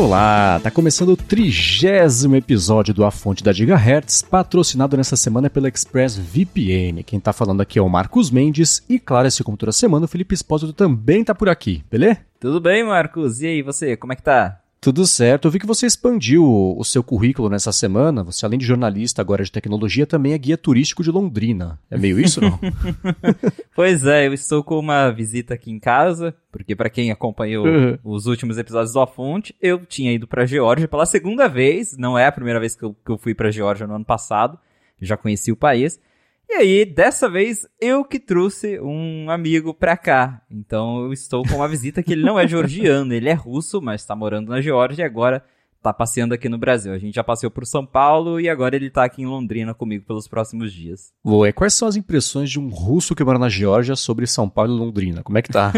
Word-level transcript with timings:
Olá, 0.00 0.60
tá 0.60 0.70
começando 0.70 1.08
o 1.08 1.16
trigésimo 1.16 2.36
episódio 2.36 2.94
do 2.94 3.04
A 3.04 3.10
Fonte 3.10 3.42
da 3.42 3.52
Gigahertz, 3.52 4.22
patrocinado 4.22 4.96
nessa 4.96 5.16
semana 5.16 5.50
pela 5.50 5.66
ExpressVPN. 5.66 7.02
Quem 7.04 7.18
tá 7.18 7.32
falando 7.32 7.62
aqui 7.62 7.80
é 7.80 7.82
o 7.82 7.88
Marcos 7.88 8.30
Mendes 8.30 8.80
e, 8.88 9.00
claro, 9.00 9.26
assim 9.26 9.42
como 9.42 9.56
toda 9.56 9.72
semana, 9.72 10.04
o 10.04 10.08
Felipe 10.08 10.36
Espósito 10.36 10.72
também 10.72 11.24
tá 11.24 11.34
por 11.34 11.48
aqui, 11.48 11.82
beleza? 11.90 12.20
Tudo 12.38 12.60
bem, 12.60 12.84
Marcos? 12.84 13.40
E 13.40 13.48
aí, 13.48 13.60
você, 13.60 13.96
como 13.96 14.12
é 14.12 14.16
que 14.16 14.22
tá? 14.22 14.60
Tudo 14.80 15.06
certo. 15.06 15.46
Eu 15.46 15.50
vi 15.50 15.58
que 15.58 15.66
você 15.66 15.86
expandiu 15.86 16.44
o 16.44 16.84
seu 16.84 17.02
currículo 17.02 17.48
nessa 17.48 17.72
semana. 17.72 18.22
Você, 18.22 18.46
além 18.46 18.58
de 18.58 18.64
jornalista 18.64 19.20
agora 19.20 19.42
de 19.42 19.50
tecnologia, 19.50 20.06
também 20.06 20.32
é 20.32 20.38
guia 20.38 20.56
turístico 20.56 21.02
de 21.02 21.10
Londrina. 21.10 21.80
É 21.90 21.98
meio 21.98 22.20
isso, 22.20 22.40
não? 22.40 22.58
pois 23.74 24.06
é, 24.06 24.28
eu 24.28 24.32
estou 24.32 24.62
com 24.62 24.78
uma 24.78 25.10
visita 25.10 25.54
aqui 25.54 25.70
em 25.70 25.80
casa, 25.80 26.34
porque 26.52 26.76
para 26.76 26.88
quem 26.88 27.10
acompanhou 27.10 27.66
uhum. 27.66 27.98
os 28.04 28.26
últimos 28.26 28.56
episódios 28.56 28.92
do 28.92 29.00
A 29.00 29.06
Fonte, 29.06 29.54
eu 29.60 29.84
tinha 29.84 30.12
ido 30.12 30.28
para 30.28 30.46
Geórgia 30.46 30.86
pela 30.86 31.06
segunda 31.06 31.48
vez. 31.48 31.96
Não 31.98 32.16
é 32.16 32.26
a 32.26 32.32
primeira 32.32 32.60
vez 32.60 32.76
que 32.76 32.84
eu, 32.84 32.94
que 33.04 33.10
eu 33.10 33.18
fui 33.18 33.34
para 33.34 33.50
Geórgia 33.50 33.86
no 33.86 33.96
ano 33.96 34.04
passado. 34.04 34.58
Já 35.00 35.16
conheci 35.16 35.50
o 35.50 35.56
país. 35.56 36.00
E 36.50 36.54
aí, 36.54 36.84
dessa 36.86 37.28
vez, 37.28 37.66
eu 37.78 38.02
que 38.02 38.18
trouxe 38.18 38.80
um 38.80 39.30
amigo 39.30 39.74
pra 39.74 39.98
cá. 39.98 40.40
Então, 40.50 41.04
eu 41.04 41.12
estou 41.12 41.46
com 41.46 41.56
uma 41.56 41.68
visita 41.68 42.02
que 42.02 42.12
ele 42.12 42.24
não 42.24 42.38
é 42.38 42.48
georgiano, 42.48 43.12
ele 43.12 43.28
é 43.28 43.34
russo, 43.34 43.82
mas 43.82 44.00
está 44.00 44.16
morando 44.16 44.48
na 44.48 44.60
Geórgia 44.62 45.02
e 45.02 45.06
agora 45.06 45.44
tá 45.82 45.92
passeando 45.92 46.32
aqui 46.32 46.48
no 46.48 46.56
Brasil. 46.56 46.92
A 46.92 46.98
gente 46.98 47.14
já 47.14 47.22
passeou 47.22 47.50
por 47.50 47.66
São 47.66 47.84
Paulo 47.84 48.40
e 48.40 48.48
agora 48.48 48.74
ele 48.74 48.88
tá 48.88 49.04
aqui 49.04 49.20
em 49.22 49.26
Londrina 49.26 49.74
comigo 49.74 50.06
pelos 50.06 50.26
próximos 50.26 50.72
dias. 50.72 51.12
E 51.24 51.52
quais 51.52 51.74
são 51.74 51.86
as 51.86 51.96
impressões 51.96 52.50
de 52.50 52.58
um 52.58 52.68
russo 52.68 53.14
que 53.14 53.22
mora 53.22 53.38
na 53.38 53.50
Geórgia 53.50 53.94
sobre 53.94 54.26
São 54.26 54.48
Paulo 54.48 54.74
e 54.74 54.78
Londrina? 54.78 55.22
Como 55.22 55.36
é 55.36 55.42
que 55.42 55.52
tá? 55.52 55.70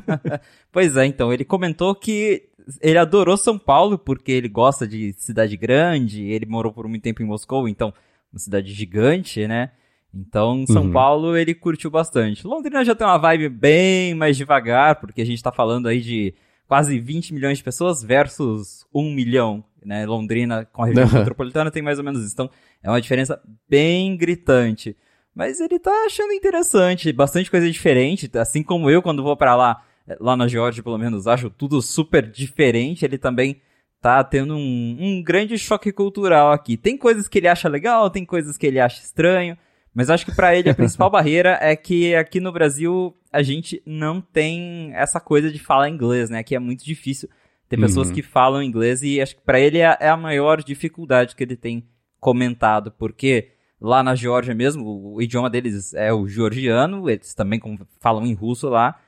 pois 0.70 0.94
é, 0.94 1.06
então, 1.06 1.32
ele 1.32 1.44
comentou 1.44 1.94
que 1.94 2.50
ele 2.80 2.98
adorou 2.98 3.36
São 3.38 3.58
Paulo 3.58 3.98
porque 3.98 4.30
ele 4.30 4.48
gosta 4.48 4.86
de 4.86 5.14
cidade 5.14 5.56
grande, 5.56 6.22
ele 6.22 6.46
morou 6.46 6.72
por 6.72 6.86
muito 6.86 7.02
tempo 7.02 7.22
em 7.22 7.26
Moscou, 7.26 7.66
então, 7.66 7.94
uma 8.30 8.38
cidade 8.38 8.72
gigante, 8.72 9.46
né? 9.48 9.70
Então, 10.14 10.64
São 10.66 10.84
uhum. 10.84 10.92
Paulo 10.92 11.36
ele 11.36 11.54
curtiu 11.54 11.90
bastante. 11.90 12.46
Londrina 12.46 12.84
já 12.84 12.94
tem 12.94 13.06
uma 13.06 13.18
vibe 13.18 13.48
bem 13.48 14.14
mais 14.14 14.36
devagar, 14.36 15.00
porque 15.00 15.22
a 15.22 15.26
gente 15.26 15.42
tá 15.42 15.50
falando 15.50 15.88
aí 15.88 16.00
de 16.00 16.34
quase 16.68 16.98
20 16.98 17.32
milhões 17.32 17.58
de 17.58 17.64
pessoas 17.64 18.02
versus 18.02 18.86
1 18.94 19.14
milhão, 19.14 19.64
né? 19.84 20.04
Londrina 20.04 20.66
com 20.66 20.82
a 20.82 20.86
região 20.86 21.06
uhum. 21.06 21.14
metropolitana 21.14 21.70
tem 21.70 21.82
mais 21.82 21.98
ou 21.98 22.04
menos 22.04 22.22
isso. 22.22 22.32
Então, 22.34 22.50
é 22.82 22.90
uma 22.90 23.00
diferença 23.00 23.40
bem 23.68 24.16
gritante. 24.16 24.96
Mas 25.34 25.60
ele 25.60 25.78
tá 25.78 25.90
achando 26.06 26.32
interessante, 26.32 27.10
bastante 27.10 27.50
coisa 27.50 27.70
diferente, 27.70 28.30
assim 28.34 28.62
como 28.62 28.90
eu 28.90 29.00
quando 29.00 29.22
vou 29.22 29.36
para 29.36 29.56
lá, 29.56 29.82
lá 30.20 30.36
na 30.36 30.46
Geórgia 30.46 30.82
pelo 30.82 30.98
menos, 30.98 31.26
acho 31.26 31.48
tudo 31.48 31.80
super 31.80 32.30
diferente, 32.30 33.04
ele 33.04 33.16
também 33.16 33.60
tá 33.98 34.22
tendo 34.22 34.56
um, 34.56 34.96
um 35.00 35.22
grande 35.22 35.56
choque 35.56 35.90
cultural 35.90 36.52
aqui. 36.52 36.76
Tem 36.76 36.98
coisas 36.98 37.28
que 37.28 37.38
ele 37.38 37.48
acha 37.48 37.68
legal, 37.68 38.10
tem 38.10 38.26
coisas 38.26 38.58
que 38.58 38.66
ele 38.66 38.80
acha 38.80 39.00
estranho, 39.00 39.56
mas 39.94 40.10
acho 40.10 40.24
que 40.24 40.34
para 40.34 40.56
ele 40.56 40.70
a 40.70 40.74
principal 40.76 41.10
barreira 41.10 41.58
é 41.60 41.76
que 41.76 42.14
aqui 42.14 42.40
no 42.40 42.52
Brasil 42.52 43.16
a 43.32 43.42
gente 43.42 43.82
não 43.86 44.20
tem 44.20 44.92
essa 44.94 45.20
coisa 45.20 45.50
de 45.50 45.58
falar 45.58 45.88
inglês, 45.88 46.30
né? 46.30 46.42
Que 46.42 46.54
é 46.54 46.58
muito 46.58 46.84
difícil 46.84 47.28
ter 47.68 47.78
pessoas 47.78 48.08
uhum. 48.08 48.14
que 48.14 48.22
falam 48.22 48.62
inglês 48.62 49.02
e 49.02 49.20
acho 49.20 49.36
que 49.36 49.42
para 49.42 49.58
ele 49.58 49.78
é, 49.78 49.96
é, 49.98 50.08
a 50.08 50.16
maior 50.16 50.62
dificuldade 50.62 51.34
que 51.34 51.42
ele 51.42 51.56
tem 51.56 51.88
comentado, 52.20 52.92
porque 52.92 53.52
lá 53.80 54.02
na 54.02 54.14
Geórgia 54.14 54.54
mesmo, 54.54 55.14
o 55.14 55.20
idioma 55.22 55.48
deles 55.48 55.94
é 55.94 56.12
o 56.12 56.28
georgiano, 56.28 57.08
eles 57.08 57.34
também 57.34 57.60
falam 57.98 58.26
em 58.26 58.34
russo 58.34 58.68
lá. 58.68 59.00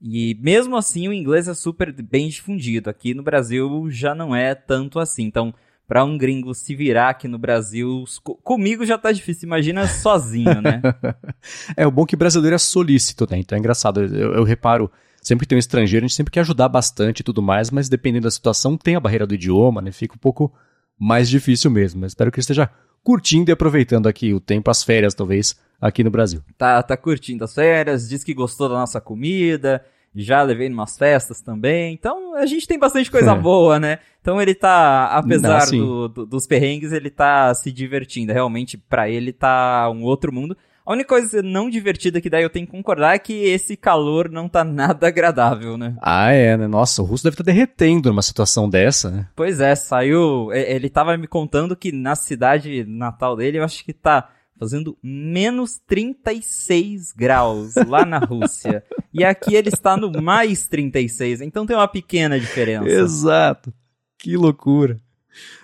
E 0.00 0.38
mesmo 0.40 0.76
assim 0.76 1.08
o 1.08 1.12
inglês 1.12 1.48
é 1.48 1.54
super 1.54 1.92
bem 1.92 2.28
difundido. 2.28 2.88
Aqui 2.88 3.14
no 3.14 3.22
Brasil 3.22 3.90
já 3.90 4.14
não 4.14 4.34
é 4.34 4.54
tanto 4.54 4.98
assim. 4.98 5.24
Então, 5.24 5.52
para 5.86 6.04
um 6.04 6.16
gringo 6.16 6.54
se 6.54 6.74
virar 6.74 7.10
aqui 7.10 7.28
no 7.28 7.38
Brasil, 7.38 8.04
comigo 8.42 8.86
já 8.86 8.96
tá 8.96 9.12
difícil, 9.12 9.46
imagina 9.46 9.86
sozinho, 9.86 10.62
né? 10.62 10.80
é, 11.76 11.86
o 11.86 11.90
bom 11.90 12.06
que 12.06 12.16
brasileiro 12.16 12.54
é 12.54 12.58
solícito, 12.58 13.26
né? 13.30 13.38
Então 13.38 13.56
é 13.56 13.58
engraçado, 13.58 14.02
eu, 14.02 14.34
eu 14.34 14.44
reparo, 14.44 14.90
sempre 15.20 15.44
que 15.44 15.48
tem 15.50 15.56
um 15.56 15.58
estrangeiro, 15.58 16.04
a 16.04 16.08
gente 16.08 16.16
sempre 16.16 16.32
quer 16.32 16.40
ajudar 16.40 16.68
bastante 16.68 17.20
e 17.20 17.22
tudo 17.22 17.42
mais, 17.42 17.70
mas 17.70 17.88
dependendo 17.88 18.24
da 18.24 18.30
situação, 18.30 18.76
tem 18.76 18.96
a 18.96 19.00
barreira 19.00 19.26
do 19.26 19.34
idioma, 19.34 19.82
né? 19.82 19.92
Fica 19.92 20.14
um 20.14 20.18
pouco 20.18 20.52
mais 20.98 21.28
difícil 21.28 21.70
mesmo. 21.70 22.00
Mas 22.00 22.12
espero 22.12 22.30
que 22.30 22.36
ele 22.36 22.42
esteja 22.42 22.70
curtindo 23.02 23.50
e 23.50 23.52
aproveitando 23.52 24.06
aqui 24.06 24.32
o 24.32 24.40
tempo, 24.40 24.70
as 24.70 24.82
férias, 24.82 25.14
talvez, 25.14 25.54
aqui 25.80 26.02
no 26.02 26.10
Brasil. 26.10 26.40
Tá, 26.56 26.82
tá 26.82 26.96
curtindo 26.96 27.44
as 27.44 27.54
férias, 27.54 28.08
diz 28.08 28.24
que 28.24 28.32
gostou 28.32 28.68
da 28.68 28.76
nossa 28.76 29.00
comida, 29.00 29.84
já 30.14 30.42
levei 30.42 30.68
em 30.68 30.72
umas 30.72 30.96
festas 30.96 31.40
também. 31.40 31.92
Então 31.92 32.34
a 32.34 32.46
gente 32.46 32.66
tem 32.66 32.78
bastante 32.78 33.10
coisa 33.10 33.32
é. 33.32 33.34
boa, 33.38 33.80
né? 33.80 33.98
Então 34.20 34.40
ele 34.40 34.54
tá, 34.54 35.06
apesar 35.06 35.66
do, 35.66 36.08
do, 36.08 36.26
dos 36.26 36.46
perrengues, 36.46 36.92
ele 36.92 37.10
tá 37.10 37.52
se 37.54 37.70
divertindo. 37.70 38.32
Realmente, 38.32 38.78
para 38.78 39.08
ele 39.08 39.32
tá 39.32 39.90
um 39.90 40.02
outro 40.02 40.32
mundo. 40.32 40.56
A 40.86 40.92
única 40.92 41.08
coisa 41.08 41.42
não 41.42 41.70
divertida 41.70 42.20
que 42.20 42.28
daí 42.28 42.42
eu 42.42 42.50
tenho 42.50 42.66
que 42.66 42.72
concordar 42.72 43.14
é 43.14 43.18
que 43.18 43.32
esse 43.32 43.74
calor 43.74 44.28
não 44.28 44.48
tá 44.48 44.62
nada 44.64 45.08
agradável, 45.08 45.78
né? 45.78 45.96
Ah, 46.00 46.30
é, 46.30 46.56
né? 46.56 46.66
Nossa, 46.66 47.00
o 47.00 47.04
russo 47.06 47.24
deve 47.24 47.34
estar 47.34 47.44
tá 47.44 47.50
derretendo 47.50 48.10
numa 48.10 48.22
situação 48.22 48.68
dessa, 48.68 49.10
né? 49.10 49.26
Pois 49.34 49.60
é, 49.60 49.74
saiu. 49.74 50.52
Ele 50.52 50.90
tava 50.90 51.16
me 51.16 51.26
contando 51.26 51.74
que 51.74 51.90
na 51.90 52.14
cidade 52.14 52.84
natal 52.86 53.34
dele, 53.34 53.58
eu 53.58 53.64
acho 53.64 53.82
que 53.82 53.94
tá 53.94 54.28
fazendo 54.58 54.96
menos 55.02 55.80
36 55.86 57.12
graus 57.12 57.74
lá 57.88 58.04
na 58.04 58.18
Rússia. 58.18 58.84
e 59.12 59.24
aqui 59.24 59.54
ele 59.54 59.68
está 59.68 59.96
no 59.96 60.10
mais 60.22 60.66
36, 60.66 61.40
então 61.40 61.66
tem 61.66 61.76
uma 61.76 61.88
pequena 61.88 62.38
diferença. 62.38 62.88
Exato. 62.88 63.72
Que 64.18 64.36
loucura. 64.36 65.00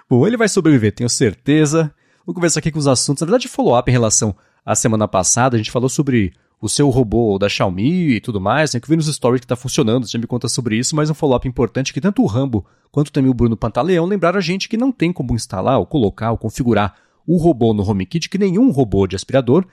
Bom, 0.09 0.27
ele 0.27 0.37
vai 0.37 0.49
sobreviver, 0.49 0.93
tenho 0.93 1.09
certeza. 1.09 1.95
Vou 2.27 2.35
conversar 2.35 2.61
aqui 2.61 2.71
com 2.71 2.79
os 2.79 2.87
assuntos. 2.87 3.21
Na 3.21 3.27
verdade, 3.27 3.49
follow-up 3.49 3.89
em 3.89 3.93
relação 3.93 4.35
à 4.65 4.75
semana 4.75 5.07
passada. 5.07 5.57
A 5.57 5.59
gente 5.59 5.71
falou 5.71 5.89
sobre 5.89 6.33
o 6.61 6.69
seu 6.69 6.91
robô 6.91 7.39
da 7.39 7.49
Xiaomi 7.49 8.17
e 8.17 8.21
tudo 8.21 8.41
mais, 8.41 8.75
né, 8.75 8.81
que 8.81 8.89
vi 8.89 8.97
nos 8.97 9.07
stories 9.07 9.41
que 9.41 9.47
está 9.47 9.57
funcionando, 9.57 10.07
você 10.07 10.19
me 10.19 10.27
conta 10.27 10.47
sobre 10.47 10.77
isso, 10.77 10.95
mas 10.95 11.09
um 11.09 11.15
follow-up 11.15 11.49
importante 11.49 11.93
que 11.93 12.01
tanto 12.01 12.23
o 12.23 12.27
Rambo 12.27 12.67
quanto 12.93 13.11
também 13.11 13.31
o 13.31 13.35
Bruno 13.35 13.57
Pantaleão 13.57 14.05
lembraram 14.05 14.37
a 14.37 14.43
gente 14.43 14.69
que 14.69 14.77
não 14.77 14.93
tem 14.93 15.13
como 15.13 15.35
instalar, 15.35 15.79
ou 15.79 15.87
colocar, 15.87 16.33
ou 16.33 16.37
configurar 16.39 16.95
o 17.31 17.37
robô 17.37 17.73
no 17.73 17.89
HomeKit, 17.89 18.29
que 18.29 18.37
nenhum 18.37 18.73
robô 18.73 19.07
de 19.07 19.15
aspirador 19.15 19.65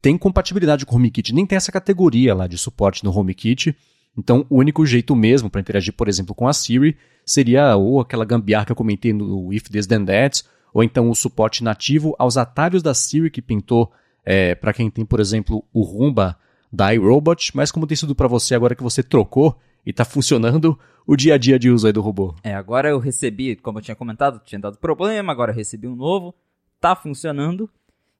tem 0.00 0.16
compatibilidade 0.16 0.86
com 0.86 0.94
o 0.94 0.96
HomeKit, 0.96 1.34
nem 1.34 1.44
tem 1.44 1.56
essa 1.56 1.70
categoria 1.70 2.34
lá 2.34 2.46
de 2.46 2.56
suporte 2.56 3.04
no 3.04 3.14
HomeKit. 3.14 3.76
Então, 4.16 4.46
o 4.48 4.56
único 4.56 4.86
jeito 4.86 5.14
mesmo 5.14 5.50
para 5.50 5.60
interagir, 5.60 5.92
por 5.92 6.08
exemplo, 6.08 6.34
com 6.34 6.48
a 6.48 6.54
Siri 6.54 6.96
seria 7.24 7.76
ou 7.76 8.00
aquela 8.00 8.24
gambiarra 8.24 8.64
que 8.64 8.72
eu 8.72 8.76
comentei 8.76 9.12
no 9.12 9.52
If 9.52 9.68
This 9.68 9.86
Then 9.86 10.06
That, 10.06 10.42
ou 10.72 10.82
então 10.82 11.10
o 11.10 11.14
suporte 11.14 11.62
nativo 11.62 12.16
aos 12.18 12.38
atalhos 12.38 12.82
da 12.82 12.94
Siri 12.94 13.30
que 13.30 13.42
pintou 13.42 13.92
é, 14.24 14.54
para 14.54 14.72
quem 14.72 14.88
tem, 14.88 15.04
por 15.04 15.20
exemplo, 15.20 15.62
o 15.70 15.82
Roomba 15.82 16.38
da 16.72 16.94
iRobot, 16.94 17.54
mas 17.54 17.70
como 17.70 17.86
tem 17.86 17.96
sido 17.96 18.14
para 18.14 18.26
você 18.26 18.54
agora 18.54 18.74
que 18.74 18.82
você 18.82 19.02
trocou 19.02 19.58
e 19.84 19.90
está 19.90 20.06
funcionando 20.06 20.78
o 21.06 21.14
dia 21.14 21.34
a 21.34 21.38
dia 21.38 21.58
de 21.58 21.68
uso 21.68 21.86
aí 21.86 21.92
do 21.92 22.00
robô? 22.00 22.34
É, 22.42 22.54
agora 22.54 22.88
eu 22.88 22.98
recebi, 22.98 23.54
como 23.54 23.78
eu 23.78 23.82
tinha 23.82 23.94
comentado, 23.94 24.40
tinha 24.46 24.58
dado 24.58 24.78
problema, 24.78 25.30
agora 25.30 25.52
recebi 25.52 25.86
um 25.86 25.94
novo, 25.94 26.34
tá 26.82 26.96
funcionando. 26.96 27.70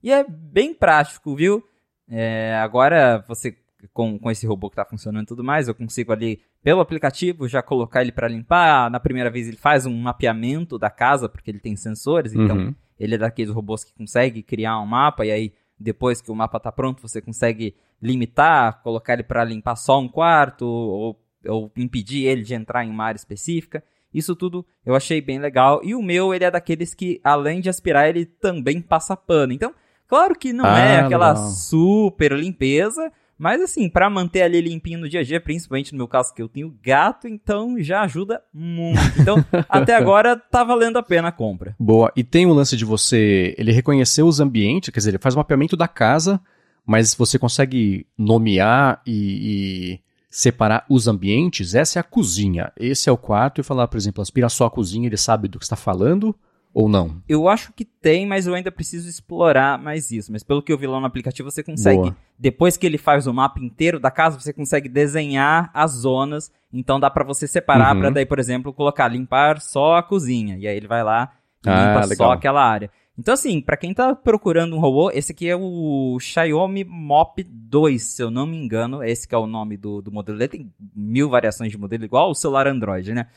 E 0.03 0.11
é 0.11 0.25
bem 0.29 0.75
prático, 0.75 1.35
viu? 1.37 1.63
É, 2.09 2.57
agora 2.57 3.25
você 3.27 3.57
com, 3.93 4.19
com 4.19 4.31
esse 4.31 4.47
robô 4.47 4.69
que 4.69 4.75
está 4.75 4.85
funcionando 4.85 5.25
e 5.25 5.29
tudo 5.29 5.43
mais, 5.43 5.69
eu 5.69 5.75
consigo 5.75 6.13
ali, 6.13 6.41
pelo 6.63 6.81
aplicativo, 6.81 7.49
já 7.49 7.63
colocar 7.63 8.03
ele 8.03 8.13
para 8.13 8.29
limpar. 8.29 8.91
Na 8.91 9.01
primeira 9.01 9.31
vez 9.31 9.49
ele 9.49 9.57
faz 9.57 9.87
um 9.87 9.97
mapeamento 9.97 10.79
da 10.79 10.91
casa, 10.91 11.29
porque 11.29 11.51
ele 11.51 11.59
tem 11.59 11.75
sensores, 11.77 12.33
então 12.33 12.57
uhum. 12.57 12.75
ele 12.99 13.15
é 13.15 13.19
daqueles 13.19 13.53
robôs 13.53 13.85
que 13.85 13.95
consegue 13.95 14.43
criar 14.43 14.79
um 14.81 14.87
mapa, 14.87 15.27
e 15.27 15.33
aí 15.33 15.53
depois 15.79 16.21
que 16.21 16.31
o 16.31 16.35
mapa 16.35 16.59
está 16.59 16.71
pronto, 16.71 17.03
você 17.03 17.21
consegue 17.21 17.75
limitar, 18.01 18.83
colocar 18.83 19.15
ele 19.15 19.25
para 19.25 19.45
limpar 19.45 19.77
só 19.77 19.99
um 19.99 20.09
quarto, 20.09 20.65
ou, 20.65 21.21
ou 21.47 21.73
impedir 21.77 22.27
ele 22.27 22.43
de 22.43 22.55
entrar 22.55 22.85
em 22.85 22.91
uma 22.91 23.05
área 23.05 23.19
específica. 23.19 23.83
Isso 24.13 24.37
tudo 24.37 24.65
eu 24.85 24.95
achei 24.95 25.21
bem 25.21 25.39
legal. 25.39 25.81
E 25.83 25.95
o 25.95 26.03
meu, 26.03 26.35
ele 26.35 26.45
é 26.45 26.51
daqueles 26.51 26.95
que, 26.95 27.21
além 27.23 27.61
de 27.61 27.69
aspirar, 27.69 28.09
ele 28.09 28.27
também 28.27 28.81
passa 28.81 29.17
pano. 29.17 29.53
Então, 29.53 29.73
claro 30.07 30.35
que 30.35 30.53
não 30.53 30.67
é 30.67 30.71
ah, 30.71 30.95
é 30.95 31.01
aquela 31.01 31.35
não. 31.35 31.51
super 31.51 32.33
limpeza, 32.33 33.11
mas 33.43 33.61
assim, 33.61 33.89
para 33.89 34.09
manter 34.09 34.43
ali 34.43 34.61
limpinho 34.61 35.01
no 35.01 35.09
dia 35.09 35.19
a 35.19 35.25
dia, 35.25 35.41
principalmente 35.41 35.93
no 35.93 35.99
meu 35.99 36.07
caso 36.07 36.33
que 36.33 36.41
eu 36.41 36.49
tenho 36.49 36.73
gato, 36.81 37.27
então 37.27 37.75
já 37.81 38.03
ajuda 38.03 38.41
muito. 38.55 39.01
Então, 39.19 39.45
até 39.69 39.97
agora 39.97 40.37
tá 40.37 40.63
valendo 40.63 40.97
a 40.97 41.03
pena 41.03 41.27
a 41.27 41.33
compra. 41.33 41.75
Boa. 41.77 42.13
E 42.15 42.23
tem 42.23 42.47
o 42.47 42.53
lance 42.53 42.77
de 42.77 42.85
você, 42.85 43.53
ele 43.59 43.73
reconhecer 43.73 44.23
os 44.23 44.39
ambientes, 44.39 44.91
quer 44.91 45.01
dizer, 45.01 45.11
ele 45.11 45.19
faz 45.19 45.35
o 45.35 45.39
mapeamento 45.39 45.77
da 45.77 45.89
casa, 45.89 46.41
mas 46.87 47.15
você 47.15 47.39
consegue 47.39 48.07
nomear 48.17 49.03
e, 49.05 49.95
e 49.95 50.01
separar 50.35 50.87
os 50.89 51.07
ambientes, 51.07 51.75
essa 51.75 51.99
é 51.99 52.01
a 52.01 52.03
cozinha, 52.03 52.73
esse 52.79 53.07
é 53.07 53.13
o 53.13 53.19
quarto, 53.19 53.61
e 53.61 53.65
falar, 53.65 53.87
por 53.87 53.99
exemplo, 53.99 54.23
aspira 54.23 54.49
só 54.49 54.65
a 54.65 54.71
cozinha, 54.71 55.07
ele 55.07 55.19
sabe 55.19 55.47
do 55.47 55.59
que 55.59 55.65
está 55.67 55.77
falando, 55.77 56.35
ou 56.73 56.89
não? 56.89 57.23
Eu 57.29 57.49
acho 57.51 57.71
que 57.75 57.85
tem, 57.85 58.27
mas 58.27 58.47
eu 58.47 58.55
ainda 58.55 58.73
preciso 58.73 59.07
explorar 59.07 59.79
mais 59.79 60.11
isso. 60.11 60.33
Mas 60.33 60.43
pelo 60.43 60.63
que 60.63 60.73
eu 60.73 60.79
vi 60.79 60.87
lá 60.87 60.99
no 60.99 61.05
aplicativo, 61.05 61.51
você 61.51 61.63
consegue, 61.63 61.99
Boa. 62.01 62.17
depois 62.39 62.79
que 62.79 62.87
ele 62.87 62.97
faz 62.97 63.27
o 63.27 63.35
mapa 63.35 63.61
inteiro 63.61 64.01
da 64.01 64.11
casa, 64.11 64.41
você 64.41 64.55
consegue 64.55 64.89
desenhar 64.89 65.71
as 65.75 65.91
zonas. 65.91 66.51
Então 66.73 66.99
dá 66.99 67.11
pra 67.11 67.25
você 67.25 67.47
separar 67.47 67.95
Uhum. 67.95 68.01
pra 68.01 68.09
daí, 68.11 68.25
por 68.25 68.39
exemplo, 68.39 68.73
colocar 68.73 69.07
limpar 69.09 69.61
só 69.61 69.97
a 69.97 70.03
cozinha. 70.03 70.57
E 70.57 70.67
aí 70.67 70.75
ele 70.75 70.89
vai 70.89 71.05
lá 71.05 71.31
e 71.63 71.69
Ah, 71.69 71.89
limpa 71.95 72.07
legal. 72.07 72.29
só 72.29 72.33
aquela 72.33 72.65
área. 72.65 72.91
Então 73.19 73.35
assim, 73.35 73.61
pra 73.61 73.77
quem 73.77 73.93
tá 73.93 74.15
procurando 74.15 74.75
um 74.75 74.81
robô, 74.81 75.11
esse 75.11 75.33
aqui 75.33 75.49
é 75.49 75.55
o 75.55 76.19
Xiaomi 76.19 76.83
Mop 76.85 77.43
2, 77.43 78.03
se 78.03 78.23
eu 78.23 78.31
não 78.31 78.47
me 78.47 78.57
engano. 78.57 79.03
Esse 79.03 79.29
que 79.29 79.35
é 79.35 79.39
o 79.39 79.47
nome 79.47 79.77
do, 79.77 80.01
do 80.01 80.11
modelo. 80.11 80.39
Ele 80.39 80.49
tem 80.49 80.73
mil 80.95 81.29
variações 81.29 81.71
de 81.71 81.79
modelo, 81.79 82.05
igual 82.05 82.31
o 82.31 82.35
celular 82.35 82.67
Android, 82.67 83.13
né? 83.13 83.29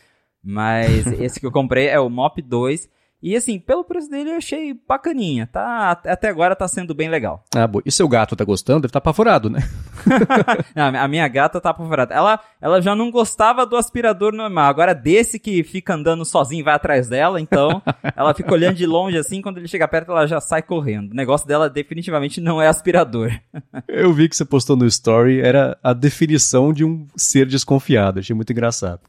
Mas 0.41 1.05
esse 1.19 1.39
que 1.39 1.45
eu 1.45 1.51
comprei 1.51 1.87
é 1.87 1.99
o 1.99 2.09
Mop 2.09 2.41
2. 2.41 2.89
E 3.21 3.35
assim, 3.35 3.59
pelo 3.59 3.83
preço 3.83 4.09
dele 4.09 4.31
eu 4.31 4.37
achei 4.37 4.73
bacaninha. 4.87 5.47
Tá, 5.47 5.99
até 6.05 6.29
agora 6.29 6.55
tá 6.55 6.67
sendo 6.67 6.93
bem 6.93 7.09
legal. 7.09 7.43
Ah, 7.55 7.65
boa. 7.65 7.81
E 7.85 7.91
seu 7.91 8.07
gato 8.07 8.35
tá 8.35 8.43
gostando? 8.43 8.81
Deve 8.81 8.89
estar 8.89 8.99
apavorado, 8.99 9.49
né? 9.49 9.59
Não, 10.75 10.99
a 10.99 11.07
minha 11.07 11.27
gata 11.27 11.59
tá 11.59 11.71
apavorada. 11.71 12.13
Ela, 12.13 12.39
ela 12.61 12.81
já 12.81 12.95
não 12.95 13.09
gostava 13.09 13.65
do 13.65 13.75
aspirador 13.75 14.33
normal. 14.33 14.69
Agora 14.69 14.93
desse 14.93 15.39
que 15.39 15.63
fica 15.63 15.95
andando 15.95 16.23
sozinho 16.23 16.63
vai 16.63 16.75
atrás 16.75 17.07
dela, 17.07 17.41
então 17.41 17.81
ela 18.15 18.33
fica 18.33 18.53
olhando 18.53 18.75
de 18.75 18.85
longe 18.85 19.17
assim, 19.17 19.41
quando 19.41 19.57
ele 19.57 19.67
chega 19.67 19.87
perto 19.87 20.11
ela 20.11 20.27
já 20.27 20.39
sai 20.39 20.61
correndo. 20.61 21.11
O 21.11 21.15
negócio 21.15 21.47
dela 21.47 21.69
definitivamente 21.69 22.39
não 22.39 22.61
é 22.61 22.67
aspirador. 22.67 23.31
Eu 23.87 24.13
vi 24.13 24.29
que 24.29 24.35
você 24.35 24.45
postou 24.45 24.75
no 24.75 24.85
story, 24.85 25.39
era 25.39 25.77
a 25.81 25.93
definição 25.93 26.71
de 26.71 26.85
um 26.85 27.07
ser 27.15 27.47
desconfiado. 27.47 28.19
Achei 28.19 28.35
muito 28.35 28.51
engraçado. 28.51 28.99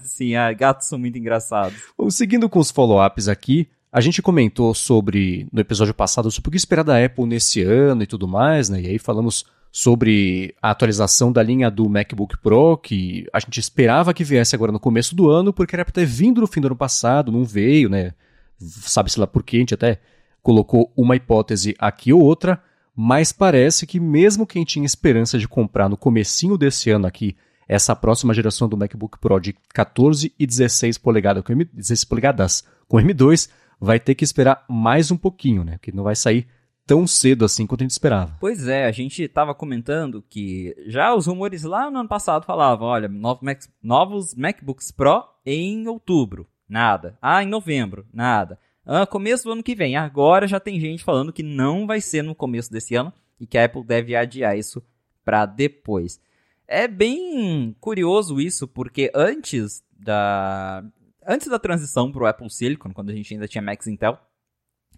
Sim, 0.00 0.34
ah, 0.34 0.52
gatos 0.52 0.88
são 0.88 0.98
muito 0.98 1.18
engraçados. 1.18 1.76
Bom, 1.96 2.10
seguindo 2.10 2.48
com 2.48 2.58
os 2.58 2.70
follow-ups 2.70 3.28
aqui, 3.36 3.68
a 3.92 4.00
gente 4.00 4.20
comentou 4.20 4.74
sobre, 4.74 5.46
no 5.52 5.60
episódio 5.60 5.94
passado, 5.94 6.30
sobre 6.30 6.48
o 6.48 6.50
que 6.50 6.56
esperar 6.56 6.82
da 6.82 7.02
Apple 7.02 7.26
nesse 7.26 7.62
ano 7.62 8.02
e 8.02 8.06
tudo 8.06 8.26
mais, 8.26 8.68
né? 8.68 8.80
E 8.80 8.86
aí 8.88 8.98
falamos 8.98 9.44
sobre 9.70 10.54
a 10.60 10.70
atualização 10.70 11.30
da 11.30 11.42
linha 11.42 11.70
do 11.70 11.88
MacBook 11.88 12.38
Pro, 12.38 12.78
que 12.78 13.26
a 13.32 13.38
gente 13.38 13.60
esperava 13.60 14.14
que 14.14 14.24
viesse 14.24 14.54
agora 14.54 14.72
no 14.72 14.80
começo 14.80 15.14
do 15.14 15.28
ano, 15.28 15.52
porque 15.52 15.76
era 15.76 15.84
para 15.84 15.92
ter 15.92 16.06
vindo 16.06 16.40
no 16.40 16.46
fim 16.46 16.60
do 16.60 16.68
ano 16.68 16.76
passado, 16.76 17.30
não 17.30 17.44
veio, 17.44 17.88
né? 17.88 18.14
Sabe-se 18.58 19.20
lá 19.20 19.26
por 19.26 19.42
quê, 19.42 19.58
a 19.58 19.60
gente 19.60 19.74
até 19.74 20.00
colocou 20.42 20.92
uma 20.96 21.14
hipótese 21.14 21.74
aqui 21.78 22.12
ou 22.12 22.22
outra, 22.22 22.62
mas 22.94 23.32
parece 23.32 23.86
que 23.86 24.00
mesmo 24.00 24.46
quem 24.46 24.64
tinha 24.64 24.86
esperança 24.86 25.38
de 25.38 25.46
comprar 25.46 25.88
no 25.88 25.96
comecinho 25.96 26.56
desse 26.56 26.88
ano 26.88 27.06
aqui 27.06 27.36
essa 27.68 27.96
próxima 27.96 28.32
geração 28.32 28.68
do 28.68 28.76
MacBook 28.76 29.18
Pro 29.18 29.40
de 29.40 29.54
14 29.74 30.32
e 30.38 30.46
16 30.46 30.98
polegadas 30.98 31.42
com, 31.42 31.52
M, 31.52 31.64
16 31.64 32.04
polegadas 32.04 32.64
com 32.88 32.98
M2 32.98 33.50
vai 33.80 34.00
ter 34.00 34.14
que 34.14 34.24
esperar 34.24 34.64
mais 34.68 35.10
um 35.10 35.16
pouquinho, 35.16 35.64
né? 35.64 35.72
Porque 35.72 35.92
não 35.92 36.04
vai 36.04 36.16
sair 36.16 36.46
tão 36.86 37.06
cedo 37.06 37.44
assim 37.44 37.66
quanto 37.66 37.80
a 37.80 37.84
gente 37.84 37.90
esperava. 37.90 38.36
Pois 38.40 38.68
é, 38.68 38.86
a 38.86 38.92
gente 38.92 39.26
tava 39.28 39.54
comentando 39.54 40.24
que 40.28 40.74
já 40.86 41.14
os 41.14 41.26
rumores 41.26 41.64
lá 41.64 41.90
no 41.90 41.98
ano 41.98 42.08
passado 42.08 42.46
falavam, 42.46 42.86
olha, 42.86 43.08
novos, 43.08 43.42
Mac, 43.42 43.60
novos 43.82 44.34
MacBooks 44.34 44.92
Pro 44.92 45.24
em 45.44 45.88
outubro, 45.88 46.46
nada. 46.68 47.18
Ah, 47.20 47.42
em 47.42 47.48
novembro, 47.48 48.06
nada. 48.12 48.58
Ah, 48.84 49.04
começo 49.04 49.44
do 49.44 49.52
ano 49.52 49.64
que 49.64 49.74
vem. 49.74 49.96
Agora 49.96 50.46
já 50.46 50.60
tem 50.60 50.78
gente 50.78 51.02
falando 51.02 51.32
que 51.32 51.42
não 51.42 51.86
vai 51.86 52.00
ser 52.00 52.22
no 52.22 52.36
começo 52.36 52.70
desse 52.70 52.94
ano 52.94 53.12
e 53.40 53.46
que 53.46 53.58
a 53.58 53.64
Apple 53.64 53.84
deve 53.84 54.14
adiar 54.14 54.56
isso 54.56 54.80
para 55.24 55.44
depois. 55.44 56.20
É 56.68 56.86
bem 56.86 57.76
curioso 57.80 58.40
isso, 58.40 58.66
porque 58.68 59.10
antes 59.12 59.84
da 59.98 60.84
antes 61.26 61.48
da 61.48 61.58
transição 61.58 62.10
pro 62.12 62.26
Apple 62.26 62.50
Silicon, 62.50 62.92
quando 62.92 63.10
a 63.10 63.14
gente 63.14 63.34
ainda 63.34 63.48
tinha 63.48 63.62
Macs 63.62 63.86
Intel, 63.86 64.18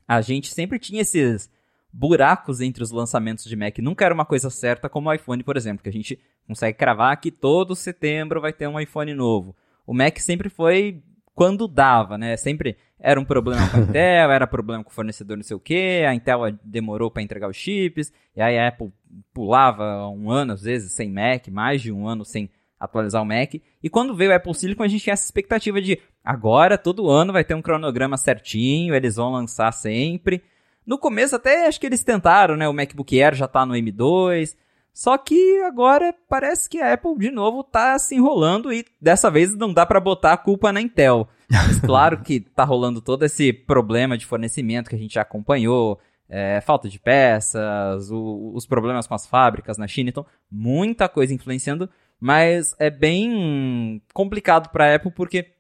a 0.06 0.20
gente 0.20 0.52
sempre 0.52 0.78
tinha 0.78 1.02
esses 1.02 1.50
buracos 1.92 2.60
entre 2.60 2.82
os 2.82 2.90
lançamentos 2.90 3.44
de 3.44 3.56
Mac. 3.56 3.78
Nunca 3.78 4.04
era 4.04 4.14
uma 4.14 4.24
coisa 4.24 4.50
certa 4.50 4.88
como 4.88 5.08
o 5.08 5.12
iPhone, 5.12 5.42
por 5.42 5.56
exemplo, 5.56 5.82
que 5.82 5.88
a 5.88 5.92
gente 5.92 6.18
consegue 6.46 6.78
cravar 6.78 7.20
que 7.20 7.30
todo 7.30 7.74
setembro 7.74 8.40
vai 8.40 8.52
ter 8.52 8.66
um 8.68 8.78
iPhone 8.78 9.12
novo. 9.14 9.56
O 9.86 9.94
Mac 9.94 10.18
sempre 10.18 10.48
foi 10.48 11.02
quando 11.34 11.68
dava, 11.68 12.18
né? 12.18 12.36
Sempre 12.36 12.76
era 12.98 13.18
um 13.18 13.24
problema 13.24 13.68
com 13.70 13.76
a 13.76 13.80
Intel, 13.84 14.30
era 14.32 14.46
problema 14.46 14.82
com 14.82 14.90
o 14.90 14.94
fornecedor 14.94 15.36
não 15.36 15.44
sei 15.44 15.56
o 15.56 15.60
que, 15.60 16.04
a 16.04 16.14
Intel 16.14 16.40
demorou 16.64 17.10
para 17.10 17.22
entregar 17.22 17.48
os 17.48 17.56
chips, 17.56 18.12
e 18.34 18.42
aí 18.42 18.58
a 18.58 18.68
Apple 18.68 18.92
pulava 19.32 20.08
um 20.08 20.30
ano, 20.30 20.52
às 20.52 20.62
vezes, 20.62 20.92
sem 20.92 21.10
Mac, 21.10 21.46
mais 21.48 21.80
de 21.80 21.92
um 21.92 22.08
ano 22.08 22.24
sem 22.24 22.50
atualizar 22.78 23.22
o 23.22 23.26
Mac. 23.26 23.54
E 23.82 23.90
quando 23.90 24.14
veio 24.14 24.30
o 24.30 24.34
Apple 24.34 24.54
Silicon, 24.54 24.82
a 24.82 24.88
gente 24.88 25.02
tinha 25.02 25.14
essa 25.14 25.24
expectativa 25.24 25.80
de 25.80 25.98
agora, 26.24 26.78
todo 26.78 27.08
ano, 27.08 27.32
vai 27.32 27.44
ter 27.44 27.54
um 27.54 27.62
cronograma 27.62 28.16
certinho, 28.16 28.94
eles 28.94 29.16
vão 29.16 29.32
lançar 29.32 29.72
sempre. 29.72 30.42
No 30.86 30.98
começo 30.98 31.36
até 31.36 31.66
acho 31.66 31.78
que 31.78 31.86
eles 31.86 32.02
tentaram, 32.02 32.56
né? 32.56 32.68
O 32.68 32.72
MacBook 32.72 33.20
Air 33.20 33.34
já 33.34 33.46
tá 33.46 33.66
no 33.66 33.74
M2. 33.74 34.56
Só 34.92 35.16
que 35.16 35.60
agora 35.60 36.12
parece 36.28 36.68
que 36.68 36.80
a 36.80 36.92
Apple 36.92 37.16
de 37.18 37.30
novo 37.30 37.62
tá 37.62 37.96
se 37.98 38.16
enrolando 38.16 38.72
e 38.72 38.84
dessa 39.00 39.30
vez 39.30 39.54
não 39.54 39.72
dá 39.72 39.86
para 39.86 40.00
botar 40.00 40.32
a 40.32 40.36
culpa 40.36 40.72
na 40.72 40.80
Intel. 40.80 41.28
Mas 41.48 41.78
claro 41.78 42.20
que 42.20 42.40
tá 42.40 42.64
rolando 42.64 43.00
todo 43.00 43.24
esse 43.24 43.52
problema 43.52 44.18
de 44.18 44.26
fornecimento 44.26 44.90
que 44.90 44.96
a 44.96 44.98
gente 44.98 45.14
já 45.14 45.22
acompanhou, 45.22 46.00
é, 46.28 46.60
falta 46.60 46.88
de 46.88 46.98
peças, 46.98 48.10
o, 48.10 48.52
os 48.54 48.66
problemas 48.66 49.06
com 49.06 49.14
as 49.14 49.26
fábricas 49.26 49.78
na 49.78 49.86
China, 49.86 50.10
então 50.10 50.26
muita 50.50 51.08
coisa 51.08 51.32
influenciando, 51.32 51.88
mas 52.20 52.74
é 52.78 52.90
bem 52.90 54.02
complicado 54.12 54.70
para 54.70 54.92
a 54.92 54.94
Apple 54.96 55.12
porque 55.12 55.52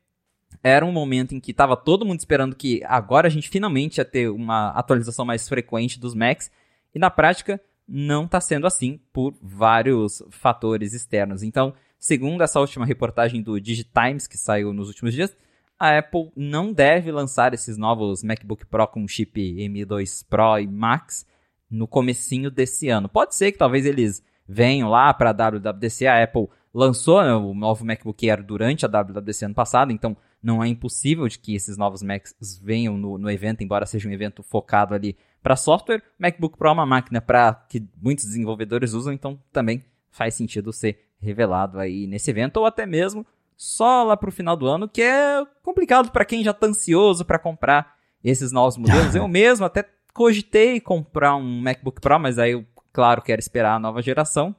era 0.62 0.84
um 0.84 0.92
momento 0.92 1.34
em 1.34 1.40
que 1.40 1.52
estava 1.52 1.76
todo 1.76 2.04
mundo 2.04 2.18
esperando 2.18 2.56
que 2.56 2.82
agora 2.84 3.28
a 3.28 3.30
gente 3.30 3.48
finalmente 3.48 3.98
ia 3.98 4.04
ter 4.04 4.28
uma 4.28 4.70
atização 4.70 5.24
mais 5.24 5.48
frequente 5.48 6.00
dos 6.00 6.14
Macs, 6.14 6.50
e 6.94 6.98
na 6.98 7.10
prática 7.10 7.60
não 7.86 8.24
está 8.24 8.40
sendo 8.40 8.66
assim 8.66 9.00
por 9.12 9.34
vários 9.40 10.22
fatores 10.30 10.92
externos. 10.92 11.42
Então, 11.42 11.72
segundo 11.98 12.42
essa 12.42 12.60
última 12.60 12.84
reportagem 12.84 13.42
do 13.42 13.60
Digitimes 13.60 14.26
que 14.26 14.36
saiu 14.36 14.72
nos 14.72 14.88
últimos 14.88 15.14
dias, 15.14 15.34
a 15.78 15.96
Apple 15.98 16.30
não 16.34 16.72
deve 16.72 17.12
lançar 17.12 17.54
esses 17.54 17.78
novos 17.78 18.22
MacBook 18.22 18.66
Pro 18.66 18.86
com 18.88 19.06
chip 19.06 19.40
M2 19.40 20.26
Pro 20.28 20.58
e 20.58 20.66
Max 20.66 21.24
no 21.70 21.86
comecinho 21.86 22.50
desse 22.50 22.88
ano. 22.88 23.08
Pode 23.08 23.36
ser 23.36 23.52
que 23.52 23.58
talvez 23.58 23.86
eles 23.86 24.22
venham 24.48 24.88
lá 24.88 25.12
para 25.12 25.30
a 25.30 25.50
WWDC. 25.50 26.06
A 26.06 26.22
Apple 26.22 26.48
lançou 26.72 27.22
né, 27.22 27.34
o 27.34 27.54
novo 27.54 27.84
MacBook 27.84 28.28
Air 28.28 28.42
durante 28.42 28.86
a 28.86 28.88
WWDC 28.88 29.44
ano 29.44 29.54
passado, 29.54 29.92
então 29.92 30.16
não 30.42 30.62
é 30.62 30.68
impossível 30.68 31.26
de 31.28 31.38
que 31.38 31.54
esses 31.54 31.76
novos 31.76 32.02
Macs 32.02 32.60
venham 32.62 32.96
no, 32.96 33.18
no 33.18 33.30
evento, 33.30 33.62
embora 33.62 33.86
seja 33.86 34.08
um 34.08 34.12
evento 34.12 34.42
focado 34.42 34.94
ali 34.94 35.16
para 35.42 35.56
software. 35.56 36.02
MacBook 36.18 36.56
Pro 36.56 36.68
é 36.68 36.72
uma 36.72 36.86
máquina 36.86 37.20
para 37.20 37.54
que 37.68 37.84
muitos 38.00 38.24
desenvolvedores 38.24 38.92
usam, 38.92 39.12
então 39.12 39.38
também 39.52 39.84
faz 40.10 40.34
sentido 40.34 40.72
ser 40.72 41.04
revelado 41.20 41.78
aí 41.78 42.06
nesse 42.06 42.30
evento, 42.30 42.58
ou 42.58 42.66
até 42.66 42.86
mesmo 42.86 43.26
só 43.56 44.04
lá 44.04 44.16
pro 44.16 44.30
final 44.30 44.56
do 44.56 44.66
ano, 44.66 44.88
que 44.88 45.02
é 45.02 45.44
complicado 45.64 46.12
para 46.12 46.24
quem 46.24 46.44
já 46.44 46.52
tá 46.52 46.68
ansioso 46.68 47.24
para 47.24 47.40
comprar 47.40 47.96
esses 48.22 48.52
novos 48.52 48.76
modelos. 48.76 49.14
eu 49.16 49.26
mesmo 49.26 49.66
até 49.66 49.84
cogitei 50.14 50.80
comprar 50.80 51.34
um 51.34 51.60
MacBook 51.60 52.00
Pro, 52.00 52.18
mas 52.20 52.38
aí 52.38 52.52
eu, 52.52 52.64
claro, 52.92 53.22
quero 53.22 53.40
esperar 53.40 53.74
a 53.74 53.78
nova 53.78 54.02
geração. 54.02 54.54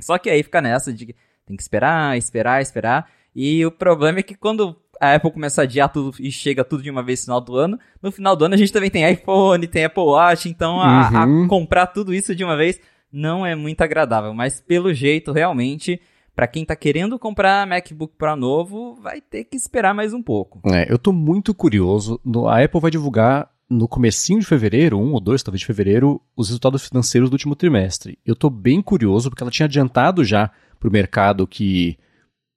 Só 0.00 0.16
que 0.18 0.30
aí 0.30 0.42
fica 0.42 0.60
nessa 0.60 0.92
de 0.92 1.06
que 1.06 1.16
tem 1.46 1.56
que 1.56 1.62
esperar, 1.62 2.16
esperar, 2.16 2.62
esperar. 2.62 3.10
E 3.34 3.64
o 3.66 3.70
problema 3.70 4.20
é 4.20 4.22
que 4.22 4.34
quando 4.34 4.76
a 5.00 5.14
Apple 5.14 5.30
começa 5.32 5.62
a 5.62 5.64
adiar 5.64 5.88
tudo 5.90 6.14
e 6.20 6.30
chega 6.30 6.64
tudo 6.64 6.82
de 6.82 6.90
uma 6.90 7.02
vez 7.02 7.20
no 7.20 7.24
final 7.24 7.40
do 7.40 7.56
ano, 7.56 7.78
no 8.02 8.12
final 8.12 8.36
do 8.36 8.44
ano 8.44 8.54
a 8.54 8.58
gente 8.58 8.72
também 8.72 8.90
tem 8.90 9.10
iPhone, 9.10 9.66
tem 9.66 9.84
Apple 9.84 10.02
Watch, 10.02 10.48
então 10.48 10.76
Uhum. 10.78 11.44
a 11.44 11.48
comprar 11.48 11.86
tudo 11.86 12.12
isso 12.14 12.34
de 12.34 12.44
uma 12.44 12.56
vez 12.56 12.80
não 13.12 13.44
é 13.44 13.54
muito 13.54 13.80
agradável. 13.82 14.32
Mas 14.34 14.60
pelo 14.60 14.92
jeito, 14.92 15.32
realmente, 15.32 16.00
para 16.34 16.46
quem 16.46 16.64
tá 16.64 16.76
querendo 16.76 17.18
comprar 17.18 17.66
MacBook 17.66 18.14
Pro 18.16 18.36
novo, 18.36 18.94
vai 19.02 19.20
ter 19.20 19.44
que 19.44 19.56
esperar 19.56 19.94
mais 19.94 20.12
um 20.14 20.22
pouco. 20.22 20.60
É, 20.72 20.90
eu 20.90 20.98
tô 20.98 21.12
muito 21.12 21.54
curioso. 21.54 22.20
A 22.48 22.62
Apple 22.62 22.80
vai 22.80 22.90
divulgar 22.90 23.50
no 23.70 23.86
comecinho 23.86 24.40
de 24.40 24.46
fevereiro, 24.46 24.98
um 24.98 25.12
ou 25.12 25.20
dois 25.20 25.42
talvez 25.42 25.60
de 25.60 25.66
fevereiro, 25.66 26.20
os 26.36 26.48
resultados 26.48 26.88
financeiros 26.88 27.30
do 27.30 27.34
último 27.34 27.54
trimestre. 27.54 28.18
Eu 28.26 28.34
tô 28.34 28.50
bem 28.50 28.82
curioso 28.82 29.30
porque 29.30 29.44
ela 29.44 29.50
tinha 29.50 29.66
adiantado 29.66 30.24
já 30.24 30.50
pro 30.78 30.90
mercado 30.90 31.46
que 31.46 31.96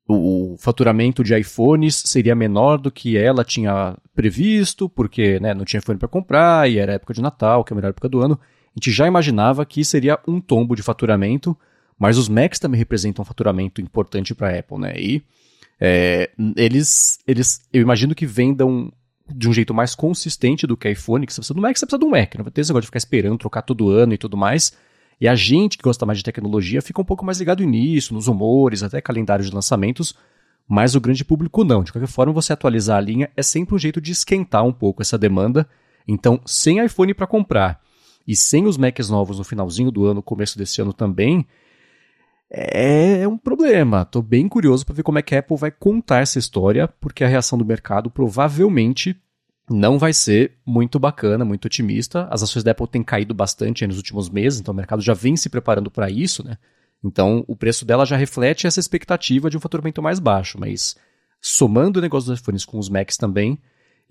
o, 0.08 0.54
o 0.54 0.58
faturamento 0.58 1.24
de 1.24 1.38
iPhones 1.38 1.96
seria 1.96 2.36
menor 2.36 2.78
do 2.78 2.92
que 2.92 3.16
ela 3.16 3.44
tinha 3.44 3.96
previsto, 4.16 4.90
porque 4.90 5.40
né, 5.40 5.54
não 5.54 5.64
tinha 5.64 5.80
iPhone 5.80 6.00
para 6.00 6.08
comprar 6.08 6.70
e 6.70 6.80
era 6.80 6.94
época 6.94 7.14
de 7.14 7.22
Natal, 7.22 7.64
que 7.64 7.72
é 7.72 7.74
a 7.74 7.78
melhor 7.78 7.90
época 7.90 8.10
do 8.10 8.20
ano. 8.20 8.40
A 8.42 8.80
gente 8.80 8.92
já 8.92 9.06
imaginava 9.06 9.64
que 9.66 9.86
seria 9.86 10.20
um 10.28 10.42
tombo 10.42 10.76
de 10.76 10.82
faturamento, 10.82 11.56
mas 11.98 12.18
os 12.18 12.28
Macs 12.28 12.58
também 12.58 12.80
representam 12.80 13.22
um 13.22 13.26
faturamento 13.26 13.80
importante 13.80 14.34
para 14.34 14.50
a 14.50 14.60
Apple, 14.60 14.80
né? 14.80 14.94
E 14.98 15.24
é, 15.80 16.32
eles, 16.58 17.20
eles, 17.28 17.62
eu 17.72 17.82
imagino 17.82 18.16
que 18.16 18.26
vendam 18.26 18.92
de 19.30 19.48
um 19.48 19.54
jeito 19.54 19.74
mais 19.74 19.96
consistente 19.96 20.68
do 20.68 20.76
que 20.76 20.90
iPhone, 20.90 21.26
que 21.26 21.34
você 21.34 21.40
precisa 21.40 21.54
do 21.54 21.62
Mac, 21.62 21.78
você 21.78 21.86
precisa 21.86 22.00
do 22.00 22.10
Mac, 22.10 22.36
não 22.36 22.44
vai 22.44 22.52
ter 22.52 22.62
esse 22.62 22.70
negócio 22.70 22.82
de 22.82 22.88
ficar 22.88 22.98
esperando, 22.98 23.38
trocar 23.38 23.62
todo 23.62 23.90
ano 23.90 24.14
e 24.14 24.18
tudo 24.18 24.36
mais. 24.36 24.74
E 25.20 25.28
a 25.28 25.36
gente 25.36 25.78
que 25.78 25.84
gosta 25.84 26.06
mais 26.06 26.18
de 26.18 26.24
tecnologia 26.24 26.82
fica 26.82 27.02
um 27.02 27.06
pouco 27.06 27.26
mais 27.26 27.40
ligado 27.40 27.64
nisso, 27.64 28.14
nos 28.14 28.28
humores, 28.28 28.84
até 28.84 29.00
calendário 29.00 29.46
de 29.46 29.52
lançamentos, 29.52 30.16
mas 30.68 30.96
o 30.96 31.02
grande 31.02 31.24
público 31.24 31.64
não. 31.64 31.84
De 31.84 31.92
qualquer 31.92 32.08
forma, 32.08 32.34
você 32.34 32.52
atualizar 32.52 32.98
a 32.98 33.02
linha 33.02 33.32
é 33.36 33.44
sempre 33.44 33.76
um 33.76 33.78
jeito 33.78 34.02
de 34.02 34.12
esquentar 34.12 34.66
um 34.66 34.74
pouco 34.74 35.02
essa 35.02 35.18
demanda. 35.18 35.68
Então, 36.08 36.42
sem 36.46 36.84
iPhone 36.84 37.14
para 37.14 37.28
comprar 37.28 37.82
e 38.28 38.36
sem 38.36 38.66
os 38.66 38.78
Macs 38.78 39.10
novos 39.10 39.38
no 39.38 39.44
finalzinho 39.44 39.92
do 39.92 40.06
ano, 40.06 40.22
começo 40.22 40.58
desse 40.58 40.82
ano 40.82 40.94
também, 40.94 41.46
é 42.54 43.28
um 43.28 43.38
problema. 43.38 44.04
Estou 44.04 44.22
bem 44.22 44.48
curioso 44.48 44.86
para 44.86 44.96
ver 44.96 45.04
como 45.04 45.18
é 45.18 45.22
que 45.24 45.36
a 45.36 45.40
Apple 45.40 45.58
vai 45.58 45.72
contar 45.72 46.20
essa 46.20 46.38
história, 46.38 46.88
porque 46.88 47.24
a 47.24 47.28
reação 47.28 47.58
do 47.58 47.66
mercado 47.66 48.12
provavelmente 48.12 49.20
não 49.70 49.98
vai 49.98 50.14
ser 50.14 50.54
muito 50.66 51.00
bacana, 51.00 51.44
muito 51.44 51.66
otimista. 51.66 52.28
As 52.30 52.44
ações 52.44 52.64
da 52.64 52.72
Apple 52.72 52.88
têm 52.88 53.04
caído 53.04 53.34
bastante 53.34 53.88
nos 53.88 53.98
últimos 53.98 54.30
meses, 54.30 54.60
então 54.60 54.74
o 54.74 54.78
mercado 54.78 55.02
já 55.02 55.14
vem 55.14 55.36
se 55.36 55.50
preparando 55.50 55.90
para 55.90 56.10
isso, 56.10 56.46
né? 56.46 56.58
Então 57.04 57.44
o 57.48 57.56
preço 57.56 57.86
dela 57.86 58.06
já 58.06 58.16
reflete 58.16 58.68
essa 58.68 58.80
expectativa 58.80 59.50
de 59.50 59.58
um 59.58 59.60
faturamento 59.60 60.02
mais 60.02 60.20
baixo, 60.20 60.60
mas 60.60 60.96
somando 61.42 62.00
o 62.00 62.02
negócio 62.02 62.30
dos 62.30 62.40
iPhones 62.40 62.66
com 62.66 62.78
os 62.78 62.88
Macs 62.88 63.18
também, 63.18 63.60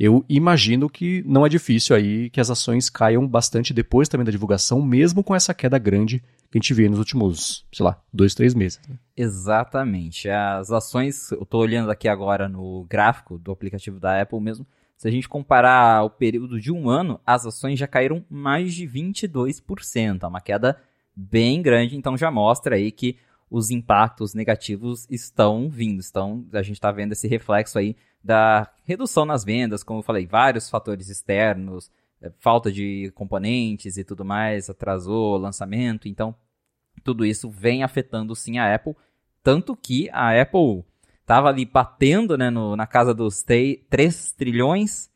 eu 0.05 0.25
imagino 0.29 0.91
que 0.91 1.23
não 1.25 1.47
é 1.47 1.49
difícil 1.49 1.95
aí 1.95 2.29
que 2.29 2.41
as 2.41 2.51
ações 2.51 2.91
caiam 2.91 3.25
bastante 3.25 3.73
depois 3.73 4.09
também 4.09 4.25
da 4.25 4.33
divulgação, 4.33 4.83
mesmo 4.83 5.23
com 5.23 5.33
essa 5.33 5.55
queda 5.55 5.79
grande 5.79 6.19
que 6.51 6.59
a 6.59 6.61
gente 6.61 6.75
vê 6.75 6.89
nos 6.89 6.99
últimos, 6.99 7.65
sei 7.73 7.87
lá, 7.87 8.03
dois, 8.13 8.35
três 8.35 8.53
meses. 8.53 8.81
Né? 8.89 8.97
Exatamente. 9.17 10.29
As 10.29 10.73
ações, 10.73 11.31
eu 11.31 11.45
estou 11.45 11.61
olhando 11.61 11.89
aqui 11.89 12.09
agora 12.09 12.49
no 12.49 12.85
gráfico 12.91 13.39
do 13.39 13.53
aplicativo 13.53 14.01
da 14.01 14.21
Apple 14.21 14.41
mesmo, 14.41 14.67
se 14.97 15.07
a 15.07 15.11
gente 15.11 15.29
comparar 15.29 16.03
o 16.03 16.11
período 16.11 16.61
de 16.61 16.73
um 16.73 16.91
ano, 16.91 17.21
as 17.25 17.47
ações 17.47 17.79
já 17.79 17.87
caíram 17.87 18.25
mais 18.29 18.75
de 18.75 18.89
22%. 18.89 20.21
É 20.21 20.27
uma 20.27 20.41
queda 20.41 20.81
bem 21.15 21.63
grande, 21.63 21.97
então 21.97 22.17
já 22.17 22.29
mostra 22.29 22.75
aí 22.75 22.91
que 22.91 23.17
os 23.53 23.71
impactos 23.71 24.35
negativos 24.35 25.07
estão 25.11 25.69
vindo. 25.69 26.01
Estão, 26.01 26.45
a 26.53 26.63
gente 26.63 26.77
está 26.77 26.91
vendo 26.91 27.13
esse 27.13 27.29
reflexo 27.29 27.79
aí 27.79 27.97
da 28.23 28.71
redução 28.85 29.25
nas 29.25 29.45
vendas, 29.45 29.83
como 29.83 29.99
eu 29.99 30.05
falei, 30.05 30.27
vários 30.27 30.71
fatores 30.71 31.09
externos, 31.09 31.91
é, 32.21 32.31
falta 32.39 32.71
de 32.71 33.13
componentes 33.15 33.97
e 33.97 34.05
tudo 34.05 34.25
mais, 34.25 34.71
atrasou 34.71 35.35
o 35.35 35.39
lançamento, 35.39 36.09
então 36.09 36.35
tudo 37.03 37.27
isso 37.27 37.51
vem 37.51 37.83
afetando 37.83 38.35
sim 38.37 38.59
a 38.59 38.73
Apple, 38.73 38.95
tanto 39.43 39.75
que 39.75 40.09
a 40.11 40.41
Apple 40.41 40.85
Tava 41.25 41.49
ali 41.49 41.65
batendo 41.65 42.37
né, 42.37 42.51
no, 42.51 42.77
na 42.77 42.87
casa 42.87 43.15
dos 43.15 43.43
3 43.43 44.33
trilhões 44.33 45.09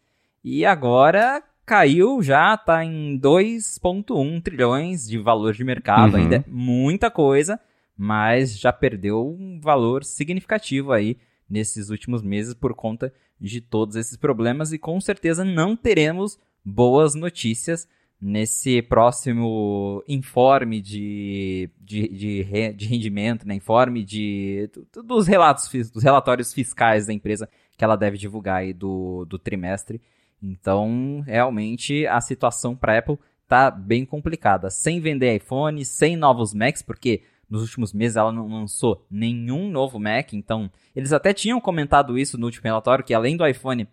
e 0.42 0.64
agora 0.64 1.42
caiu 1.64 2.22
já, 2.22 2.56
tá 2.56 2.84
em 2.84 3.18
2,1 3.18 4.40
trilhões 4.42 5.06
de 5.06 5.18
valor 5.18 5.52
de 5.52 5.64
mercado. 5.64 6.14
Uhum. 6.14 6.20
Ainda 6.20 6.36
é 6.36 6.44
muita 6.46 7.10
coisa, 7.10 7.60
mas 7.96 8.58
já 8.58 8.72
perdeu 8.72 9.26
um 9.26 9.58
valor 9.60 10.04
significativo 10.04 10.92
aí 10.92 11.16
nesses 11.48 11.90
últimos 11.90 12.22
meses 12.22 12.54
por 12.54 12.74
conta 12.74 13.12
de 13.40 13.60
todos 13.60 13.96
esses 13.96 14.16
problemas 14.16 14.72
e 14.72 14.78
com 14.78 15.00
certeza 15.00 15.44
não 15.44 15.76
teremos 15.76 16.38
boas 16.64 17.14
notícias 17.14 17.88
nesse 18.20 18.80
próximo 18.82 20.02
informe 20.08 20.80
de, 20.80 21.70
de, 21.78 22.08
de, 22.08 22.72
de 22.72 22.86
rendimento, 22.86 23.46
né? 23.46 23.54
informe 23.54 24.02
de, 24.02 24.70
dos, 25.04 25.26
relatos, 25.26 25.70
dos 25.90 26.02
relatórios 26.02 26.52
fiscais 26.52 27.06
da 27.06 27.12
empresa 27.12 27.48
que 27.76 27.84
ela 27.84 27.96
deve 27.96 28.16
divulgar 28.16 28.58
aí 28.58 28.72
do, 28.72 29.26
do 29.26 29.38
trimestre. 29.38 30.00
Então, 30.42 31.22
realmente, 31.26 32.06
a 32.06 32.20
situação 32.20 32.74
para 32.74 32.94
a 32.94 32.98
Apple 32.98 33.18
tá 33.46 33.70
bem 33.70 34.04
complicada. 34.04 34.70
Sem 34.70 35.00
vender 35.00 35.36
iPhone, 35.36 35.84
sem 35.84 36.16
novos 36.16 36.54
Macs, 36.54 36.82
porque 36.82 37.22
nos 37.48 37.62
últimos 37.62 37.92
meses 37.92 38.16
ela 38.16 38.32
não 38.32 38.48
lançou 38.48 39.04
nenhum 39.10 39.70
novo 39.70 39.98
Mac, 39.98 40.32
então 40.32 40.70
eles 40.94 41.12
até 41.12 41.32
tinham 41.32 41.60
comentado 41.60 42.18
isso 42.18 42.38
no 42.38 42.46
último 42.46 42.64
relatório, 42.64 43.04
que 43.04 43.14
além 43.14 43.36
do 43.36 43.46
iPhone, 43.46 43.88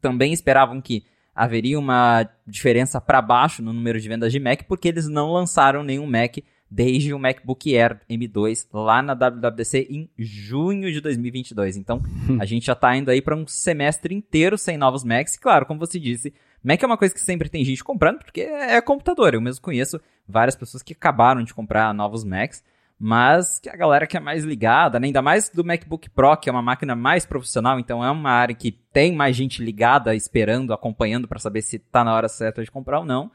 também 0.00 0.32
esperavam 0.32 0.80
que 0.80 1.04
haveria 1.34 1.78
uma 1.78 2.28
diferença 2.46 3.00
para 3.00 3.22
baixo 3.22 3.62
no 3.62 3.72
número 3.72 4.00
de 4.00 4.08
vendas 4.08 4.32
de 4.32 4.40
Mac, 4.40 4.62
porque 4.66 4.88
eles 4.88 5.08
não 5.08 5.32
lançaram 5.32 5.82
nenhum 5.82 6.06
Mac 6.06 6.38
desde 6.70 7.12
o 7.12 7.18
MacBook 7.18 7.76
Air 7.76 8.00
M2 8.08 8.66
lá 8.72 9.02
na 9.02 9.14
WWDC 9.14 9.88
em 9.90 10.08
junho 10.16 10.92
de 10.92 11.00
2022. 11.00 11.76
Então, 11.76 12.00
a 12.38 12.44
gente 12.44 12.66
já 12.66 12.74
está 12.74 12.96
indo 12.96 13.10
aí 13.10 13.20
para 13.20 13.34
um 13.34 13.46
semestre 13.46 14.14
inteiro 14.14 14.56
sem 14.56 14.76
novos 14.76 15.02
Macs. 15.02 15.34
E, 15.34 15.40
claro, 15.40 15.66
como 15.66 15.80
você 15.80 15.98
disse, 15.98 16.32
Mac 16.62 16.80
é 16.80 16.86
uma 16.86 16.96
coisa 16.96 17.12
que 17.12 17.20
sempre 17.20 17.48
tem 17.48 17.64
gente 17.64 17.82
comprando, 17.82 18.18
porque 18.18 18.42
é 18.42 18.80
computador. 18.80 19.34
Eu 19.34 19.40
mesmo 19.40 19.62
conheço 19.62 20.00
várias 20.28 20.54
pessoas 20.54 20.82
que 20.82 20.92
acabaram 20.92 21.42
de 21.42 21.52
comprar 21.52 21.92
novos 21.92 22.22
Macs 22.22 22.62
mas 23.02 23.58
que 23.58 23.70
a 23.70 23.76
galera 23.76 24.06
que 24.06 24.14
é 24.14 24.20
mais 24.20 24.44
ligada, 24.44 25.00
né? 25.00 25.06
ainda 25.06 25.22
mais 25.22 25.48
do 25.48 25.64
MacBook 25.64 26.10
Pro, 26.10 26.36
que 26.36 26.50
é 26.50 26.52
uma 26.52 26.60
máquina 26.60 26.94
mais 26.94 27.24
profissional, 27.24 27.80
então 27.80 28.04
é 28.04 28.10
uma 28.10 28.30
área 28.30 28.54
que 28.54 28.70
tem 28.70 29.16
mais 29.16 29.34
gente 29.34 29.64
ligada, 29.64 30.14
esperando, 30.14 30.74
acompanhando 30.74 31.26
para 31.26 31.38
saber 31.38 31.62
se 31.62 31.78
tá 31.78 32.04
na 32.04 32.14
hora 32.14 32.28
certa 32.28 32.62
de 32.62 32.70
comprar 32.70 32.98
ou 32.98 33.06
não. 33.06 33.30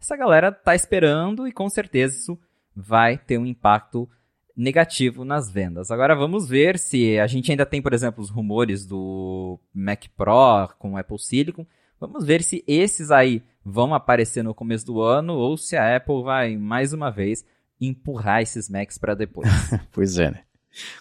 Essa 0.00 0.16
galera 0.16 0.50
tá 0.50 0.74
esperando 0.74 1.46
e 1.46 1.52
com 1.52 1.70
certeza 1.70 2.18
isso 2.18 2.36
vai 2.74 3.16
ter 3.16 3.38
um 3.38 3.46
impacto 3.46 4.08
negativo 4.56 5.24
nas 5.24 5.48
vendas. 5.48 5.92
Agora 5.92 6.16
vamos 6.16 6.48
ver 6.48 6.76
se 6.76 7.16
a 7.20 7.28
gente 7.28 7.52
ainda 7.52 7.64
tem, 7.64 7.80
por 7.80 7.92
exemplo, 7.92 8.20
os 8.20 8.30
rumores 8.30 8.84
do 8.84 9.60
Mac 9.72 10.06
Pro 10.16 10.74
com 10.76 10.96
Apple 10.96 11.20
Silicon. 11.20 11.64
Vamos 12.00 12.24
ver 12.24 12.42
se 12.42 12.64
esses 12.66 13.12
aí 13.12 13.44
vão 13.64 13.94
aparecer 13.94 14.42
no 14.42 14.54
começo 14.54 14.84
do 14.84 15.00
ano 15.00 15.34
ou 15.34 15.56
se 15.56 15.76
a 15.76 15.96
Apple 15.96 16.24
vai 16.24 16.56
mais 16.56 16.92
uma 16.92 17.10
vez 17.10 17.44
empurrar 17.80 18.42
esses 18.42 18.68
Macs 18.68 18.98
para 18.98 19.14
depois. 19.14 19.48
pois 19.92 20.18
é, 20.18 20.30
né? 20.30 20.40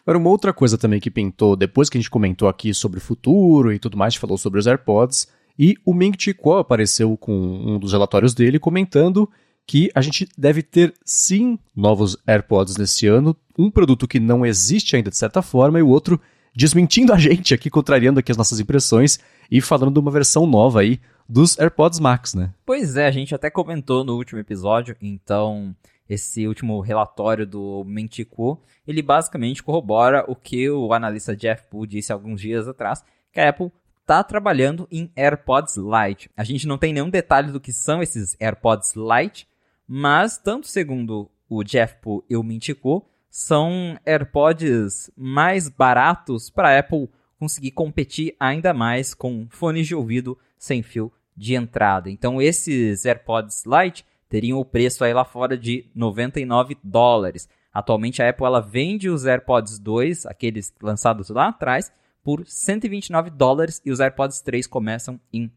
Agora, 0.06 0.18
uma 0.18 0.30
outra 0.30 0.54
coisa 0.54 0.78
também 0.78 1.00
que 1.00 1.10
pintou 1.10 1.56
depois 1.56 1.90
que 1.90 1.98
a 1.98 2.02
gente 2.02 2.10
comentou 2.10 2.48
aqui 2.48 2.74
sobre 2.74 3.00
o 3.00 3.02
futuro 3.02 3.74
e 3.74 3.80
tudo 3.80 3.98
mais, 3.98 4.10
a 4.10 4.12
gente 4.12 4.22
falou 4.22 4.38
sobre 4.38 4.60
os 4.60 4.68
AirPods, 4.68 5.28
e 5.58 5.76
o 5.86 5.94
Ming 5.94 6.16
Chi 6.18 6.34
Kuo 6.34 6.58
apareceu 6.58 7.16
com 7.18 7.34
um 7.34 7.80
dos 7.80 7.92
relatórios 7.92 8.34
dele 8.34 8.60
comentando 8.60 9.30
que 9.66 9.90
a 9.96 10.02
gente 10.02 10.28
deve 10.38 10.62
ter 10.62 10.94
sim 11.06 11.58
novos 11.76 12.18
AirPods 12.28 12.76
nesse 12.76 13.08
ano, 13.08 13.36
um 13.58 13.72
produto 13.72 14.08
que 14.08 14.20
não 14.20 14.46
existe 14.46 14.96
ainda 14.96 15.10
de 15.10 15.18
certa 15.18 15.42
forma 15.42 15.80
e 15.80 15.84
o 15.84 15.88
outro 15.88 16.20
desmentindo 16.56 17.14
a 17.14 17.18
gente 17.18 17.54
aqui, 17.54 17.70
contrariando 17.70 18.20
aqui 18.20 18.32
as 18.32 18.38
nossas 18.38 18.60
impressões 18.60 19.20
e 19.50 19.62
falando 19.62 19.94
de 19.94 20.00
uma 20.00 20.12
versão 20.12 20.46
nova 20.46 20.82
aí 20.82 21.00
dos 21.28 21.58
AirPods 21.58 22.00
Max, 22.00 22.34
né? 22.34 22.54
Pois 22.66 22.98
é, 22.98 23.08
a 23.08 23.12
gente 23.12 23.34
até 23.34 23.50
comentou 23.50 24.04
no 24.04 24.16
último 24.16 24.40
episódio, 24.40 24.96
então 25.02 25.74
esse 26.10 26.48
último 26.48 26.80
relatório 26.82 27.46
do 27.46 27.84
Mentico, 27.86 28.62
ele 28.88 29.02
basicamente 29.02 29.64
corrobora 29.64 30.26
o 30.28 30.36
que 30.36 30.70
o 30.70 30.94
analista 30.94 31.36
Jeff 31.36 31.64
Poole 31.70 31.88
disse 31.88 32.12
alguns 32.12 32.42
dias 32.42 32.68
atrás, 32.68 33.04
que 33.32 33.40
a 33.40 33.50
Apple 33.50 33.72
está 34.02 34.24
trabalhando 34.24 34.88
em 34.92 35.12
AirPods 35.16 35.76
Lite. 35.78 36.30
A 36.36 36.44
gente 36.44 36.68
não 36.68 36.78
tem 36.78 36.94
nenhum 36.94 37.10
detalhe 37.10 37.52
do 37.52 37.60
que 37.60 37.72
são 37.72 38.02
esses 38.04 38.36
AirPods 38.40 38.94
Lite, 38.96 39.48
mas 39.88 40.38
tanto 40.38 40.68
segundo 40.68 41.30
o 41.50 41.64
Jeff 41.64 41.96
Poole 42.02 42.24
e 42.30 42.36
o 42.36 42.44
Mintico, 42.44 43.08
são 43.30 43.98
AirPods 44.06 45.10
mais 45.18 45.68
baratos 45.68 46.50
para 46.50 46.70
a 46.70 46.80
Apple 46.80 47.10
conseguir 47.40 47.72
competir 47.72 48.36
ainda 48.40 48.74
mais 48.74 49.14
com 49.14 49.48
fones 49.50 49.88
de 49.88 49.96
ouvido 49.96 50.38
sem 50.58 50.84
fio 50.84 51.12
de 51.36 51.56
entrada. 51.56 52.10
Então 52.10 52.42
esses 52.42 53.06
AirPods 53.06 53.64
Lite 53.66 54.06
teriam 54.34 54.58
o 54.58 54.66
preço 54.66 55.04
aí 55.04 55.14
lá 55.14 55.24
fora 55.24 55.56
de 55.56 55.86
99 55.94 56.76
dólares. 56.84 57.48
Atualmente 57.72 58.20
a 58.20 58.28
Apple 58.28 58.48
ela 58.48 58.60
vende 58.60 59.08
os 59.08 59.28
AirPods 59.28 59.78
2, 59.78 60.26
aqueles 60.26 60.74
lançados 60.82 61.30
lá 61.30 61.50
atrás, 61.50 61.92
por 62.24 62.44
129 62.44 63.30
dólares 63.30 63.80
e 63.86 63.92
os 63.92 64.00
AirPods 64.00 64.42
3 64.42 64.66
começam 64.66 65.20
em 65.32 65.52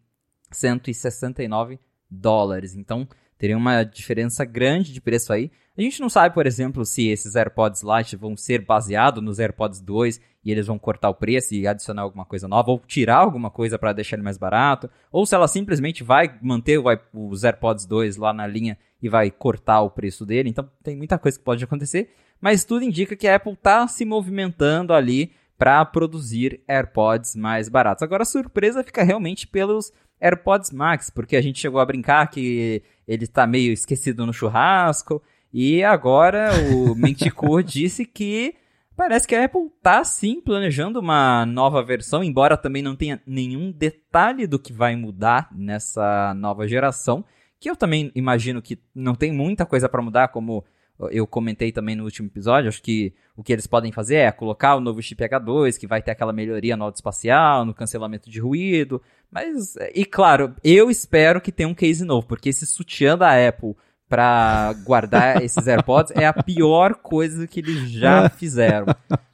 169 0.51 1.81
dólares. 2.11 2.77
Então, 2.77 3.09
teria 3.39 3.57
uma 3.57 3.83
diferença 3.85 4.45
grande 4.45 4.93
de 4.93 5.01
preço 5.01 5.33
aí. 5.33 5.51
A 5.77 5.83
gente 5.83 6.01
não 6.01 6.09
sabe, 6.09 6.35
por 6.35 6.47
exemplo, 6.47 6.85
se 6.87 7.09
esses 7.09 7.37
AirPods 7.37 7.83
Lite 7.83 8.17
vão 8.17 8.37
ser 8.37 8.65
baseados 8.65 9.23
nos 9.23 9.39
AirPods 9.39 9.81
2 9.81 10.21
e 10.43 10.51
eles 10.51 10.67
vão 10.67 10.79
cortar 10.79 11.11
o 11.11 11.15
preço 11.15 11.55
e 11.55 11.67
adicionar 11.67 12.03
alguma 12.03 12.25
coisa 12.25 12.49
nova, 12.49 12.71
ou 12.71 12.79
tirar 12.79 13.17
alguma 13.17 13.51
coisa 13.51 13.79
para 13.79 13.93
deixar 13.93 14.17
ele 14.17 14.23
mais 14.23 14.39
barato, 14.39 14.89
ou 15.11 15.27
se 15.27 15.35
ela 15.35 15.49
simplesmente 15.49 16.03
vai 16.03 16.39
manter 16.41 16.81
os 17.13 17.45
AirPods 17.45 17.85
2 17.85 18.17
lá 18.17 18.33
na 18.33 18.47
linha 18.47 18.79
e 19.03 19.09
vai 19.09 19.31
cortar 19.31 19.83
o 19.83 19.91
preço 19.91 20.25
dele. 20.25 20.49
Então 20.49 20.71
tem 20.83 20.97
muita 20.97 21.19
coisa 21.19 21.37
que 21.39 21.45
pode 21.45 21.63
acontecer, 21.63 22.11
mas 22.41 22.65
tudo 22.65 22.85
indica 22.85 23.17
que 23.17 23.29
a 23.29 23.37
Apple 23.37 23.53
está 23.53 23.87
se 23.87 24.05
movimentando 24.05 24.95
ali 24.95 25.33
para 25.59 25.85
produzir 25.85 26.61
AirPods 26.69 27.35
mais 27.35 27.69
baratos. 27.69 28.03
Agora 28.03 28.23
a 28.23 28.27
surpresa 28.27 28.85
fica 28.85 29.03
realmente 29.03 29.47
pelos 29.47 29.93
AirPods 30.21 30.71
Max, 30.71 31.11
porque 31.11 31.37
a 31.37 31.41
gente 31.41 31.61
chegou 31.61 31.81
a 31.81 31.87
brincar 31.87 32.29
que 32.29 32.83
ele 33.07 33.25
está 33.25 33.47
meio 33.47 33.73
esquecido 33.73 34.27
no 34.27 34.33
churrasco, 34.33 35.23
e 35.53 35.83
agora 35.83 36.51
o 36.73 36.95
Mentico 36.97 37.63
disse 37.63 38.05
que 38.05 38.55
parece 38.97 39.29
que 39.29 39.35
a 39.35 39.45
Apple 39.45 39.71
está 39.77 40.03
sim 40.05 40.41
planejando 40.41 41.01
uma 41.01 41.45
nova 41.47 41.83
versão, 41.83 42.25
embora 42.25 42.57
também 42.57 42.83
não 42.83 42.97
tenha 42.97 43.21
nenhum 43.27 43.71
detalhe 43.71 44.47
do 44.47 44.59
que 44.59 44.73
vai 44.73 44.97
mudar 44.97 45.49
nessa 45.53 46.35
nova 46.35 46.67
geração, 46.67 47.25
que 47.61 47.71
eu 47.71 47.77
também 47.77 48.11
imagino 48.15 48.63
que 48.63 48.79
não 48.95 49.15
tem 49.15 49.33
muita 49.33 49.65
coisa 49.65 49.89
para 49.89 50.03
mudar, 50.03 50.29
como 50.29 50.65
eu 51.11 51.27
comentei 51.27 51.73
também 51.73 51.95
no 51.95 52.05
último 52.05 52.29
episódio, 52.29 52.69
acho 52.69 52.83
que 52.83 53.13
o 53.37 53.43
que 53.43 53.53
eles 53.53 53.67
podem 53.67 53.93
fazer 53.93 54.17
é 54.17 54.33
colocar 54.33 54.77
o 54.77 54.81
novo 54.81 55.03
chip 55.03 55.23
H2, 55.23 55.79
que 55.79 55.87
vai 55.87 56.01
ter 56.01 56.13
aquela 56.13 56.33
melhoria 56.33 56.77
no 56.77 56.85
auto 56.85 56.97
espacial, 56.97 57.65
no 57.65 57.75
cancelamento 57.75 58.31
de 58.31 58.41
ruído, 58.41 59.01
mas, 59.31 59.77
e 59.95 60.05
claro, 60.05 60.55
eu 60.65 60.91
espero 60.91 61.41
que 61.41 61.53
tenha 61.53 61.69
um 61.69 61.75
case 61.75 62.05
novo, 62.05 62.27
porque 62.27 62.49
esse 62.49 62.67
sutiã 62.67 63.17
da 63.17 63.33
Apple 63.47 63.75
para 64.09 64.73
guardar 64.85 65.43
esses 65.45 65.67
AirPods 65.67 66.13
é 66.17 66.27
a 66.27 66.33
pior 66.33 66.95
coisa 66.95 67.47
que 67.47 67.61
eles 67.61 67.91
já 67.91 68.29
fizeram. 68.31 68.87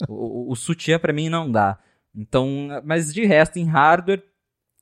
O, 0.08 0.48
o, 0.48 0.52
o 0.52 0.56
sutiã 0.56 0.98
para 0.98 1.12
mim 1.12 1.28
não 1.28 1.50
dá. 1.50 1.78
Então, 2.14 2.68
mas 2.84 3.12
de 3.12 3.24
resto, 3.24 3.58
em 3.58 3.64
hardware, 3.64 4.22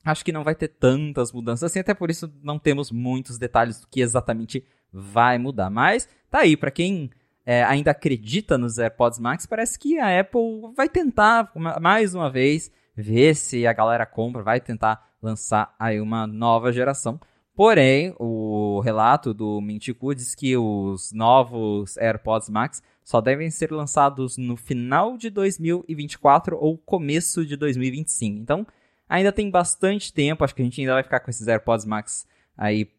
acho 0.03 0.25
que 0.25 0.31
não 0.31 0.43
vai 0.43 0.55
ter 0.55 0.67
tantas 0.67 1.31
mudanças 1.31 1.63
assim, 1.63 1.79
até 1.79 1.93
por 1.93 2.09
isso 2.09 2.31
não 2.43 2.57
temos 2.57 2.91
muitos 2.91 3.37
detalhes 3.37 3.79
do 3.79 3.87
que 3.87 4.01
exatamente 4.01 4.65
vai 4.91 5.37
mudar. 5.37 5.69
Mas 5.69 6.07
tá 6.29 6.39
aí, 6.39 6.55
para 6.57 6.71
quem 6.71 7.09
é, 7.45 7.63
ainda 7.63 7.91
acredita 7.91 8.57
nos 8.57 8.77
AirPods 8.77 9.19
Max, 9.19 9.45
parece 9.45 9.77
que 9.77 9.99
a 9.99 10.19
Apple 10.19 10.73
vai 10.75 10.89
tentar 10.89 11.51
mais 11.79 12.13
uma 12.13 12.29
vez 12.29 12.71
ver 12.95 13.35
se 13.35 13.65
a 13.65 13.73
galera 13.73 14.05
compra, 14.05 14.43
vai 14.43 14.59
tentar 14.59 15.09
lançar 15.21 15.73
aí 15.79 15.99
uma 15.99 16.27
nova 16.27 16.71
geração. 16.71 17.19
Porém, 17.55 18.15
o 18.17 18.79
relato 18.79 19.33
do 19.33 19.59
Mintico 19.61 20.15
diz 20.15 20.33
que 20.33 20.55
os 20.57 21.11
novos 21.11 21.97
AirPods 21.97 22.49
Max 22.49 22.81
só 23.03 23.19
devem 23.19 23.51
ser 23.51 23.71
lançados 23.71 24.37
no 24.37 24.55
final 24.55 25.17
de 25.17 25.29
2024 25.29 26.57
ou 26.57 26.77
começo 26.77 27.45
de 27.45 27.55
2025. 27.57 28.39
Então, 28.39 28.65
ainda 29.07 29.31
tem 29.31 29.49
bastante 29.49 30.13
tempo, 30.13 30.43
acho 30.43 30.55
que 30.55 30.61
a 30.61 30.65
gente 30.65 30.79
ainda 30.79 30.93
vai 30.93 31.03
ficar 31.03 31.19
com 31.19 31.29
esses 31.29 31.47
AirPods 31.47 31.85
Max 31.85 32.25
aí 32.57 32.89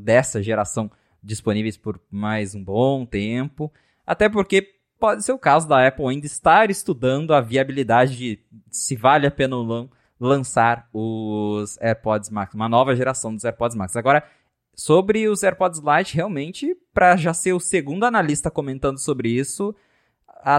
dessa 0.00 0.42
geração 0.42 0.90
disponíveis 1.22 1.76
por 1.76 2.00
mais 2.10 2.54
um 2.54 2.62
bom 2.62 3.04
tempo. 3.04 3.72
Até 4.06 4.28
porque 4.28 4.74
pode 4.98 5.24
ser 5.24 5.32
o 5.32 5.38
caso 5.38 5.68
da 5.68 5.86
Apple 5.86 6.06
ainda 6.06 6.26
estar 6.26 6.70
estudando 6.70 7.32
a 7.32 7.40
viabilidade 7.40 8.16
de 8.16 8.38
se 8.70 8.96
vale 8.96 9.26
a 9.26 9.30
pena 9.30 9.56
ou 9.56 9.64
não 9.64 9.90
lançar 10.18 10.88
os 10.92 11.78
AirPods 11.80 12.28
Max, 12.28 12.54
uma 12.54 12.68
nova 12.68 12.94
geração 12.94 13.34
dos 13.34 13.44
AirPods 13.44 13.76
Max. 13.76 13.96
Agora, 13.96 14.22
sobre 14.74 15.28
os 15.28 15.42
AirPods 15.42 15.80
Lite, 15.80 16.14
realmente, 16.14 16.76
para 16.92 17.16
já 17.16 17.32
ser 17.32 17.54
o 17.54 17.60
segundo 17.60 18.04
analista 18.04 18.50
comentando 18.50 18.98
sobre 18.98 19.30
isso, 19.30 19.74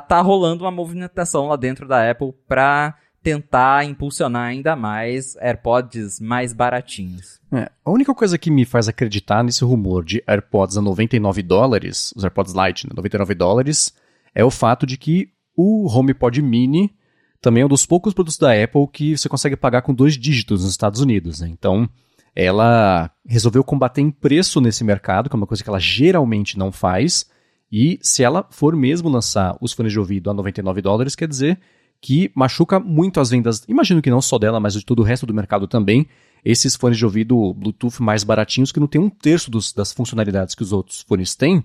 tá 0.08 0.20
rolando 0.22 0.64
uma 0.64 0.72
movimentação 0.72 1.48
lá 1.48 1.56
dentro 1.56 1.88
da 1.88 2.10
Apple 2.10 2.34
para 2.48 2.96
tentar 3.24 3.86
impulsionar 3.86 4.50
ainda 4.50 4.76
mais 4.76 5.36
AirPods 5.38 6.20
mais 6.20 6.54
baratinhos. 6.54 7.40
É, 7.52 7.70
a 7.86 7.92
única 7.92 8.14
coisa 8.14 8.38
que 8.38 8.50
me 8.50 8.66
faz 8.66 8.88
acreditar 8.88 9.44
nesse 9.44 9.64
rumor 9.64 10.04
de 10.04 10.24
AirPods 10.28 10.78
a 10.78 10.82
99 10.82 11.44
dólares, 11.44 12.14
os 12.16 12.24
AirPods 12.24 12.54
Lite, 12.54 12.88
né, 12.88 12.94
99 12.96 13.36
dólares, 13.36 13.94
é 14.34 14.44
o 14.44 14.50
fato 14.50 14.86
de 14.86 14.98
que 14.98 15.30
o 15.56 15.88
HomePod 15.88 16.42
Mini 16.42 16.94
também 17.42 17.64
é 17.64 17.66
um 17.66 17.70
dos 17.70 17.86
poucos 17.86 18.14
produtos 18.14 18.38
da 18.38 18.52
Apple 18.52 18.88
que 18.92 19.18
você 19.18 19.28
consegue 19.28 19.56
pagar 19.56 19.82
com 19.82 19.94
dois 19.94 20.18
dígitos 20.18 20.64
nos 20.64 20.72
Estados 20.72 21.02
Unidos. 21.02 21.42
Né? 21.42 21.50
Então, 21.50 21.90
ela 22.36 23.12
resolveu 23.26 23.64
combater 23.64 24.02
em 24.02 24.12
preço 24.12 24.62
nesse 24.62 24.84
mercado, 24.84 25.30
que 25.30 25.36
é 25.36 25.38
uma 25.38 25.48
coisa 25.48 25.64
que 25.64 25.70
ela 25.70 25.80
geralmente 25.80 26.58
não 26.58 26.72
faz. 26.72 27.30
E 27.72 28.00
se 28.02 28.24
ela 28.24 28.48
for 28.52 28.76
mesmo 28.76 29.10
lançar 29.10 29.58
os 29.60 29.74
fones 29.74 29.92
de 29.92 30.00
ouvido 30.00 30.30
a 30.30 30.34
99 30.34 30.82
dólares, 30.82 31.16
quer 31.16 31.28
dizer 31.28 31.60
que 32.02 32.32
machuca 32.34 32.80
muito 32.80 33.20
as 33.20 33.30
vendas, 33.30 33.64
imagino 33.68 34.02
que 34.02 34.10
não 34.10 34.22
só 34.22 34.40
dela, 34.40 34.60
mas 34.60 34.74
de 34.74 34.84
todo 34.84 35.00
o 35.00 35.04
resto 35.04 35.28
do 35.28 35.34
mercado 35.34 35.68
também, 35.68 36.08
esses 36.44 36.76
fones 36.76 36.98
de 36.98 37.06
ouvido 37.06 37.54
Bluetooth 37.54 38.02
mais 38.02 38.24
baratinhos 38.24 38.72
que 38.72 38.80
não 38.80 38.88
tem 38.88 39.00
um 39.00 39.10
terço 39.10 39.52
dos, 39.52 39.72
das 39.72 39.94
funcionalidades 39.94 40.56
que 40.56 40.64
os 40.64 40.74
outros 40.74 41.02
fones 41.02 41.36
têm, 41.36 41.64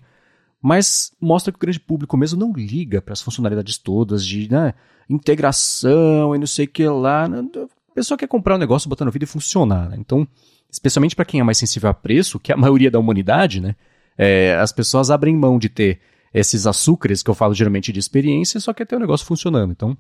mas 0.61 1.13
mostra 1.21 1.51
que 1.51 1.57
o 1.57 1.61
grande 1.61 1.81
público 1.81 2.17
mesmo 2.17 2.39
não 2.39 2.53
liga 2.53 3.01
para 3.01 3.15
as 3.15 3.23
funcionalidades 3.23 3.79
todas 3.79 4.25
de 4.27 4.51
né, 4.51 4.75
integração 5.09 6.35
e 6.35 6.39
não 6.39 6.47
sei 6.47 6.67
o 6.67 6.69
que 6.69 6.87
lá. 6.87 7.27
Né, 7.29 7.43
a 7.55 7.95
pessoa 7.95 8.19
quer 8.19 8.27
comprar 8.27 8.57
um 8.57 8.59
negócio, 8.59 8.89
botar 8.89 9.05
no 9.05 9.11
vídeo 9.11 9.25
e 9.25 9.29
funcionar. 9.29 9.89
Né? 9.89 9.97
Então, 9.99 10.29
especialmente 10.71 11.17
para 11.17 11.25
quem 11.25 11.41
é 11.41 11.43
mais 11.43 11.57
sensível 11.57 11.89
a 11.89 11.95
preço, 11.95 12.39
que 12.39 12.53
é 12.53 12.55
a 12.55 12.59
maioria 12.61 12.91
da 12.91 12.99
humanidade, 12.99 13.61
né, 13.61 13.75
é, 14.19 14.57
as 14.61 14.73
pessoas 14.73 15.11
abrem 15.11 15.35
mão 15.35 15.59
de 15.59 15.71
ter 15.71 16.01
esses 16.35 16.67
açúcares 16.67 17.23
que 17.23 17.31
eu 17.31 17.35
falo 17.35 17.55
geralmente 17.55 17.93
de 17.93 17.99
experiência, 17.99 18.61
só 18.61 18.75
quer 18.75 18.87
ter 18.87 18.97
o 18.97 19.01
negócio 19.01 19.27
funcionando. 19.27 19.71
Então, 19.71 19.97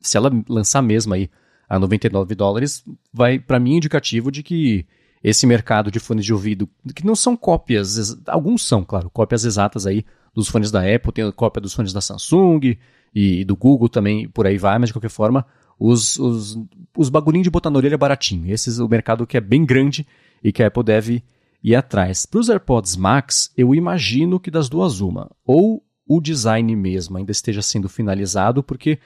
se 0.00 0.16
ela 0.16 0.30
lançar 0.48 0.82
mesmo 0.82 1.14
aí 1.14 1.30
a 1.68 1.78
99 1.78 2.34
dólares, 2.34 2.84
vai 3.12 3.38
para 3.38 3.60
mim 3.60 3.76
indicativo 3.76 4.30
de 4.30 4.42
que 4.42 4.86
esse 5.22 5.46
mercado 5.46 5.90
de 5.90 5.98
fones 5.98 6.24
de 6.24 6.32
ouvido, 6.32 6.68
que 6.94 7.04
não 7.04 7.16
são 7.16 7.36
cópias, 7.36 8.16
alguns 8.26 8.64
são, 8.66 8.84
claro, 8.84 9.10
cópias 9.10 9.44
exatas 9.44 9.86
aí 9.86 10.04
dos 10.34 10.48
fones 10.48 10.70
da 10.70 10.80
Apple, 10.80 11.12
tem 11.12 11.30
cópia 11.32 11.60
dos 11.60 11.74
fones 11.74 11.92
da 11.92 12.00
Samsung 12.00 12.76
e 13.14 13.44
do 13.44 13.56
Google 13.56 13.88
também, 13.88 14.28
por 14.28 14.46
aí 14.46 14.56
vai, 14.56 14.78
mas 14.78 14.88
de 14.88 14.94
qualquer 14.94 15.10
forma, 15.10 15.44
os, 15.78 16.18
os, 16.18 16.58
os 16.96 17.08
bagulhinhos 17.08 17.44
de 17.44 17.50
botar 17.50 17.70
na 17.70 17.78
orelha 17.78 17.98
baratinho. 17.98 18.52
Esse 18.52 18.80
é 18.80 18.82
o 18.82 18.88
mercado 18.88 19.26
que 19.26 19.36
é 19.36 19.40
bem 19.40 19.64
grande 19.64 20.06
e 20.42 20.52
que 20.52 20.62
a 20.62 20.68
Apple 20.68 20.82
deve 20.82 21.24
ir 21.62 21.74
atrás. 21.74 22.26
Para 22.26 22.40
os 22.40 22.48
AirPods 22.48 22.96
Max, 22.96 23.52
eu 23.56 23.74
imagino 23.74 24.38
que 24.38 24.50
das 24.50 24.68
duas 24.68 25.00
uma, 25.00 25.30
ou 25.44 25.82
o 26.06 26.20
design 26.20 26.74
mesmo 26.74 27.18
ainda 27.18 27.32
esteja 27.32 27.60
sendo 27.60 27.88
finalizado, 27.88 28.62
porque 28.62 28.98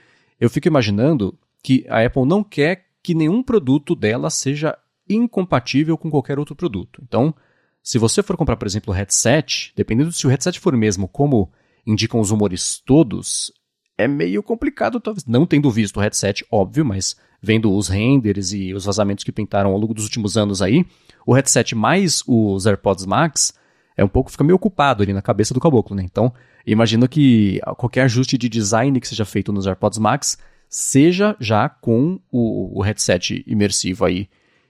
eu 0.42 0.50
fico 0.50 0.66
imaginando 0.66 1.38
que 1.62 1.87
a 1.88 2.05
Apple 2.05 2.26
não 2.26 2.42
quer 2.42 2.87
que 3.00 3.14
nenhum 3.14 3.44
produto 3.44 3.94
dela 3.94 4.28
seja 4.28 4.76
incompatível 5.09 5.96
com 5.96 6.11
qualquer 6.11 6.37
outro 6.37 6.57
produto. 6.57 7.00
Então, 7.00 7.33
se 7.81 7.96
você 7.96 8.24
for 8.24 8.37
comprar, 8.37 8.57
por 8.57 8.66
exemplo, 8.66 8.92
o 8.92 8.96
headset, 8.96 9.72
dependendo 9.76 10.11
se 10.11 10.26
o 10.26 10.31
headset 10.31 10.59
for 10.59 10.76
mesmo 10.76 11.07
como 11.07 11.48
indicam 11.87 12.18
os 12.18 12.33
rumores 12.33 12.83
todos, 12.85 13.52
é 13.96 14.09
meio 14.09 14.42
complicado, 14.42 14.98
talvez, 14.98 15.24
não 15.26 15.46
tendo 15.46 15.70
visto 15.70 15.98
o 15.98 16.00
headset, 16.00 16.44
óbvio, 16.50 16.85
mas 16.85 17.14
vendo 17.40 17.72
os 17.72 17.87
renders 17.87 18.52
e 18.52 18.74
os 18.74 18.85
vazamentos 18.85 19.22
que 19.22 19.31
pintaram 19.31 19.70
ao 19.70 19.78
longo 19.78 19.94
dos 19.94 20.02
últimos 20.02 20.37
anos 20.37 20.61
aí, 20.61 20.85
o 21.24 21.35
headset 21.35 21.72
mais 21.76 22.24
os 22.26 22.66
AirPods 22.66 23.07
Max 23.07 23.55
é 23.96 24.02
um 24.05 24.09
pouco, 24.09 24.28
fica 24.28 24.42
meio 24.42 24.57
ocupado 24.57 25.05
ali 25.05 25.12
na 25.12 25.22
cabeça 25.22 25.55
do 25.55 25.61
caboclo, 25.61 25.94
né? 25.94 26.02
Então, 26.02 26.35
imagino 26.66 27.09
que 27.09 27.61
qualquer 27.77 28.03
ajuste 28.03 28.38
de 28.38 28.48
design 28.48 29.01
que 29.01 29.09
seja 29.09 29.25
feito 29.25 29.53
nos 29.53 29.66
AirPods 29.66 29.98
Max 29.98 30.38
seja 30.68 31.37
já 31.38 31.68
com 31.68 32.18
o, 32.31 32.79
o 32.79 32.83
headset 32.83 33.44
imersivo 33.46 34.05
aí 34.05 34.29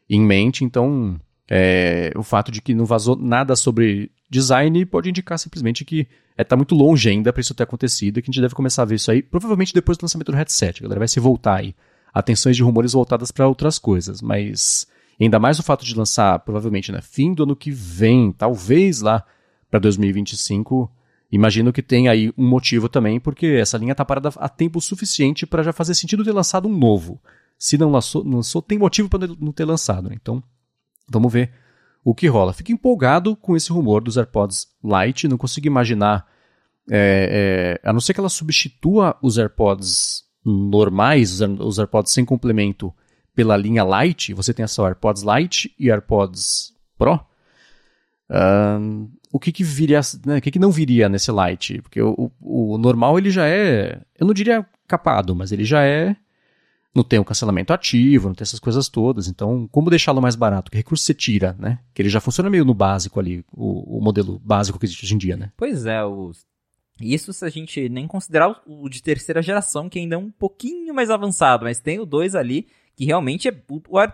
em 0.09 0.21
mente. 0.21 0.65
Então, 0.65 1.21
é, 1.49 2.13
o 2.17 2.23
fato 2.23 2.51
de 2.51 2.61
que 2.61 2.75
não 2.75 2.85
vazou 2.85 3.17
nada 3.17 3.55
sobre 3.55 4.11
design 4.29 4.85
pode 4.87 5.11
indicar 5.11 5.39
simplesmente 5.39 5.85
que 5.85 6.01
está 6.01 6.11
é, 6.37 6.45
tá 6.45 6.57
muito 6.57 6.75
longe 6.75 7.09
ainda 7.09 7.33
para 7.33 7.41
isso 7.41 7.55
ter 7.55 7.63
acontecido 7.63 8.19
e 8.19 8.23
que 8.23 8.31
a 8.31 8.33
gente 8.33 8.41
deve 8.41 8.55
começar 8.55 8.83
a 8.83 8.85
ver 8.87 8.97
isso 8.97 9.11
aí, 9.11 9.23
provavelmente 9.23 9.75
depois 9.75 9.99
do 9.99 10.03
lançamento 10.03 10.33
do 10.33 10.37
headset. 10.37 10.81
A 10.81 10.83
galera 10.83 11.01
vai 11.01 11.09
se 11.09 11.21
voltar 11.21 11.61
aí. 11.61 11.75
Atenções 12.13 12.57
de 12.57 12.63
rumores 12.63 12.93
voltadas 12.93 13.31
para 13.31 13.47
outras 13.47 13.79
coisas, 13.79 14.21
mas 14.21 14.87
ainda 15.21 15.39
mais 15.39 15.59
o 15.59 15.63
fato 15.63 15.85
de 15.85 15.95
lançar, 15.95 16.39
provavelmente, 16.41 16.91
né, 16.91 17.01
fim 17.01 17.33
do 17.33 17.45
ano 17.45 17.55
que 17.55 17.71
vem, 17.71 18.33
talvez 18.33 19.01
lá 19.01 19.25
para 19.71 19.79
2025. 19.79 20.91
Imagino 21.33 21.73
que 21.73 21.83
tem 21.83 22.09
aí 22.09 22.31
um 22.37 22.47
motivo 22.47 22.91
também, 22.91 23.19
porque 23.19 23.47
essa 23.47 23.79
linha 23.79 23.93
está 23.93 24.05
parada 24.05 24.29
há 24.37 24.49
tempo 24.51 24.79
suficiente 24.83 25.47
para 25.47 25.63
já 25.63 25.73
fazer 25.73 25.95
sentido 25.95 26.23
ter 26.23 26.31
lançado 26.31 26.69
um 26.69 26.77
novo. 26.77 27.19
Se 27.59 27.79
não 27.79 27.91
lançou, 27.91 28.23
lançou 28.23 28.61
tem 28.61 28.79
motivo 28.79 29.09
para 29.09 29.27
não 29.41 29.51
ter 29.51 29.65
lançado. 29.65 30.11
Né? 30.11 30.17
Então, 30.21 30.43
vamos 31.09 31.33
ver 31.33 31.51
o 32.05 32.15
que 32.15 32.27
rola. 32.27 32.53
Fico 32.53 32.71
empolgado 32.71 33.35
com 33.35 33.57
esse 33.57 33.73
rumor 33.73 34.03
dos 34.03 34.19
AirPods 34.19 34.67
Lite. 34.85 35.27
Não 35.27 35.39
consigo 35.39 35.67
imaginar, 35.67 36.27
é, 36.91 37.79
é, 37.83 37.89
a 37.89 37.95
não 37.95 38.01
ser 38.01 38.13
que 38.13 38.21
ela 38.21 38.29
substitua 38.29 39.17
os 39.23 39.39
AirPods 39.39 40.25
normais, 40.45 41.41
os 41.41 41.79
AirPods 41.79 42.13
sem 42.13 42.27
complemento, 42.27 42.93
pela 43.35 43.57
linha 43.57 43.85
Lite. 43.85 44.35
Você 44.35 44.53
tem 44.53 44.65
essa 44.65 44.83
AirPods 44.83 45.23
Lite 45.23 45.75
e 45.79 45.91
AirPods 45.91 46.75
Pro. 46.99 47.19
O 49.33 49.41
que 49.41 49.51
que 49.51 49.65
viria, 49.65 50.01
né, 50.27 50.37
o 50.37 50.41
que 50.43 50.51
que 50.51 50.59
não 50.59 50.71
viria 50.71 51.09
nesse 51.09 51.33
Lite? 51.33 51.81
Porque 51.81 52.01
o, 52.01 52.31
o, 52.39 52.75
o 52.75 52.79
normal 52.79 53.19
ele 53.19 53.31
já 53.31 53.49
é, 53.49 53.99
eu 54.19 54.27
não 54.27 54.35
diria 54.35 54.65
capado, 54.87 55.35
mas 55.35 55.51
ele 55.51 55.65
já 55.65 55.83
é 55.83 56.15
não 56.95 57.03
tem 57.03 57.19
o 57.19 57.25
cancelamento 57.25 57.73
ativo, 57.73 58.29
não 58.29 58.35
tem 58.35 58.43
essas 58.43 58.61
coisas 58.61 58.87
todas. 58.87 59.27
Então, 59.27 59.67
como 59.73 59.89
deixá-lo 59.89 60.21
mais 60.21 60.37
barato? 60.37 60.71
Que 60.71 60.77
recurso 60.77 61.03
você 61.03 61.15
tira, 61.15 61.57
né? 61.59 61.79
Que 61.95 62.03
ele 62.03 62.11
já 62.11 62.21
funciona 62.21 62.51
meio 62.51 62.67
no 62.67 62.75
básico 62.75 63.19
ali, 63.19 63.43
o, 63.51 63.99
o 63.99 64.01
modelo 64.03 64.39
básico 64.45 64.79
que 64.79 64.85
existe 64.85 65.07
hoje 65.07 65.15
em 65.15 65.19
dia, 65.19 65.35
né? 65.35 65.51
Pois 65.57 65.87
é, 65.87 66.05
os... 66.05 66.45
isso 67.01 67.33
se 67.33 67.47
a 67.47 67.49
gente 67.49 67.89
nem 67.89 68.07
considerar 68.07 68.61
o 68.67 68.91
de 68.91 69.03
terceira 69.03 69.41
geração, 69.41 69.89
que 69.89 69.99
ainda 69.99 70.17
é 70.17 70.19
um 70.19 70.31
pouquinho 70.31 70.93
mais 70.93 71.09
avançado, 71.09 71.65
mas 71.65 71.81
tem 71.81 71.99
o 71.99 72.05
2 72.05 72.35
ali, 72.35 72.67
que 72.95 73.07
realmente 73.07 73.49
é... 73.49 73.63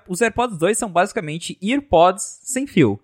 Os 0.09 0.21
AirPods 0.21 0.57
2 0.57 0.79
são 0.79 0.89
basicamente 0.89 1.59
EarPods 1.61 2.39
sem 2.43 2.65
fio. 2.65 3.01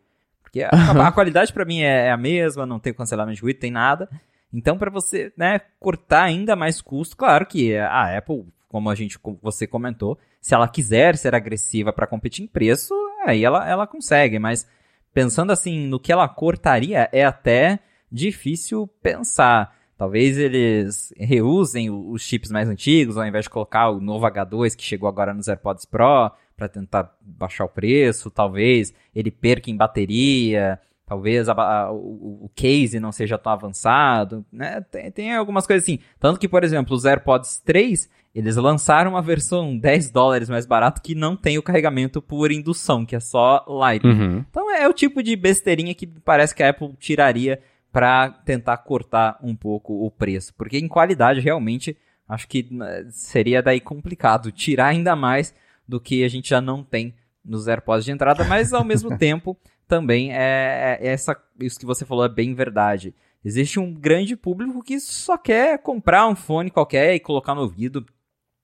Porque 0.55 0.62
a, 0.62 1.09
a 1.09 1.12
qualidade 1.12 1.53
para 1.53 1.64
mim 1.64 1.81
é, 1.81 2.07
é 2.07 2.11
a 2.11 2.17
mesma, 2.17 2.64
não 2.64 2.79
tem 2.79 2.95
cancelamento 2.95 3.37
de 3.37 3.43
ruído, 3.43 3.59
tem 3.59 3.71
nada. 3.71 4.09
Então, 4.53 4.79
para 4.79 4.90
você 4.90 5.33
né, 5.37 5.61
cortar 5.81 6.23
ainda 6.23 6.55
mais 6.55 6.81
custo, 6.81 7.17
claro 7.17 7.45
que 7.45 7.77
a 7.77 8.17
Apple 8.17 8.47
como 8.75 8.90
a 8.90 8.95
gente, 8.97 9.21
você 9.40 9.69
comentou, 9.69 10.19
se 10.40 10.53
ela 10.53 10.67
quiser 10.67 11.17
ser 11.17 11.33
agressiva 11.33 11.93
para 11.93 12.09
competir 12.09 12.45
em 12.45 12.49
preço, 12.49 12.93
aí 13.25 13.45
ela, 13.45 13.69
ela 13.71 13.87
consegue, 13.87 14.37
mas 14.40 14.67
pensando 15.12 15.53
assim 15.53 15.87
no 15.87 16.01
que 16.01 16.11
ela 16.11 16.29
cortaria, 16.29 17.09
é 17.12 17.25
até 17.25 17.79
difícil 18.11 18.88
pensar. 19.01 19.77
Talvez 19.97 20.37
eles 20.37 21.14
reusem 21.17 21.88
os 21.88 22.23
chips 22.23 22.51
mais 22.51 22.69
antigos, 22.69 23.17
ao 23.17 23.25
invés 23.25 23.45
de 23.45 23.51
colocar 23.51 23.90
o 23.90 24.01
novo 24.01 24.27
H2 24.27 24.75
que 24.75 24.83
chegou 24.83 25.09
agora 25.09 25.33
nos 25.33 25.47
AirPods 25.47 25.85
Pro, 25.85 26.33
para 26.57 26.69
tentar 26.69 27.14
baixar 27.21 27.64
o 27.64 27.69
preço. 27.69 28.31
Talvez 28.31 28.95
ele 29.14 29.31
perca 29.31 29.71
em 29.71 29.77
bateria, 29.77 30.79
talvez 31.07 31.49
a, 31.49 31.53
a, 31.53 31.93
o, 31.93 32.45
o, 32.45 32.51
case 32.55 32.99
não 32.99 33.12
seja 33.12 33.38
tão 33.38 33.53
avançado, 33.53 34.45
né? 34.53 34.81
Tem, 34.90 35.11
tem, 35.11 35.35
algumas 35.35 35.67
coisas 35.67 35.85
assim. 35.85 35.99
Tanto 36.19 36.40
que, 36.40 36.49
por 36.49 36.64
exemplo, 36.64 36.95
os 36.95 37.05
AirPods 37.05 37.61
3, 37.64 38.09
eles 38.35 38.57
lançaram 38.57 39.12
uma 39.12 39.23
versão 39.23 39.77
10 39.79 40.11
dólares 40.11 40.49
mais 40.49 40.67
barato 40.67 41.03
que 41.03 41.14
não 41.14 41.37
tem 41.37 41.59
o 41.59 41.62
carregamento 41.62 42.23
por 42.23 42.51
indução, 42.51 43.05
que 43.05 43.17
é 43.17 43.21
só 43.21 43.64
Lightning. 43.67 44.21
Uhum. 44.21 44.45
Então 44.49 44.71
é 44.75 44.88
o 44.88 44.95
tipo 44.95 45.23
de 45.23 45.37
besteirinha 45.37 45.95
que 45.95 46.07
parece 46.07 46.55
que 46.55 46.62
a 46.62 46.71
Apple 46.71 46.95
tiraria 46.99 47.61
para 47.93 48.29
tentar 48.29 48.77
cortar 48.79 49.38
um 49.40 49.55
pouco 49.55 50.05
o 50.05 50.11
preço. 50.11 50.53
Porque 50.55 50.79
em 50.79 50.88
qualidade, 50.88 51.38
realmente, 51.38 51.97
acho 52.29 52.49
que 52.49 52.67
né, 52.69 53.07
seria 53.11 53.62
daí 53.62 53.81
complicado 53.81 54.51
tirar 54.51 54.87
ainda 54.87 55.14
mais 55.14 55.55
do 55.87 56.01
que 56.01 56.25
a 56.25 56.29
gente 56.29 56.51
já 56.51 56.61
não 56.61 56.83
tem 56.83 57.14
nos 57.44 57.68
AirPods 57.68 58.05
de 58.05 58.12
entrada, 58.12 58.44
mas 58.44 58.73
ao 58.73 58.85
mesmo 58.85 59.16
tempo 59.18 59.57
também 59.87 60.33
é, 60.33 60.99
é, 61.01 61.07
essa 61.07 61.37
isso 61.61 61.79
que 61.79 61.87
você 61.87 62.05
falou 62.05 62.25
é 62.25 62.29
bem 62.29 62.55
verdade. 62.55 63.14
Existe 63.44 63.79
um 63.79 63.92
grande 63.92 64.37
público 64.37 64.83
que 64.83 64.99
só 64.99 65.37
quer 65.37 65.79
comprar 65.79 66.27
um 66.27 66.35
fone 66.35 66.70
qualquer 66.70 67.14
e 67.14 67.20
colocar 67.20 67.55
no 67.55 67.61
ouvido 67.61 68.05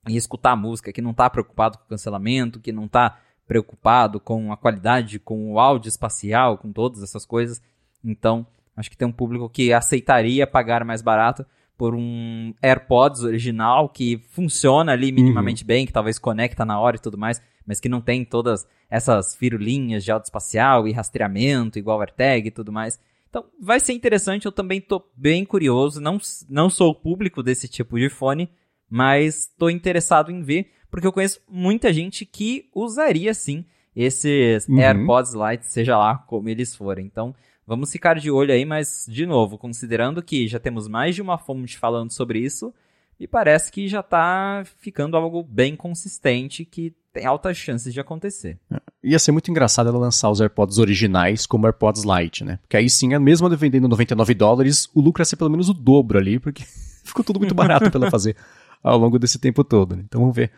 e 0.07 0.17
escutar 0.17 0.55
música, 0.55 0.91
que 0.91 1.01
não 1.01 1.11
está 1.11 1.29
preocupado 1.29 1.77
com 1.77 1.85
o 1.85 1.87
cancelamento, 1.89 2.59
que 2.59 2.71
não 2.71 2.85
está 2.85 3.19
preocupado 3.47 4.19
com 4.19 4.51
a 4.51 4.57
qualidade, 4.57 5.19
com 5.19 5.53
o 5.53 5.59
áudio 5.59 5.89
espacial, 5.89 6.57
com 6.57 6.71
todas 6.71 7.03
essas 7.03 7.25
coisas. 7.25 7.61
Então, 8.03 8.47
Acho 8.75 8.89
que 8.89 8.97
tem 8.97 9.07
um 9.07 9.11
público 9.11 9.49
que 9.49 9.73
aceitaria 9.73 10.47
pagar 10.47 10.85
mais 10.85 11.01
barato 11.01 11.45
por 11.81 11.95
um 11.95 12.53
AirPods 12.61 13.23
original 13.23 13.89
que 13.89 14.21
funciona 14.29 14.91
ali 14.91 15.11
minimamente 15.11 15.63
uhum. 15.63 15.67
bem, 15.67 15.83
que 15.87 15.91
talvez 15.91 16.19
conecta 16.19 16.63
na 16.63 16.79
hora 16.79 16.95
e 16.95 16.99
tudo 16.99 17.17
mais, 17.17 17.41
mas 17.65 17.79
que 17.79 17.89
não 17.89 17.99
tem 17.99 18.23
todas 18.23 18.67
essas 18.87 19.35
firulinhas 19.35 20.03
de 20.03 20.11
áudio 20.11 20.25
espacial 20.25 20.87
e 20.87 20.91
rastreamento, 20.91 21.79
igual 21.79 21.99
AirTag 21.99 22.47
e 22.47 22.51
tudo 22.51 22.71
mais. 22.71 22.99
Então, 23.27 23.45
vai 23.59 23.79
ser 23.79 23.93
interessante, 23.93 24.45
eu 24.45 24.51
também 24.51 24.79
tô 24.79 25.03
bem 25.17 25.43
curioso, 25.43 25.99
não, 25.99 26.19
não 26.47 26.69
sou 26.69 26.91
o 26.91 26.95
público 26.95 27.41
desse 27.41 27.67
tipo 27.67 27.97
de 27.97 28.11
fone, 28.11 28.47
mas 28.87 29.51
tô 29.57 29.67
interessado 29.67 30.29
em 30.29 30.43
ver, 30.43 30.69
porque 30.91 31.07
eu 31.07 31.11
conheço 31.11 31.41
muita 31.49 31.91
gente 31.91 32.27
que 32.27 32.69
usaria 32.75 33.33
sim 33.33 33.65
esses 33.95 34.67
uhum. 34.67 34.77
AirPods 34.77 35.33
Lite, 35.33 35.65
seja 35.65 35.97
lá 35.97 36.19
como 36.27 36.47
eles 36.47 36.75
forem. 36.75 37.07
Então, 37.07 37.33
Vamos 37.71 37.89
ficar 37.89 38.19
de 38.19 38.29
olho 38.29 38.51
aí, 38.51 38.65
mas, 38.65 39.05
de 39.07 39.25
novo, 39.25 39.57
considerando 39.57 40.21
que 40.21 40.45
já 40.45 40.59
temos 40.59 40.89
mais 40.89 41.15
de 41.15 41.21
uma 41.21 41.37
fonte 41.37 41.77
falando 41.77 42.11
sobre 42.11 42.37
isso, 42.37 42.73
me 43.17 43.25
parece 43.25 43.71
que 43.71 43.87
já 43.87 44.01
está 44.01 44.61
ficando 44.81 45.15
algo 45.15 45.41
bem 45.41 45.73
consistente 45.77 46.65
que 46.65 46.93
tem 47.13 47.25
altas 47.25 47.55
chances 47.55 47.93
de 47.93 47.99
acontecer. 48.01 48.59
É, 48.69 48.77
ia 49.01 49.17
ser 49.17 49.31
muito 49.31 49.49
engraçado 49.49 49.87
ela 49.87 49.97
lançar 49.97 50.29
os 50.29 50.41
AirPods 50.41 50.79
originais 50.79 51.45
como 51.45 51.65
AirPods 51.65 52.03
Lite, 52.03 52.43
né? 52.43 52.59
Porque 52.61 52.75
aí 52.75 52.89
sim, 52.89 53.17
mesmo 53.19 53.47
ela 53.47 53.55
vendendo 53.55 53.87
99 53.87 54.33
dólares, 54.33 54.89
o 54.93 54.99
lucro 54.99 55.21
ia 55.21 55.25
ser 55.25 55.37
pelo 55.37 55.49
menos 55.49 55.69
o 55.69 55.73
dobro 55.73 56.17
ali, 56.17 56.39
porque 56.39 56.65
ficou 57.05 57.23
tudo 57.23 57.39
muito 57.39 57.55
barato 57.55 57.89
para 57.89 58.01
ela 58.01 58.11
fazer 58.11 58.35
ao 58.83 58.97
longo 58.97 59.17
desse 59.17 59.39
tempo 59.39 59.63
todo. 59.63 59.95
Né? 59.95 60.03
Então 60.05 60.19
vamos 60.19 60.35
ver 60.35 60.51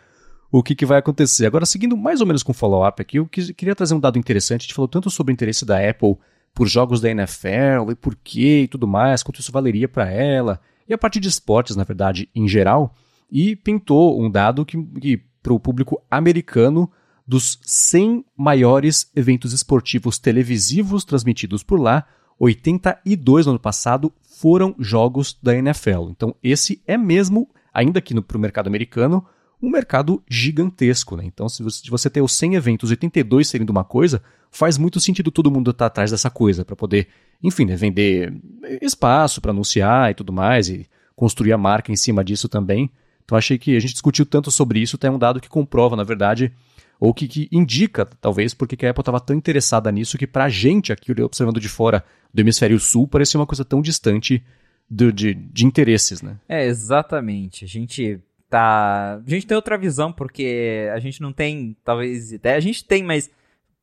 o 0.51 0.63
que, 0.63 0.73
que 0.73 0.83
vai 0.83 0.97
acontecer. 0.97 1.45
Agora, 1.45 1.67
seguindo 1.67 1.95
mais 1.95 2.21
ou 2.21 2.25
menos 2.25 2.41
com 2.41 2.53
follow-up 2.53 2.99
aqui, 2.99 3.19
eu 3.19 3.27
queria 3.27 3.75
trazer 3.75 3.93
um 3.93 3.99
dado 3.99 4.17
interessante. 4.17 4.61
A 4.61 4.63
gente 4.63 4.73
falou 4.73 4.87
tanto 4.87 5.11
sobre 5.11 5.31
o 5.31 5.35
interesse 5.35 5.63
da 5.63 5.77
Apple 5.77 6.17
por 6.53 6.67
jogos 6.67 7.01
da 7.01 7.09
NFL 7.09 7.91
e 7.91 7.95
por 7.95 8.15
quê 8.15 8.63
e 8.63 8.67
tudo 8.67 8.87
mais, 8.87 9.23
quanto 9.23 9.39
isso 9.39 9.51
valeria 9.51 9.87
para 9.87 10.09
ela, 10.09 10.59
e 10.87 10.93
a 10.93 10.97
parte 10.97 11.19
de 11.19 11.27
esportes, 11.27 11.75
na 11.75 11.83
verdade, 11.83 12.29
em 12.35 12.47
geral, 12.47 12.93
e 13.31 13.55
pintou 13.55 14.21
um 14.21 14.29
dado 14.29 14.65
que, 14.65 14.81
que 15.01 15.21
para 15.41 15.53
o 15.53 15.59
público 15.59 16.01
americano, 16.09 16.89
dos 17.25 17.59
100 17.63 18.25
maiores 18.35 19.09
eventos 19.15 19.53
esportivos 19.53 20.19
televisivos 20.19 21.05
transmitidos 21.05 21.63
por 21.63 21.79
lá, 21.79 22.05
82 22.37 23.45
no 23.45 23.53
ano 23.53 23.59
passado 23.59 24.11
foram 24.21 24.75
jogos 24.77 25.37
da 25.41 25.55
NFL. 25.55 26.09
Então, 26.09 26.35
esse 26.43 26.81
é 26.85 26.97
mesmo, 26.97 27.49
ainda 27.73 27.99
aqui 27.99 28.19
para 28.21 28.37
o 28.37 28.41
mercado 28.41 28.67
americano, 28.67 29.25
um 29.63 29.69
mercado 29.69 30.21
gigantesco. 30.29 31.15
Né? 31.15 31.23
Então, 31.25 31.47
se 31.47 31.63
você, 31.89 32.09
ter 32.09 32.21
os 32.21 32.33
100 32.33 32.55
eventos, 32.55 32.89
82 32.89 33.47
seriam 33.47 33.65
de 33.65 33.71
uma 33.71 33.85
coisa, 33.85 34.21
faz 34.51 34.77
muito 34.77 34.99
sentido 34.99 35.31
todo 35.31 35.49
mundo 35.49 35.71
estar 35.71 35.85
tá 35.85 35.87
atrás 35.87 36.11
dessa 36.11 36.29
coisa, 36.29 36.65
para 36.65 36.75
poder, 36.75 37.07
enfim, 37.41 37.63
né, 37.63 37.77
vender 37.77 38.33
espaço 38.81 39.39
para 39.39 39.51
anunciar 39.51 40.11
e 40.11 40.13
tudo 40.13 40.33
mais, 40.33 40.67
e 40.67 40.85
construir 41.15 41.53
a 41.53 41.57
marca 41.57 41.93
em 41.93 41.95
cima 41.95 42.25
disso 42.25 42.49
também. 42.49 42.91
Então, 43.23 43.37
achei 43.37 43.57
que 43.57 43.77
a 43.77 43.79
gente 43.79 43.93
discutiu 43.93 44.25
tanto 44.25 44.51
sobre 44.51 44.79
isso, 44.81 44.97
tem 44.97 45.09
um 45.09 45.17
dado 45.17 45.39
que 45.39 45.47
comprova, 45.47 45.95
na 45.95 46.03
verdade, 46.03 46.51
ou 46.99 47.13
que, 47.13 47.25
que 47.25 47.47
indica, 47.49 48.05
talvez, 48.19 48.53
porque 48.53 48.85
a 48.85 48.89
Apple 48.89 49.01
estava 49.01 49.21
tão 49.21 49.33
interessada 49.33 49.89
nisso 49.93 50.17
que, 50.17 50.27
para 50.27 50.43
a 50.43 50.49
gente 50.49 50.91
aqui, 50.91 51.13
observando 51.21 51.61
de 51.61 51.69
fora 51.69 52.03
do 52.33 52.41
hemisfério 52.41 52.77
sul, 52.81 53.07
parecia 53.07 53.39
uma 53.39 53.47
coisa 53.47 53.63
tão 53.63 53.81
distante 53.81 54.43
de, 54.89 55.33
de 55.33 55.65
interesses, 55.65 56.21
né? 56.21 56.37
É, 56.49 56.65
exatamente. 56.65 57.63
A 57.63 57.67
gente 57.67 58.19
tá. 58.53 59.15
A 59.15 59.29
gente 59.29 59.47
tem 59.47 59.55
outra 59.55 59.79
visão, 59.79 60.13
porque 60.13 60.87
a 60.93 60.99
gente 60.99 61.21
não 61.21 61.33
tem, 61.33 61.75
talvez, 61.83 62.31
ideia. 62.31 62.55
A 62.55 62.59
gente 62.59 62.85
tem, 62.85 63.03
mas 63.03 63.31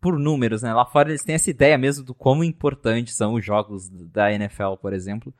por 0.00 0.16
números, 0.16 0.62
né? 0.62 0.72
Lá 0.72 0.86
fora 0.86 1.10
eles 1.10 1.24
têm 1.24 1.34
essa 1.34 1.50
ideia 1.50 1.76
mesmo 1.76 2.04
do 2.04 2.14
quão 2.14 2.44
importantes 2.44 3.16
são 3.16 3.34
os 3.34 3.44
jogos 3.44 3.88
da 3.88 4.32
NFL, 4.32 4.74
por 4.80 4.92
exemplo. 4.92 5.34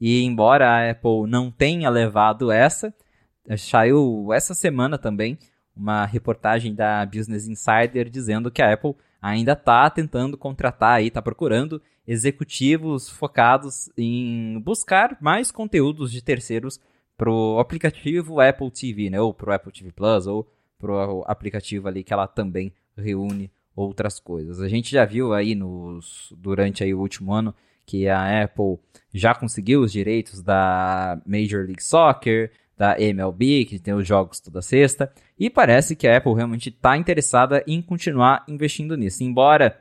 E 0.00 0.24
embora 0.24 0.68
a 0.68 0.90
Apple 0.90 1.28
não 1.28 1.48
tenha 1.48 1.88
levado 1.88 2.50
essa, 2.50 2.92
saiu 3.56 4.32
essa 4.32 4.52
semana 4.52 4.98
também 4.98 5.38
uma 5.74 6.04
reportagem 6.04 6.74
da 6.74 7.06
Business 7.06 7.46
Insider 7.46 8.10
dizendo 8.10 8.50
que 8.50 8.60
a 8.60 8.72
Apple 8.72 8.96
ainda 9.22 9.52
está 9.52 9.88
tentando 9.88 10.36
contratar 10.36 11.02
e 11.02 11.06
está 11.06 11.22
procurando 11.22 11.80
executivos 12.06 13.08
focados 13.08 13.88
em 13.96 14.60
buscar 14.60 15.16
mais 15.20 15.52
conteúdos 15.52 16.10
de 16.10 16.20
terceiros 16.20 16.80
pro 17.16 17.58
aplicativo 17.58 18.40
Apple 18.40 18.70
TV, 18.70 19.10
né? 19.10 19.20
Ou 19.20 19.32
pro 19.32 19.52
Apple 19.52 19.72
TV 19.72 19.92
Plus, 19.92 20.26
ou 20.26 20.48
pro 20.78 21.24
aplicativo 21.26 21.88
ali 21.88 22.02
que 22.02 22.12
ela 22.12 22.26
também 22.26 22.72
reúne 22.96 23.50
outras 23.74 24.18
coisas. 24.18 24.60
A 24.60 24.68
gente 24.68 24.90
já 24.90 25.04
viu 25.04 25.32
aí 25.32 25.54
nos, 25.54 26.32
durante 26.36 26.82
aí 26.84 26.92
o 26.92 27.00
último 27.00 27.32
ano 27.32 27.54
que 27.86 28.08
a 28.08 28.42
Apple 28.42 28.78
já 29.12 29.34
conseguiu 29.34 29.80
os 29.80 29.92
direitos 29.92 30.42
da 30.42 31.20
Major 31.26 31.64
League 31.64 31.82
Soccer, 31.82 32.52
da 32.76 32.98
MLB, 32.98 33.64
que 33.64 33.78
tem 33.78 33.94
os 33.94 34.06
jogos 34.06 34.40
toda 34.40 34.62
sexta, 34.62 35.12
e 35.38 35.50
parece 35.50 35.94
que 35.94 36.08
a 36.08 36.16
Apple 36.16 36.34
realmente 36.34 36.68
está 36.68 36.96
interessada 36.96 37.62
em 37.66 37.80
continuar 37.80 38.44
investindo 38.48 38.96
nisso. 38.96 39.22
Embora 39.22 39.80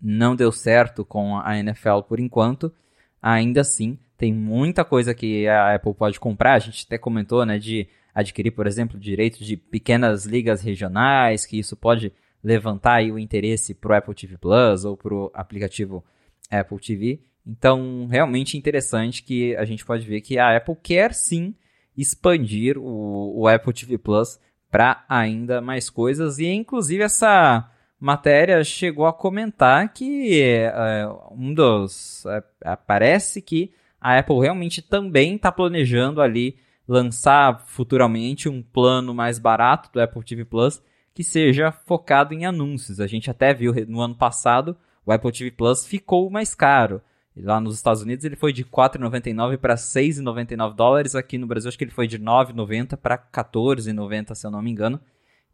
não 0.00 0.36
deu 0.36 0.52
certo 0.52 1.04
com 1.04 1.38
a 1.38 1.58
NFL 1.58 2.02
por 2.08 2.20
enquanto, 2.20 2.72
ainda 3.20 3.62
assim 3.62 3.98
tem 4.20 4.34
muita 4.34 4.84
coisa 4.84 5.14
que 5.14 5.48
a 5.48 5.74
Apple 5.74 5.94
pode 5.94 6.20
comprar. 6.20 6.52
A 6.52 6.58
gente 6.58 6.84
até 6.86 6.98
comentou, 6.98 7.46
né, 7.46 7.58
de 7.58 7.88
adquirir, 8.14 8.50
por 8.50 8.66
exemplo, 8.66 9.00
direitos 9.00 9.46
de 9.46 9.56
pequenas 9.56 10.26
ligas 10.26 10.60
regionais, 10.60 11.46
que 11.46 11.58
isso 11.58 11.74
pode 11.74 12.12
levantar 12.44 12.96
aí 12.96 13.10
o 13.10 13.18
interesse 13.18 13.72
para 13.72 13.92
o 13.92 13.94
Apple 13.94 14.14
TV 14.14 14.36
Plus 14.36 14.84
ou 14.84 14.94
para 14.94 15.14
o 15.14 15.30
aplicativo 15.32 16.04
Apple 16.50 16.78
TV. 16.78 17.20
Então, 17.46 18.08
realmente 18.10 18.58
interessante 18.58 19.22
que 19.22 19.56
a 19.56 19.64
gente 19.64 19.86
pode 19.86 20.04
ver 20.04 20.20
que 20.20 20.38
a 20.38 20.54
Apple 20.54 20.76
quer 20.82 21.14
sim 21.14 21.54
expandir 21.96 22.76
o, 22.76 23.40
o 23.40 23.48
Apple 23.48 23.72
TV 23.72 23.96
Plus 23.96 24.38
para 24.70 25.02
ainda 25.08 25.62
mais 25.62 25.88
coisas 25.88 26.38
e 26.38 26.46
inclusive 26.46 27.02
essa 27.02 27.70
matéria 27.98 28.62
chegou 28.64 29.06
a 29.06 29.12
comentar 29.14 29.92
que 29.92 30.42
é, 30.42 31.08
um 31.32 31.52
dos 31.54 32.24
é, 32.26 32.76
parece 32.86 33.40
que 33.40 33.72
a 34.00 34.18
Apple 34.18 34.40
realmente 34.40 34.80
também 34.80 35.36
está 35.36 35.52
planejando 35.52 36.22
ali 36.22 36.56
lançar 36.88 37.60
futuramente 37.66 38.48
um 38.48 38.62
plano 38.62 39.14
mais 39.14 39.38
barato 39.38 39.90
do 39.92 40.00
Apple 40.00 40.24
TV 40.24 40.44
Plus 40.44 40.82
que 41.14 41.22
seja 41.22 41.70
focado 41.70 42.32
em 42.32 42.46
anúncios. 42.46 43.00
A 43.00 43.06
gente 43.06 43.30
até 43.30 43.52
viu 43.52 43.74
no 43.86 44.00
ano 44.00 44.14
passado 44.14 44.76
o 45.04 45.12
Apple 45.12 45.32
TV 45.32 45.50
Plus 45.50 45.86
ficou 45.86 46.30
mais 46.30 46.54
caro. 46.54 47.02
Lá 47.36 47.60
nos 47.60 47.76
Estados 47.76 48.02
Unidos 48.02 48.24
ele 48.24 48.36
foi 48.36 48.52
de 48.52 48.64
4,99 48.64 49.56
para 49.58 49.74
6,99 49.74 50.74
dólares. 50.74 51.14
Aqui 51.14 51.38
no 51.38 51.46
Brasil 51.46 51.68
acho 51.68 51.78
que 51.78 51.84
ele 51.84 51.90
foi 51.90 52.06
de 52.06 52.18
9,90 52.18 52.96
para 52.96 53.18
14,90 53.18 54.34
se 54.34 54.46
eu 54.46 54.50
não 54.50 54.62
me 54.62 54.70
engano. 54.70 55.00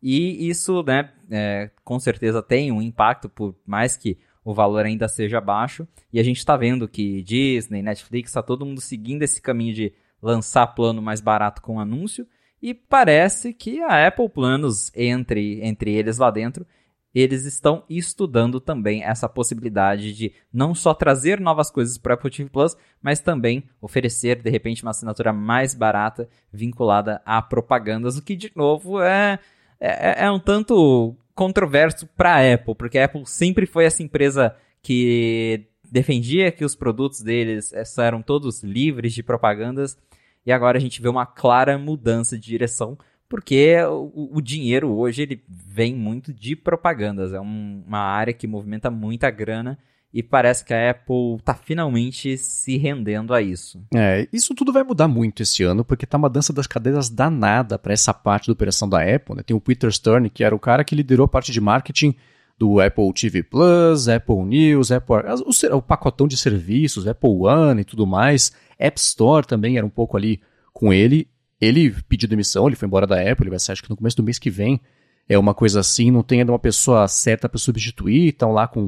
E 0.03 0.49
isso, 0.49 0.83
né, 0.83 1.11
é, 1.31 1.71
com 1.83 1.99
certeza 1.99 2.43
tem 2.43 2.71
um 2.71 2.83
impacto, 2.83 3.29
por 3.29 3.55
mais 3.67 3.97
que 3.97 4.19
o 4.47 4.55
valor 4.55 4.87
ainda 4.87 5.09
seja 5.09 5.41
baixo. 5.41 5.89
E 6.13 6.21
a 6.21 6.23
gente 6.23 6.39
está 6.39 6.57
vendo 6.57 6.87
que 6.87 7.21
Disney, 7.21 7.83
Netflix, 7.83 8.31
está 8.31 8.41
todo 8.41 8.65
mundo 8.65 8.81
seguindo 8.81 9.25
esse 9.25 9.43
caminho 9.43 9.75
de 9.75 9.93
lançar 10.23 10.69
plano 10.69 11.03
mais 11.03 11.21
barato 11.21 11.61
com 11.61 11.81
anúncio. 11.81 12.25
E 12.63 12.73
parece 12.73 13.53
que 13.53 13.83
a 13.83 14.07
Apple 14.07 14.29
Planos, 14.29 14.93
entre, 14.95 15.61
entre 15.65 15.93
eles 15.93 16.19
lá 16.19 16.31
dentro, 16.31 16.65
eles 17.13 17.45
estão 17.45 17.83
estudando 17.91 18.61
também 18.61 19.03
essa 19.03 19.29
possibilidade 19.29 20.13
de 20.13 20.33
não 20.53 20.77
só 20.77 20.95
trazer 20.95 21.41
novas 21.41 21.69
coisas 21.69 21.99
para 21.99 22.13
o 22.13 22.15
Apple 22.15 22.31
TV 22.31 22.49
Plus, 22.49 22.77
mas 23.03 23.19
também 23.19 23.65
oferecer 23.81 24.41
de 24.41 24.49
repente 24.49 24.85
uma 24.85 24.93
assinatura 24.93 25.33
mais 25.33 25.75
barata 25.75 26.29
vinculada 26.53 27.21
a 27.27 27.43
propagandas, 27.43 28.17
o 28.17 28.23
que 28.23 28.37
de 28.37 28.53
novo 28.55 29.03
é 29.03 29.41
é, 29.81 30.25
é 30.25 30.31
um 30.31 30.39
tanto 30.39 31.17
controverso 31.37 32.09
para 32.16 32.35
a 32.35 32.55
Apple, 32.55 32.75
porque 32.75 32.99
a 32.99 33.05
Apple 33.05 33.27
sempre 33.27 33.66
foi 33.66 33.85
essa 33.85 34.03
empresa 34.03 34.57
que 34.83 35.66
defendia 35.85 36.51
que 36.51 36.64
os 36.64 36.75
produtos 36.75 37.20
deles 37.20 37.72
eh, 37.72 37.85
eram 37.99 38.22
todos 38.22 38.62
livres 38.62 39.12
de 39.12 39.22
propagandas 39.22 39.96
e 40.44 40.51
agora 40.51 40.79
a 40.79 40.81
gente 40.81 41.01
vê 41.01 41.09
uma 41.09 41.27
clara 41.27 41.79
mudança 41.79 42.37
de 42.37 42.46
direção 42.46 42.99
porque 43.29 43.77
o, 43.83 44.37
o 44.37 44.40
dinheiro 44.40 44.90
hoje 44.96 45.22
ele 45.22 45.44
vem 45.49 45.94
muito 45.94 46.33
de 46.33 46.57
propagandas, 46.57 47.33
é 47.33 47.40
um, 47.40 47.85
uma 47.87 48.01
área 48.01 48.33
que 48.33 48.46
movimenta 48.46 48.90
muita 48.90 49.31
grana 49.31 49.79
e 50.12 50.23
parece 50.23 50.64
que 50.64 50.73
a 50.73 50.90
Apple 50.90 51.37
está 51.38 51.55
finalmente 51.55 52.38
se 52.38 52.77
rendendo 52.77 53.35
a 53.35 53.42
isso. 53.42 53.85
É, 53.95 54.27
isso 54.33 54.55
tudo 54.55 54.73
vai 54.73 54.83
mudar 54.83 55.09
muito 55.09 55.42
esse 55.42 55.62
ano, 55.62 55.85
porque 55.85 56.07
tá 56.07 56.16
uma 56.16 56.31
dança 56.31 56.53
das 56.53 56.66
cadeiras 56.66 57.11
danada 57.11 57.79
para 57.79 57.92
essa 57.92 58.14
parte 58.14 58.47
da 58.47 58.53
operação 58.53 58.88
da 58.88 59.03
Apple. 59.03 59.37
Né? 59.37 59.42
Tem 59.42 59.57
o 59.57 59.61
Peter 59.61 59.92
Stern, 59.92 60.31
que 60.31 60.42
era 60.42 60.55
o 60.55 60.59
cara 60.59 60.85
que 60.85 60.95
liderou 60.95 61.25
a 61.25 61.29
parte 61.29 61.53
de 61.53 61.61
marketing 61.61 62.14
do 62.59 62.81
Apple 62.81 63.12
TV 63.12 63.42
Plus, 63.42 64.09
Apple 64.09 64.42
News, 64.42 64.90
Apple, 64.90 65.16
o, 65.45 65.77
o 65.77 65.83
pacotão 65.83 66.27
de 66.27 66.37
serviços, 66.37 67.07
Apple 67.07 67.29
One 67.29 67.83
e 67.83 67.85
tudo 67.85 68.07
mais. 68.07 68.53
App 68.79 68.99
Store 68.99 69.47
também 69.47 69.77
era 69.77 69.85
um 69.85 69.90
pouco 69.90 70.16
ali 70.16 70.40
com 70.73 70.92
ele. 70.92 71.29
Ele 71.61 71.95
pediu 72.09 72.29
demissão, 72.29 72.66
ele 72.66 72.77
foi 72.77 72.87
embora 72.87 73.07
da 73.07 73.16
Apple, 73.16 73.45
ele 73.45 73.51
vai 73.51 73.59
ser 73.59 73.73
acho 73.73 73.83
que 73.83 73.90
no 73.90 73.97
começo 73.97 74.16
do 74.16 74.23
mês 74.23 74.38
que 74.38 74.51
vem. 74.51 74.81
É 75.29 75.39
uma 75.39 75.55
coisa 75.55 75.81
assim, 75.81 76.11
não 76.11 76.23
tem 76.23 76.41
ainda 76.41 76.53
uma 76.53 76.59
pessoa 76.59 77.09
certa 77.09 77.49
para 77.49 77.59
substituir, 77.59 78.29
estão 78.29 78.53
lá 78.53 78.69
com 78.69 78.81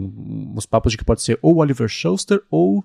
uns 0.56 0.66
papos 0.66 0.92
de 0.92 0.98
que 0.98 1.04
pode 1.04 1.22
ser 1.22 1.38
ou 1.42 1.56
Oliver 1.56 1.88
Schuster 1.88 2.40
ou 2.50 2.84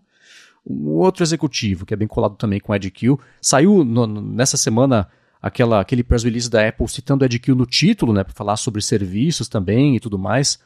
um 0.66 0.90
outro 0.92 1.24
executivo, 1.24 1.86
que 1.86 1.94
é 1.94 1.98
bem 1.98 2.08
colado 2.08 2.36
também 2.36 2.60
com 2.60 2.74
o 2.74 2.80
Kill. 2.80 3.20
Saiu 3.42 3.84
no, 3.84 4.08
nessa 4.08 4.58
semana 4.58 5.08
aquela, 5.42 5.80
aquele 5.82 6.04
press 6.04 6.24
release 6.24 6.50
da 6.50 6.68
Apple 6.68 6.88
citando 6.88 7.26
o 7.26 7.30
Kill 7.30 7.56
no 7.56 7.66
título, 7.66 8.14
né, 8.14 8.24
para 8.24 8.34
falar 8.34 8.58
sobre 8.58 8.82
serviços 8.82 9.48
também 9.48 9.96
e 9.96 10.00
tudo 10.00 10.18
mais. 10.18 10.60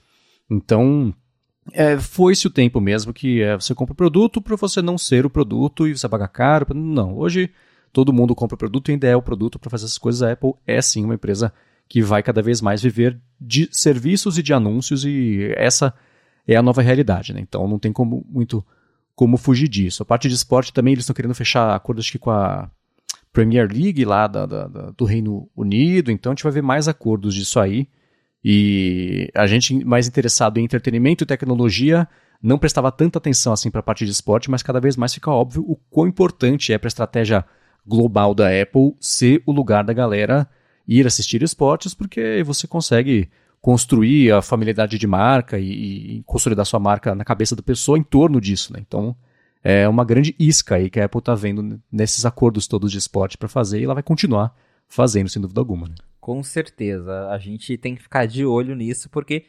Então, 0.50 1.14
é, 1.74 1.98
foi-se 2.00 2.48
o 2.48 2.52
tempo 2.52 2.80
mesmo 2.80 3.14
que 3.14 3.42
é, 3.42 3.56
você 3.56 3.74
compra 3.74 3.94
o 3.94 3.98
produto 3.98 4.42
para 4.42 4.56
você 4.56 4.82
não 4.82 4.98
ser 4.98 5.26
o 5.26 5.30
produto 5.30 5.88
e 5.88 5.98
você 5.98 6.08
paga 6.08 6.28
caro. 6.28 6.68
Não, 6.74 7.18
hoje 7.18 7.50
todo 7.92 8.14
mundo 8.14 8.36
compra 8.36 8.56
o 8.56 8.58
produto 8.58 8.90
e 8.90 8.92
ainda 8.94 9.08
é 9.08 9.16
o 9.16 9.22
produto 9.22 9.60
para 9.60 9.70
fazer 9.70 9.86
essas 9.86 9.98
coisas. 9.98 10.22
A 10.22 10.32
Apple 10.32 10.54
é 10.66 10.82
sim 10.82 11.04
uma 11.04 11.16
empresa 11.16 11.52
que 11.88 12.02
vai 12.02 12.22
cada 12.22 12.42
vez 12.42 12.62
mais 12.62 12.82
viver 12.82 13.20
de 13.40 13.70
serviços 13.72 14.38
e 14.38 14.44
de 14.44 14.54
anúncios 14.54 15.06
e 15.06 15.54
essa 15.56 15.94
é 16.48 16.56
a 16.56 16.62
nova 16.62 16.82
realidade. 16.82 17.34
Né? 17.34 17.42
Então 17.42 17.68
não 17.68 17.80
tem 17.80 17.92
como 17.92 18.26
muito 18.30 18.66
como 19.16 19.36
fugir 19.36 19.68
disso. 19.68 20.04
A 20.04 20.06
parte 20.06 20.28
de 20.30 20.36
esporte 20.36 20.72
também 20.72 20.94
eles 20.94 21.04
estão 21.04 21.16
querendo 21.16 21.34
fechar 21.34 21.74
acordos 21.74 22.10
que 22.10 22.20
com 22.20 22.30
a 22.30 22.70
Premier 23.34 23.68
League 23.72 24.06
lá 24.06 24.28
da, 24.28 24.46
da, 24.46 24.68
da, 24.68 24.92
do 24.92 25.06
Reino 25.06 25.50
Unido, 25.56 26.12
então 26.12 26.32
a 26.32 26.36
gente 26.36 26.44
vai 26.44 26.52
ver 26.52 26.62
mais 26.62 26.88
acordos 26.88 27.34
disso 27.34 27.60
aí. 27.60 27.88
E 28.44 29.30
a 29.36 29.48
gente 29.48 29.84
mais 29.84 30.08
interessado 30.08 30.58
em 30.60 30.64
entretenimento 30.64 31.24
e 31.24 31.28
tecnologia 31.28 32.08
não 32.42 32.60
prestava 32.60 32.92
tanta 32.92 33.18
atenção 33.18 33.52
assim 33.54 33.72
para 33.72 33.80
a 33.80 33.84
parte 33.84 34.06
de 34.06 34.12
esporte, 34.12 34.50
mas 34.50 34.62
cada 34.62 34.80
vez 34.80 34.96
mais 34.96 35.14
fica 35.14 35.32
óbvio 35.32 35.64
o 35.68 35.76
quão 35.90 36.08
importante 36.08 36.72
é 36.72 36.78
para 36.78 36.88
a 36.88 36.90
estratégia 36.90 37.44
global 37.86 38.36
da 38.36 38.48
Apple 38.50 38.96
ser 39.00 39.42
o 39.46 39.52
lugar 39.52 39.84
da 39.84 39.94
galera 39.94 40.48
ir 40.88 41.06
assistir 41.06 41.44
esportes, 41.44 41.94
porque 41.94 42.42
você 42.44 42.68
consegue 42.68 43.30
construir 43.62 44.32
a 44.32 44.42
familiaridade 44.42 44.98
de 44.98 45.08
marca 45.08 45.60
e, 45.60 46.20
e 46.20 46.24
consolidar 46.24 46.66
sua 46.66 46.80
marca 46.80 47.14
na 47.14 47.26
cabeça 47.26 47.56
da 47.56 47.62
pessoa 47.62 47.98
em 47.98 48.04
torno 48.04 48.40
disso. 48.40 48.72
Né? 48.72 48.80
Então 48.86 49.16
é 49.64 49.88
uma 49.88 50.06
grande 50.06 50.36
isca 50.40 50.76
aí 50.76 50.90
que 50.90 51.00
a 51.00 51.06
Apple 51.06 51.20
está 51.20 51.36
vendo 51.36 51.82
nesses 51.92 52.26
acordos 52.26 52.68
todos 52.68 52.92
de 52.92 52.98
esporte 52.98 53.38
para 53.38 53.50
fazer 53.50 53.82
e 53.82 53.84
ela 53.84 53.96
vai 53.96 54.04
continuar 54.04 54.56
fazendo, 54.88 55.30
sem 55.30 55.42
dúvida 55.42 55.60
alguma. 55.60 55.88
Né? 55.88 55.96
Com 56.20 56.42
certeza. 56.44 57.30
A 57.30 57.38
gente 57.38 57.78
tem 57.78 57.96
que 57.96 58.02
ficar 58.02 58.26
de 58.26 58.46
olho 58.46 58.76
nisso, 58.76 59.10
porque 59.10 59.46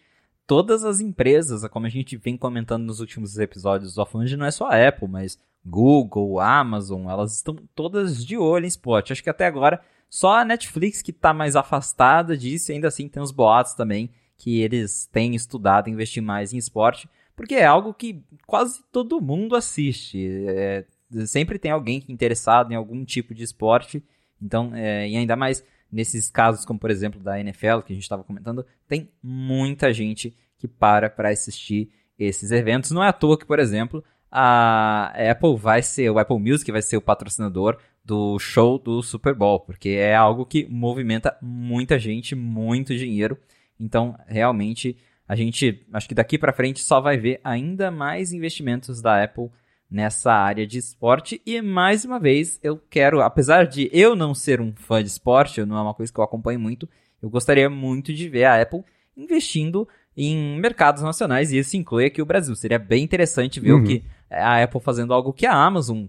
todas 0.47 0.85
as 0.85 1.01
empresas, 1.01 1.67
como 1.69 1.87
a 1.87 1.91
gente 1.91 2.17
vem 2.17 2.37
comentando 2.37 2.85
nos 2.85 3.01
últimos 3.01 3.39
episódios 3.39 3.95
do 3.95 4.03
Offland, 4.03 4.37
não 4.37 4.47
é 4.47 4.51
só 4.51 4.67
a 4.67 4.89
Apple, 4.89 5.07
mas 5.07 5.39
Google, 5.65 6.41
Amazon, 6.41 7.09
elas 7.09 7.37
estão 7.37 7.57
todas 7.75 8.25
de 8.25 8.37
olho 8.37 8.65
em 8.65 8.69
esporte. 8.69 9.13
Acho 9.13 9.23
que 9.23 9.31
até 9.31 9.47
agora 9.47 9.81
só 10.09 10.39
a 10.39 10.45
Netflix 10.45 11.03
que 11.03 11.11
está 11.11 11.33
mais 11.35 11.57
afastada 11.57 12.37
disso, 12.37 12.73
ainda 12.73 12.89
assim 12.89 13.09
tem 13.09 13.23
os 13.23 13.31
boatos 13.31 13.75
também 13.75 14.11
que 14.37 14.61
eles 14.61 15.07
têm 15.13 15.35
estudado 15.35 15.91
investir 15.91 16.23
mais 16.23 16.53
em 16.53 16.59
esporte, 16.59 17.09
porque 17.35 17.57
é 17.57 17.67
algo 17.67 17.93
que 17.93 18.23
quase 18.47 18.83
todo 18.93 19.21
mundo 19.21 19.57
assiste. 19.57 20.27
É, 20.47 20.85
sempre 21.27 21.59
tem 21.59 21.71
alguém 21.71 22.05
interessado 22.09 22.73
em 22.73 22.77
algum 22.77 23.05
tipo 23.05 23.35
de 23.35 23.43
esporte, 23.43 24.03
então, 24.41 24.75
é, 24.75 25.09
e 25.09 25.17
ainda 25.17 25.37
mais 25.37 25.65
nesses 25.91 26.31
casos, 26.31 26.65
como 26.65 26.79
por 26.79 26.91
exemplo 26.91 27.21
da 27.21 27.41
NFL, 27.41 27.81
que 27.81 27.93
a 27.93 27.97
gente 27.97 28.03
estava 28.03 28.23
comentando, 28.23 28.65
tem 28.87 29.11
muita 29.23 29.93
gente 29.93 30.37
que 30.57 30.69
para 30.69 31.09
para 31.11 31.31
assistir 31.31 31.91
esses 32.19 32.51
eventos. 32.51 32.91
Não 32.91 33.03
é 33.03 33.09
à 33.09 33.13
toa 33.13 33.39
que, 33.39 33.47
por 33.47 33.59
exemplo, 33.59 34.05
a 34.31 35.13
Apple 35.31 35.57
vai 35.57 35.83
ser, 35.83 36.11
o 36.11 36.19
Apple 36.19 36.39
Music 36.39 36.71
vai 36.71 36.83
ser 36.83 36.97
o 36.97 37.03
patrocinador 37.03 37.79
do 38.05 38.39
show 38.39 38.79
do 38.79 39.03
Super 39.03 39.35
Bowl, 39.35 39.61
porque 39.61 39.91
é 39.91 40.15
algo 40.15 40.47
que 40.47 40.67
movimenta 40.69 41.37
muita 41.43 41.99
gente, 41.99 42.35
muito 42.35 42.97
dinheiro. 42.97 43.37
Então, 43.79 44.19
realmente, 44.27 44.97
a 45.27 45.37
gente, 45.37 45.87
acho 45.93 46.09
que 46.09 46.15
daqui 46.15 46.39
para 46.39 46.53
frente 46.53 46.81
só 46.81 47.01
vai 47.01 47.19
ver 47.19 47.41
ainda 47.45 47.91
mais 47.91 48.33
investimentos 48.33 49.03
da 49.03 49.23
Apple 49.23 49.51
nessa 49.91 50.33
área 50.33 50.67
de 50.67 50.79
esporte. 50.79 51.41
E 51.45 51.61
mais 51.61 52.05
uma 52.05 52.19
vez, 52.19 52.59
eu 52.63 52.79
quero, 52.91 53.21
apesar 53.21 53.67
de 53.67 53.91
eu 53.93 54.17
não 54.17 54.35
ser 54.35 54.61
um 54.61 54.73
fã 54.75 55.03
de 55.03 55.09
esporte, 55.09 55.65
não 55.65 55.77
é 55.77 55.83
uma 55.83 55.95
coisa 55.95 56.13
que 56.13 56.19
eu 56.19 56.25
acompanho 56.25 56.61
muito, 56.61 56.89
eu 57.21 57.29
gostaria 57.29 57.69
muito 57.69 58.13
de 58.13 58.29
ver 58.29 58.45
a 58.45 58.61
Apple 58.61 58.83
investindo 59.17 59.89
em 60.17 60.59
mercados 60.59 61.03
nacionais, 61.03 61.53
e 61.53 61.59
isso 61.59 61.77
inclui 61.77 62.07
aqui 62.07 62.21
o 62.21 62.27
Brasil. 62.27 62.55
Seria 62.57 62.79
bem 62.79 63.05
interessante 63.05 63.61
ver 63.61 63.73
uhum. 63.73 63.83
o 63.83 63.85
que 63.85 64.03
a 64.31 64.63
Apple 64.63 64.81
fazendo 64.81 65.13
algo 65.13 65.33
que 65.33 65.47
a 65.47 65.55
Amazon 65.55 66.07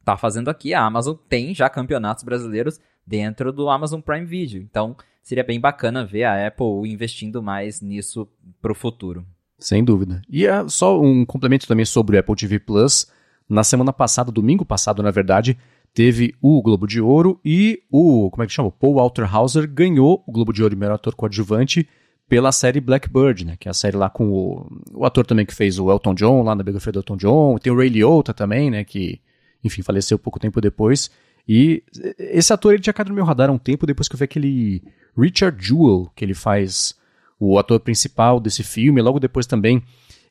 está 0.00 0.16
fazendo 0.16 0.48
aqui. 0.48 0.74
A 0.74 0.82
Amazon 0.82 1.16
tem 1.28 1.54
já 1.54 1.68
campeonatos 1.68 2.24
brasileiros 2.24 2.80
dentro 3.06 3.52
do 3.52 3.68
Amazon 3.68 4.00
Prime 4.00 4.26
Video. 4.26 4.60
Então, 4.60 4.96
seria 5.22 5.44
bem 5.44 5.60
bacana 5.60 6.04
ver 6.04 6.24
a 6.24 6.46
Apple 6.46 6.88
investindo 6.88 7.42
mais 7.42 7.80
nisso 7.80 8.28
para 8.60 8.72
o 8.72 8.74
futuro. 8.74 9.24
Sem 9.58 9.84
dúvida. 9.84 10.22
E 10.28 10.46
é 10.46 10.66
só 10.68 11.00
um 11.00 11.24
complemento 11.24 11.66
também 11.66 11.84
sobre 11.84 12.16
o 12.16 12.20
Apple 12.20 12.36
TV 12.36 12.58
Plus. 12.58 13.06
Na 13.48 13.62
semana 13.62 13.92
passada, 13.92 14.32
domingo 14.32 14.64
passado, 14.64 15.02
na 15.02 15.10
verdade, 15.10 15.58
teve 15.92 16.34
o 16.40 16.62
Globo 16.62 16.86
de 16.86 17.00
Ouro 17.00 17.38
e 17.44 17.82
o, 17.90 18.30
como 18.30 18.42
é 18.42 18.46
que 18.46 18.52
chama? 18.52 18.70
Paul 18.70 18.94
Walter 18.94 19.24
Hauser 19.24 19.68
ganhou 19.68 20.22
o 20.26 20.32
Globo 20.32 20.52
de 20.52 20.62
Ouro 20.62 20.74
de 20.74 20.80
melhor 20.80 20.94
ator 20.94 21.14
coadjuvante 21.14 21.86
pela 22.30 22.52
série 22.52 22.80
Blackbird, 22.80 23.44
né? 23.44 23.56
Que 23.58 23.66
é 23.66 23.72
a 23.72 23.74
série 23.74 23.96
lá 23.96 24.08
com 24.08 24.30
o, 24.30 24.80
o 24.94 25.04
ator 25.04 25.26
também 25.26 25.44
que 25.44 25.52
fez 25.52 25.80
o 25.80 25.90
Elton 25.90 26.14
John, 26.14 26.44
lá 26.44 26.54
na 26.54 26.62
biografia 26.62 26.92
do 26.92 27.00
Elton 27.00 27.16
John. 27.16 27.58
Tem 27.58 27.72
o 27.72 27.76
Ray 27.76 27.88
Liotta 27.88 28.32
também, 28.32 28.70
né? 28.70 28.84
Que, 28.84 29.20
enfim, 29.64 29.82
faleceu 29.82 30.16
pouco 30.16 30.38
tempo 30.38 30.60
depois. 30.60 31.10
E 31.46 31.82
esse 32.16 32.52
ator 32.52 32.72
ele 32.72 32.82
tinha 32.82 32.92
caído 32.92 33.08
no 33.08 33.16
meu 33.16 33.24
radar 33.24 33.50
há 33.50 33.52
um 33.52 33.58
tempo 33.58 33.84
depois 33.84 34.06
que 34.06 34.14
eu 34.14 34.18
vi 34.18 34.24
aquele 34.24 34.82
Richard 35.18 35.60
Jewell, 35.60 36.08
que 36.14 36.24
ele 36.24 36.32
faz 36.32 36.94
o 37.40 37.58
ator 37.58 37.80
principal 37.80 38.38
desse 38.38 38.62
filme. 38.62 39.02
Logo 39.02 39.18
depois 39.18 39.44
também 39.44 39.82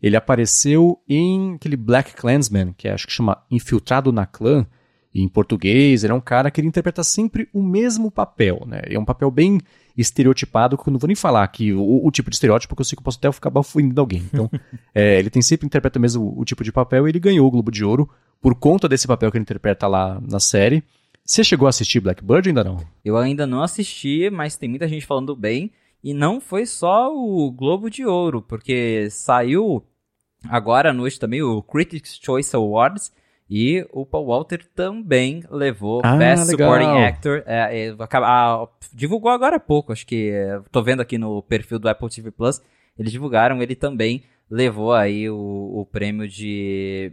ele 0.02 0.16
apareceu 0.16 0.98
em 1.06 1.56
aquele 1.56 1.76
Black 1.76 2.14
Clansman, 2.14 2.74
que 2.78 2.88
é, 2.88 2.94
acho 2.94 3.08
que 3.08 3.12
chama 3.12 3.44
Infiltrado 3.52 4.14
na 4.14 4.26
Clã, 4.26 4.66
em 5.13 5.28
português. 5.28 6.04
Ele 6.04 6.13
é 6.13 6.15
um 6.15 6.22
cara 6.22 6.52
que 6.52 6.62
ele 6.62 6.67
interpreta 6.67 7.04
sempre 7.04 7.50
o 7.54 7.62
mesmo 7.62 8.12
papel, 8.12 8.63
né? 8.65 8.82
É 8.86 8.98
um 8.98 9.06
papel 9.06 9.30
bem 9.32 9.60
estereotipado, 9.98 10.78
que 10.78 10.88
eu 10.88 10.91
não 10.91 11.00
vou 11.00 11.08
nem 11.08 11.15
falar 11.15 11.43
aqui 11.43 11.74
o, 11.74 12.06
o 12.06 12.12
tipo 12.12 12.30
de 12.30 12.36
estereótipo, 12.36 12.74
porque 12.74 12.82
eu 12.82 12.86
sei 12.86 12.95
que 12.95 13.02
eu 13.02 13.04
posso 13.06 13.17
até 13.17 13.32
ficar 13.32 13.50
bafuindo 13.50 14.00
alguém. 14.00 14.24
Então, 14.32 14.50
é, 14.93 15.19
ele 15.19 15.30
tem 15.30 15.41
sempre 15.41 15.65
interpreta 15.65 16.00
mesmo 16.00 16.24
o, 16.24 16.41
o 16.41 16.45
tipo 16.45 16.63
de 16.63 16.72
papel 16.72 17.08
e 17.08 17.12
ele 17.12 17.19
ganhou 17.19 17.48
o 17.48 17.52
Globo 17.52 17.72
de 17.72 17.84
Ouro 17.84 18.10
por 18.41 18.56
conta 18.56 18.88
desse 18.88 19.08
papel 19.08 19.30
que 19.32 19.38
ele 19.38 19.43
interpreta 19.43 19.88
lá 19.88 20.22
na 20.22 20.39
série. 20.39 20.84
Você 21.26 21.43
chegou 21.43 21.67
a 21.67 21.69
assistir 21.69 22.00
Blackbird 22.00 22.48
ou 22.48 22.52
ainda 22.52 22.63
não? 22.63 22.78
Eu 23.04 23.17
ainda 23.17 23.45
não 23.45 23.62
assisti, 23.62 24.30
mas 24.30 24.56
tem 24.56 24.69
muita 24.69 24.88
gente 24.88 25.06
falando 25.06 25.36
bem. 25.36 25.72
E 26.04 26.13
não 26.13 26.39
foi 26.39 26.65
só 26.65 27.13
o 27.13 27.52
Globo 27.52 27.89
de 27.89 28.06
Ouro, 28.06 28.41
porque 28.41 29.10
saiu 29.12 29.84
agora 30.48 30.91
à 30.91 30.93
noite 30.93 31.19
também 31.19 31.41
o 31.43 31.62
Critics' 31.62 32.17
Choice 32.22 32.56
Awards 32.56 33.12
e 33.50 33.86
o 33.92 34.06
Paul 34.06 34.28
Walter 34.28 34.64
também 34.76 35.44
levou 35.50 36.02
ah, 36.04 36.16
Best 36.16 36.52
legal. 36.52 36.72
Supporting 36.72 37.04
Actor. 37.04 37.44
É, 37.48 37.88
é, 37.88 37.96
a, 38.00 38.68
divulgou 38.94 39.32
agora 39.32 39.56
há 39.56 39.60
pouco, 39.60 39.92
acho 39.92 40.06
que 40.06 40.30
é, 40.30 40.62
tô 40.72 40.84
vendo 40.84 41.02
aqui 41.02 41.18
no 41.18 41.42
perfil 41.42 41.80
do 41.80 41.90
Apple 41.90 42.10
TV 42.10 42.30
Plus. 42.30 42.62
Eles 42.98 43.12
divulgaram, 43.12 43.62
ele 43.62 43.76
também 43.76 44.24
levou 44.50 44.94
aí 44.94 45.30
o, 45.30 45.36
o 45.36 45.86
prêmio 45.86 46.28
de 46.28 47.12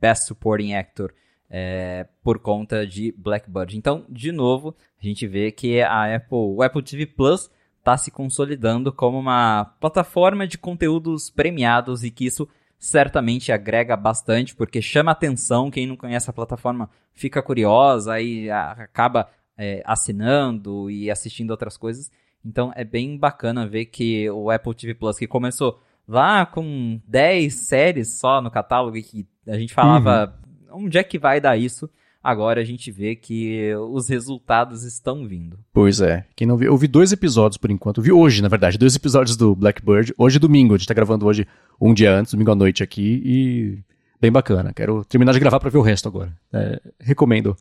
Best 0.00 0.26
Supporting 0.26 0.74
Actor 0.74 1.12
é, 1.50 2.06
por 2.22 2.38
conta 2.38 2.86
de 2.86 3.14
Blackbird. 3.16 3.76
Então, 3.76 4.04
de 4.08 4.32
novo, 4.32 4.74
a 5.00 5.06
gente 5.06 5.26
vê 5.26 5.52
que 5.52 5.80
a 5.80 6.16
Apple, 6.16 6.36
o 6.36 6.62
Apple 6.62 6.82
TV 6.82 7.06
Plus 7.06 7.50
está 7.78 7.96
se 7.96 8.10
consolidando 8.10 8.92
como 8.92 9.18
uma 9.18 9.64
plataforma 9.80 10.46
de 10.46 10.58
conteúdos 10.58 11.30
premiados 11.30 12.04
e 12.04 12.10
que 12.10 12.26
isso 12.26 12.48
certamente 12.78 13.50
agrega 13.50 13.96
bastante, 13.96 14.54
porque 14.54 14.80
chama 14.80 15.10
atenção, 15.10 15.70
quem 15.70 15.86
não 15.86 15.96
conhece 15.96 16.30
a 16.30 16.32
plataforma 16.32 16.88
fica 17.12 17.42
curiosa, 17.42 18.12
aí 18.12 18.48
acaba 18.50 19.28
é, 19.56 19.82
assinando 19.84 20.88
e 20.90 21.10
assistindo 21.10 21.50
outras 21.50 21.76
coisas. 21.76 22.10
Então 22.44 22.72
é 22.76 22.84
bem 22.84 23.18
bacana 23.18 23.66
ver 23.66 23.86
que 23.86 24.30
o 24.30 24.50
Apple 24.50 24.74
TV 24.74 24.94
Plus, 24.94 25.18
que 25.18 25.26
começou 25.26 25.80
lá 26.06 26.46
com 26.46 27.00
10 27.06 27.52
séries 27.52 28.18
só 28.18 28.40
no 28.40 28.50
catálogo 28.50 28.96
e 28.96 29.02
que 29.02 29.26
a 29.46 29.58
gente 29.58 29.74
falava 29.74 30.34
uhum. 30.70 30.84
onde 30.84 30.98
é 30.98 31.02
que 31.02 31.18
vai 31.18 31.40
dar 31.40 31.56
isso, 31.56 31.90
agora 32.22 32.60
a 32.60 32.64
gente 32.64 32.90
vê 32.90 33.14
que 33.14 33.74
os 33.90 34.08
resultados 34.08 34.82
estão 34.84 35.26
vindo. 35.26 35.58
Pois 35.72 36.00
é. 36.00 36.26
Quem 36.36 36.46
não 36.46 36.56
viu, 36.56 36.72
eu 36.72 36.76
vi 36.76 36.86
dois 36.86 37.12
episódios 37.12 37.56
por 37.56 37.70
enquanto. 37.70 37.98
Eu 37.98 38.04
vi 38.04 38.12
hoje, 38.12 38.42
na 38.42 38.48
verdade, 38.48 38.78
dois 38.78 38.94
episódios 38.96 39.36
do 39.36 39.54
Blackbird. 39.54 40.14
Hoje 40.16 40.36
é 40.36 40.40
domingo, 40.40 40.74
a 40.74 40.78
gente 40.78 40.88
tá 40.88 40.94
gravando 40.94 41.26
hoje 41.26 41.46
um 41.80 41.94
dia 41.94 42.14
antes, 42.14 42.32
domingo 42.32 42.52
à 42.52 42.54
noite 42.54 42.82
aqui, 42.82 43.22
e 43.24 43.78
bem 44.20 44.32
bacana. 44.32 44.72
Quero 44.72 45.04
terminar 45.04 45.32
de 45.32 45.40
gravar 45.40 45.60
para 45.60 45.70
ver 45.70 45.78
o 45.78 45.82
resto 45.82 46.08
agora. 46.08 46.36
É, 46.52 46.80
recomendo 47.00 47.56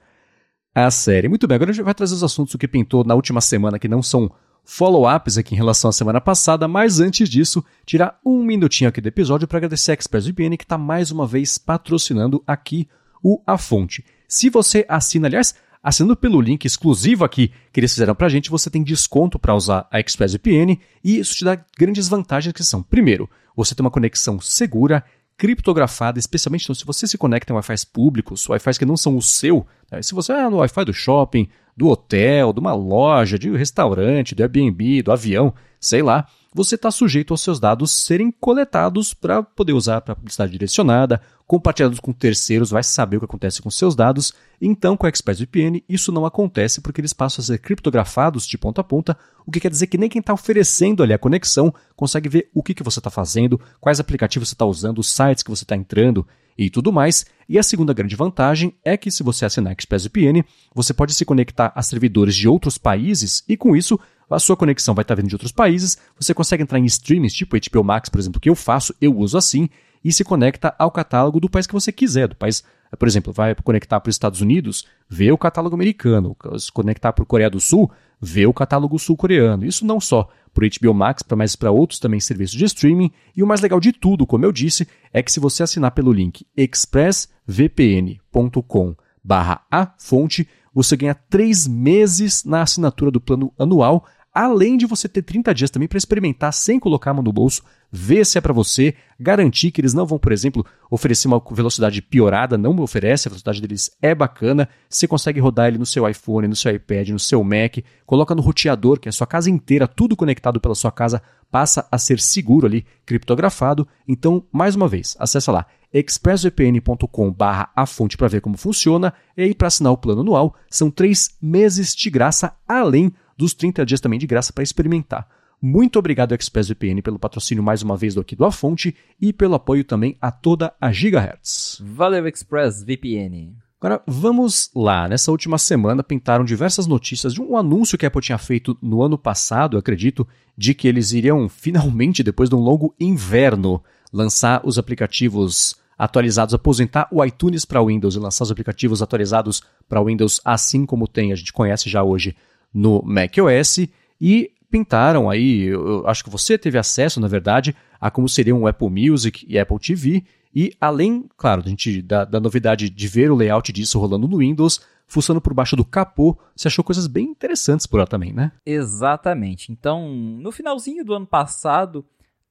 a 0.74 0.92
série. 0.92 1.28
Muito 1.28 1.48
bem, 1.48 1.56
agora 1.56 1.72
a 1.72 1.74
gente 1.74 1.84
vai 1.84 1.94
trazer 1.94 2.14
os 2.14 2.24
assuntos 2.24 2.56
que 2.56 2.68
pintou 2.68 3.04
na 3.04 3.16
última 3.16 3.42
semana, 3.42 3.80
que 3.80 3.88
não 3.88 4.02
são 4.02 4.32
follow-ups 4.64 5.38
aqui 5.38 5.56
em 5.56 5.58
relação 5.58 5.90
à 5.90 5.94
semana 5.94 6.20
passada, 6.20 6.68
mas 6.68 7.00
antes 7.00 7.30
disso, 7.30 7.64
tirar 7.86 8.20
um 8.24 8.44
minutinho 8.44 8.90
aqui 8.90 9.00
do 9.00 9.08
episódio 9.08 9.48
para 9.48 9.58
agradecer 9.60 9.92
a 9.92 9.94
ExpressVPN 9.94 10.58
que 10.58 10.66
está 10.66 10.78
mais 10.78 11.10
uma 11.10 11.26
vez 11.26 11.58
patrocinando 11.58 12.44
aqui 12.46 12.88
o 13.24 13.42
A 13.48 13.58
Fonte. 13.58 14.04
Se 14.28 14.50
você 14.50 14.86
assina, 14.90 15.28
aliás, 15.28 15.56
assinando 15.82 16.16
pelo 16.16 16.42
link 16.42 16.66
exclusivo 16.66 17.24
aqui 17.24 17.52
que 17.72 17.80
eles 17.80 17.94
fizeram 17.94 18.14
para 18.14 18.28
a 18.28 18.30
gente, 18.30 18.50
você 18.50 18.70
tem 18.70 18.84
desconto 18.84 19.40
para 19.40 19.56
usar 19.56 19.88
a 19.92 20.00
ExpressVPN 20.00 20.80
e 21.04 21.20
isso 21.20 21.36
te 21.36 21.46
dá 21.46 21.58
grandes 21.78 22.08
vantagens 22.08 22.54
que 22.54 22.64
são, 22.64 22.84
primeiro, 22.84 23.30
você 23.56 23.74
tem 23.74 23.84
uma 23.84 23.92
conexão 23.92 24.40
segura, 24.40 25.04
criptografada, 25.38 26.20
especialmente 26.20 26.64
então, 26.64 26.76
se 26.76 26.84
você 26.84 27.08
se 27.08 27.18
conecta 27.18 27.54
em 27.54 27.56
Wi-Fi 27.56 27.86
públicos, 27.94 28.50
Wi-Fi 28.50 28.80
que 28.80 28.86
não 28.86 28.98
são 28.98 29.16
o 29.16 29.22
seu, 29.22 29.66
né? 29.92 30.02
se 30.02 30.14
você 30.14 30.34
é 30.34 30.50
no 30.50 30.58
Wi-Fi 30.58 30.84
do 30.84 30.94
shopping, 30.94 31.48
do 31.76 31.88
hotel, 31.88 32.52
de 32.52 32.60
uma 32.60 32.74
loja, 32.74 33.38
de 33.38 33.50
um 33.50 33.56
restaurante, 33.56 34.34
do 34.34 34.42
Airbnb, 34.42 35.04
do 35.04 35.12
avião, 35.12 35.54
sei 35.80 36.02
lá, 36.02 36.28
você 36.54 36.76
está 36.76 36.90
sujeito 36.90 37.34
aos 37.34 37.42
seus 37.42 37.60
dados 37.60 37.92
serem 37.92 38.32
coletados 38.32 39.14
para 39.14 39.44
poder 39.44 39.74
usar 39.74 40.02
para 40.02 40.16
publicidade 40.16 40.52
direcionada, 40.52 41.22
compartilhados 41.46 42.00
com 42.00 42.12
terceiros, 42.12 42.70
vai 42.70 42.84
saber 42.84 43.18
o 43.18 43.20
que 43.20 43.26
acontece 43.26 43.62
com 43.62 43.70
seus 43.70 43.96
dados. 43.96 44.34
Então, 44.62 44.98
com 44.98 45.06
a 45.06 45.10
ExpressVPN, 45.10 45.84
isso 45.88 46.12
não 46.12 46.26
acontece 46.26 46.82
porque 46.82 47.00
eles 47.00 47.14
passam 47.14 47.42
a 47.42 47.46
ser 47.46 47.60
criptografados 47.60 48.46
de 48.46 48.58
ponta 48.58 48.82
a 48.82 48.84
ponta, 48.84 49.18
o 49.46 49.52
que 49.52 49.60
quer 49.60 49.72
dizer 49.72 49.88
que 49.88 49.98
nem 49.98 50.10
quem 50.10 50.20
está 50.20 50.34
oferecendo 50.34 51.02
ali 51.02 51.14
a 51.14 51.18
conexão 51.18 51.74
consegue 51.96 52.28
ver 52.28 52.50
o 52.54 52.62
que, 52.62 52.74
que 52.74 52.84
você 52.84 53.00
está 53.00 53.10
fazendo, 53.10 53.60
quais 53.80 54.00
aplicativos 54.00 54.50
você 54.50 54.56
está 54.56 54.66
usando, 54.66 55.00
os 55.00 55.10
sites 55.10 55.42
que 55.42 55.50
você 55.50 55.64
está 55.64 55.76
entrando 55.76 56.28
e 56.58 56.70
tudo 56.70 56.92
mais. 56.92 57.26
E 57.48 57.58
a 57.58 57.64
segunda 57.64 57.94
grande 57.94 58.16
vantagem 58.16 58.74
é 58.84 58.98
que 58.98 59.12
se 59.12 59.24
você 59.24 59.46
assinar 59.46 59.74
ExpressVPN, 59.74 60.44
você 60.74 60.94
pode 60.94 61.14
se 61.14 61.24
conectar 61.24 61.72
a 61.76 61.82
servidores 61.82 62.36
de 62.36 62.48
outros 62.48 62.78
países 62.78 63.44
e 63.48 63.56
com 63.56 63.76
isso 63.76 63.98
a 64.30 64.40
sua 64.40 64.58
conexão 64.58 64.94
vai 64.94 65.04
estar 65.04 65.16
vindo 65.16 65.28
de 65.28 65.36
outros 65.36 65.52
países, 65.52 65.98
você 66.20 66.34
consegue 66.34 66.64
entrar 66.64 66.80
em 66.80 66.86
streams 66.86 67.34
tipo 67.34 67.56
HBO 67.56 67.84
Max, 67.84 68.10
por 68.10 68.20
exemplo, 68.20 68.42
que 68.42 68.50
eu 68.50 68.56
faço, 68.56 68.94
eu 69.00 69.18
uso 69.18 69.38
assim, 69.38 69.70
e 70.04 70.12
se 70.12 70.24
conecta 70.24 70.76
ao 70.78 70.92
catálogo 70.92 71.40
do 71.40 71.50
país 71.50 71.68
que 71.68 71.74
você 71.74 71.92
quiser, 71.92 72.28
do 72.28 72.36
país, 72.36 72.64
por 72.98 73.08
exemplo, 73.08 73.34
vai 73.34 73.56
conectar 73.56 74.00
para 74.00 74.10
os 74.10 74.16
Estados 74.16 74.42
Unidos, 74.42 74.86
vê 75.10 75.32
o 75.32 75.38
catálogo 75.38 75.76
americano, 75.76 76.36
se 76.58 76.72
conectar 76.72 77.14
para 77.14 77.24
a 77.24 77.28
Coreia 77.28 77.50
do 77.50 77.60
Sul, 77.60 77.92
vê 78.20 78.46
o 78.46 78.54
catálogo 78.54 78.98
sul-coreano. 78.98 79.66
Isso 79.66 79.86
não 79.86 80.00
só 80.00 80.30
para 80.54 80.66
o 80.66 80.70
HBO 80.70 80.94
Max, 80.94 81.24
mas 81.36 81.56
para 81.56 81.72
outros 81.72 82.00
também 82.00 82.20
serviços 82.20 82.58
de 82.58 82.66
streaming. 82.66 83.12
E 83.36 83.44
o 83.44 83.48
mais 83.48 83.62
legal 83.62 83.80
de 83.80 83.92
tudo, 83.92 84.26
como 84.26 84.46
eu 84.46 84.52
disse, 84.52 84.88
é 85.14 85.22
que 85.22 85.32
se 85.32 85.40
você 85.40 85.64
assinar 85.64 85.92
pelo 85.92 86.12
link 86.12 86.46
expressvpn.com 86.56 88.96
barra 89.24 89.62
a 89.70 89.94
fonte, 90.00 90.48
você 90.74 90.96
ganha 90.96 91.16
três 91.16 91.68
meses 91.68 92.44
na 92.44 92.62
assinatura 92.62 93.12
do 93.12 93.20
plano 93.20 93.52
anual 93.58 94.06
além 94.38 94.78
de 94.78 94.86
você 94.86 95.10
ter 95.10 95.24
30 95.24 95.52
dias 95.52 95.72
também 95.72 95.88
para 95.88 95.98
experimentar 95.98 96.54
sem 96.54 96.80
colocar 96.80 97.10
a 97.10 97.14
mão 97.16 97.24
no 97.24 97.34
bolso, 97.34 97.64
ver 97.92 98.24
se 98.24 98.38
é 98.38 98.42
para 98.42 98.54
você, 98.54 98.94
garantir 99.20 99.72
que 99.72 99.82
eles 99.82 99.96
não 99.96 100.06
vão, 100.06 100.20
por 100.20 100.32
exemplo, 100.32 100.64
oferecer 100.92 101.28
uma 101.28 101.42
velocidade 101.52 102.04
piorada, 102.04 102.56
não 102.56 102.80
oferece, 102.80 103.28
a 103.28 103.32
velocidade 103.32 103.60
deles 103.60 103.90
é 104.00 104.14
bacana, 104.14 104.70
você 104.88 105.08
consegue 105.08 105.40
rodar 105.40 105.70
ele 105.70 105.80
no 105.80 105.88
seu 105.88 106.08
iPhone, 106.08 106.48
no 106.48 106.56
seu 106.56 106.72
iPad, 106.72 107.10
no 107.10 107.18
seu 107.18 107.44
Mac, 107.44 107.78
coloca 108.06 108.36
no 108.36 108.44
roteador, 108.44 109.00
que 109.00 109.08
é 109.08 109.10
a 109.10 109.14
sua 109.14 109.26
casa 109.26 109.50
inteira, 109.50 109.88
tudo 109.88 110.16
conectado 110.16 110.62
pela 110.62 110.76
sua 110.76 110.92
casa, 110.92 111.20
passa 111.50 111.88
a 111.92 111.98
ser 111.98 112.20
seguro 112.20 112.68
ali, 112.68 112.86
criptografado. 113.08 113.88
Então, 114.08 114.46
mais 114.52 114.76
uma 114.76 114.88
vez, 114.88 115.18
acessa 115.20 115.52
lá 115.52 115.66
expressvpn.com 115.92 117.32
barra 117.32 117.72
a 117.76 117.86
fonte 117.86 118.18
para 118.18 118.28
ver 118.28 118.42
como 118.42 118.58
funciona 118.58 119.14
e 119.38 119.42
aí 119.42 119.56
para 119.56 119.70
assinar 119.70 119.94
o 119.94 119.98
plano 119.98 120.20
anual 120.20 120.54
são 120.70 120.92
três 120.92 121.30
meses 121.42 121.96
de 121.96 122.10
graça 122.10 122.54
além 122.68 123.10
dos 123.38 123.54
30 123.54 123.86
dias 123.86 124.02
também 124.02 124.20
de 124.20 124.28
graça 124.28 124.52
para 124.52 124.64
experimentar. 124.64 125.28
Muito 125.62 125.98
obrigado, 125.98 126.34
ExpressVPN, 126.34 127.02
pelo 127.02 127.18
patrocínio 127.18 127.64
mais 127.64 127.82
uma 127.82 127.98
vez 127.98 128.14
do 128.14 128.22
aqui 128.22 128.36
do 128.36 128.46
A 128.46 128.52
Fonte 128.52 128.96
e 129.20 129.34
pelo 129.34 129.56
apoio 129.56 129.84
também 129.84 130.16
a 130.22 130.32
toda 130.32 130.74
a 130.80 130.92
Gigahertz. 130.92 131.82
Valeu, 131.84 132.28
ExpressVPN. 132.28 133.56
Agora, 133.80 134.02
vamos 134.08 134.72
lá. 134.76 135.08
Nessa 135.08 135.32
última 135.32 135.58
semana 135.58 136.04
pintaram 136.04 136.44
diversas 136.44 136.88
notícias 136.88 137.34
de 137.34 137.42
um 137.42 137.56
anúncio 137.56 137.98
que 137.98 138.06
a 138.06 138.08
Apple 138.08 138.22
tinha 138.22 138.38
feito 138.38 138.78
no 138.82 139.02
ano 139.02 139.18
passado, 139.18 139.78
acredito, 139.78 140.28
de 140.58 140.74
que 140.74 140.88
eles 140.88 141.12
iriam 141.12 141.50
finalmente, 141.50 142.24
depois 142.24 142.50
de 142.50 142.56
um 142.56 142.60
longo 142.60 142.96
inverno, 143.00 143.84
lançar 144.12 144.62
os 144.64 144.78
aplicativos 144.78 145.76
atualizados, 145.98 146.54
aposentar 146.54 147.08
o 147.12 147.24
iTunes 147.26 147.66
para 147.66 147.84
Windows 147.84 148.16
e 148.16 148.20
lançar 148.20 148.44
os 148.44 148.52
aplicativos 148.52 149.02
atualizados 149.02 149.64
para 149.90 150.04
Windows, 150.04 150.40
assim 150.46 150.86
como 150.86 151.08
tem, 151.08 151.32
a 151.32 151.36
gente 151.36 151.52
conhece 151.52 151.90
já 151.90 152.04
hoje 152.04 152.36
no 152.74 153.02
macOS 153.04 153.88
e 154.20 154.52
pintaram 154.70 155.30
aí, 155.30 155.64
eu 155.68 156.06
acho 156.08 156.24
que 156.24 156.30
você 156.30 156.58
teve 156.58 156.78
acesso, 156.78 157.20
na 157.20 157.28
verdade, 157.28 157.76
a 158.00 158.12
como 158.12 158.28
seriam 158.28 158.62
o 158.62 158.68
Apple 158.68 158.90
Music 158.90 159.46
e 159.48 159.58
Apple 159.58 159.80
TV, 159.80 160.24
e 160.54 160.74
além, 160.80 161.30
claro, 161.38 161.62
a 161.66 161.70
gente, 161.70 162.02
da, 162.02 162.26
da 162.26 162.40
novidade 162.40 162.90
de 162.90 163.08
ver 163.08 163.32
o 163.32 163.36
layout 163.36 163.72
disso 163.72 164.00
rolando 164.00 164.28
no 164.28 164.38
Windows, 164.38 164.82
fuçando 165.06 165.40
por 165.40 165.54
baixo 165.54 165.76
do 165.76 165.86
capô, 165.86 166.38
você 166.56 166.68
achou 166.68 166.84
coisas 166.84 167.08
bem 167.08 167.26
interessantes 167.26 167.86
por 167.86 168.00
lá 168.00 168.06
também, 168.06 168.34
né? 168.34 168.52
Exatamente. 168.66 169.72
Então, 169.72 170.10
no 170.10 170.52
finalzinho 170.52 171.06
do 171.06 171.14
ano 171.14 171.26
passado, 171.26 172.06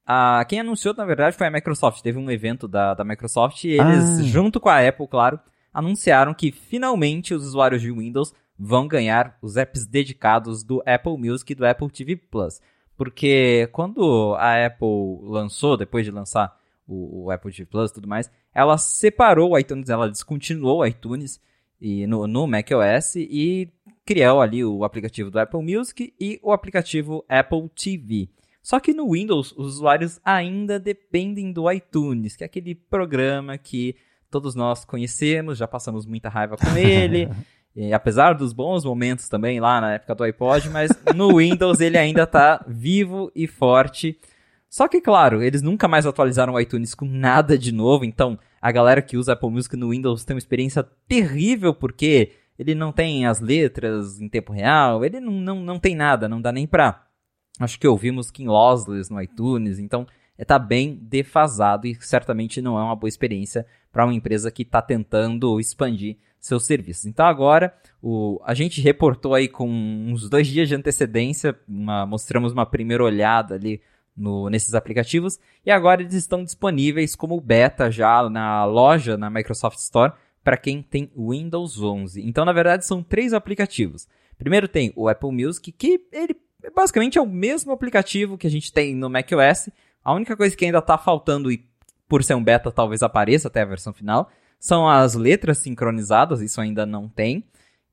a, 0.05 0.43
quem 0.47 0.61
anunciou, 0.61 0.95
na 0.95 1.05
verdade, 1.05 1.35
foi 1.35 1.47
a 1.47 1.51
Microsoft. 1.51 2.01
Teve 2.01 2.17
um 2.17 2.31
evento 2.31 2.67
da, 2.67 2.93
da 2.93 3.03
Microsoft 3.03 3.63
e 3.65 3.71
eles, 3.71 4.19
ah. 4.19 4.23
junto 4.23 4.59
com 4.59 4.69
a 4.69 4.87
Apple, 4.87 5.07
claro, 5.07 5.39
anunciaram 5.73 6.33
que 6.33 6.51
finalmente 6.51 7.33
os 7.33 7.45
usuários 7.45 7.81
de 7.81 7.91
Windows 7.91 8.33
vão 8.57 8.87
ganhar 8.87 9.37
os 9.41 9.57
apps 9.57 9.85
dedicados 9.85 10.63
do 10.63 10.81
Apple 10.85 11.17
Music 11.17 11.51
e 11.51 11.55
do 11.55 11.65
Apple 11.65 11.89
TV 11.89 12.15
Plus. 12.15 12.61
Porque 12.95 13.69
quando 13.71 14.35
a 14.35 14.65
Apple 14.65 15.19
lançou, 15.21 15.77
depois 15.77 16.05
de 16.05 16.11
lançar 16.11 16.57
o, 16.87 17.25
o 17.25 17.31
Apple 17.31 17.51
TV 17.51 17.65
Plus 17.65 17.91
e 17.91 17.93
tudo 17.93 18.07
mais, 18.07 18.31
ela 18.53 18.77
separou 18.77 19.51
o 19.51 19.59
iTunes, 19.59 19.89
ela 19.89 20.09
descontinuou 20.09 20.79
o 20.79 20.85
iTunes 20.85 21.39
e 21.79 22.07
no, 22.07 22.25
no 22.25 22.47
macOS 22.47 23.15
e 23.15 23.71
criou 24.03 24.41
ali 24.41 24.65
o 24.65 24.83
aplicativo 24.83 25.29
do 25.29 25.39
Apple 25.39 25.61
Music 25.61 26.13
e 26.19 26.39
o 26.41 26.51
aplicativo 26.51 27.23
Apple 27.29 27.69
TV. 27.69 28.29
Só 28.63 28.79
que 28.79 28.93
no 28.93 29.11
Windows, 29.11 29.53
os 29.55 29.75
usuários 29.75 30.19
ainda 30.25 30.79
dependem 30.79 31.53
do 31.53 31.71
iTunes, 31.71 32.35
que 32.35 32.43
é 32.43 32.47
aquele 32.47 32.73
programa 32.73 33.57
que 33.57 33.95
todos 34.29 34.55
nós 34.55 34.83
conhecemos, 34.83 35.57
já 35.57 35.67
passamos 35.67 36.05
muita 36.05 36.29
raiva 36.29 36.57
com 36.57 36.75
ele. 36.75 37.29
E, 37.77 37.93
apesar 37.93 38.33
dos 38.33 38.53
bons 38.53 38.83
momentos 38.83 39.29
também 39.29 39.59
lá 39.59 39.79
na 39.79 39.93
época 39.93 40.15
do 40.15 40.23
iPod, 40.23 40.67
mas 40.71 40.89
no 41.15 41.37
Windows 41.37 41.79
ele 41.79 41.95
ainda 41.95 42.23
está 42.23 42.65
vivo 42.67 43.31
e 43.35 43.45
forte. 43.45 44.19
Só 44.67 44.87
que, 44.87 44.99
claro, 44.99 45.43
eles 45.43 45.61
nunca 45.61 45.87
mais 45.87 46.07
atualizaram 46.07 46.53
o 46.53 46.59
iTunes 46.59 46.95
com 46.95 47.05
nada 47.05 47.55
de 47.55 47.71
novo, 47.71 48.03
então 48.03 48.37
a 48.59 48.71
galera 48.71 48.99
que 48.99 49.15
usa 49.15 49.33
Apple 49.33 49.51
Music 49.51 49.77
no 49.77 49.91
Windows 49.91 50.25
tem 50.25 50.33
uma 50.33 50.39
experiência 50.39 50.83
terrível 51.07 51.71
porque 51.71 52.31
ele 52.57 52.73
não 52.73 52.91
tem 52.91 53.27
as 53.27 53.39
letras 53.39 54.19
em 54.19 54.27
tempo 54.27 54.51
real, 54.51 55.05
ele 55.05 55.19
não, 55.19 55.33
não, 55.33 55.61
não 55.61 55.79
tem 55.79 55.95
nada, 55.95 56.27
não 56.27 56.41
dá 56.41 56.51
nem 56.51 56.65
pra. 56.65 57.05
Acho 57.59 57.79
que 57.79 57.87
ouvimos 57.87 58.31
King 58.31 58.49
Lossless 58.49 59.13
no 59.13 59.21
iTunes, 59.21 59.77
então 59.77 60.07
está 60.35 60.57
bem 60.57 60.95
defasado 60.99 61.85
e 61.85 61.95
certamente 62.01 62.59
não 62.59 62.75
é 62.79 62.81
uma 62.81 62.95
boa 62.95 63.07
experiência 63.07 63.67
para 63.91 64.03
uma 64.03 64.15
empresa 64.15 64.49
que 64.49 64.63
está 64.63 64.81
tentando 64.81 65.59
expandir 65.59 66.17
seus 66.39 66.65
serviços. 66.65 67.05
Então 67.05 67.25
agora 67.25 67.73
o, 68.01 68.41
a 68.45 68.53
gente 68.53 68.81
reportou 68.81 69.33
aí 69.33 69.47
com 69.47 69.67
uns 69.67 70.29
dois 70.29 70.47
dias 70.47 70.67
de 70.67 70.75
antecedência, 70.75 71.57
uma, 71.67 72.05
mostramos 72.05 72.53
uma 72.53 72.65
primeira 72.65 73.03
olhada 73.03 73.55
ali 73.55 73.81
no, 74.15 74.49
nesses 74.49 74.73
aplicativos 74.73 75.39
e 75.65 75.71
agora 75.71 76.01
eles 76.01 76.13
estão 76.13 76.43
disponíveis 76.43 77.15
como 77.15 77.39
beta 77.39 77.91
já 77.91 78.29
na 78.29 78.65
loja 78.65 79.17
na 79.17 79.29
Microsoft 79.29 79.77
Store 79.79 80.13
para 80.43 80.57
quem 80.57 80.81
tem 80.81 81.11
Windows 81.15 81.81
11. 81.81 82.25
Então 82.25 82.45
na 82.45 82.53
verdade 82.53 82.85
são 82.85 83.03
três 83.03 83.33
aplicativos. 83.33 84.07
Primeiro 84.37 84.67
tem 84.67 84.93
o 84.95 85.09
Apple 85.09 85.31
Music 85.31 85.71
que 85.71 86.01
ele 86.11 86.35
basicamente 86.73 87.17
é 87.17 87.21
o 87.21 87.25
mesmo 87.25 87.71
aplicativo 87.71 88.37
que 88.37 88.47
a 88.47 88.49
gente 88.49 88.71
tem 88.71 88.95
no 88.95 89.09
macOS. 89.09 89.69
A 90.03 90.13
única 90.13 90.35
coisa 90.35 90.55
que 90.55 90.65
ainda 90.65 90.79
está 90.79 90.97
faltando, 90.97 91.51
e 91.51 91.65
por 92.07 92.23
ser 92.23 92.33
um 92.33 92.43
beta 92.43 92.71
talvez 92.71 93.03
apareça 93.03 93.47
até 93.47 93.61
a 93.61 93.65
versão 93.65 93.93
final, 93.93 94.29
são 94.59 94.87
as 94.89 95.15
letras 95.15 95.59
sincronizadas, 95.59 96.41
isso 96.41 96.59
ainda 96.59 96.85
não 96.85 97.07
tem. 97.07 97.43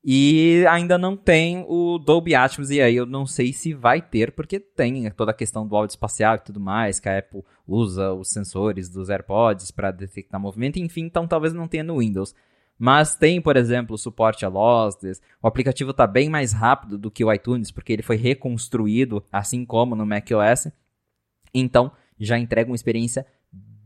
E 0.06 0.66
ainda 0.68 0.98
não 0.98 1.16
tem 1.16 1.64
o 1.66 1.98
Dolby 1.98 2.34
Atmos, 2.34 2.70
e 2.70 2.78
aí 2.78 2.94
eu 2.94 3.06
não 3.06 3.24
sei 3.26 3.54
se 3.54 3.72
vai 3.72 4.02
ter, 4.02 4.32
porque 4.32 4.60
tem 4.60 5.10
toda 5.10 5.30
a 5.30 5.34
questão 5.34 5.66
do 5.66 5.74
áudio 5.74 5.94
espacial 5.94 6.34
e 6.34 6.40
tudo 6.40 6.60
mais, 6.60 7.00
que 7.00 7.08
a 7.08 7.18
Apple 7.18 7.42
usa 7.66 8.12
os 8.12 8.28
sensores 8.28 8.90
dos 8.90 9.08
AirPods 9.08 9.70
para 9.70 9.90
detectar 9.90 10.38
movimento, 10.38 10.78
enfim, 10.78 11.04
então 11.04 11.26
talvez 11.26 11.54
não 11.54 11.66
tenha 11.66 11.82
no 11.82 12.00
Windows. 12.00 12.34
Mas 12.78 13.14
tem, 13.14 13.40
por 13.40 13.56
exemplo, 13.56 13.96
suporte 13.96 14.44
a 14.44 14.48
lossless. 14.48 15.22
O 15.42 15.46
aplicativo 15.46 15.92
está 15.92 16.06
bem 16.06 16.28
mais 16.28 16.52
rápido 16.52 16.98
do 16.98 17.10
que 17.10 17.24
o 17.24 17.32
iTunes, 17.32 17.70
porque 17.70 17.92
ele 17.92 18.02
foi 18.02 18.16
reconstruído, 18.16 19.24
assim 19.32 19.64
como 19.64 19.94
no 19.94 20.04
macOS. 20.04 20.68
Então, 21.54 21.90
já 22.18 22.38
entrega 22.38 22.70
uma 22.70 22.76
experiência 22.76 23.24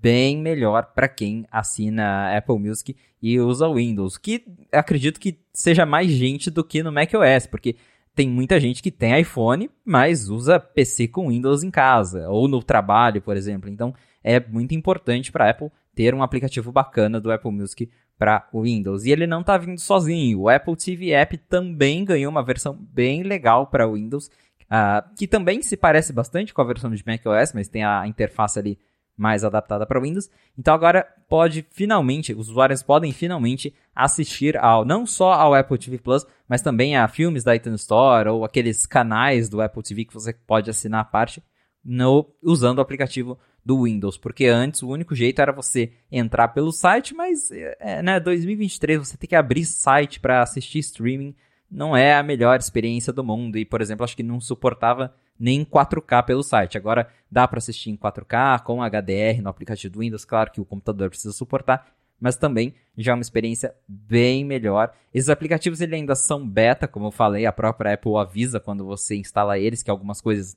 bem 0.01 0.39
melhor 0.39 0.93
para 0.95 1.09
quem 1.09 1.45
assina 1.51 2.37
Apple 2.37 2.59
Music 2.59 2.97
e 3.21 3.41
usa 3.41 3.73
Windows, 3.73 4.17
que 4.17 4.45
acredito 4.73 5.19
que 5.19 5.39
seja 5.53 5.85
mais 5.85 6.11
gente 6.11 6.51
do 6.51 6.63
que 6.63 6.83
no 6.83 6.93
macOS, 6.93 7.47
porque 7.51 7.77
tem 8.15 8.29
muita 8.29 8.59
gente 8.59 8.83
que 8.83 8.91
tem 8.91 9.21
iPhone, 9.21 9.71
mas 9.85 10.29
usa 10.29 10.59
PC 10.59 11.09
com 11.09 11.29
Windows 11.29 11.63
em 11.63 11.71
casa 11.71 12.29
ou 12.29 12.49
no 12.49 12.63
trabalho, 12.63 13.23
por 13.23 13.37
exemplo. 13.37 13.71
Então, 13.71 13.95
é 14.25 14.41
muito 14.41 14.75
importante 14.75 15.31
para 15.31 15.51
Apple 15.51 15.71
ter 15.95 16.15
um 16.15 16.23
aplicativo 16.23 16.73
bacana 16.73 17.21
do 17.21 17.31
Apple 17.31 17.53
Music 17.53 17.89
para 18.19 18.49
o 18.53 18.63
Windows. 18.63 19.05
E 19.05 19.13
ele 19.13 19.27
não 19.27 19.41
está 19.41 19.57
vindo 19.57 19.81
sozinho. 19.81 20.41
O 20.41 20.49
Apple 20.49 20.75
TV 20.77 21.13
App 21.13 21.39
também 21.39 22.05
ganhou 22.05 22.31
uma 22.31 22.43
versão 22.43 22.77
bem 22.77 23.23
legal 23.23 23.69
para 23.69 23.87
o 23.87 23.95
Windows, 23.95 24.27
uh, 24.65 25.15
que 25.17 25.29
também 25.29 25.63
se 25.63 25.77
parece 25.77 26.13
bastante 26.13 26.53
com 26.53 26.61
a 26.61 26.65
versão 26.65 26.91
de 26.91 27.05
macOS, 27.07 27.53
mas 27.55 27.69
tem 27.69 27.85
a 27.85 28.07
interface 28.07 28.59
ali 28.59 28.79
mais 29.19 29.45
adaptada 29.45 29.85
para 29.85 30.01
Windows. 30.01 30.31
Então 30.57 30.73
agora 30.73 31.07
pode 31.29 31.67
finalmente, 31.71 32.33
os 32.33 32.49
usuários 32.49 32.83
podem 32.83 33.13
finalmente 33.13 33.75
assistir 33.95 34.57
ao 34.57 34.85
não 34.85 35.05
só 35.05 35.33
ao 35.33 35.55
Apple 35.55 35.77
TV 35.77 35.99
Plus, 35.99 36.25
mas 36.49 36.63
também 36.63 36.97
a 36.97 37.09
filmes 37.09 37.43
da 37.43 37.57
iTunes 37.57 37.81
Store 37.81 38.29
ou 38.29 38.45
aqueles 38.45 38.87
canais 38.87 39.49
do 39.49 39.61
Apple 39.61 39.83
TV 39.83 40.05
que 40.05 40.15
você 40.15 40.33
pode 40.33 40.71
assinar 40.71 41.01
a 41.01 41.05
parte 41.05 41.43
no 41.85 42.27
usando 42.43 42.79
o 42.79 42.83
aplicativo 42.83 43.39
do 43.65 43.83
Windows, 43.83 44.17
porque 44.17 44.47
antes 44.47 44.83
o 44.83 44.89
único 44.89 45.15
jeito 45.15 45.43
era 45.43 45.53
você 45.53 45.93
entrar 46.11 46.49
pelo 46.49 46.73
site, 46.73 47.15
mas 47.15 47.51
é, 47.51 48.03
né, 48.03 48.19
2023 48.19 48.99
você 48.99 49.17
tem 49.17 49.29
que 49.29 49.37
abrir 49.37 49.65
site 49.65 50.21
para 50.21 50.43
assistir 50.43 50.79
streaming, 50.79 51.35
não 51.71 51.97
é 51.97 52.15
a 52.15 52.23
melhor 52.23 52.59
experiência 52.59 53.13
do 53.13 53.23
mundo. 53.23 53.59
E, 53.59 53.65
por 53.65 53.81
exemplo, 53.81 54.05
acho 54.05 54.17
que 54.17 54.23
não 54.23 54.41
suportava 54.41 55.15
nem 55.39 55.65
4K 55.65 56.25
pelo 56.25 56.43
site. 56.43 56.77
Agora 56.77 57.09
dá 57.31 57.47
para 57.47 57.59
assistir 57.59 57.91
em 57.91 57.97
4K 57.97 58.63
com 58.63 58.83
HDR 58.83 59.43
no 59.43 59.49
aplicativo 59.49 59.93
do 59.93 60.01
Windows, 60.01 60.25
claro 60.25 60.51
que 60.51 60.61
o 60.61 60.65
computador 60.65 61.09
precisa 61.11 61.33
suportar, 61.33 61.93
mas 62.21 62.37
também 62.37 62.75
já 62.97 63.13
é 63.13 63.15
uma 63.15 63.23
experiência 63.23 63.75
bem 63.87 64.45
melhor. 64.45 64.93
Esses 65.15 65.29
aplicativos 65.29 65.81
ele 65.81 65.95
ainda 65.95 66.15
são 66.15 66.47
beta, 66.47 66.89
como 66.89 67.07
eu 67.07 67.11
falei, 67.13 67.47
a 67.47 67.53
própria 67.53 67.95
Apple 67.95 68.17
avisa 68.17 68.59
quando 68.59 68.85
você 68.85 69.17
instala 69.17 69.59
eles 69.59 69.83
que 69.83 69.91
algumas 69.91 70.21
coisas 70.21 70.57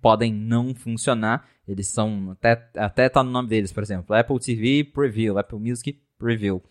podem 0.00 0.32
não 0.32 0.74
funcionar. 0.74 1.48
Eles 1.66 1.86
são 1.88 2.30
até 2.32 2.68
até 2.76 3.08
tá 3.08 3.22
no 3.22 3.30
nome 3.30 3.48
deles, 3.48 3.72
por 3.72 3.82
exemplo, 3.82 4.14
Apple 4.14 4.38
TV 4.38 4.84
Preview, 4.84 5.38
Apple 5.38 5.58
Music 5.58 5.98
Preview. 6.18 6.62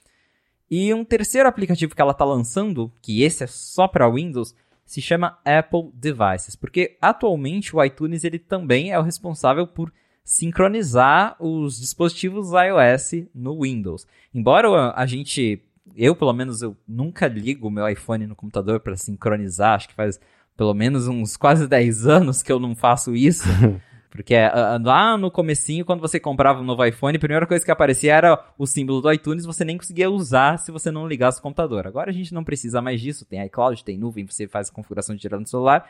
E 0.70 0.94
um 0.94 1.04
terceiro 1.04 1.50
aplicativo 1.50 1.94
que 1.94 2.02
ela 2.02 2.12
está 2.12 2.24
lançando, 2.24 2.92
que 3.02 3.24
esse 3.24 3.44
é 3.44 3.48
só 3.48 3.90
para 3.90 4.10
Windows, 4.10 4.56
se 4.86 5.02
chama 5.02 5.38
Apple 5.46 5.90
Devices, 5.94 6.56
porque 6.56 6.98
atualmente 7.02 7.76
o 7.76 7.84
iTunes 7.84 8.24
ele 8.24 8.40
também 8.40 8.92
é 8.92 9.00
o 9.00 9.04
responsável 9.04 9.66
por 9.66 9.92
sincronizar 10.24 11.36
os 11.40 11.80
dispositivos 11.80 12.52
iOS 12.52 13.28
no 13.34 13.62
Windows. 13.62 14.06
Embora 14.34 14.94
a 14.96 15.06
gente, 15.06 15.64
eu 15.96 16.16
pelo 16.16 16.34
menos 16.34 16.62
eu 16.62 16.76
nunca 16.88 17.28
ligo 17.28 17.68
o 17.68 17.72
meu 17.72 17.88
iPhone 17.88 18.28
no 18.28 18.36
computador 18.36 18.80
para 18.80 18.96
sincronizar, 18.96 19.76
acho 19.76 19.90
que 19.90 19.96
faz 19.96 20.20
pelo 20.56 20.74
menos 20.74 21.08
uns 21.08 21.36
quase 21.36 21.68
10 21.68 22.08
anos 22.08 22.44
que 22.44 22.52
eu 22.52 22.60
não 22.60 22.76
faço 22.76 23.16
isso. 23.16 23.48
Porque 24.12 24.36
uh, 24.36 24.86
lá 24.86 25.18
no 25.18 25.32
comecinho, 25.32 25.86
quando 25.86 26.02
você 26.02 26.20
comprava 26.20 26.60
um 26.60 26.66
novo 26.66 26.86
iPhone, 26.86 27.16
a 27.16 27.20
primeira 27.20 27.48
coisa 27.48 27.64
que 27.64 27.72
aparecia 27.72 28.14
era 28.14 28.46
o 28.58 28.68
símbolo 28.68 29.02
do 29.02 29.12
iTunes, 29.12 29.46
você 29.46 29.64
nem 29.64 29.78
conseguia 29.78 30.12
usar 30.12 30.58
se 30.58 30.70
você 30.70 30.92
não 30.92 31.08
ligasse 31.08 31.40
o 31.40 31.42
computador. 31.42 31.88
Agora 31.88 32.10
a 32.10 32.14
gente 32.14 32.34
não 32.34 32.44
precisa 32.44 32.82
mais 32.82 33.00
disso, 33.00 33.26
tem 33.26 33.44
iCloud, 33.46 33.84
tem 33.86 33.98
nuvem, 33.98 34.26
você 34.26 34.50
faz 34.50 34.70
a 34.70 34.74
configuração 34.74 35.16
direto 35.16 35.40
no 35.40 35.48
celular. 35.48 35.90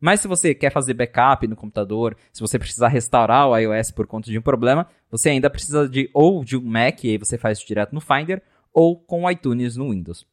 Mas 0.00 0.20
se 0.20 0.28
você 0.28 0.54
quer 0.54 0.70
fazer 0.70 0.94
backup 0.94 1.44
no 1.48 1.56
computador, 1.56 2.16
se 2.32 2.40
você 2.40 2.56
precisar 2.56 2.86
restaurar 2.86 3.48
o 3.48 3.56
iOS 3.56 3.90
por 3.90 4.06
conta 4.06 4.30
de 4.30 4.38
um 4.38 4.42
problema, 4.42 4.86
você 5.10 5.30
ainda 5.30 5.50
precisa 5.50 5.88
de 5.88 6.08
ou 6.14 6.44
de 6.44 6.56
um 6.56 6.62
Mac, 6.62 7.02
e 7.02 7.10
aí 7.10 7.18
você 7.18 7.36
faz 7.36 7.58
isso 7.58 7.66
direto 7.66 7.92
no 7.92 8.00
Finder, 8.00 8.40
ou 8.72 8.96
com 8.96 9.24
o 9.24 9.30
iTunes 9.30 9.76
no 9.76 9.90
Windows. 9.90 10.24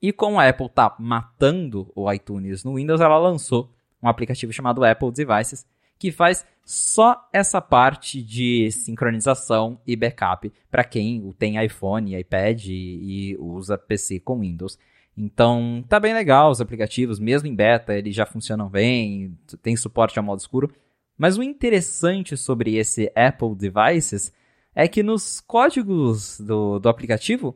E 0.00 0.12
como 0.12 0.38
a 0.38 0.48
Apple 0.48 0.68
tá 0.68 0.94
matando 1.00 1.90
o 1.96 2.10
iTunes 2.12 2.62
no 2.62 2.76
Windows, 2.76 3.00
ela 3.00 3.18
lançou 3.18 3.72
um 4.00 4.08
aplicativo 4.08 4.52
chamado 4.52 4.84
Apple 4.84 5.10
Devices, 5.10 5.66
que 6.00 6.10
faz 6.10 6.46
só 6.64 7.28
essa 7.30 7.60
parte 7.60 8.22
de 8.22 8.70
sincronização 8.70 9.78
e 9.86 9.94
backup 9.94 10.50
para 10.70 10.82
quem 10.82 11.30
tem 11.38 11.62
iPhone, 11.62 12.18
iPad 12.18 12.66
e, 12.66 13.32
e, 13.32 13.36
usa 13.38 13.76
PC 13.76 14.18
com 14.20 14.40
Windows. 14.40 14.78
Então, 15.16 15.84
tá 15.86 16.00
bem 16.00 16.14
legal 16.14 16.50
os 16.50 16.60
aplicativos, 16.60 17.18
mesmo 17.18 17.48
em 17.48 17.54
beta, 17.54 17.94
eles 17.94 18.14
já 18.16 18.24
funcionam 18.24 18.70
bem, 18.70 19.36
tem 19.62 19.76
suporte 19.76 20.18
ao 20.18 20.24
modo 20.24 20.38
escuro. 20.38 20.72
Mas 21.18 21.36
o 21.36 21.42
interessante 21.42 22.34
sobre 22.34 22.76
esse 22.76 23.12
Apple 23.14 23.54
Devices 23.54 24.32
é 24.74 24.88
que 24.88 25.02
nos 25.02 25.38
códigos 25.38 26.40
do, 26.40 26.78
do 26.78 26.88
aplicativo 26.88 27.54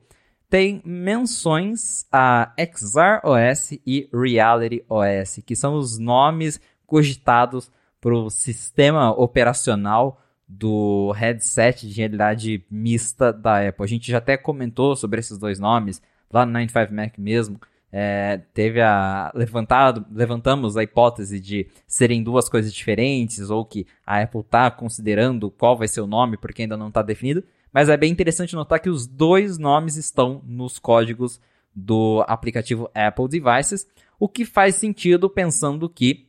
tem 0.51 0.83
menções 0.85 2.07
a 2.13 2.53
XR 2.59 3.25
OS 3.25 3.79
e 3.87 4.09
Reality 4.13 4.85
OS, 4.87 5.41
que 5.47 5.57
são 5.57 5.77
os 5.77 5.99
nomes 5.99 6.61
cogitados 6.87 7.71
para 8.05 8.15
o 8.15 8.29
sistema 8.29 9.13
operacional 9.13 10.21
do 10.47 11.11
headset 11.13 11.89
de 11.89 11.97
realidade 11.97 12.63
mista 12.71 13.33
da 13.33 13.67
Apple. 13.67 13.83
A 13.83 13.89
gente 13.89 14.13
já 14.13 14.19
até 14.19 14.37
comentou 14.37 14.95
sobre 14.95 15.21
esses 15.21 15.39
dois 15.39 15.59
nomes 15.59 16.03
lá 16.31 16.45
no 16.45 16.53
95 16.53 16.93
Mac 16.93 17.17
mesmo. 17.17 17.59
É, 17.91 18.43
teve 18.53 18.83
a 18.83 19.33
levantado, 19.35 20.05
levantamos 20.13 20.77
a 20.77 20.83
hipótese 20.83 21.41
de 21.41 21.67
serem 21.87 22.23
duas 22.23 22.47
coisas 22.47 22.75
diferentes 22.75 23.49
ou 23.49 23.65
que 23.65 23.87
a 24.07 24.21
Apple 24.21 24.41
está 24.41 24.71
considerando 24.71 25.51
qual 25.51 25.75
vai 25.75 25.89
ser 25.89 26.03
o 26.03 26.07
nome 26.07 26.37
porque 26.37 26.61
ainda 26.61 26.77
não 26.77 26.89
está 26.89 27.01
definido. 27.01 27.43
Mas 27.73 27.89
é 27.89 27.97
bem 27.97 28.13
interessante 28.13 28.55
notar 28.55 28.81
que 28.81 28.91
os 28.91 29.07
dois 29.07 29.57
nomes 29.57 29.97
estão 29.97 30.43
nos 30.45 30.79
códigos 30.79 31.41
do 31.75 32.23
aplicativo 32.29 32.91
Apple 32.95 33.29
Devices, 33.29 33.87
o 34.21 34.29
que 34.29 34.45
faz 34.45 34.75
sentido 34.75 35.31
pensando 35.31 35.89
que 35.89 36.24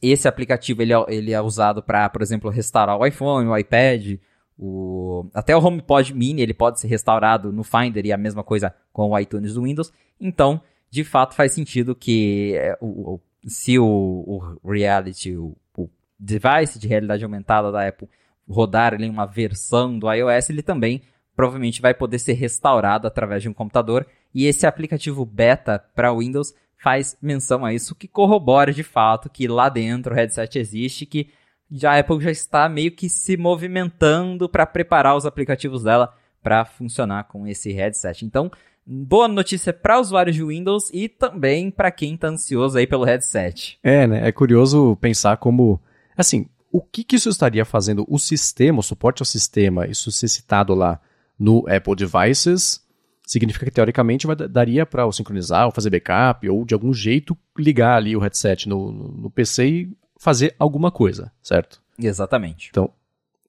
esse 0.00 0.28
aplicativo 0.28 0.82
ele 0.82 0.92
é, 0.92 1.04
ele 1.08 1.32
é 1.32 1.40
usado 1.40 1.82
para, 1.82 2.08
por 2.08 2.22
exemplo, 2.22 2.50
restaurar 2.50 2.98
o 2.98 3.06
iPhone, 3.06 3.48
o 3.48 3.56
iPad, 3.56 4.18
o... 4.58 5.28
até 5.34 5.56
o 5.56 5.64
HomePod 5.64 6.14
Mini 6.14 6.42
ele 6.42 6.54
pode 6.54 6.80
ser 6.80 6.88
restaurado 6.88 7.52
no 7.52 7.64
Finder 7.64 8.04
e 8.04 8.12
a 8.12 8.16
mesma 8.16 8.42
coisa 8.42 8.74
com 8.92 9.10
o 9.10 9.18
iTunes 9.18 9.54
do 9.54 9.62
Windows. 9.62 9.92
Então, 10.20 10.60
de 10.90 11.04
fato, 11.04 11.34
faz 11.34 11.52
sentido 11.52 11.94
que 11.94 12.54
é, 12.56 12.76
o, 12.80 13.14
o, 13.14 13.20
se 13.46 13.78
o, 13.78 14.58
Reality, 14.64 15.36
o, 15.36 15.56
o, 15.76 15.88
device 16.18 16.78
de 16.78 16.88
realidade 16.88 17.24
aumentada 17.24 17.70
da 17.70 17.86
Apple 17.86 18.08
rodar 18.48 18.94
ali 18.94 19.08
uma 19.08 19.26
versão 19.26 19.98
do 19.98 20.10
iOS, 20.10 20.50
ele 20.50 20.62
também 20.62 21.02
provavelmente 21.36 21.80
vai 21.80 21.94
poder 21.94 22.18
ser 22.18 22.32
restaurado 22.32 23.06
através 23.06 23.42
de 23.42 23.48
um 23.48 23.52
computador. 23.52 24.06
E 24.34 24.46
esse 24.46 24.66
aplicativo 24.66 25.24
beta 25.24 25.78
para 25.94 26.12
Windows 26.12 26.54
faz 26.82 27.16
menção 27.20 27.64
a 27.64 27.74
isso, 27.74 27.94
que 27.94 28.08
corrobora 28.08 28.72
de 28.72 28.82
fato 28.82 29.28
que 29.28 29.48
lá 29.48 29.68
dentro 29.68 30.12
o 30.12 30.16
headset 30.16 30.58
existe, 30.58 31.04
que 31.04 31.28
já 31.70 31.92
a 31.92 31.98
Apple 31.98 32.20
já 32.20 32.30
está 32.30 32.68
meio 32.68 32.92
que 32.92 33.08
se 33.08 33.36
movimentando 33.36 34.48
para 34.48 34.64
preparar 34.64 35.16
os 35.16 35.26
aplicativos 35.26 35.82
dela 35.82 36.14
para 36.42 36.64
funcionar 36.64 37.24
com 37.24 37.46
esse 37.46 37.72
headset. 37.72 38.24
Então, 38.24 38.50
boa 38.86 39.28
notícia 39.28 39.72
para 39.72 40.00
usuários 40.00 40.34
de 40.34 40.42
Windows 40.42 40.88
e 40.92 41.08
também 41.08 41.70
para 41.70 41.90
quem 41.90 42.14
está 42.14 42.28
ansioso 42.28 42.78
aí 42.78 42.86
pelo 42.86 43.04
headset. 43.04 43.78
É, 43.82 44.06
né? 44.06 44.26
É 44.26 44.32
curioso 44.32 44.96
pensar 44.96 45.36
como, 45.36 45.80
assim, 46.16 46.46
o 46.72 46.80
que, 46.80 47.04
que 47.04 47.16
isso 47.16 47.28
estaria 47.28 47.64
fazendo 47.64 48.06
o 48.08 48.18
sistema, 48.18 48.80
o 48.80 48.82
suporte 48.82 49.20
ao 49.20 49.26
sistema, 49.26 49.86
isso 49.86 50.10
ser 50.10 50.28
citado 50.28 50.74
lá 50.74 51.00
no 51.38 51.64
Apple 51.68 51.96
Devices, 51.96 52.82
significa 53.28 53.66
que 53.66 53.70
teoricamente 53.70 54.26
vai, 54.26 54.34
daria 54.34 54.86
para 54.86 55.06
o 55.06 55.12
sincronizar, 55.12 55.66
ou 55.66 55.70
fazer 55.70 55.90
backup, 55.90 56.48
ou 56.48 56.64
de 56.64 56.72
algum 56.72 56.94
jeito 56.94 57.36
ligar 57.56 57.98
ali 57.98 58.16
o 58.16 58.20
headset 58.20 58.66
no, 58.66 58.90
no, 58.90 59.30
PC 59.30 59.66
e 59.66 59.96
fazer 60.18 60.54
alguma 60.58 60.90
coisa, 60.90 61.30
certo? 61.42 61.82
Exatamente. 61.98 62.68
Então, 62.70 62.90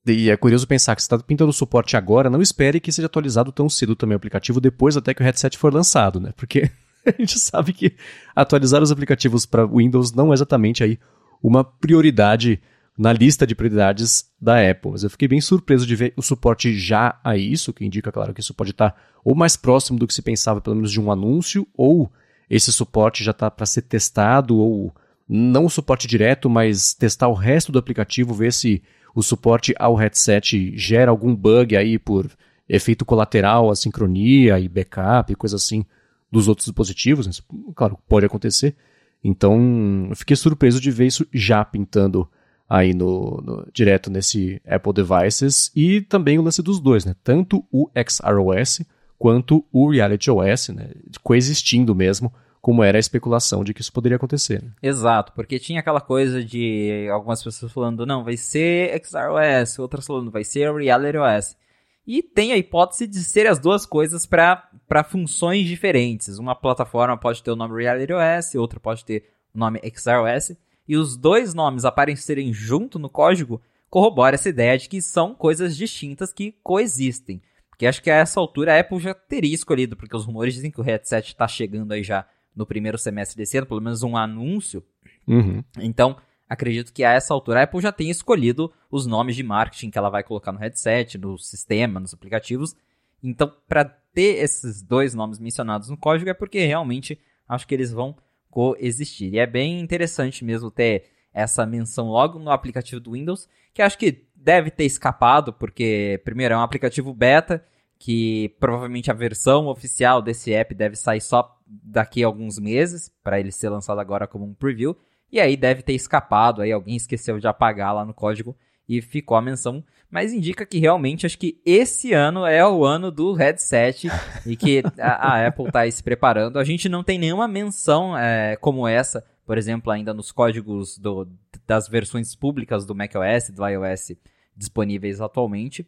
e 0.06 0.30
é 0.30 0.36
curioso 0.36 0.68
pensar 0.68 0.96
que 0.96 1.02
você 1.02 1.06
está 1.06 1.18
pintando 1.18 1.52
o 1.52 1.54
suporte 1.54 1.96
agora, 1.96 2.30
não 2.30 2.42
espere 2.42 2.82
que 2.82 2.92
seja 2.92 3.06
atualizado 3.06 3.54
tão 3.54 3.70
cedo 3.70 3.96
também 3.96 4.16
o 4.16 4.18
aplicativo, 4.18 4.60
depois 4.60 4.98
até 4.98 5.14
que 5.14 5.22
o 5.22 5.24
headset 5.24 5.58
for 5.58 5.74
lançado, 5.74 6.20
né? 6.20 6.34
Porque 6.36 6.70
a 7.08 7.12
gente 7.18 7.40
sabe 7.40 7.72
que 7.72 7.96
atualizar 8.36 8.84
os 8.84 8.92
aplicativos 8.92 9.46
para 9.46 9.66
Windows 9.66 10.12
não 10.12 10.32
é 10.32 10.34
exatamente 10.34 10.84
aí 10.84 11.00
uma 11.42 11.64
prioridade 11.64 12.62
na 13.00 13.14
lista 13.14 13.48
de 13.48 13.56
prioridades 13.56 14.30
da 14.42 14.70
Apple. 14.70 14.92
Mas 14.92 15.04
eu 15.04 15.10
fiquei 15.10 15.26
bem 15.26 15.40
surpreso 15.40 15.88
de 15.88 15.96
ver 15.96 16.14
o 16.18 16.22
suporte 16.22 16.78
já 16.78 17.18
a 17.24 17.38
isso, 17.38 17.72
que 17.72 17.86
indica, 17.86 18.12
claro, 18.12 18.34
que 18.34 18.42
isso 18.42 18.54
pode 18.54 18.72
estar 18.72 18.94
ou 19.24 19.34
mais 19.34 19.56
próximo 19.56 19.98
do 19.98 20.06
que 20.06 20.14
se 20.14 20.22
pensava, 20.22 20.60
pelo 20.60 20.76
menos 20.76 20.92
de 20.92 21.00
um 21.00 21.10
anúncio, 21.10 21.66
ou 21.78 22.12
esse 22.50 22.74
suporte 22.74 23.24
já 23.24 23.32
está 23.32 23.50
para 23.50 23.66
ser 23.66 23.84
testado, 23.84 24.58
ou 24.58 24.94
não 25.30 25.66
o 25.66 25.70
suporte 25.70 26.08
direto, 26.08 26.50
mas 26.50 26.94
testar 26.94 27.30
o 27.30 27.34
resto 27.34 27.72
do 27.72 27.80
aplicativo, 27.80 28.34
ver 28.34 28.52
se 28.52 28.84
o 29.16 29.24
suporte 29.24 29.74
ao 29.80 29.96
headset 29.96 30.76
gera 30.78 31.10
algum 31.10 31.34
bug 31.34 31.78
aí 31.78 31.98
por 31.98 32.30
efeito 32.68 33.06
colateral, 33.06 33.72
assincronia 33.72 34.60
e 34.60 34.68
backup 34.68 35.32
e 35.32 35.38
coisa 35.38 35.56
assim 35.56 35.86
dos 36.30 36.50
outros 36.50 36.66
dispositivos. 36.66 37.28
Isso, 37.28 37.44
claro, 37.74 37.98
pode 38.10 38.26
acontecer. 38.26 38.76
Então, 39.24 40.08
eu 40.10 40.16
fiquei 40.18 40.36
surpreso 40.36 40.82
de 40.82 40.92
ver 40.92 41.08
isso 41.08 41.26
já 41.34 41.64
pintando 41.64 42.30
aí 42.70 42.94
no, 42.94 43.42
no, 43.44 43.68
direto 43.74 44.12
nesse 44.12 44.62
Apple 44.68 44.94
Devices 44.94 45.72
e 45.76 46.02
também 46.02 46.38
o 46.38 46.44
lance 46.44 46.62
dos 46.62 46.80
dois, 46.80 47.04
né? 47.04 47.16
Tanto 47.24 47.66
o 47.72 47.90
XROS 48.08 48.82
quanto 49.18 49.66
o 49.72 49.90
Reality 49.90 50.30
OS, 50.30 50.70
né? 50.70 50.92
Coexistindo 51.24 51.96
mesmo, 51.96 52.32
como 52.62 52.84
era 52.84 52.98
a 52.98 53.00
especulação 53.00 53.64
de 53.64 53.74
que 53.74 53.82
isso 53.82 53.92
poderia 53.92 54.18
acontecer. 54.18 54.62
Né? 54.62 54.72
Exato, 54.84 55.34
porque 55.34 55.58
tinha 55.58 55.80
aquela 55.80 56.02
coisa 56.02 56.44
de 56.44 57.08
algumas 57.12 57.44
pessoas 57.44 57.72
falando, 57.72 58.06
não, 58.06 58.24
vai 58.24 58.38
ser 58.38 59.02
XROS, 59.04 59.80
outras 59.80 60.06
falando, 60.06 60.30
vai 60.30 60.44
ser 60.44 60.72
Reality 60.72 61.18
OS. 61.18 61.58
E 62.06 62.24
tem 62.24 62.52
a 62.52 62.58
hipótese 62.58 63.08
de 63.08 63.24
ser 63.24 63.46
as 63.48 63.60
duas 63.60 63.86
coisas 63.86 64.26
para 64.26 65.04
funções 65.04 65.68
diferentes. 65.68 66.40
Uma 66.40 66.56
plataforma 66.56 67.18
pode 67.18 67.44
ter 67.44 67.52
o 67.52 67.56
nome 67.56 67.82
Reality 67.82 68.14
OS, 68.14 68.56
outra 68.56 68.80
pode 68.80 69.06
ter 69.06 69.26
o 69.54 69.60
nome 69.60 69.80
XROS. 69.96 70.58
E 70.90 70.98
os 70.98 71.16
dois 71.16 71.54
nomes 71.54 71.86
aparecerem 71.86 72.52
junto 72.52 72.98
no 72.98 73.12
código 73.12 73.62
corrobora 73.92 74.34
essa 74.34 74.50
ideia 74.50 74.76
de 74.76 74.90
que 74.90 75.04
são 75.04 75.36
coisas 75.36 75.78
distintas 75.78 76.34
que 76.34 76.56
coexistem. 76.64 77.40
Porque 77.70 77.86
acho 77.86 78.02
que 78.02 78.10
a 78.10 78.16
essa 78.16 78.40
altura 78.40 78.74
a 78.74 78.80
Apple 78.80 79.00
já 79.00 79.14
teria 79.14 79.54
escolhido, 79.54 79.96
porque 79.96 80.18
os 80.18 80.26
rumores 80.26 80.56
dizem 80.56 80.72
que 80.72 80.82
o 80.82 80.84
headset 80.84 81.28
está 81.28 81.48
chegando 81.48 81.92
aí 81.92 82.02
já 82.02 82.28
no 82.56 82.66
primeiro 82.66 82.98
semestre 82.98 83.38
desse 83.38 83.56
ano, 83.56 83.68
pelo 83.68 83.82
menos 83.82 84.02
um 84.02 84.18
anúncio. 84.18 84.84
Uhum. 85.28 85.64
Então, 85.78 86.18
acredito 86.50 86.92
que 86.92 87.04
a 87.04 87.14
essa 87.14 87.36
altura 87.36 87.60
a 87.60 87.64
Apple 87.66 87.82
já 87.82 87.92
tenha 87.92 88.10
escolhido 88.10 88.74
os 88.90 89.06
nomes 89.06 89.36
de 89.36 89.44
marketing 89.44 89.92
que 89.92 89.98
ela 90.00 90.10
vai 90.10 90.24
colocar 90.24 90.52
no 90.52 90.58
headset, 90.58 91.20
no 91.20 91.38
sistema, 91.38 92.00
nos 92.00 92.16
aplicativos. 92.16 92.76
Então, 93.22 93.54
para 93.68 93.86
ter 93.86 94.44
esses 94.44 94.82
dois 94.82 95.14
nomes 95.14 95.38
mencionados 95.38 95.88
no 95.88 95.96
código 95.96 96.32
é 96.32 96.34
porque 96.34 96.66
realmente 96.66 97.20
acho 97.48 97.68
que 97.68 97.76
eles 97.76 97.92
vão 97.92 98.18
coexistir. 98.50 99.34
E 99.34 99.40
é 99.40 99.46
bem 99.46 99.80
interessante 99.80 100.44
mesmo 100.44 100.72
ter 100.72 101.06
essa 101.34 101.66
menção 101.66 102.08
logo 102.08 102.40
no 102.40 102.52
aplicativo 102.52 103.00
do 103.00 103.12
Windows, 103.12 103.48
que 103.74 103.82
acho 103.82 103.98
que 103.98 104.28
deve 104.36 104.72
ter 104.72 104.86
escapado, 104.86 105.54
porque, 105.54 106.22
primeiro, 106.24 106.54
é 106.54 106.58
um 106.58 106.62
aplicativo 106.62 107.14
beta, 107.14 107.64
que 107.98 108.56
provavelmente 108.60 109.12
a 109.12 109.14
versão 109.14 109.68
oficial 109.68 110.22
desse 110.22 110.54
app 110.54 110.74
deve 110.74 110.96
sair 110.96 111.22
só 111.22 111.58
daqui 111.68 112.24
a 112.24 112.28
alguns 112.28 112.58
meses, 112.58 113.12
para 113.24 113.40
ele 113.40 113.52
ser 113.52 113.70
lançado 113.70 114.00
agora 114.00 114.28
como 114.28 114.46
um 114.46 114.54
preview. 114.54 114.98
E 115.32 115.40
aí 115.40 115.56
deve 115.56 115.84
ter 115.84 115.94
escapado, 115.94 116.62
aí 116.62 116.72
alguém 116.72 116.96
esqueceu 116.96 117.38
de 117.40 117.48
apagar 117.48 117.94
lá 117.94 118.04
no 118.04 118.14
código 118.14 118.56
e 118.90 119.02
ficou 119.04 119.38
a 119.38 119.42
menção. 119.42 119.84
Mas 120.10 120.34
indica 120.34 120.66
que 120.66 120.80
realmente 120.80 121.28
acho 121.28 121.38
que 121.38 121.62
esse 121.64 122.12
ano 122.12 122.44
é 122.44 122.68
o 122.68 122.84
ano 122.84 123.12
do 123.12 123.34
headset 123.34 124.10
e 124.44 124.58
que 124.58 124.82
a, 125.00 125.34
a 125.36 125.48
Apple 125.48 125.68
está 125.68 125.90
se 125.90 126.02
preparando. 126.02 126.58
A 126.58 126.64
gente 126.64 126.90
não 126.90 127.04
tem 127.04 127.20
nenhuma 127.20 127.48
menção 127.48 128.18
é, 128.18 128.56
como 128.56 128.88
essa, 128.88 129.24
por 129.46 129.56
exemplo, 129.56 129.92
ainda 129.92 130.12
nos 130.12 130.32
códigos 130.32 130.98
do, 130.98 131.28
das 131.68 131.88
versões 131.88 132.36
públicas 132.36 132.88
do 132.88 132.96
macOS, 132.96 133.52
do 133.52 133.66
iOS 133.68 134.14
disponíveis 134.58 135.22
atualmente. 135.22 135.88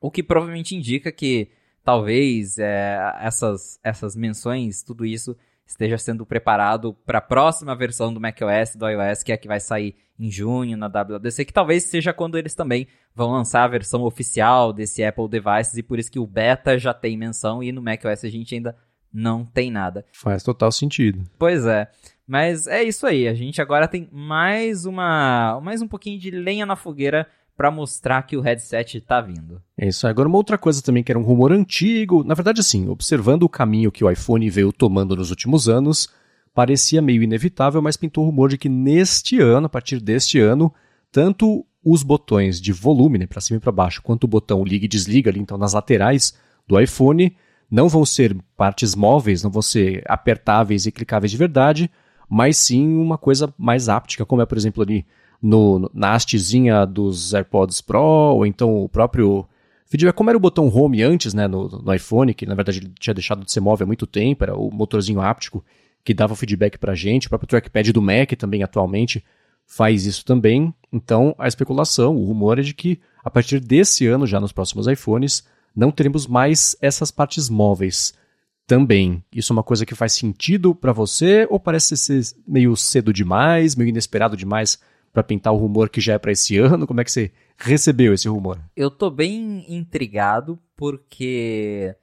O 0.00 0.10
que 0.10 0.22
provavelmente 0.22 0.76
indica 0.76 1.10
que 1.10 1.50
talvez 1.82 2.58
é, 2.58 2.96
essas, 3.20 3.80
essas 3.82 4.14
menções, 4.14 4.84
tudo 4.84 5.04
isso 5.04 5.36
esteja 5.70 5.96
sendo 5.96 6.26
preparado 6.26 6.94
para 7.06 7.18
a 7.18 7.22
próxima 7.22 7.76
versão 7.76 8.12
do 8.12 8.20
macOS, 8.20 8.74
do 8.74 8.88
iOS, 8.88 9.22
que 9.22 9.30
é 9.30 9.36
a 9.36 9.38
que 9.38 9.46
vai 9.46 9.60
sair 9.60 9.94
em 10.18 10.30
junho 10.30 10.76
na 10.76 10.88
WWDC, 10.88 11.44
que 11.44 11.52
talvez 11.52 11.84
seja 11.84 12.12
quando 12.12 12.36
eles 12.36 12.54
também 12.54 12.88
vão 13.14 13.30
lançar 13.30 13.64
a 13.64 13.68
versão 13.68 14.02
oficial 14.02 14.72
desse 14.72 15.02
Apple 15.02 15.28
Devices 15.28 15.76
e 15.76 15.82
por 15.82 15.98
isso 15.98 16.10
que 16.10 16.18
o 16.18 16.26
beta 16.26 16.76
já 16.76 16.92
tem 16.92 17.16
menção 17.16 17.62
e 17.62 17.72
no 17.72 17.80
macOS 17.80 18.24
a 18.24 18.28
gente 18.28 18.54
ainda 18.54 18.76
não 19.12 19.44
tem 19.44 19.70
nada. 19.70 20.04
Faz 20.12 20.42
total 20.42 20.70
sentido. 20.72 21.24
Pois 21.38 21.64
é. 21.64 21.88
Mas 22.26 22.66
é 22.66 22.82
isso 22.82 23.06
aí, 23.06 23.26
a 23.26 23.34
gente 23.34 23.62
agora 23.62 23.88
tem 23.88 24.08
mais 24.12 24.84
uma 24.84 25.60
mais 25.62 25.80
um 25.82 25.88
pouquinho 25.88 26.18
de 26.18 26.30
lenha 26.30 26.66
na 26.66 26.76
fogueira 26.76 27.26
para 27.60 27.70
mostrar 27.70 28.22
que 28.22 28.38
o 28.38 28.40
headset 28.40 28.96
está 28.96 29.20
vindo. 29.20 29.60
É 29.76 29.86
isso. 29.86 30.06
Agora, 30.06 30.26
uma 30.26 30.38
outra 30.38 30.56
coisa 30.56 30.80
também 30.80 31.02
que 31.02 31.12
era 31.12 31.18
um 31.18 31.22
rumor 31.22 31.52
antigo, 31.52 32.24
na 32.24 32.32
verdade, 32.32 32.62
assim, 32.62 32.88
observando 32.88 33.42
o 33.42 33.50
caminho 33.50 33.92
que 33.92 34.02
o 34.02 34.10
iPhone 34.10 34.48
veio 34.48 34.72
tomando 34.72 35.14
nos 35.14 35.28
últimos 35.28 35.68
anos, 35.68 36.08
parecia 36.54 37.02
meio 37.02 37.22
inevitável, 37.22 37.82
mas 37.82 37.98
pintou 37.98 38.24
o 38.24 38.28
rumor 38.28 38.48
de 38.48 38.56
que 38.56 38.70
neste 38.70 39.38
ano, 39.42 39.66
a 39.66 39.68
partir 39.68 40.00
deste 40.00 40.40
ano, 40.40 40.72
tanto 41.12 41.66
os 41.84 42.02
botões 42.02 42.58
de 42.58 42.72
volume, 42.72 43.18
né, 43.18 43.26
para 43.26 43.42
cima 43.42 43.58
e 43.58 43.60
para 43.60 43.70
baixo, 43.70 44.00
quanto 44.00 44.24
o 44.24 44.28
botão 44.28 44.64
liga 44.64 44.86
e 44.86 44.88
desliga 44.88 45.30
ali, 45.30 45.40
então 45.40 45.58
nas 45.58 45.74
laterais 45.74 46.32
do 46.66 46.80
iPhone, 46.80 47.36
não 47.70 47.90
vão 47.90 48.06
ser 48.06 48.34
partes 48.56 48.94
móveis, 48.94 49.42
não 49.42 49.50
vão 49.50 49.60
ser 49.60 50.02
apertáveis 50.08 50.86
e 50.86 50.90
clicáveis 50.90 51.30
de 51.30 51.36
verdade, 51.36 51.90
mas 52.26 52.56
sim 52.56 52.96
uma 52.96 53.18
coisa 53.18 53.52
mais 53.58 53.90
áptica, 53.90 54.24
como 54.24 54.40
é, 54.40 54.46
por 54.46 54.56
exemplo, 54.56 54.82
ali 54.82 55.04
no, 55.42 55.90
na 55.94 56.14
hastezinha 56.14 56.84
dos 56.84 57.32
AirPods 57.32 57.80
Pro, 57.80 58.00
ou 58.00 58.46
então 58.46 58.84
o 58.84 58.88
próprio 58.88 59.46
feedback, 59.86 60.14
como 60.14 60.30
era 60.30 60.36
o 60.36 60.40
botão 60.40 60.68
Home 60.68 61.02
antes, 61.02 61.34
né, 61.34 61.48
no, 61.48 61.68
no 61.68 61.94
iPhone, 61.94 62.34
que 62.34 62.46
na 62.46 62.54
verdade 62.54 62.78
ele 62.78 62.92
tinha 62.98 63.14
deixado 63.14 63.44
de 63.44 63.50
ser 63.50 63.60
móvel 63.60 63.84
há 63.84 63.86
muito 63.86 64.06
tempo, 64.06 64.44
era 64.44 64.54
o 64.54 64.70
motorzinho 64.70 65.20
áptico 65.20 65.64
que 66.04 66.14
dava 66.14 66.32
o 66.32 66.36
feedback 66.36 66.78
pra 66.78 66.94
gente, 66.94 67.26
o 67.26 67.30
próprio 67.30 67.48
trackpad 67.48 67.92
do 67.92 68.02
Mac 68.02 68.32
também 68.38 68.62
atualmente 68.62 69.24
faz 69.66 70.06
isso 70.06 70.24
também. 70.24 70.74
Então, 70.92 71.34
a 71.38 71.46
especulação, 71.46 72.16
o 72.16 72.24
rumor 72.24 72.58
é 72.58 72.62
de 72.62 72.74
que 72.74 72.98
a 73.22 73.30
partir 73.30 73.60
desse 73.60 74.06
ano, 74.06 74.26
já 74.26 74.40
nos 74.40 74.52
próximos 74.52 74.86
iPhones, 74.86 75.44
não 75.76 75.90
teremos 75.90 76.26
mais 76.26 76.76
essas 76.80 77.10
partes 77.10 77.48
móveis 77.48 78.14
também. 78.66 79.22
Isso 79.32 79.52
é 79.52 79.54
uma 79.54 79.62
coisa 79.62 79.84
que 79.84 79.94
faz 79.94 80.12
sentido 80.12 80.74
para 80.74 80.92
você 80.92 81.46
ou 81.50 81.60
parece 81.60 81.96
ser 81.96 82.22
meio 82.46 82.76
cedo 82.76 83.12
demais, 83.12 83.76
meio 83.76 83.88
inesperado 83.88 84.36
demais 84.36 84.78
para 85.12 85.22
pintar 85.22 85.52
o 85.52 85.56
rumor 85.56 85.88
que 85.88 86.00
já 86.00 86.14
é 86.14 86.18
para 86.18 86.32
esse 86.32 86.56
ano? 86.58 86.86
Como 86.86 87.00
é 87.00 87.04
que 87.04 87.12
você 87.12 87.32
recebeu 87.56 88.14
esse 88.14 88.28
rumor? 88.28 88.60
Eu 88.76 88.90
tô 88.90 89.10
bem 89.10 89.64
intrigado 89.68 90.58
porque, 90.76 91.94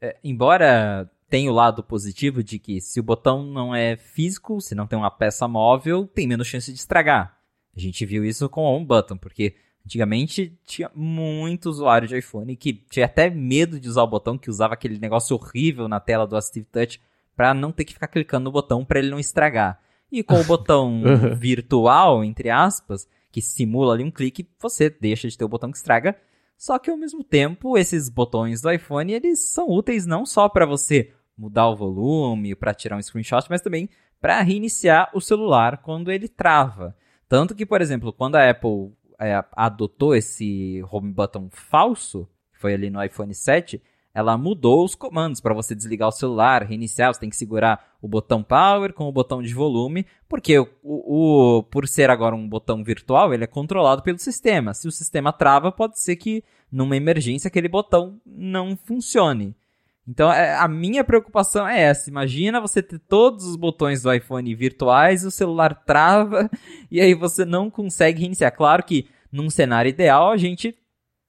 é, 0.00 0.16
embora 0.24 1.10
tenha 1.28 1.50
o 1.50 1.54
lado 1.54 1.82
positivo 1.82 2.42
de 2.42 2.58
que 2.58 2.80
se 2.80 3.00
o 3.00 3.02
botão 3.02 3.44
não 3.44 3.74
é 3.74 3.96
físico, 3.96 4.60
se 4.60 4.74
não 4.74 4.86
tem 4.86 4.98
uma 4.98 5.10
peça 5.10 5.46
móvel, 5.48 6.06
tem 6.06 6.26
menos 6.26 6.46
chance 6.46 6.72
de 6.72 6.78
estragar. 6.78 7.36
A 7.76 7.80
gente 7.80 8.06
viu 8.06 8.24
isso 8.24 8.48
com 8.48 8.62
o 8.62 8.74
Home 8.74 8.86
Button, 8.86 9.16
porque 9.16 9.54
antigamente 9.84 10.58
tinha 10.64 10.90
muito 10.94 11.66
usuário 11.66 12.08
de 12.08 12.16
iPhone 12.16 12.56
que 12.56 12.72
tinha 12.72 13.06
até 13.06 13.28
medo 13.28 13.78
de 13.78 13.88
usar 13.88 14.02
o 14.02 14.08
botão, 14.08 14.38
que 14.38 14.50
usava 14.50 14.74
aquele 14.74 14.98
negócio 14.98 15.36
horrível 15.36 15.88
na 15.88 16.00
tela 16.00 16.26
do 16.26 16.36
Assistive 16.36 16.66
Touch 16.66 17.00
para 17.36 17.52
não 17.52 17.70
ter 17.70 17.84
que 17.84 17.92
ficar 17.92 18.08
clicando 18.08 18.44
no 18.44 18.52
botão 18.52 18.84
para 18.84 18.98
ele 18.98 19.10
não 19.10 19.18
estragar. 19.18 19.78
E 20.10 20.22
com 20.22 20.40
o 20.40 20.44
botão 20.46 21.02
virtual, 21.36 22.24
entre 22.24 22.50
aspas, 22.50 23.08
que 23.30 23.40
simula 23.42 23.94
ali 23.94 24.04
um 24.04 24.10
clique, 24.10 24.48
você 24.60 24.88
deixa 24.88 25.28
de 25.28 25.36
ter 25.36 25.44
o 25.44 25.48
botão 25.48 25.70
que 25.70 25.76
estraga. 25.76 26.16
Só 26.56 26.78
que 26.78 26.90
ao 26.90 26.96
mesmo 26.96 27.22
tempo, 27.22 27.76
esses 27.76 28.08
botões 28.08 28.62
do 28.62 28.70
iPhone, 28.70 29.12
eles 29.12 29.50
são 29.50 29.68
úteis 29.68 30.06
não 30.06 30.24
só 30.24 30.48
para 30.48 30.64
você 30.64 31.12
mudar 31.36 31.68
o 31.68 31.76
volume, 31.76 32.54
para 32.54 32.72
tirar 32.72 32.96
um 32.96 33.02
screenshot, 33.02 33.46
mas 33.50 33.60
também 33.60 33.90
para 34.20 34.40
reiniciar 34.40 35.10
o 35.14 35.20
celular 35.20 35.78
quando 35.82 36.10
ele 36.10 36.28
trava. 36.28 36.96
Tanto 37.28 37.54
que, 37.54 37.66
por 37.66 37.82
exemplo, 37.82 38.12
quando 38.12 38.36
a 38.36 38.50
Apple 38.50 38.92
é, 39.20 39.44
adotou 39.52 40.14
esse 40.14 40.82
home 40.90 41.12
button 41.12 41.48
falso, 41.50 42.28
que 42.52 42.58
foi 42.58 42.74
ali 42.74 42.88
no 42.88 43.02
iPhone 43.02 43.34
7, 43.34 43.82
ela 44.16 44.38
mudou 44.38 44.82
os 44.82 44.94
comandos 44.94 45.42
para 45.42 45.52
você 45.52 45.74
desligar 45.74 46.08
o 46.08 46.10
celular, 46.10 46.62
reiniciar, 46.62 47.12
você 47.12 47.20
tem 47.20 47.28
que 47.28 47.36
segurar 47.36 47.94
o 48.00 48.08
botão 48.08 48.42
power 48.42 48.94
com 48.94 49.06
o 49.06 49.12
botão 49.12 49.42
de 49.42 49.52
volume, 49.52 50.06
porque 50.26 50.58
o, 50.58 50.68
o, 50.82 51.62
por 51.64 51.86
ser 51.86 52.08
agora 52.08 52.34
um 52.34 52.48
botão 52.48 52.82
virtual, 52.82 53.34
ele 53.34 53.44
é 53.44 53.46
controlado 53.46 54.00
pelo 54.00 54.16
sistema. 54.16 54.72
Se 54.72 54.88
o 54.88 54.90
sistema 54.90 55.34
trava, 55.34 55.70
pode 55.70 56.00
ser 56.00 56.16
que 56.16 56.42
numa 56.72 56.96
emergência 56.96 57.48
aquele 57.48 57.68
botão 57.68 58.18
não 58.24 58.74
funcione. 58.74 59.54
Então, 60.08 60.32
é, 60.32 60.56
a 60.56 60.66
minha 60.66 61.04
preocupação 61.04 61.68
é 61.68 61.82
essa. 61.82 62.08
Imagina 62.08 62.58
você 62.58 62.82
ter 62.82 62.98
todos 62.98 63.44
os 63.44 63.54
botões 63.54 64.00
do 64.00 64.10
iPhone 64.10 64.54
virtuais, 64.54 65.26
o 65.26 65.30
celular 65.30 65.74
trava 65.84 66.48
e 66.90 67.02
aí 67.02 67.12
você 67.12 67.44
não 67.44 67.68
consegue 67.68 68.20
reiniciar. 68.20 68.56
Claro 68.56 68.82
que 68.82 69.08
num 69.30 69.50
cenário 69.50 69.90
ideal 69.90 70.30
a 70.30 70.38
gente 70.38 70.74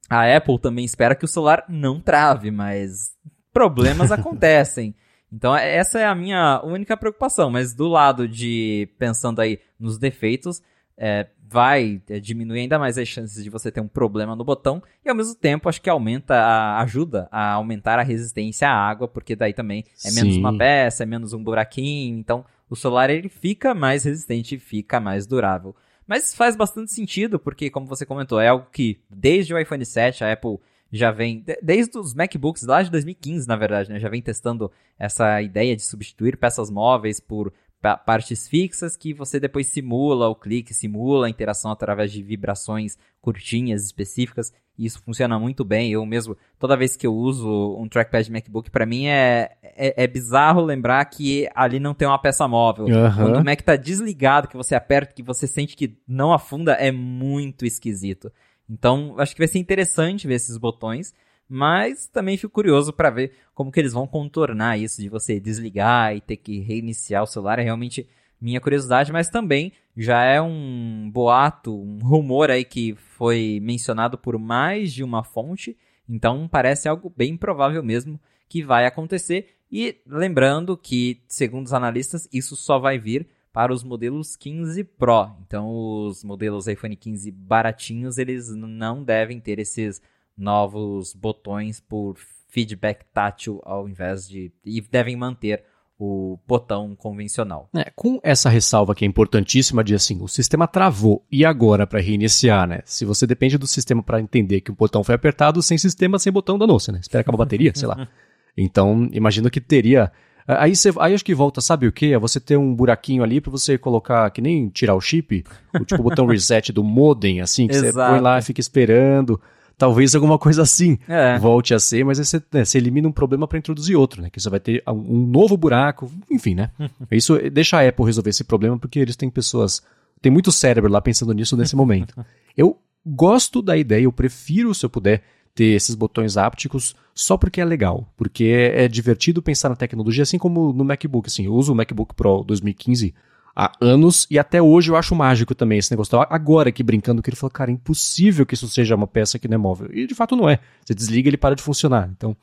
a 0.08 0.36
Apple 0.36 0.58
também 0.58 0.84
espera 0.84 1.14
que 1.14 1.24
o 1.24 1.28
celular 1.28 1.64
não 1.68 2.00
trave, 2.00 2.50
mas 2.50 3.12
problemas 3.52 4.10
acontecem. 4.12 4.94
Então 5.32 5.54
é, 5.54 5.76
essa 5.76 5.98
é 5.98 6.06
a 6.06 6.14
minha 6.14 6.60
única 6.64 6.96
preocupação, 6.96 7.50
mas 7.50 7.74
do 7.74 7.88
lado 7.88 8.26
de 8.26 8.88
pensando 8.98 9.40
aí 9.40 9.60
nos 9.78 9.98
defeitos, 9.98 10.62
é, 10.96 11.26
vai 11.48 12.02
é, 12.08 12.18
diminuir 12.18 12.60
ainda 12.60 12.78
mais 12.78 12.98
as 12.98 13.08
chances 13.08 13.42
de 13.42 13.48
você 13.48 13.70
ter 13.70 13.80
um 13.80 13.88
problema 13.88 14.34
no 14.34 14.44
botão 14.44 14.82
e 15.04 15.08
ao 15.08 15.14
mesmo 15.14 15.34
tempo 15.34 15.68
acho 15.68 15.80
que 15.80 15.88
aumenta 15.88 16.34
a, 16.34 16.80
ajuda 16.82 17.28
a 17.30 17.52
aumentar 17.52 17.98
a 17.98 18.02
resistência 18.02 18.68
à 18.68 18.72
água, 18.72 19.06
porque 19.06 19.36
daí 19.36 19.54
também 19.54 19.84
é 20.04 20.10
menos 20.10 20.34
Sim. 20.34 20.40
uma 20.40 20.56
peça, 20.56 21.04
é 21.04 21.06
menos 21.06 21.32
um 21.32 21.42
buraquinho, 21.42 22.18
então 22.18 22.44
o 22.68 22.76
celular 22.76 23.08
ele 23.08 23.28
fica 23.28 23.74
mais 23.74 24.04
resistente, 24.04 24.58
fica 24.58 25.00
mais 25.00 25.26
durável. 25.26 25.74
Mas 26.08 26.34
faz 26.34 26.56
bastante 26.56 26.90
sentido, 26.90 27.38
porque 27.38 27.68
como 27.70 27.86
você 27.86 28.06
comentou, 28.06 28.40
é 28.40 28.48
algo 28.48 28.66
que 28.72 28.98
desde 29.10 29.52
o 29.52 29.58
iPhone 29.58 29.84
7 29.84 30.24
a 30.24 30.32
Apple 30.32 30.58
já 30.90 31.10
vem, 31.10 31.40
de- 31.40 31.58
desde 31.62 31.98
os 31.98 32.14
MacBooks 32.14 32.62
lá 32.62 32.82
de 32.82 32.90
2015, 32.90 33.46
na 33.46 33.56
verdade, 33.56 33.90
né, 33.90 34.00
já 34.00 34.08
vem 34.08 34.22
testando 34.22 34.72
essa 34.98 35.42
ideia 35.42 35.76
de 35.76 35.82
substituir 35.82 36.38
peças 36.38 36.70
móveis 36.70 37.20
por 37.20 37.52
pa- 37.78 37.98
partes 37.98 38.48
fixas 38.48 38.96
que 38.96 39.12
você 39.12 39.38
depois 39.38 39.66
simula 39.66 40.28
o 40.28 40.34
clique, 40.34 40.72
simula 40.72 41.26
a 41.26 41.30
interação 41.30 41.70
através 41.70 42.10
de 42.10 42.22
vibrações 42.22 42.96
curtinhas 43.20 43.84
específicas. 43.84 44.50
E 44.78 44.86
isso 44.86 45.02
funciona 45.02 45.38
muito 45.38 45.64
bem. 45.64 45.90
Eu 45.90 46.06
mesmo, 46.06 46.36
toda 46.58 46.76
vez 46.76 46.96
que 46.96 47.06
eu 47.06 47.12
uso 47.12 47.76
um 47.78 47.88
trackpad 47.88 48.24
de 48.24 48.32
MacBook, 48.32 48.70
pra 48.70 48.86
mim 48.86 49.06
é, 49.06 49.50
é, 49.62 50.04
é 50.04 50.06
bizarro 50.06 50.62
lembrar 50.62 51.04
que 51.06 51.48
ali 51.54 51.80
não 51.80 51.92
tem 51.92 52.06
uma 52.06 52.18
peça 52.18 52.46
móvel. 52.46 52.86
Aham. 52.88 53.24
Quando 53.24 53.36
o 53.40 53.44
Mac 53.44 53.60
tá 53.60 53.74
desligado, 53.74 54.46
que 54.46 54.56
você 54.56 54.76
aperta, 54.76 55.12
que 55.12 55.22
você 55.22 55.48
sente 55.48 55.76
que 55.76 55.98
não 56.06 56.32
afunda, 56.32 56.72
é 56.74 56.92
muito 56.92 57.66
esquisito. 57.66 58.30
Então, 58.70 59.16
acho 59.18 59.34
que 59.34 59.40
vai 59.40 59.48
ser 59.48 59.58
interessante 59.58 60.28
ver 60.28 60.34
esses 60.34 60.56
botões, 60.56 61.12
mas 61.48 62.06
também 62.06 62.36
fico 62.36 62.52
curioso 62.52 62.92
para 62.92 63.10
ver 63.10 63.32
como 63.54 63.72
que 63.72 63.80
eles 63.80 63.94
vão 63.94 64.06
contornar 64.06 64.78
isso 64.78 65.00
de 65.00 65.08
você 65.08 65.40
desligar 65.40 66.14
e 66.14 66.20
ter 66.20 66.36
que 66.36 66.60
reiniciar 66.60 67.22
o 67.22 67.26
celular. 67.26 67.58
É 67.58 67.62
realmente 67.62 68.06
minha 68.40 68.60
curiosidade, 68.60 69.10
mas 69.10 69.28
também 69.28 69.72
já 70.00 70.22
é 70.22 70.40
um 70.40 71.10
boato, 71.12 71.76
um 71.76 71.98
rumor 71.98 72.52
aí 72.52 72.64
que 72.64 72.94
foi 72.94 73.58
mencionado 73.60 74.16
por 74.16 74.38
mais 74.38 74.92
de 74.92 75.02
uma 75.02 75.24
fonte, 75.24 75.76
então 76.08 76.46
parece 76.46 76.88
algo 76.88 77.12
bem 77.14 77.36
provável 77.36 77.82
mesmo 77.82 78.20
que 78.48 78.62
vai 78.62 78.86
acontecer. 78.86 79.56
E 79.70 80.00
lembrando 80.06 80.76
que, 80.76 81.20
segundo 81.26 81.66
os 81.66 81.72
analistas, 81.72 82.28
isso 82.32 82.54
só 82.54 82.78
vai 82.78 82.96
vir 82.96 83.28
para 83.52 83.72
os 83.72 83.82
modelos 83.82 84.36
15 84.36 84.84
Pro. 84.84 85.32
Então, 85.44 85.68
os 85.68 86.22
modelos 86.22 86.68
iPhone 86.68 86.94
15 86.94 87.32
baratinhos, 87.32 88.18
eles 88.18 88.54
não 88.54 89.02
devem 89.02 89.40
ter 89.40 89.58
esses 89.58 90.00
novos 90.36 91.12
botões 91.12 91.80
por 91.80 92.16
feedback 92.46 93.04
tátil 93.12 93.60
ao 93.64 93.88
invés 93.88 94.28
de. 94.28 94.52
e 94.64 94.80
devem 94.80 95.16
manter 95.16 95.64
o 95.98 96.38
botão 96.46 96.94
convencional. 96.94 97.68
É, 97.74 97.90
com 97.96 98.20
essa 98.22 98.48
ressalva 98.48 98.94
que 98.94 99.04
é 99.04 99.08
importantíssima 99.08 99.82
de 99.82 99.94
assim, 99.94 100.22
o 100.22 100.28
sistema 100.28 100.68
travou 100.68 101.24
e 101.30 101.44
agora 101.44 101.86
para 101.86 102.00
reiniciar, 102.00 102.68
né? 102.68 102.80
Se 102.84 103.04
você 103.04 103.26
depende 103.26 103.58
do 103.58 103.66
sistema 103.66 104.02
para 104.02 104.20
entender 104.20 104.60
que 104.60 104.70
o 104.70 104.74
botão 104.74 105.02
foi 105.02 105.14
apertado, 105.14 105.60
sem 105.60 105.76
sistema, 105.76 106.18
sem 106.18 106.32
botão 106.32 106.56
danou-se, 106.56 106.92
né? 106.92 107.00
Espera 107.00 107.22
acabar 107.22 107.36
a 107.36 107.44
bateria, 107.44 107.72
sei 107.74 107.88
lá. 107.88 108.08
Então, 108.60 109.08
imagino 109.12 109.48
que 109.48 109.60
teria 109.60 110.10
Aí, 110.48 110.74
você, 110.74 110.90
aí 110.98 111.12
acho 111.12 111.24
que 111.24 111.34
volta, 111.34 111.60
sabe 111.60 111.86
o 111.86 111.92
que? 111.92 112.14
É 112.14 112.18
você 112.18 112.40
ter 112.40 112.56
um 112.56 112.74
buraquinho 112.74 113.22
ali 113.22 113.38
para 113.38 113.50
você 113.50 113.76
colocar, 113.76 114.30
que 114.30 114.40
nem 114.40 114.70
tirar 114.70 114.94
o 114.94 115.00
chip, 115.00 115.44
o 115.78 115.84
tipo 115.84 116.02
botão 116.02 116.24
reset 116.26 116.72
do 116.72 116.82
modem, 116.82 117.42
assim, 117.42 117.68
que 117.68 117.74
você 117.74 117.92
põe 117.92 118.18
lá 118.18 118.38
e 118.38 118.42
fica 118.42 118.58
esperando. 118.58 119.38
Talvez 119.78 120.14
alguma 120.14 120.38
coisa 120.38 120.62
assim 120.62 120.98
É. 121.06 121.38
volte 121.38 121.72
a 121.72 121.78
ser, 121.78 122.04
mas 122.04 122.18
aí 122.18 122.24
você, 122.24 122.42
né, 122.52 122.64
você 122.64 122.78
elimina 122.78 123.06
um 123.08 123.12
problema 123.12 123.46
para 123.46 123.58
introduzir 123.58 123.96
outro, 123.96 124.20
né? 124.20 124.28
Que 124.28 124.40
você 124.40 124.50
vai 124.50 124.58
ter 124.58 124.82
um 124.88 125.24
novo 125.26 125.56
buraco, 125.56 126.10
enfim, 126.30 126.54
né? 126.56 126.70
Isso 127.12 127.38
deixa 127.50 127.78
a 127.78 127.88
Apple 127.88 128.04
resolver 128.04 128.30
esse 128.30 128.42
problema 128.42 128.76
porque 128.76 128.98
eles 128.98 129.14
têm 129.14 129.30
pessoas, 129.30 129.80
tem 130.20 130.32
muito 130.32 130.50
cérebro 130.50 130.90
lá 130.90 131.00
pensando 131.00 131.32
nisso 131.32 131.56
nesse 131.56 131.76
momento. 131.76 132.14
Eu 132.56 132.76
gosto 133.06 133.62
da 133.62 133.76
ideia, 133.76 134.02
eu 134.02 134.12
prefiro, 134.12 134.74
se 134.74 134.84
eu 134.84 134.90
puder, 134.90 135.22
ter 135.54 135.76
esses 135.76 135.94
botões 135.94 136.36
ápticos 136.36 136.94
só 137.14 137.36
porque 137.36 137.60
é 137.60 137.64
legal, 137.64 138.12
porque 138.16 138.44
é, 138.44 138.84
é 138.84 138.88
divertido 138.88 139.40
pensar 139.40 139.68
na 139.68 139.76
tecnologia, 139.76 140.24
assim 140.24 140.38
como 140.38 140.72
no 140.72 140.84
MacBook, 140.84 141.28
assim, 141.28 141.46
eu 141.46 141.54
uso 141.54 141.72
o 141.72 141.74
MacBook 141.76 142.14
Pro 142.14 142.42
2015 142.44 143.14
há 143.60 143.72
anos 143.80 144.24
e 144.30 144.38
até 144.38 144.62
hoje 144.62 144.88
eu 144.92 144.94
acho 144.96 145.16
mágico 145.16 145.52
também 145.52 145.78
esse 145.78 145.90
negócio. 145.90 146.16
Agora 146.30 146.70
que 146.70 146.82
brincando 146.84 147.20
que 147.20 147.28
ele 147.28 147.36
falou, 147.36 147.50
cara, 147.50 147.72
é 147.72 147.74
impossível 147.74 148.46
que 148.46 148.54
isso 148.54 148.68
seja 148.68 148.94
uma 148.94 149.08
peça 149.08 149.36
que 149.36 149.48
não 149.48 149.56
é 149.56 149.58
móvel. 149.58 149.90
E 149.92 150.06
de 150.06 150.14
fato 150.14 150.36
não 150.36 150.48
é. 150.48 150.60
Você 150.84 150.94
desliga 150.94 151.28
ele 151.28 151.36
para 151.36 151.56
de 151.56 151.62
funcionar. 151.62 152.08
Então, 152.16 152.36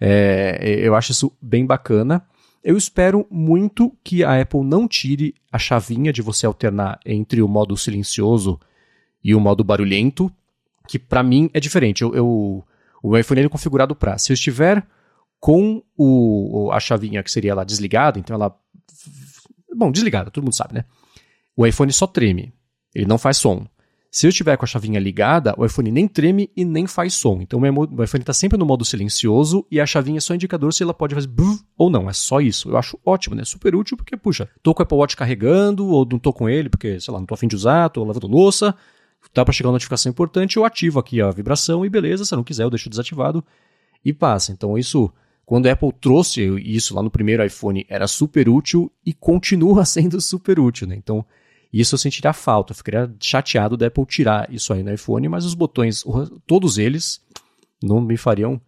é, 0.00 0.78
eu 0.80 0.94
acho 0.94 1.12
isso 1.12 1.30
bem 1.42 1.66
bacana. 1.66 2.24
Eu 2.64 2.76
espero 2.76 3.26
muito 3.30 3.94
que 4.02 4.24
a 4.24 4.40
Apple 4.40 4.62
não 4.64 4.88
tire 4.88 5.34
a 5.52 5.58
chavinha 5.58 6.12
de 6.12 6.22
você 6.22 6.46
alternar 6.46 6.98
entre 7.04 7.42
o 7.42 7.48
modo 7.48 7.76
silencioso 7.76 8.58
e 9.22 9.34
o 9.34 9.40
modo 9.40 9.62
barulhento, 9.62 10.32
que 10.86 10.98
para 10.98 11.22
mim 11.22 11.50
é 11.52 11.60
diferente. 11.60 12.02
Eu, 12.02 12.14
eu- 12.14 12.64
o 13.02 13.16
iPhone 13.16 13.42
é 13.42 13.48
configurado 13.48 13.94
para, 13.94 14.16
se 14.18 14.32
eu 14.32 14.34
estiver 14.34 14.84
com 15.38 15.82
o- 15.96 16.70
a 16.72 16.80
chavinha 16.80 17.22
que 17.22 17.30
seria 17.30 17.54
lá 17.54 17.64
desligada, 17.64 18.18
então 18.18 18.34
ela. 18.34 18.56
Bom, 19.78 19.92
desligada, 19.92 20.28
todo 20.28 20.42
mundo 20.42 20.56
sabe, 20.56 20.74
né? 20.74 20.84
O 21.56 21.64
iPhone 21.64 21.92
só 21.92 22.04
treme, 22.04 22.52
ele 22.92 23.06
não 23.06 23.16
faz 23.16 23.36
som. 23.36 23.64
Se 24.10 24.26
eu 24.26 24.30
estiver 24.30 24.56
com 24.56 24.64
a 24.64 24.66
chavinha 24.66 24.98
ligada, 24.98 25.54
o 25.56 25.64
iPhone 25.64 25.92
nem 25.92 26.08
treme 26.08 26.50
e 26.56 26.64
nem 26.64 26.84
faz 26.86 27.14
som. 27.14 27.40
Então 27.40 27.60
o 27.60 28.02
iPhone 28.02 28.22
está 28.22 28.32
sempre 28.32 28.58
no 28.58 28.66
modo 28.66 28.84
silencioso 28.84 29.64
e 29.70 29.80
a 29.80 29.86
chavinha 29.86 30.18
é 30.18 30.20
só 30.20 30.34
indicador 30.34 30.72
se 30.72 30.82
ela 30.82 30.92
pode 30.92 31.14
fazer 31.14 31.30
ou 31.76 31.88
não. 31.88 32.10
É 32.10 32.12
só 32.12 32.40
isso. 32.40 32.70
Eu 32.70 32.76
acho 32.76 32.98
ótimo, 33.04 33.36
né? 33.36 33.44
Super 33.44 33.76
útil 33.76 33.96
porque, 33.96 34.16
puxa, 34.16 34.48
tô 34.62 34.74
com 34.74 34.82
o 34.82 34.84
Apple 34.84 34.98
Watch 34.98 35.16
carregando 35.16 35.86
ou 35.86 36.04
não 36.10 36.18
tô 36.18 36.32
com 36.32 36.48
ele 36.48 36.68
porque, 36.68 36.98
sei 36.98 37.14
lá, 37.14 37.20
não 37.20 37.26
tô 37.26 37.34
afim 37.34 37.46
de 37.46 37.54
usar, 37.54 37.88
tô 37.90 38.02
lavando 38.02 38.26
louça, 38.26 38.74
dá 39.32 39.44
para 39.44 39.52
chegar 39.52 39.68
uma 39.68 39.74
notificação 39.74 40.10
importante, 40.10 40.56
eu 40.56 40.64
ativo 40.64 40.98
aqui 40.98 41.20
a 41.20 41.30
vibração 41.30 41.84
e 41.84 41.88
beleza, 41.88 42.24
se 42.24 42.34
não 42.34 42.42
quiser 42.42 42.64
eu 42.64 42.70
deixo 42.70 42.90
desativado 42.90 43.44
e 44.04 44.12
passa. 44.12 44.50
Então 44.50 44.76
isso, 44.76 45.12
quando 45.48 45.66
a 45.66 45.72
Apple 45.72 45.90
trouxe 45.98 46.42
isso 46.60 46.94
lá 46.94 47.02
no 47.02 47.10
primeiro 47.10 47.42
iPhone, 47.42 47.86
era 47.88 48.06
super 48.06 48.50
útil 48.50 48.92
e 49.04 49.14
continua 49.14 49.82
sendo 49.88 50.20
super 50.20 50.60
útil, 50.60 50.86
né? 50.86 50.94
Então 50.94 51.24
isso 51.72 51.94
eu 51.94 51.98
sentiria 51.98 52.34
falta, 52.34 52.72
eu 52.72 52.76
ficaria 52.76 53.10
chateado 53.18 53.74
da 53.74 53.86
Apple 53.86 54.04
tirar 54.04 54.52
isso 54.52 54.74
aí 54.74 54.82
no 54.82 54.92
iPhone, 54.92 55.26
mas 55.26 55.46
os 55.46 55.54
botões, 55.54 56.04
todos 56.46 56.76
eles, 56.76 57.22
não 57.82 57.98
me 57.98 58.18
fariam 58.18 58.60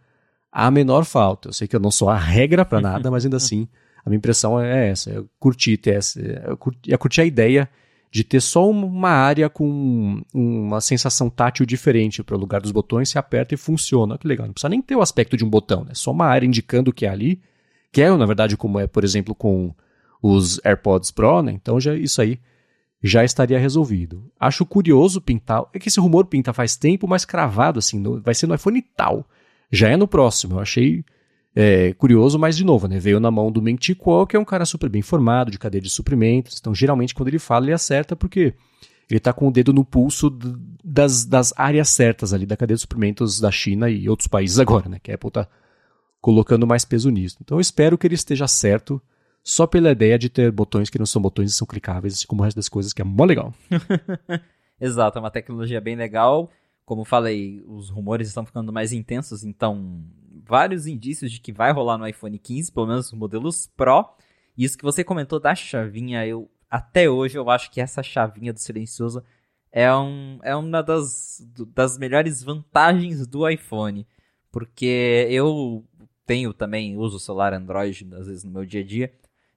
a 0.51 0.71
menor 0.71 1.05
falta. 1.05 1.51
Eu 1.51 1.53
sei 1.53 1.69
que 1.69 1.77
eu 1.77 1.81
não 1.81 1.91
sou 1.91 2.09
a 2.09 2.17
regra 2.17 2.65
para 2.65 2.81
nada, 2.81 3.11
mas 3.13 3.27
ainda 3.27 3.37
assim, 3.37 3.69
a 4.03 4.09
minha 4.09 4.17
impressão 4.17 4.59
é 4.59 4.89
essa. 4.89 5.11
Eu 5.11 5.29
curti 5.39 5.77
ter 5.77 5.97
essa, 5.97 6.19
eu 6.19 6.57
curti, 6.57 6.91
eu 6.91 6.99
curti 6.99 7.21
a 7.21 7.27
ideia 7.27 7.69
de 8.11 8.25
ter 8.25 8.41
só 8.41 8.69
uma 8.69 9.11
área 9.11 9.49
com 9.49 10.21
uma 10.35 10.81
sensação 10.81 11.31
tátil 11.31 11.65
diferente 11.65 12.23
para 12.25 12.35
o 12.37 12.39
lugar 12.39 12.61
dos 12.61 12.73
botões, 12.73 13.09
se 13.09 13.19
aperta 13.19 13.55
e 13.55 13.57
funciona. 13.57 14.19
Que 14.19 14.27
legal, 14.27 14.47
não 14.47 14.53
precisa 14.53 14.69
nem 14.69 14.83
ter 14.83 14.97
o 14.97 15.01
aspecto 15.03 15.37
de 15.37 15.45
um 15.45 15.49
botão, 15.51 15.85
né? 15.85 15.93
Só 15.95 16.11
uma 16.11 16.27
área 16.27 16.47
indicando 16.47 16.91
o 16.91 16.95
que 16.95 17.07
é 17.07 17.09
ali, 17.09 17.41
que 17.93 18.03
é, 18.03 18.11
na 18.17 18.27
verdade, 18.27 18.57
como 18.57 18.79
é, 18.81 18.87
por 18.87 19.05
exemplo, 19.05 19.35
com 19.35 19.73
os 20.21 20.61
AirPods 20.65 21.11
Pro, 21.13 21.41
né? 21.43 21.53
Então 21.53 21.81
já 21.81 21.95
isso 21.95 22.21
aí 22.21 22.39
já 23.03 23.25
estaria 23.25 23.59
resolvido. 23.59 24.31
Acho 24.39 24.67
curioso 24.67 25.21
pintar. 25.21 25.65
É 25.73 25.79
que 25.79 25.89
esse 25.89 26.01
rumor 26.01 26.27
pinta 26.27 26.53
faz 26.53 26.77
tempo, 26.77 27.07
mas 27.09 27.25
cravado 27.25 27.79
assim, 27.79 27.99
no- 27.99 28.21
vai 28.21 28.35
ser 28.35 28.47
no 28.47 28.55
iPhone 28.55 28.83
tal. 28.97 29.25
Já 29.71 29.89
é 29.89 29.97
no 29.97 30.07
próximo. 30.09 30.57
Eu 30.57 30.61
achei 30.61 31.05
é, 31.55 31.93
curioso, 31.95 32.39
mas 32.39 32.57
de 32.57 32.65
novo, 32.65 32.87
né? 32.87 32.99
Veio 32.99 33.19
na 33.19 33.31
mão 33.31 33.51
do 33.51 33.63
Chi 33.81 33.95
Kuo, 33.95 34.27
que 34.27 34.37
é 34.37 34.41
um 34.41 34.45
cara 34.45 34.65
super 34.65 34.89
bem 34.89 35.03
formado, 35.03 35.51
de 35.51 35.59
cadeia 35.59 35.83
de 35.83 35.91
suprimentos. 35.91 36.57
Então, 36.61 36.75
geralmente, 36.75 37.15
quando 37.15 37.29
ele 37.29 37.39
fala, 37.39 37.67
ele 37.67 37.73
acerta, 37.73 38.15
porque 38.15 38.55
ele 39.11 39.19
tá 39.19 39.33
com 39.33 39.49
o 39.49 39.51
dedo 39.51 39.73
no 39.73 39.85
pulso 39.85 40.31
das, 40.85 41.25
das 41.25 41.53
áreas 41.57 41.89
certas 41.89 42.33
ali 42.33 42.47
da 42.47 42.57
cadeia 42.57 42.77
de 42.77 42.81
suprimentos 42.81 43.41
da 43.41 43.51
China 43.51 43.91
e 43.91 44.09
outros 44.09 44.29
países 44.29 44.59
agora, 44.61 44.89
né? 44.89 44.99
Que 45.03 45.11
a 45.11 45.17
Apple 45.17 45.31
tá 45.31 45.49
colocando 46.21 46.67
mais 46.67 46.85
peso 46.85 47.11
nisso. 47.11 47.39
Então, 47.41 47.57
eu 47.57 47.61
espero 47.61 47.99
que 47.99 48.07
ele 48.07 48.15
esteja 48.15 48.47
certo. 48.47 49.03
Só 49.43 49.67
pela 49.67 49.91
ideia 49.91 50.19
de 50.19 50.29
ter 50.29 50.53
botões 50.53 50.91
que 50.91 50.99
não 50.99 51.07
são 51.07 51.21
botões 51.21 51.51
e 51.51 51.55
são 51.55 51.67
clicáveis, 51.67 52.13
assim 52.13 52.27
como 52.27 52.43
o 52.43 52.45
resto 52.45 52.57
das 52.57 52.69
coisas, 52.69 52.93
que 52.93 53.01
é 53.01 53.05
mó 53.05 53.25
legal. 53.25 53.55
Exato, 54.79 55.19
é 55.19 55.21
uma 55.21 55.31
tecnologia 55.31 55.81
bem 55.81 55.97
legal. 55.97 56.51
Como 56.85 57.05
falei, 57.05 57.65
os 57.67 57.89
rumores 57.89 58.29
estão 58.29 58.45
ficando 58.45 58.73
mais 58.73 58.93
intensos, 58.93 59.45
então 59.45 60.05
vários 60.45 60.87
indícios 60.87 61.31
de 61.31 61.41
que 61.41 61.53
vai 61.53 61.73
rolar 61.73 61.99
no 61.99 62.07
iPhone 62.07 62.39
15, 62.39 62.73
pelo 62.73 62.87
menos 62.87 63.07
os 63.07 63.19
modelos 63.19 63.67
Pro. 63.77 64.15
E 64.57 64.65
isso 64.65 64.77
que 64.77 64.85
você 64.85 65.05
comentou 65.05 65.41
da 65.41 65.55
chavinha, 65.55 66.27
eu 66.27 66.51
até 66.69 67.11
hoje 67.11 67.37
eu 67.37 67.51
acho 67.51 67.71
que 67.71 67.81
essa 67.81 68.03
chavinha 68.03 68.53
do 68.53 68.61
silencioso 68.61 69.25
é, 69.73 69.93
um, 69.93 70.39
é 70.43 70.55
uma 70.55 70.83
das, 70.83 71.41
das 71.75 71.99
melhores 71.99 72.43
vantagens 72.43 73.27
do 73.27 73.49
iPhone. 73.49 74.07
Porque 74.51 75.27
eu 75.31 75.85
tenho 76.27 76.53
também, 76.53 76.97
uso 76.97 77.17
o 77.17 77.21
celular 77.21 77.53
Android 77.53 78.09
às 78.15 78.27
vezes 78.27 78.45
no 78.45 78.51
meu 78.51 78.65
dia 78.65 78.81
a 78.81 78.85
dia. 78.85 79.13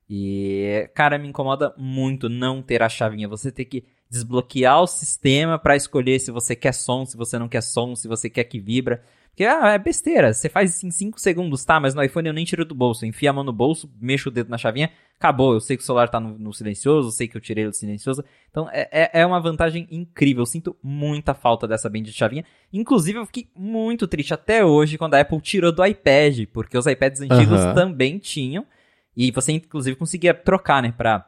E, 0.10 0.90
cara, 0.94 1.18
me 1.18 1.28
incomoda 1.28 1.74
muito 1.78 2.30
não 2.30 2.62
ter 2.62 2.82
a 2.84 2.90
chavinha. 2.90 3.28
Você 3.28 3.52
ter 3.52 3.66
que 3.66 3.86
desbloquear 4.10 4.82
o 4.82 4.88
sistema 4.88 5.58
para 5.58 5.76
escolher 5.76 6.20
se 6.20 6.30
você 6.32 6.56
quer 6.56 6.74
som, 6.74 7.06
se 7.06 7.18
você 7.18 7.40
não 7.40 7.50
quer 7.50 7.62
som, 7.62 7.96
se 7.96 8.08
você 8.08 8.30
quer 8.30 8.44
que 8.44 8.60
vibra. 8.60 9.04
Porque 9.34 9.46
ah, 9.46 9.70
é 9.70 9.80
besteira, 9.80 10.32
você 10.32 10.48
faz 10.48 10.76
isso 10.76 10.86
em 10.86 10.92
5 10.92 11.20
segundos, 11.20 11.66
tá? 11.66 11.80
Mas 11.80 11.96
no 11.96 12.04
iPhone 12.04 12.28
eu 12.28 12.34
nem 12.34 12.46
tiro 12.46 12.64
do 12.64 12.76
bolso. 12.76 13.04
Enfia 13.04 13.32
a 13.32 13.34
mão 13.34 13.44
no 13.44 13.52
bolso, 13.52 13.92
mexo 14.00 14.30
o 14.30 14.32
dedo 14.32 14.48
na 14.48 14.60
chavinha, 14.60 14.92
acabou. 15.18 15.54
Eu 15.54 15.60
sei 15.60 15.76
que 15.76 15.82
o 15.82 15.86
celular 15.86 16.08
tá 16.08 16.20
no, 16.20 16.38
no 16.38 16.54
silencioso, 16.54 17.08
eu 17.08 17.12
sei 17.12 17.28
que 17.28 17.36
eu 17.36 17.42
tirei 17.42 17.66
do 17.66 17.74
silencioso. 17.74 18.24
Então 18.52 18.70
é, 18.72 18.88
é, 18.92 19.22
é 19.22 19.26
uma 19.26 19.40
vantagem 19.40 19.88
incrível. 19.90 20.44
Eu 20.44 20.46
sinto 20.46 20.78
muita 20.84 21.34
falta 21.34 21.68
dessa 21.68 21.90
bend 21.90 22.12
de 22.12 22.16
chavinha. 22.16 22.46
Inclusive, 22.72 23.18
eu 23.18 23.26
fiquei 23.26 23.50
muito 23.56 24.08
triste 24.08 24.36
até 24.36 24.64
hoje 24.64 25.00
quando 25.00 25.16
a 25.16 25.22
Apple 25.22 25.42
tirou 25.42 25.72
do 25.72 25.84
iPad, 25.84 26.46
porque 26.54 26.78
os 26.78 26.86
iPads 26.86 27.22
antigos 27.22 27.66
uhum. 27.66 27.74
também 27.74 28.20
tinham. 28.20 28.68
E 29.18 29.32
você, 29.32 29.52
inclusive, 29.54 29.96
conseguia 29.96 30.36
trocar, 30.36 30.84
né? 30.84 30.94
Pra 30.96 31.28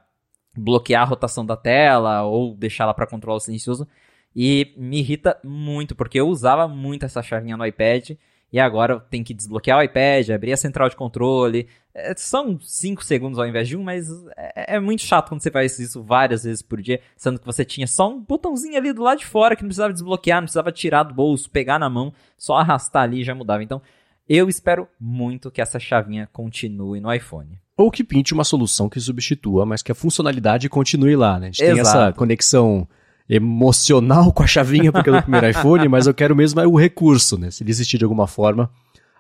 bloquear 0.56 1.02
a 1.02 1.06
rotação 1.06 1.44
da 1.44 1.58
tela 1.58 2.22
ou 2.22 2.56
deixá-la 2.56 2.94
para 2.94 3.08
controlar 3.08 3.38
o 3.38 3.42
silencioso. 3.42 3.88
E 4.36 4.74
me 4.76 5.00
irrita 5.00 5.40
muito, 5.44 5.96
porque 5.96 6.20
eu 6.20 6.28
usava 6.28 6.68
muito 6.68 7.06
essa 7.06 7.24
chavinha 7.24 7.56
no 7.56 7.66
iPad. 7.66 8.12
E 8.52 8.60
agora 8.60 8.94
eu 8.94 9.00
tenho 9.00 9.24
que 9.24 9.34
desbloquear 9.34 9.80
o 9.80 9.84
iPad, 9.84 10.30
abrir 10.30 10.54
a 10.54 10.58
central 10.58 10.90
de 10.90 10.96
controle. 10.96 11.68
É, 11.94 12.14
são 12.16 12.60
5 12.60 13.04
segundos 13.04 13.40
ao 13.40 13.48
invés 13.48 13.68
de 13.68 13.76
um, 13.76 13.84
mas 13.84 14.08
é, 14.38 14.76
é, 14.76 14.80
muito 14.80 15.02
chato 15.02 15.30
quando 15.30 15.42
você 15.42 15.52
faz 15.52 15.78
isso 15.80 16.04
várias 16.04 16.44
vezes 16.44 16.62
por 16.62 16.82
dia, 16.82 17.00
sendo 17.16 17.40
que 17.40 17.46
você 17.46 17.66
tinha 17.66 17.88
só 17.88 18.10
um 18.10 18.22
botãozinho 18.22 18.78
ali 18.78 18.94
do 18.94 19.02
lado 19.02 19.20
de 19.20 19.26
fora 19.26 19.56
que 19.56 19.62
não 19.62 19.70
precisava 19.70 19.94
desbloquear, 19.94 20.42
não 20.42 20.46
precisava 20.46 20.72
tirar 20.72 21.04
do 21.04 21.14
bolso, 21.14 21.50
pegar 21.50 21.80
na 21.80 21.90
mão, 21.90 22.14
só 22.38 22.56
arrastar 22.56 23.04
ali 23.04 23.22
e 23.22 23.24
já 23.24 23.34
mudava. 23.34 23.64
Então, 23.64 23.82
eu 24.28 24.50
espero 24.50 24.88
muito 25.00 25.52
que 25.52 25.62
essa 25.62 25.80
chavinha 25.80 26.30
continue 26.32 27.00
no 27.00 27.14
iPhone. 27.14 27.60
Ou 27.78 27.92
que 27.92 28.04
pinte 28.04 28.34
uma 28.34 28.44
solução 28.44 28.90
que 28.90 29.00
substitua, 29.00 29.66
mas 29.66 29.82
que 29.82 29.92
a 29.92 29.96
funcionalidade 29.96 30.70
continue 30.70 31.16
lá, 31.16 31.40
né? 31.40 31.48
A 31.48 31.52
gente 31.52 31.64
Exato. 31.64 31.74
tem 31.74 31.82
essa 31.82 32.14
conexão 32.14 32.88
emocional 33.28 34.32
com 34.32 34.44
a 34.44 34.48
chavinha, 34.48 34.92
porque 34.92 35.10
é 35.10 35.14
do 35.14 35.22
primeiro 35.22 35.50
iPhone, 35.50 35.88
mas 35.88 36.08
eu 36.08 36.14
quero 36.14 36.36
mesmo 36.36 36.60
é 36.60 36.68
o 36.68 36.76
recurso, 36.76 37.38
né? 37.38 37.50
Se 37.52 37.64
ele 37.64 37.72
existir 37.72 37.98
de 37.98 38.04
alguma 38.04 38.28
forma, 38.28 38.70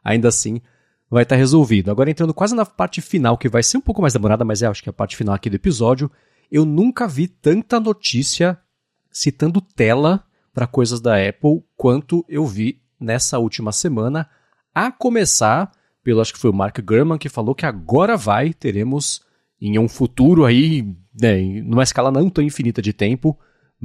ainda 0.03 0.28
assim 0.28 0.62
vai 1.10 1.24
estar 1.24 1.36
tá 1.36 1.39
resolvido. 1.39 1.89
Agora 1.89 2.10
entrando 2.10 2.34
quase 2.34 2.56
na 2.56 2.66
parte 2.66 3.01
final, 3.01 3.38
que 3.38 3.49
vai 3.49 3.64
ser 3.64 3.78
um 3.78 3.82
pouco 3.82 4.01
mais 4.01 4.14
demorada, 4.14 4.45
mas 4.45 4.62
é 4.62 4.68
acho 4.68 4.84
que 4.84 4.89
é 4.89 4.91
a 4.91 4.93
parte 4.93 5.16
final 5.16 5.34
aqui 5.34 5.49
do 5.49 5.56
episódio, 5.56 6.10
eu 6.51 6.66
nunca 6.66 7.08
vi 7.08 7.28
tanta 7.28 7.80
notícia 7.80 8.58
citando 9.12 9.62
tela 9.62 10.24
para 10.53 10.68
coisas 10.68 11.01
da 11.01 11.16
Apple 11.18 11.64
quanto 11.76 12.26
eu 12.30 12.45
vi 12.45 12.82
nessa 12.99 13.39
última 13.39 13.72
semana, 13.72 14.30
a 14.74 14.91
começar 14.91 15.72
pelo 16.03 16.22
acho 16.22 16.34
que 16.34 16.39
foi 16.39 16.49
o 16.49 16.53
Mark 16.53 16.80
Gurman 16.80 17.18
que 17.18 17.28
falou 17.28 17.56
que 17.56 17.66
agora 17.66 18.16
vai, 18.16 18.53
teremos 18.53 19.22
em 19.60 19.80
um 19.80 19.88
futuro 19.88 20.45
aí, 20.45 20.88
né, 21.20 21.41
numa 21.64 21.84
escala 21.84 22.12
não 22.12 22.30
tão 22.30 22.43
infinita 22.43 22.82
de 22.82 22.93
tempo, 22.93 23.38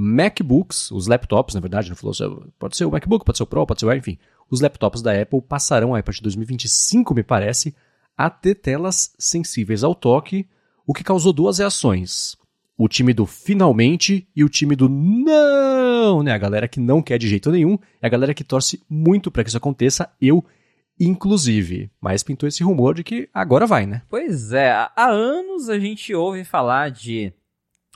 MacBooks, 0.03 0.90
os 0.90 1.07
laptops, 1.07 1.55
na 1.55 1.61
verdade, 1.61 1.90
não 1.90 1.96
falou, 1.96 2.46
pode 2.59 2.74
ser 2.74 2.86
o 2.86 2.90
MacBook, 2.90 3.22
pode 3.22 3.36
ser 3.36 3.42
o 3.42 3.46
Pro, 3.46 3.66
pode 3.66 3.80
ser 3.80 3.86
o 3.86 3.92
enfim, 3.92 4.18
os 4.51 4.62
laptops 4.62 5.03
da 5.03 5.12
Apple 5.12 5.42
passarão 5.42 5.94
a 5.94 6.03
partir 6.03 6.20
de 6.20 6.24
2025, 6.24 7.14
me 7.14 7.22
parece, 7.22 7.74
a 8.16 8.30
ter 8.30 8.55
telas 8.55 9.14
sensíveis 9.18 9.84
ao 9.84 9.94
toque, 9.94 10.48
o 10.86 10.94
que 10.94 11.05
causou 11.05 11.34
duas 11.34 11.59
reações. 11.59 12.34
O 12.78 12.88
time 12.88 13.12
do 13.12 13.26
finalmente 13.26 14.26
e 14.34 14.42
o 14.42 14.48
time 14.48 14.74
do 14.74 14.88
não, 14.88 16.22
né? 16.22 16.32
A 16.32 16.38
galera 16.38 16.66
que 16.66 16.80
não 16.80 17.03
quer 17.03 17.18
de 17.18 17.28
jeito 17.28 17.51
nenhum, 17.51 17.78
é 18.01 18.07
a 18.07 18.11
galera 18.11 18.32
que 18.32 18.42
torce 18.42 18.82
muito 18.88 19.30
para 19.30 19.44
que 19.44 19.51
isso 19.51 19.59
aconteça, 19.59 20.11
eu 20.18 20.42
inclusive. 20.98 21.90
Mas 22.01 22.22
pintou 22.22 22.48
esse 22.48 22.64
rumor 22.64 22.94
de 22.94 23.05
que 23.05 23.28
agora 23.34 23.66
vai, 23.66 23.84
né? 23.84 24.01
Pois 24.09 24.51
é, 24.53 24.70
há 24.70 25.11
anos 25.11 25.68
a 25.68 25.78
gente 25.78 26.14
ouve 26.14 26.42
falar 26.42 26.90
de 26.90 27.34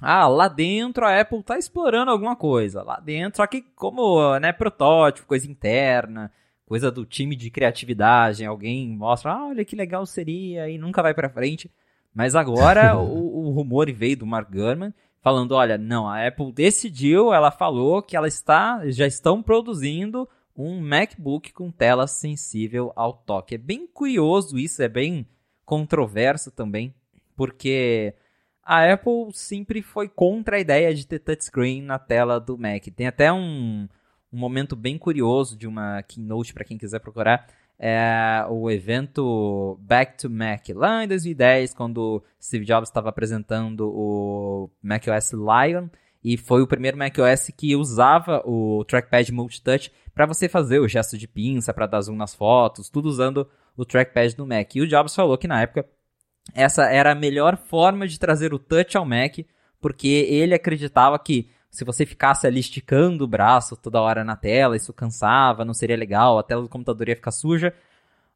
ah, 0.04 0.28
lá 0.28 0.48
dentro 0.48 1.06
a 1.06 1.20
Apple 1.20 1.42
tá 1.42 1.58
explorando 1.58 2.10
alguma 2.10 2.36
coisa. 2.36 2.82
Lá 2.82 3.00
dentro, 3.00 3.38
só 3.38 3.46
que 3.46 3.62
como, 3.74 4.38
né, 4.38 4.52
protótipo, 4.52 5.26
coisa 5.26 5.50
interna, 5.50 6.30
coisa 6.66 6.90
do 6.90 7.06
time 7.06 7.34
de 7.34 7.50
criatividade, 7.50 8.44
alguém 8.44 8.88
mostra, 8.96 9.32
ah, 9.32 9.46
olha 9.48 9.64
que 9.64 9.74
legal 9.74 10.04
seria 10.04 10.68
e 10.68 10.78
nunca 10.78 11.02
vai 11.02 11.14
para 11.14 11.30
frente. 11.30 11.70
Mas 12.14 12.34
agora 12.34 12.96
o, 13.00 13.48
o, 13.48 13.50
rumor 13.50 13.90
veio 13.92 14.18
do 14.18 14.26
Mark 14.26 14.50
Gurman 14.50 14.92
falando, 15.20 15.52
olha, 15.52 15.78
não, 15.78 16.06
a 16.06 16.26
Apple 16.26 16.52
decidiu, 16.52 17.32
ela 17.32 17.50
falou 17.50 18.02
que 18.02 18.16
ela 18.16 18.28
está, 18.28 18.82
já 18.90 19.06
estão 19.06 19.42
produzindo 19.42 20.28
um 20.56 20.80
MacBook 20.80 21.52
com 21.52 21.70
tela 21.70 22.06
sensível 22.06 22.92
ao 22.94 23.14
toque. 23.14 23.54
É 23.54 23.58
bem 23.58 23.86
curioso 23.86 24.58
isso, 24.58 24.82
é 24.82 24.88
bem 24.88 25.26
controverso 25.64 26.50
também, 26.50 26.94
porque 27.34 28.14
a 28.64 28.92
Apple 28.92 29.32
sempre 29.32 29.82
foi 29.82 30.08
contra 30.08 30.56
a 30.56 30.60
ideia 30.60 30.94
de 30.94 31.06
ter 31.06 31.18
touchscreen 31.18 31.82
na 31.82 31.98
tela 31.98 32.40
do 32.40 32.56
Mac. 32.56 32.84
Tem 32.96 33.06
até 33.06 33.32
um, 33.32 33.88
um 34.32 34.38
momento 34.38 34.74
bem 34.74 34.96
curioso 34.96 35.56
de 35.56 35.66
uma 35.66 36.02
keynote 36.02 36.54
para 36.54 36.64
quem 36.64 36.78
quiser 36.78 36.98
procurar. 37.00 37.46
É 37.78 38.44
o 38.48 38.70
evento 38.70 39.78
Back 39.82 40.16
to 40.18 40.30
Mac, 40.30 40.68
lá 40.74 41.04
em 41.04 41.08
2010, 41.08 41.74
quando 41.74 42.22
Steve 42.40 42.64
Jobs 42.64 42.88
estava 42.88 43.08
apresentando 43.08 43.90
o 43.90 44.70
macOS 44.82 45.32
Lion, 45.32 45.88
e 46.22 46.38
foi 46.38 46.62
o 46.62 46.66
primeiro 46.66 46.96
macOS 46.96 47.50
que 47.56 47.76
usava 47.76 48.42
o 48.46 48.84
trackpad 48.84 49.30
multitouch 49.32 49.92
para 50.14 50.24
você 50.24 50.48
fazer 50.48 50.78
o 50.78 50.88
gesto 50.88 51.18
de 51.18 51.26
pinça, 51.26 51.74
para 51.74 51.86
dar 51.86 52.00
zoom 52.00 52.16
nas 52.16 52.34
fotos, 52.34 52.88
tudo 52.88 53.08
usando 53.08 53.46
o 53.76 53.84
trackpad 53.84 54.36
do 54.36 54.46
Mac. 54.46 54.74
E 54.76 54.80
o 54.80 54.86
Jobs 54.86 55.14
falou 55.14 55.36
que 55.36 55.48
na 55.48 55.60
época 55.60 55.84
essa 56.52 56.84
era 56.84 57.12
a 57.12 57.14
melhor 57.14 57.56
forma 57.56 58.06
de 58.06 58.18
trazer 58.18 58.52
o 58.52 58.58
touch 58.58 58.96
ao 58.96 59.04
Mac, 59.04 59.38
porque 59.80 60.08
ele 60.08 60.54
acreditava 60.54 61.18
que 61.18 61.48
se 61.70 61.84
você 61.84 62.06
ficasse 62.06 62.46
ali 62.46 62.60
esticando 62.60 63.24
o 63.24 63.28
braço 63.28 63.76
toda 63.76 64.00
hora 64.00 64.22
na 64.22 64.36
tela, 64.36 64.76
isso 64.76 64.92
cansava, 64.92 65.64
não 65.64 65.74
seria 65.74 65.96
legal, 65.96 66.38
a 66.38 66.42
tela 66.42 66.62
do 66.62 66.68
computador 66.68 67.08
ia 67.08 67.16
ficar 67.16 67.32
suja. 67.32 67.74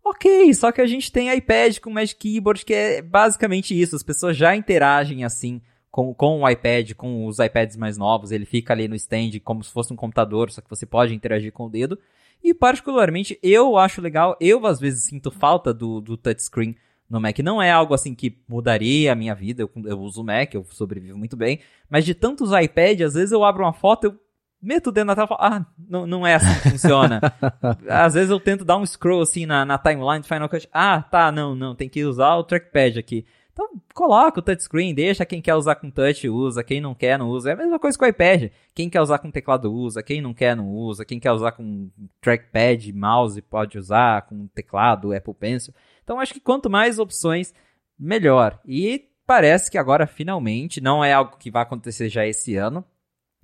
Ok, 0.04 0.52
só 0.54 0.72
que 0.72 0.80
a 0.80 0.86
gente 0.86 1.12
tem 1.12 1.32
iPad 1.32 1.78
com 1.78 1.90
Magic 1.90 2.18
Keyboard, 2.18 2.64
que 2.64 2.74
é 2.74 3.02
basicamente 3.02 3.78
isso. 3.78 3.94
As 3.94 4.02
pessoas 4.02 4.36
já 4.36 4.56
interagem 4.56 5.24
assim 5.24 5.60
com, 5.90 6.14
com 6.14 6.42
o 6.42 6.48
iPad, 6.48 6.94
com 6.94 7.26
os 7.26 7.38
iPads 7.38 7.76
mais 7.76 7.98
novos. 7.98 8.32
Ele 8.32 8.44
fica 8.44 8.72
ali 8.72 8.88
no 8.88 8.96
stand 8.96 9.38
como 9.44 9.62
se 9.62 9.70
fosse 9.70 9.92
um 9.92 9.96
computador, 9.96 10.50
só 10.50 10.60
que 10.60 10.70
você 10.70 10.86
pode 10.86 11.14
interagir 11.14 11.52
com 11.52 11.66
o 11.66 11.70
dedo. 11.70 11.98
E 12.42 12.54
particularmente 12.54 13.38
eu 13.42 13.76
acho 13.76 14.00
legal, 14.00 14.36
eu 14.40 14.66
às 14.66 14.80
vezes 14.80 15.04
sinto 15.04 15.30
falta 15.30 15.74
do, 15.74 16.00
do 16.00 16.16
touchscreen 16.16 16.74
no 17.08 17.20
Mac. 17.20 17.38
Não 17.38 17.60
é 17.60 17.70
algo 17.70 17.94
assim 17.94 18.14
que 18.14 18.38
mudaria 18.48 19.12
a 19.12 19.14
minha 19.14 19.34
vida. 19.34 19.62
Eu, 19.62 19.70
eu 19.84 20.00
uso 20.00 20.20
o 20.20 20.24
Mac, 20.24 20.54
eu 20.54 20.64
sobrevivo 20.70 21.16
muito 21.16 21.36
bem. 21.36 21.60
Mas 21.88 22.04
de 22.04 22.14
tantos 22.14 22.50
iPads, 22.52 23.06
às 23.06 23.14
vezes 23.14 23.32
eu 23.32 23.44
abro 23.44 23.64
uma 23.64 23.72
foto, 23.72 24.04
eu 24.04 24.18
meto 24.60 24.88
o 24.88 24.92
dedo 24.92 25.06
na 25.06 25.14
tela 25.14 25.26
e 25.26 25.28
falo, 25.28 25.40
ah, 25.42 25.66
não, 25.88 26.06
não 26.06 26.26
é 26.26 26.34
assim 26.34 26.52
que 26.60 26.70
funciona. 26.70 27.20
às 27.88 28.14
vezes 28.14 28.30
eu 28.30 28.40
tento 28.40 28.64
dar 28.64 28.76
um 28.76 28.84
scroll 28.84 29.22
assim 29.22 29.46
na, 29.46 29.64
na 29.64 29.78
timeline 29.78 30.20
do 30.20 30.26
Final 30.26 30.48
Cut. 30.48 30.68
Ah, 30.72 31.02
tá, 31.02 31.32
não, 31.32 31.54
não, 31.54 31.74
tem 31.74 31.88
que 31.88 32.04
usar 32.04 32.36
o 32.36 32.44
trackpad 32.44 32.98
aqui. 32.98 33.24
Então, 33.52 33.68
coloca 33.92 34.38
o 34.38 34.42
touchscreen, 34.42 34.94
deixa 34.94 35.26
quem 35.26 35.42
quer 35.42 35.56
usar 35.56 35.74
com 35.74 35.90
touch 35.90 36.28
usa, 36.28 36.62
quem 36.62 36.80
não 36.80 36.94
quer 36.94 37.18
não 37.18 37.28
usa. 37.28 37.50
É 37.50 37.52
a 37.54 37.56
mesma 37.56 37.76
coisa 37.76 37.98
com 37.98 38.04
o 38.04 38.08
iPad. 38.08 38.52
Quem 38.72 38.88
quer 38.88 39.00
usar 39.00 39.18
com 39.18 39.32
teclado 39.32 39.72
usa, 39.72 40.00
quem 40.00 40.20
não 40.20 40.32
quer 40.32 40.54
não 40.54 40.68
usa, 40.68 41.04
quem 41.04 41.18
quer 41.18 41.32
usar 41.32 41.50
com 41.50 41.90
trackpad, 42.20 42.92
mouse 42.92 43.42
pode 43.42 43.76
usar, 43.76 44.22
com 44.22 44.46
teclado, 44.46 45.12
Apple 45.12 45.34
Pencil. 45.34 45.74
Então 46.08 46.18
acho 46.18 46.32
que 46.32 46.40
quanto 46.40 46.70
mais 46.70 46.98
opções, 46.98 47.52
melhor. 47.98 48.58
E 48.64 49.10
parece 49.26 49.70
que 49.70 49.76
agora 49.76 50.06
finalmente, 50.06 50.80
não 50.80 51.04
é 51.04 51.12
algo 51.12 51.36
que 51.36 51.50
vai 51.50 51.62
acontecer 51.62 52.08
já 52.08 52.26
esse 52.26 52.56
ano. 52.56 52.82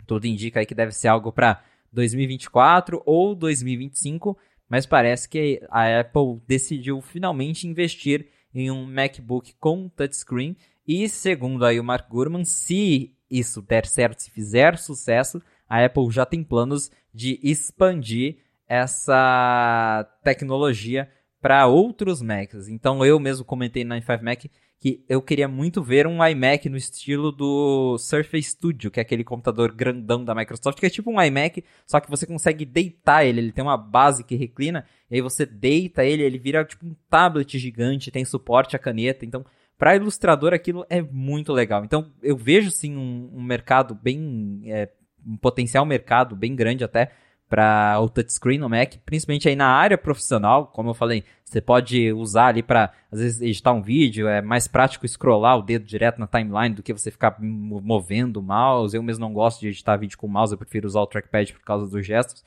Tudo 0.06 0.26
indica 0.26 0.60
aí 0.60 0.64
que 0.64 0.74
deve 0.74 0.92
ser 0.92 1.08
algo 1.08 1.30
para 1.30 1.62
2024 1.92 3.02
ou 3.04 3.34
2025, 3.34 4.38
mas 4.66 4.86
parece 4.86 5.28
que 5.28 5.60
a 5.68 6.00
Apple 6.00 6.40
decidiu 6.48 7.02
finalmente 7.02 7.68
investir 7.68 8.28
em 8.54 8.70
um 8.70 8.86
MacBook 8.86 9.52
com 9.60 9.86
touchscreen 9.90 10.56
e 10.88 11.06
segundo 11.06 11.66
aí 11.66 11.78
o 11.78 11.84
Mark 11.84 12.08
Gurman, 12.08 12.46
se 12.46 13.14
isso 13.30 13.60
der 13.60 13.84
certo, 13.84 14.20
se 14.20 14.30
fizer 14.30 14.78
sucesso, 14.78 15.42
a 15.68 15.84
Apple 15.84 16.10
já 16.10 16.24
tem 16.24 16.42
planos 16.42 16.90
de 17.12 17.38
expandir 17.42 18.38
essa 18.66 20.08
tecnologia 20.22 21.10
para 21.44 21.66
outros 21.66 22.22
Macs. 22.22 22.70
Então 22.70 23.04
eu 23.04 23.20
mesmo 23.20 23.44
comentei 23.44 23.84
na 23.84 24.00
i5 24.00 24.22
Mac 24.22 24.44
que 24.80 25.04
eu 25.06 25.20
queria 25.20 25.46
muito 25.46 25.82
ver 25.82 26.06
um 26.06 26.26
iMac 26.26 26.70
no 26.70 26.76
estilo 26.78 27.30
do 27.30 27.98
Surface 27.98 28.52
Studio, 28.52 28.90
que 28.90 28.98
é 28.98 29.02
aquele 29.02 29.22
computador 29.22 29.70
grandão 29.70 30.24
da 30.24 30.34
Microsoft, 30.34 30.80
que 30.80 30.86
é 30.86 30.90
tipo 30.90 31.10
um 31.10 31.20
iMac, 31.20 31.62
só 31.86 32.00
que 32.00 32.08
você 32.08 32.26
consegue 32.26 32.64
deitar 32.64 33.26
ele, 33.26 33.40
ele 33.40 33.52
tem 33.52 33.62
uma 33.62 33.76
base 33.76 34.24
que 34.24 34.34
reclina, 34.34 34.86
e 35.10 35.16
aí 35.16 35.20
você 35.20 35.44
deita 35.44 36.02
ele, 36.02 36.22
ele 36.22 36.38
vira 36.38 36.64
tipo 36.64 36.86
um 36.86 36.96
tablet 37.10 37.58
gigante, 37.58 38.10
tem 38.10 38.24
suporte 38.24 38.74
à 38.74 38.78
caneta, 38.78 39.26
então 39.26 39.44
para 39.76 39.96
ilustrador 39.96 40.54
aquilo 40.54 40.86
é 40.88 41.02
muito 41.02 41.52
legal. 41.52 41.84
Então 41.84 42.10
eu 42.22 42.38
vejo 42.38 42.70
sim 42.70 42.96
um, 42.96 43.30
um 43.34 43.42
mercado 43.42 43.94
bem, 43.94 44.62
é, 44.64 44.88
um 45.26 45.36
potencial 45.36 45.84
mercado 45.84 46.34
bem 46.34 46.56
grande 46.56 46.84
até 46.84 47.10
para 47.48 48.00
o 48.00 48.08
touchscreen 48.08 48.58
no 48.58 48.68
Mac, 48.68 48.94
principalmente 49.04 49.48
aí 49.48 49.54
na 49.54 49.68
área 49.68 49.98
profissional, 49.98 50.66
como 50.68 50.90
eu 50.90 50.94
falei, 50.94 51.24
você 51.44 51.60
pode 51.60 52.12
usar 52.12 52.46
ali 52.46 52.62
para 52.62 52.90
às 53.12 53.20
vezes 53.20 53.40
editar 53.40 53.72
um 53.72 53.82
vídeo, 53.82 54.26
é 54.26 54.42
mais 54.42 54.66
prático 54.66 55.06
scrollar 55.06 55.58
o 55.58 55.62
dedo 55.62 55.84
direto 55.84 56.18
na 56.18 56.26
timeline 56.26 56.74
do 56.74 56.82
que 56.82 56.92
você 56.92 57.10
ficar 57.10 57.36
movendo 57.40 58.38
o 58.38 58.42
mouse. 58.42 58.96
Eu 58.96 59.02
mesmo 59.02 59.24
não 59.24 59.32
gosto 59.32 59.60
de 59.60 59.68
editar 59.68 59.96
vídeo 59.96 60.18
com 60.18 60.26
o 60.26 60.30
mouse, 60.30 60.52
eu 60.52 60.58
prefiro 60.58 60.86
usar 60.86 61.00
o 61.00 61.06
trackpad 61.06 61.52
por 61.52 61.62
causa 61.62 61.86
dos 61.86 62.04
gestos. 62.04 62.44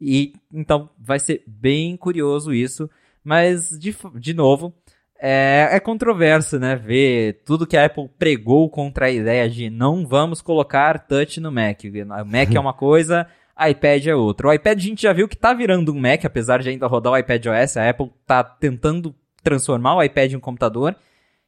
E 0.00 0.32
então 0.52 0.88
vai 0.98 1.18
ser 1.18 1.42
bem 1.46 1.96
curioso 1.96 2.54
isso, 2.54 2.88
mas 3.22 3.68
de, 3.70 3.94
de 4.14 4.32
novo, 4.32 4.72
é, 5.20 5.68
é 5.72 5.80
controverso, 5.80 6.58
né? 6.58 6.76
Ver 6.76 7.42
tudo 7.44 7.66
que 7.66 7.76
a 7.76 7.84
Apple 7.84 8.08
pregou 8.18 8.70
contra 8.70 9.06
a 9.06 9.10
ideia 9.10 9.50
de 9.50 9.68
não 9.68 10.06
vamos 10.06 10.40
colocar 10.40 11.06
touch 11.06 11.40
no 11.40 11.50
Mac. 11.50 11.80
O 11.84 12.24
Mac 12.24 12.54
é 12.54 12.60
uma 12.60 12.72
coisa, 12.72 13.26
iPad 13.70 14.06
é 14.06 14.14
outra. 14.14 14.48
O 14.48 14.52
iPad 14.52 14.78
a 14.78 14.82
gente 14.82 15.02
já 15.02 15.12
viu 15.12 15.28
que 15.28 15.36
tá 15.36 15.52
virando 15.52 15.92
um 15.92 16.00
Mac, 16.00 16.24
apesar 16.24 16.62
de 16.62 16.68
ainda 16.68 16.86
rodar 16.86 17.12
o 17.12 17.16
iPad 17.16 17.46
OS, 17.46 17.76
a 17.76 17.88
Apple 17.88 18.10
tá 18.26 18.42
tentando 18.44 19.14
transformar 19.42 19.96
o 19.96 20.02
iPad 20.02 20.32
em 20.32 20.36
um 20.36 20.40
computador. 20.40 20.96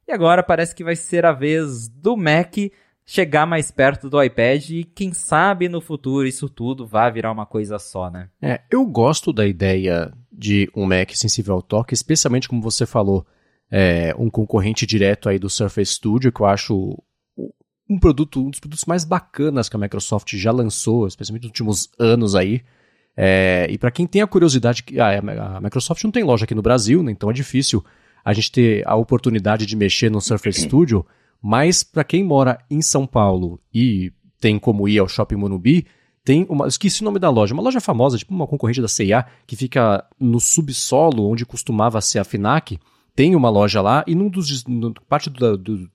E 0.06 0.12
agora 0.12 0.42
parece 0.42 0.74
que 0.74 0.84
vai 0.84 0.96
ser 0.96 1.24
a 1.24 1.32
vez 1.32 1.88
do 1.88 2.16
Mac 2.16 2.56
chegar 3.04 3.44
mais 3.44 3.70
perto 3.70 4.08
do 4.08 4.22
iPad 4.22 4.70
e 4.70 4.84
quem 4.84 5.12
sabe 5.12 5.68
no 5.68 5.80
futuro 5.80 6.26
isso 6.26 6.48
tudo 6.48 6.86
vai 6.86 7.10
virar 7.10 7.32
uma 7.32 7.44
coisa 7.44 7.78
só, 7.78 8.08
né? 8.08 8.28
É, 8.40 8.60
eu 8.70 8.86
gosto 8.86 9.32
da 9.32 9.46
ideia 9.46 10.12
de 10.30 10.70
um 10.76 10.86
Mac 10.86 11.10
sensível 11.14 11.54
ao 11.54 11.62
toque, 11.62 11.92
especialmente 11.92 12.48
como 12.48 12.62
você 12.62 12.86
falou, 12.86 13.26
é, 13.70 14.14
um 14.16 14.30
concorrente 14.30 14.86
direto 14.86 15.28
aí 15.28 15.38
do 15.38 15.50
Surface 15.50 15.94
Studio, 15.94 16.32
que 16.32 16.40
eu 16.40 16.46
acho 16.46 17.02
um 17.90 17.98
produto, 17.98 18.40
um 18.40 18.50
dos 18.50 18.60
produtos 18.60 18.84
mais 18.84 19.04
bacanas 19.04 19.68
que 19.68 19.74
a 19.74 19.78
Microsoft 19.78 20.32
já 20.36 20.52
lançou, 20.52 21.08
especialmente 21.08 21.42
nos 21.42 21.50
últimos 21.50 21.90
anos 21.98 22.36
aí. 22.36 22.62
É, 23.16 23.66
e 23.68 23.76
para 23.76 23.90
quem 23.90 24.06
tem 24.06 24.22
a 24.22 24.28
curiosidade, 24.28 24.84
ah, 24.96 25.56
a 25.56 25.60
Microsoft 25.60 26.04
não 26.04 26.12
tem 26.12 26.22
loja 26.22 26.44
aqui 26.44 26.54
no 26.54 26.62
Brasil, 26.62 27.02
né, 27.02 27.10
então 27.10 27.28
é 27.28 27.32
difícil 27.32 27.84
a 28.24 28.32
gente 28.32 28.52
ter 28.52 28.86
a 28.86 28.94
oportunidade 28.94 29.66
de 29.66 29.74
mexer 29.74 30.08
no 30.08 30.20
Surface 30.20 30.60
Studio, 30.70 31.04
mas 31.42 31.82
para 31.82 32.04
quem 32.04 32.22
mora 32.22 32.64
em 32.70 32.80
São 32.80 33.06
Paulo 33.06 33.60
e 33.74 34.12
tem 34.40 34.56
como 34.56 34.88
ir 34.88 35.00
ao 35.00 35.08
Shopping 35.08 35.36
Monubi, 35.36 35.84
tem 36.24 36.46
uma, 36.48 36.68
esqueci 36.68 37.02
o 37.02 37.04
nome 37.04 37.18
da 37.18 37.28
loja, 37.28 37.52
uma 37.52 37.62
loja 37.62 37.80
famosa, 37.80 38.16
tipo 38.16 38.32
uma 38.32 38.46
concorrente 38.46 38.80
da 38.80 38.88
C&A, 38.88 39.26
que 39.46 39.56
fica 39.56 40.06
no 40.18 40.38
subsolo 40.38 41.28
onde 41.28 41.44
costumava 41.44 42.00
ser 42.00 42.20
a 42.20 42.24
FINAC, 42.24 42.78
tem 43.16 43.34
uma 43.34 43.50
loja 43.50 43.82
lá 43.82 44.04
e 44.06 44.14
num 44.14 44.28
dos 44.28 44.64
no, 44.64 44.94
parte 45.08 45.28
do, 45.28 45.58
do, 45.58 45.90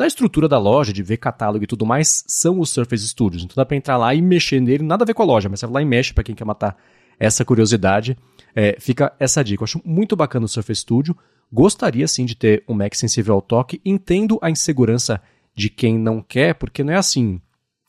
da 0.00 0.06
estrutura 0.06 0.48
da 0.48 0.58
loja, 0.58 0.94
de 0.94 1.02
ver 1.02 1.18
catálogo 1.18 1.62
e 1.62 1.66
tudo 1.66 1.84
mais, 1.84 2.24
são 2.26 2.58
os 2.58 2.70
Surface 2.70 3.06
Studios. 3.06 3.44
Então 3.44 3.54
dá 3.54 3.66
para 3.66 3.76
entrar 3.76 3.98
lá 3.98 4.14
e 4.14 4.22
mexer 4.22 4.58
nele, 4.58 4.82
nada 4.82 5.04
a 5.04 5.06
ver 5.06 5.12
com 5.12 5.22
a 5.22 5.26
loja, 5.26 5.46
mas 5.46 5.60
você 5.60 5.66
vai 5.66 5.74
lá 5.74 5.82
e 5.82 5.84
mexe 5.84 6.14
para 6.14 6.24
quem 6.24 6.34
quer 6.34 6.46
matar 6.46 6.74
essa 7.18 7.44
curiosidade. 7.44 8.16
É, 8.56 8.78
fica 8.80 9.14
essa 9.20 9.44
dica. 9.44 9.60
Eu 9.60 9.64
acho 9.64 9.82
muito 9.84 10.16
bacana 10.16 10.46
o 10.46 10.48
Surface 10.48 10.80
Studio. 10.80 11.14
Gostaria 11.52 12.08
sim 12.08 12.24
de 12.24 12.34
ter 12.34 12.64
um 12.66 12.72
Mac 12.72 12.94
sensível 12.94 13.34
ao 13.34 13.42
toque. 13.42 13.78
Entendo 13.84 14.38
a 14.40 14.48
insegurança 14.48 15.20
de 15.54 15.68
quem 15.68 15.98
não 15.98 16.22
quer, 16.22 16.54
porque 16.54 16.82
não 16.82 16.94
é 16.94 16.96
assim. 16.96 17.38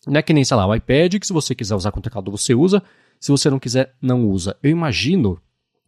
Não 0.05 0.20
é 0.20 0.22
que 0.22 0.34
nem, 0.34 0.43
sei 0.43 0.57
lá, 0.57 0.68
o 0.68 0.76
iPad, 0.76 1.18
que 1.18 1.26
se 1.26 1.32
você 1.32 1.55
quiser 1.55 1.76
usar 1.76 1.93
com 1.93 2.01
teclado 2.01 2.30
você 2.30 2.53
usa, 2.53 2.84
se 3.22 3.32
você 3.32 3.49
não 3.49 3.57
quiser, 3.57 3.95
não 4.01 4.28
usa. 4.28 4.57
Eu 4.62 4.70
imagino 4.70 5.41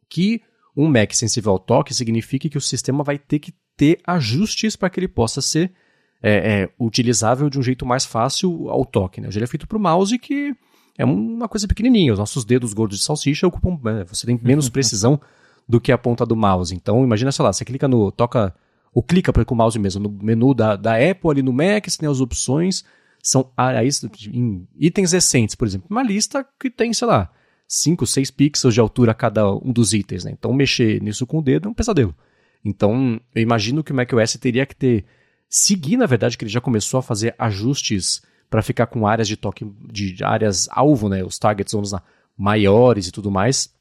que 0.07 0.41
um 0.73 0.87
Mac 0.87 1.11
sensível 1.11 1.51
ao 1.51 1.59
toque 1.59 1.93
signifique 1.93 2.49
que 2.49 2.57
o 2.57 2.61
sistema 2.61 3.03
vai 3.03 3.19
ter 3.19 3.39
que 3.39 3.53
ter 3.75 3.99
ajustes 4.07 4.77
para 4.77 4.89
que 4.89 5.01
ele 5.01 5.09
possa 5.09 5.41
ser 5.41 5.73
é, 6.23 6.61
é, 6.61 6.69
utilizável 6.79 7.49
de 7.49 7.59
um 7.59 7.61
jeito 7.61 7.85
mais 7.85 8.05
fácil 8.05 8.69
ao 8.69 8.85
toque. 8.85 9.19
Né? 9.19 9.27
Ele 9.29 9.43
é 9.43 9.47
feito 9.47 9.67
para 9.67 9.77
o 9.77 9.81
mouse 9.81 10.17
que 10.17 10.55
é 10.97 11.03
uma 11.03 11.49
coisa 11.49 11.67
pequenininha. 11.67 12.13
Os 12.13 12.19
nossos 12.19 12.45
dedos 12.45 12.73
gordos 12.73 12.99
de 12.99 13.03
salsicha 13.03 13.45
ocupam. 13.45 13.77
Né? 13.83 14.05
Você 14.07 14.25
tem 14.25 14.39
menos 14.41 14.69
precisão 14.71 15.19
do 15.67 15.81
que 15.81 15.91
a 15.91 15.97
ponta 15.97 16.25
do 16.25 16.35
mouse. 16.35 16.73
Então, 16.73 17.03
imagina, 17.03 17.31
sei 17.31 17.43
lá, 17.43 17.51
você 17.51 17.65
clica 17.65 17.89
no. 17.89 18.09
toca. 18.09 18.55
ou 18.93 19.03
clica 19.03 19.33
com 19.43 19.53
o 19.53 19.57
mouse 19.57 19.77
mesmo 19.77 20.01
no 20.01 20.09
menu 20.09 20.53
da, 20.53 20.77
da 20.77 20.95
Apple 20.95 21.29
ali 21.29 21.41
no 21.41 21.51
Mac, 21.51 21.85
você 21.85 21.97
tem 21.97 22.09
as 22.09 22.21
opções. 22.21 22.85
São 23.21 23.49
em 24.33 24.67
itens 24.77 25.11
recentes, 25.11 25.55
por 25.55 25.67
exemplo. 25.67 25.87
Uma 25.89 26.03
lista 26.03 26.45
que 26.59 26.69
tem, 26.69 26.93
sei 26.93 27.07
lá, 27.07 27.29
5, 27.67 28.05
6 28.05 28.31
pixels 28.31 28.73
de 28.73 28.79
altura 28.79 29.13
cada 29.13 29.49
um 29.49 29.71
dos 29.71 29.93
itens. 29.93 30.23
Né? 30.23 30.31
Então, 30.31 30.53
mexer 30.53 31.01
nisso 31.01 31.25
com 31.25 31.39
o 31.39 31.41
dedo 31.41 31.67
é 31.67 31.71
um 31.71 31.73
pesadelo. 31.73 32.13
Então, 32.63 33.19
eu 33.33 33.41
imagino 33.41 33.83
que 33.83 33.91
o 33.91 33.95
macOS 33.95 34.37
teria 34.37 34.65
que 34.65 34.75
ter 34.75 35.05
seguir, 35.53 35.97
na 35.97 36.07
verdade, 36.07 36.35
que 36.35 36.43
ele 36.43 36.51
já 36.51 36.59
começou 36.59 36.97
a 36.97 37.03
fazer 37.03 37.35
ajustes 37.37 38.23
para 38.49 38.63
ficar 38.63 38.87
com 38.87 39.05
áreas 39.05 39.27
de 39.27 39.37
toque, 39.37 39.71
de 39.91 40.23
áreas 40.23 40.67
alvo, 40.71 41.07
né, 41.07 41.23
os 41.23 41.37
target 41.37 41.69
zones 41.69 41.91
lá, 41.91 42.01
maiores 42.35 43.07
e 43.07 43.11
tudo 43.11 43.29
mais. 43.29 43.71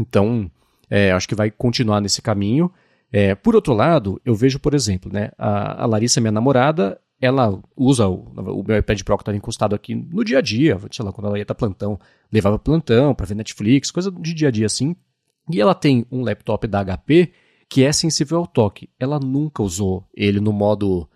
Então, 0.00 0.50
é, 0.88 1.12
acho 1.12 1.28
que 1.28 1.34
vai 1.34 1.50
continuar 1.50 2.00
nesse 2.00 2.22
caminho. 2.22 2.72
É, 3.12 3.34
por 3.34 3.54
outro 3.54 3.74
lado, 3.74 4.18
eu 4.24 4.34
vejo, 4.34 4.58
por 4.58 4.72
exemplo, 4.72 5.12
né, 5.12 5.30
a, 5.36 5.82
a 5.82 5.86
Larissa, 5.86 6.18
minha 6.18 6.32
namorada, 6.32 6.98
ela 7.20 7.60
usa 7.76 8.08
o, 8.08 8.32
o 8.34 8.64
meu 8.66 8.78
iPad 8.78 9.02
Pro 9.02 9.18
que 9.18 9.22
estava 9.22 9.36
encostado 9.36 9.74
aqui 9.74 9.94
no 9.94 10.24
dia 10.24 10.38
a 10.38 10.42
dia, 10.42 10.80
sei 10.90 11.04
lá, 11.04 11.12
quando 11.12 11.26
ela 11.26 11.36
ia 11.36 11.42
estar 11.42 11.54
plantão, 11.54 11.98
levava 12.32 12.58
plantão 12.58 13.14
para 13.14 13.26
ver 13.26 13.34
Netflix, 13.34 13.90
coisa 13.90 14.10
de 14.10 14.32
dia 14.32 14.48
a 14.48 14.50
dia 14.50 14.64
assim. 14.64 14.96
E 15.52 15.60
ela 15.60 15.74
tem 15.74 16.06
um 16.10 16.22
laptop 16.22 16.66
da 16.66 16.82
HP 16.82 17.32
que 17.68 17.84
é 17.84 17.92
sensível 17.92 18.38
ao 18.38 18.46
toque. 18.46 18.88
Ela 18.98 19.18
nunca 19.18 19.62
usou 19.62 20.08
ele 20.14 20.40
no 20.40 20.52
modo 20.52 21.08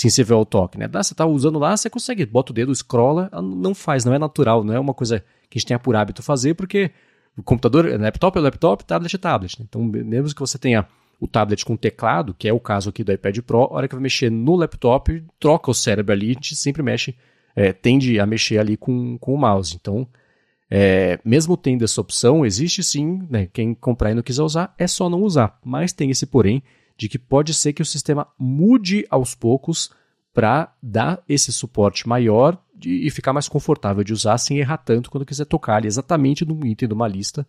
sensível 0.00 0.38
ao 0.38 0.46
toque, 0.46 0.78
né? 0.78 0.88
Dá, 0.88 1.02
você 1.02 1.14
tá 1.14 1.26
usando 1.26 1.58
lá, 1.58 1.76
você 1.76 1.90
consegue, 1.90 2.24
bota 2.24 2.52
o 2.52 2.54
dedo, 2.54 2.74
scrolla, 2.74 3.30
não 3.42 3.74
faz, 3.74 4.04
não 4.04 4.14
é 4.14 4.18
natural, 4.18 4.64
não 4.64 4.72
é 4.72 4.80
uma 4.80 4.94
coisa 4.94 5.20
que 5.50 5.56
a 5.56 5.60
gente 5.60 5.66
tenha 5.66 5.78
por 5.78 5.94
hábito 5.94 6.22
fazer, 6.22 6.54
porque 6.54 6.90
o 7.36 7.42
computador, 7.42 7.86
laptop 8.00 8.38
é 8.38 8.40
laptop, 8.40 8.84
tablet 8.84 9.14
é 9.14 9.18
tablet. 9.18 9.60
Né? 9.60 9.66
Então, 9.68 9.82
mesmo 9.82 10.34
que 10.34 10.40
você 10.40 10.58
tenha 10.58 10.86
o 11.20 11.28
tablet 11.28 11.66
com 11.66 11.76
teclado, 11.76 12.32
que 12.32 12.48
é 12.48 12.52
o 12.52 12.58
caso 12.58 12.88
aqui 12.88 13.04
do 13.04 13.12
iPad 13.12 13.40
Pro, 13.40 13.64
a 13.64 13.74
hora 13.74 13.88
que 13.88 13.94
vai 13.94 14.02
mexer 14.02 14.30
no 14.30 14.56
laptop, 14.56 15.22
troca 15.38 15.70
o 15.70 15.74
cérebro 15.74 16.14
ali, 16.14 16.30
a 16.30 16.32
gente 16.32 16.56
sempre 16.56 16.82
mexe, 16.82 17.14
é, 17.54 17.70
tende 17.70 18.18
a 18.18 18.24
mexer 18.24 18.58
ali 18.58 18.78
com, 18.78 19.18
com 19.18 19.34
o 19.34 19.38
mouse. 19.38 19.76
Então, 19.78 20.08
é, 20.70 21.18
mesmo 21.22 21.58
tendo 21.58 21.84
essa 21.84 22.00
opção, 22.00 22.46
existe 22.46 22.82
sim, 22.82 23.26
né, 23.28 23.48
quem 23.52 23.74
comprar 23.74 24.12
e 24.12 24.14
não 24.14 24.22
quiser 24.22 24.42
usar, 24.42 24.74
é 24.78 24.86
só 24.86 25.10
não 25.10 25.22
usar. 25.22 25.58
Mas 25.62 25.92
tem 25.92 26.08
esse 26.10 26.24
porém, 26.24 26.62
de 27.00 27.08
que 27.08 27.18
pode 27.18 27.54
ser 27.54 27.72
que 27.72 27.80
o 27.80 27.86
sistema 27.86 28.26
mude 28.38 29.06
aos 29.08 29.34
poucos 29.34 29.90
para 30.34 30.70
dar 30.82 31.22
esse 31.26 31.50
suporte 31.50 32.06
maior 32.06 32.62
de, 32.76 33.06
e 33.06 33.10
ficar 33.10 33.32
mais 33.32 33.48
confortável 33.48 34.04
de 34.04 34.12
usar 34.12 34.36
sem 34.36 34.58
errar 34.58 34.76
tanto 34.76 35.10
quando 35.10 35.24
quiser 35.24 35.46
tocar 35.46 35.76
ali 35.76 35.86
exatamente 35.86 36.44
no 36.44 36.66
item 36.66 36.86
de 36.86 36.94
uma 36.94 37.08
lista. 37.08 37.46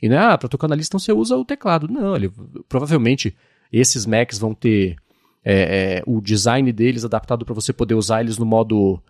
E 0.00 0.08
não 0.08 0.16
é, 0.16 0.32
ah, 0.32 0.38
para 0.38 0.48
tocar 0.48 0.68
na 0.68 0.76
lista 0.76 0.90
então 0.90 1.00
você 1.00 1.12
usa 1.12 1.36
o 1.36 1.44
teclado. 1.44 1.88
Não, 1.88 2.14
ele, 2.14 2.30
provavelmente 2.68 3.36
esses 3.72 4.06
Macs 4.06 4.38
vão 4.38 4.54
ter 4.54 4.94
é, 5.44 5.96
é, 5.96 6.02
o 6.06 6.20
design 6.20 6.70
deles 6.72 7.04
adaptado 7.04 7.44
para 7.44 7.56
você 7.56 7.72
poder 7.72 7.94
usar 7.94 8.20
eles 8.20 8.38
no 8.38 8.46
modo 8.46 9.02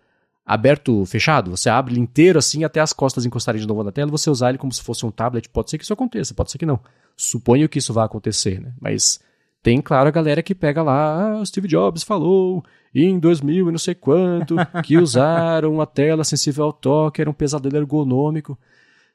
aberto, 0.46 1.04
fechado. 1.04 1.50
Você 1.50 1.68
abre 1.68 1.92
ele 1.92 2.00
inteiro 2.00 2.38
assim 2.38 2.64
até 2.64 2.80
as 2.80 2.94
costas 2.94 3.26
encostarem 3.26 3.60
de 3.60 3.68
novo 3.68 3.84
na 3.84 3.92
tela, 3.92 4.10
você 4.10 4.30
usar 4.30 4.48
ele 4.48 4.58
como 4.58 4.72
se 4.72 4.82
fosse 4.82 5.04
um 5.04 5.10
tablet. 5.10 5.50
Pode 5.50 5.68
ser 5.68 5.76
que 5.76 5.84
isso 5.84 5.92
aconteça, 5.92 6.32
pode 6.32 6.50
ser 6.50 6.56
que 6.56 6.64
não. 6.64 6.80
Suponho 7.14 7.68
que 7.68 7.78
isso 7.78 7.92
vai 7.92 8.06
acontecer, 8.06 8.58
né? 8.58 8.72
Mas 8.80 9.20
tem, 9.62 9.80
claro, 9.80 10.08
a 10.08 10.12
galera 10.12 10.42
que 10.42 10.54
pega 10.54 10.82
lá, 10.82 11.40
ah, 11.40 11.44
Steve 11.46 11.68
Jobs 11.68 12.02
falou 12.02 12.64
em 12.92 13.18
2000 13.18 13.68
e 13.68 13.72
não 13.72 13.78
sei 13.78 13.94
quanto 13.94 14.56
que 14.84 14.98
usaram 14.98 15.80
a 15.80 15.86
tela 15.86 16.24
sensível 16.24 16.64
ao 16.64 16.72
toque, 16.72 17.20
era 17.20 17.30
um 17.30 17.34
pesadelo 17.34 17.76
ergonômico. 17.76 18.58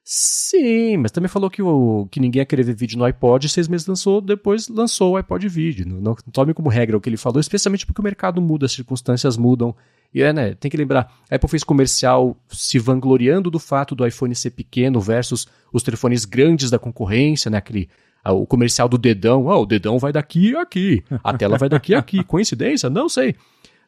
Sim, 0.10 0.96
mas 0.98 1.12
também 1.12 1.28
falou 1.28 1.50
que, 1.50 1.62
o, 1.62 2.08
que 2.10 2.22
ninguém 2.22 2.40
ia 2.40 2.46
querer 2.46 2.64
ver 2.64 2.76
vídeo 2.76 2.98
no 2.98 3.04
iPod, 3.04 3.50
seis 3.50 3.68
meses 3.68 3.86
lançou, 3.86 4.22
depois 4.22 4.70
lançou 4.70 5.12
o 5.12 5.18
iPod 5.18 5.50
vídeo. 5.50 5.86
Não, 5.86 6.00
não, 6.00 6.16
tome 6.32 6.54
como 6.54 6.70
regra 6.70 6.96
o 6.96 7.02
que 7.02 7.10
ele 7.10 7.18
falou, 7.18 7.42
especialmente 7.42 7.86
porque 7.86 8.00
o 8.00 8.04
mercado 8.04 8.42
muda, 8.42 8.66
as 8.66 8.72
circunstâncias 8.72 9.36
mudam. 9.36 9.76
E 10.14 10.22
é, 10.22 10.32
né, 10.32 10.54
tem 10.54 10.72
que 10.72 10.78
lembrar, 10.78 11.14
a 11.30 11.36
Apple 11.36 11.50
fez 11.50 11.62
comercial 11.62 12.38
se 12.48 12.80
vangloriando 12.80 13.52
do 13.52 13.60
fato 13.60 13.94
do 13.94 14.08
iPhone 14.08 14.34
ser 14.34 14.52
pequeno 14.52 15.02
versus 15.02 15.46
os 15.74 15.84
telefones 15.84 16.24
grandes 16.24 16.70
da 16.70 16.80
concorrência, 16.80 17.52
né, 17.52 17.58
aquele 17.58 17.90
o 18.32 18.46
comercial 18.46 18.90
do 18.90 18.98
dedão, 18.98 19.50
ah, 19.50 19.58
o 19.58 19.66
dedão 19.66 19.98
vai 20.00 20.12
daqui 20.12 20.56
a 20.56 20.62
aqui, 20.62 21.04
a 21.24 21.38
tela 21.38 21.58
vai 21.58 21.70
daqui 21.70 21.94
a 21.94 22.00
aqui. 22.00 22.24
Coincidência? 22.26 22.90
Não 22.90 23.08
sei. 23.08 23.36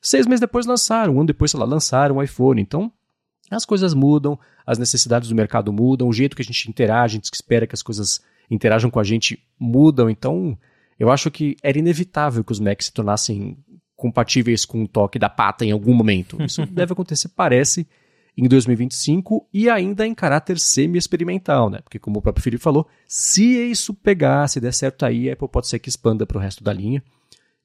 Seis 0.02 0.26
meses 0.26 0.40
depois 0.40 0.66
lançaram, 0.66 1.16
um 1.16 1.18
ano 1.18 1.28
depois, 1.28 1.52
sei 1.52 1.60
lá, 1.60 1.66
lançaram 1.66 2.18
o 2.18 2.24
iPhone. 2.24 2.62
Então, 2.62 2.92
as 3.52 3.66
coisas 3.66 3.94
mudam, 3.94 4.40
as 4.66 4.78
necessidades 4.78 5.28
do 5.28 5.36
mercado 5.36 5.74
mudam, 5.74 6.08
o 6.08 6.14
jeito 6.14 6.36
que 6.36 6.42
a 6.42 6.46
gente 6.46 6.70
interage, 6.70 7.16
a 7.16 7.18
gente 7.18 7.34
espera 7.34 7.68
que 7.68 7.76
as 7.76 7.82
coisas 7.82 8.22
interajam 8.50 8.90
com 8.90 9.00
a 9.00 9.04
gente 9.04 9.44
mudam. 9.60 10.10
Então, 10.10 10.58
eu 10.98 11.12
acho 11.12 11.30
que 11.30 11.58
era 11.62 11.78
inevitável 11.78 12.44
que 12.44 12.52
os 12.52 12.60
Macs 12.60 12.88
se 12.88 12.94
tornassem 12.94 13.58
compatíveis 13.96 14.66
com 14.66 14.84
o 14.84 14.88
toque 14.88 15.20
da 15.20 15.30
pata 15.30 15.66
em 15.66 15.72
algum 15.72 15.94
momento. 15.94 16.42
Isso 16.42 16.66
deve 16.72 16.94
acontecer, 16.94 17.30
parece, 17.30 17.88
em 18.40 18.48
2025 18.48 19.48
e 19.54 19.70
ainda 19.70 20.08
em 20.08 20.16
caráter 20.16 20.58
semi-experimental, 20.58 21.70
né? 21.70 21.80
Porque 21.84 22.00
como 22.00 22.20
o 22.20 22.22
próprio 22.22 22.42
Felipe 22.42 22.64
falou, 22.64 22.88
se 23.06 23.44
isso 23.70 23.94
pegar, 23.94 24.48
se 24.48 24.62
der 24.62 24.74
certo 24.74 25.06
aí, 25.06 25.30
a 25.30 25.34
Apple 25.34 25.50
pode 25.50 25.68
ser 25.68 25.78
que 25.78 25.90
expanda 25.90 26.26
para 26.26 26.38
o 26.38 26.42
resto 26.42 26.64
da 26.64 26.72
linha. 26.72 27.04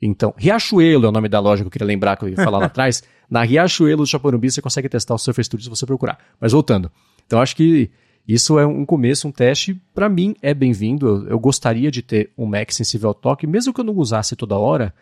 Então, 0.03 0.35
Riachuelo 0.37 1.07
é 1.07 1.09
o 1.09 1.13
nome 1.13 1.29
da 1.29 1.39
loja 1.39 1.63
que 1.63 1.69
eu 1.69 1.71
queria 1.71 1.87
lembrar 1.87 2.17
que 2.17 2.25
eu 2.25 2.29
ia 2.29 2.35
falar 2.35 2.59
lá 2.59 2.67
atrás. 2.67 3.05
Na 3.31 3.45
Riachuelo 3.45 4.03
do 4.03 4.07
Chaporumbi 4.07 4.51
você 4.51 4.61
consegue 4.61 4.89
testar 4.89 5.15
o 5.15 5.19
Surface 5.19 5.47
Studio 5.47 5.65
se 5.65 5.71
você 5.71 5.87
procurar. 5.87 6.19
Mas 6.41 6.51
voltando. 6.51 6.91
Então, 7.25 7.41
acho 7.41 7.55
que 7.55 7.89
Isso 8.27 8.59
é 8.59 8.67
um 8.67 8.85
começo, 8.85 9.29
um 9.29 9.33
teste, 9.33 9.81
para 9.95 10.09
mim 10.09 10.35
é 10.43 10.53
bem-vindo. 10.53 11.07
Eu, 11.07 11.29
eu, 11.29 11.39
gostaria 11.39 11.91
de 11.91 12.03
ter 12.03 12.33
um 12.37 12.47
Mac 12.47 12.73
sensível 12.73 13.11
ao 13.11 13.15
toque, 13.15 13.47
mesmo 13.47 13.73
que 13.73 13.81
eu 13.81 13.85
não 13.85 13.95
usasse 13.95 14.35
toda 14.35 14.57
hora, 14.57 14.93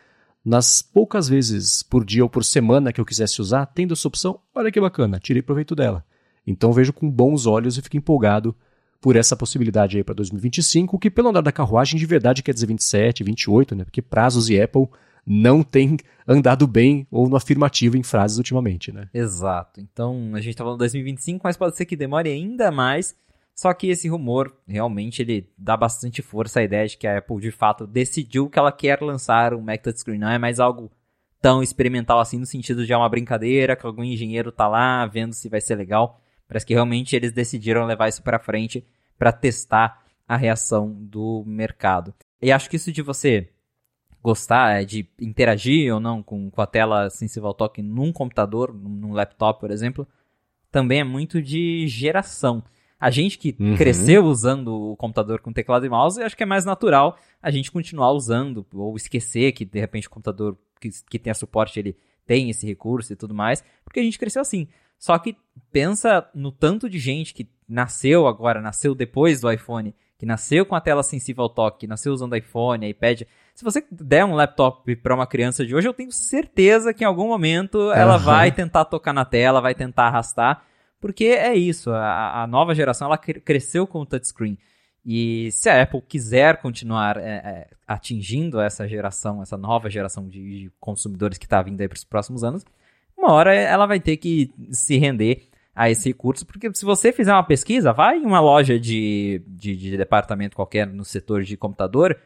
nas 0.44 0.82
poucas 0.82 1.28
vezes 1.28 1.82
por 1.82 2.04
dia 2.04 2.22
ou 2.22 2.30
por 2.30 2.44
semana 2.44 2.92
que 2.92 3.00
eu 3.00 3.04
quisesse 3.04 3.40
usar, 3.40 3.66
tendo 3.66 3.92
essa 3.92 4.08
opção, 4.08 4.40
olha 4.54 4.72
que 4.72 4.80
bacana, 4.80 5.20
tirei 5.20 5.42
proveito 5.42 5.74
dela. 5.74 6.04
Então 6.46 6.72
vejo 6.72 6.92
com 6.92 7.08
bons 7.08 7.46
olhos 7.46 7.78
e 7.78 7.82
fico 7.82 7.96
empolgado 7.96 8.54
por 9.00 9.16
essa 9.16 9.36
possibilidade 9.36 9.96
aí 9.96 10.04
para 10.04 10.14
2025, 10.14 10.98
que 10.98 11.10
pelo 11.10 11.28
andar 11.28 11.40
da 11.40 11.52
carruagem 11.52 11.98
de 11.98 12.06
verdade 12.06 12.42
quer 12.42 12.54
dizer 12.54 12.66
27, 12.66 13.24
28, 13.24 13.74
né? 13.74 13.84
Porque 13.84 14.00
prazos 14.00 14.48
e 14.48 14.60
Apple 14.60 14.88
não 15.26 15.62
tem 15.62 15.96
andado 16.26 16.66
bem 16.66 17.06
ou 17.10 17.28
no 17.28 17.36
afirmativo 17.36 17.96
em 17.96 18.02
frases 18.02 18.38
ultimamente, 18.38 18.92
né? 18.92 19.08
Exato. 19.12 19.80
Então, 19.80 20.32
a 20.34 20.40
gente 20.40 20.56
tá 20.56 20.64
falando 20.64 20.78
2025, 20.78 21.40
mas 21.42 21.56
pode 21.56 21.76
ser 21.76 21.84
que 21.84 21.96
demore 21.96 22.30
ainda 22.30 22.70
mais. 22.70 23.14
Só 23.54 23.72
que 23.74 23.88
esse 23.88 24.08
rumor, 24.08 24.56
realmente, 24.66 25.22
ele 25.22 25.50
dá 25.56 25.76
bastante 25.76 26.22
força 26.22 26.60
à 26.60 26.62
ideia 26.62 26.86
de 26.86 26.96
que 26.96 27.06
a 27.06 27.18
Apple, 27.18 27.40
de 27.40 27.50
fato, 27.50 27.86
decidiu 27.86 28.48
que 28.48 28.58
ela 28.58 28.72
quer 28.72 29.00
lançar 29.00 29.54
um 29.54 29.60
Mac 29.60 29.82
Touchscreen. 29.82 30.18
Não 30.18 30.30
é 30.30 30.38
mais 30.38 30.58
algo 30.58 30.90
tão 31.40 31.62
experimental 31.62 32.20
assim, 32.20 32.38
no 32.38 32.46
sentido 32.46 32.86
de 32.86 32.92
é 32.92 32.96
uma 32.96 33.08
brincadeira, 33.08 33.76
que 33.76 33.84
algum 33.84 34.04
engenheiro 34.04 34.52
tá 34.52 34.68
lá 34.68 35.04
vendo 35.06 35.32
se 35.32 35.48
vai 35.48 35.60
ser 35.60 35.74
legal. 35.74 36.20
Parece 36.48 36.64
que 36.64 36.74
realmente 36.74 37.14
eles 37.16 37.32
decidiram 37.32 37.84
levar 37.84 38.08
isso 38.08 38.22
para 38.22 38.38
frente 38.38 38.84
para 39.18 39.32
testar 39.32 40.02
a 40.26 40.36
reação 40.36 40.92
do 40.92 41.44
mercado. 41.46 42.14
E 42.40 42.50
acho 42.50 42.70
que 42.70 42.76
isso 42.76 42.92
de 42.92 43.02
você 43.02 43.48
gostar, 44.22 44.80
é 44.80 44.84
de 44.84 45.08
interagir 45.20 45.92
ou 45.92 46.00
não 46.00 46.22
com, 46.22 46.50
com 46.50 46.62
a 46.62 46.66
tela 46.66 47.10
sensível 47.10 47.48
ao 47.48 47.54
toque 47.54 47.82
num 47.82 48.12
computador, 48.12 48.72
num 48.72 49.12
laptop, 49.12 49.60
por 49.60 49.70
exemplo, 49.70 50.06
também 50.70 51.00
é 51.00 51.04
muito 51.04 51.42
de 51.42 51.86
geração. 51.88 52.62
A 53.02 53.10
gente 53.10 53.36
que 53.36 53.56
uhum. 53.58 53.76
cresceu 53.76 54.24
usando 54.24 54.92
o 54.92 54.96
computador 54.96 55.40
com 55.40 55.52
teclado 55.52 55.84
e 55.84 55.88
mouse, 55.88 56.22
acho 56.22 56.36
que 56.36 56.44
é 56.44 56.46
mais 56.46 56.64
natural 56.64 57.18
a 57.42 57.50
gente 57.50 57.72
continuar 57.72 58.12
usando, 58.12 58.64
ou 58.72 58.94
esquecer 58.94 59.50
que 59.50 59.64
de 59.64 59.80
repente 59.80 60.06
o 60.06 60.10
computador 60.10 60.56
que, 60.80 60.88
que 61.10 61.18
tenha 61.18 61.34
suporte 61.34 61.80
ele 61.80 61.96
tem 62.24 62.48
esse 62.48 62.64
recurso 62.64 63.12
e 63.12 63.16
tudo 63.16 63.34
mais, 63.34 63.64
porque 63.84 63.98
a 63.98 64.02
gente 64.04 64.16
cresceu 64.16 64.40
assim. 64.40 64.68
Só 65.00 65.18
que 65.18 65.36
pensa 65.72 66.30
no 66.32 66.52
tanto 66.52 66.88
de 66.88 67.00
gente 67.00 67.34
que 67.34 67.48
nasceu 67.68 68.28
agora, 68.28 68.60
nasceu 68.60 68.94
depois 68.94 69.40
do 69.40 69.50
iPhone, 69.50 69.92
que 70.16 70.24
nasceu 70.24 70.64
com 70.64 70.76
a 70.76 70.80
tela 70.80 71.02
sensível 71.02 71.42
ao 71.42 71.50
toque, 71.50 71.80
que 71.80 71.86
nasceu 71.88 72.12
usando 72.12 72.36
iPhone, 72.36 72.88
iPad, 72.88 73.22
se 73.52 73.64
você 73.64 73.84
der 73.90 74.24
um 74.24 74.34
laptop 74.34 74.94
para 74.94 75.12
uma 75.12 75.26
criança 75.26 75.66
de 75.66 75.74
hoje, 75.74 75.88
eu 75.88 75.92
tenho 75.92 76.12
certeza 76.12 76.94
que 76.94 77.02
em 77.02 77.06
algum 77.08 77.26
momento 77.26 77.90
ela 77.90 78.16
uhum. 78.16 78.22
vai 78.22 78.52
tentar 78.52 78.84
tocar 78.84 79.12
na 79.12 79.24
tela, 79.24 79.60
vai 79.60 79.74
tentar 79.74 80.04
arrastar, 80.04 80.64
porque 81.02 81.24
é 81.24 81.52
isso, 81.52 81.90
a, 81.90 82.44
a 82.44 82.46
nova 82.46 82.76
geração 82.76 83.08
ela 83.08 83.18
cresceu 83.18 83.88
com 83.88 83.98
o 83.98 84.06
touchscreen. 84.06 84.56
E 85.04 85.50
se 85.50 85.68
a 85.68 85.82
Apple 85.82 86.00
quiser 86.00 86.58
continuar 86.62 87.16
é, 87.16 87.20
é, 87.22 87.68
atingindo 87.88 88.60
essa 88.60 88.86
geração, 88.86 89.42
essa 89.42 89.56
nova 89.56 89.90
geração 89.90 90.28
de, 90.28 90.60
de 90.60 90.72
consumidores 90.78 91.38
que 91.38 91.44
está 91.44 91.60
vindo 91.60 91.80
aí 91.80 91.88
para 91.88 91.96
os 91.96 92.04
próximos 92.04 92.44
anos, 92.44 92.64
uma 93.18 93.32
hora 93.32 93.52
ela 93.52 93.84
vai 93.84 93.98
ter 93.98 94.16
que 94.16 94.52
se 94.70 94.96
render 94.96 95.48
a 95.74 95.90
esse 95.90 96.08
recurso, 96.10 96.46
porque 96.46 96.72
se 96.72 96.84
você 96.84 97.10
fizer 97.12 97.32
uma 97.32 97.42
pesquisa, 97.42 97.92
vai 97.92 98.18
em 98.18 98.24
uma 98.24 98.38
loja 98.38 98.78
de, 98.78 99.42
de, 99.48 99.74
de 99.74 99.96
departamento 99.96 100.54
qualquer 100.54 100.86
no 100.86 101.04
setor 101.04 101.42
de 101.42 101.56
computador, 101.56 102.16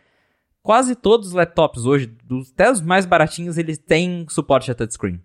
quase 0.62 0.94
todos 0.94 1.28
os 1.28 1.32
laptops 1.32 1.86
hoje, 1.86 2.14
até 2.52 2.70
os 2.70 2.82
mais 2.82 3.06
baratinhos, 3.06 3.56
eles 3.56 3.78
têm 3.78 4.26
suporte 4.28 4.70
a 4.70 4.74
touchscreen. 4.74 5.18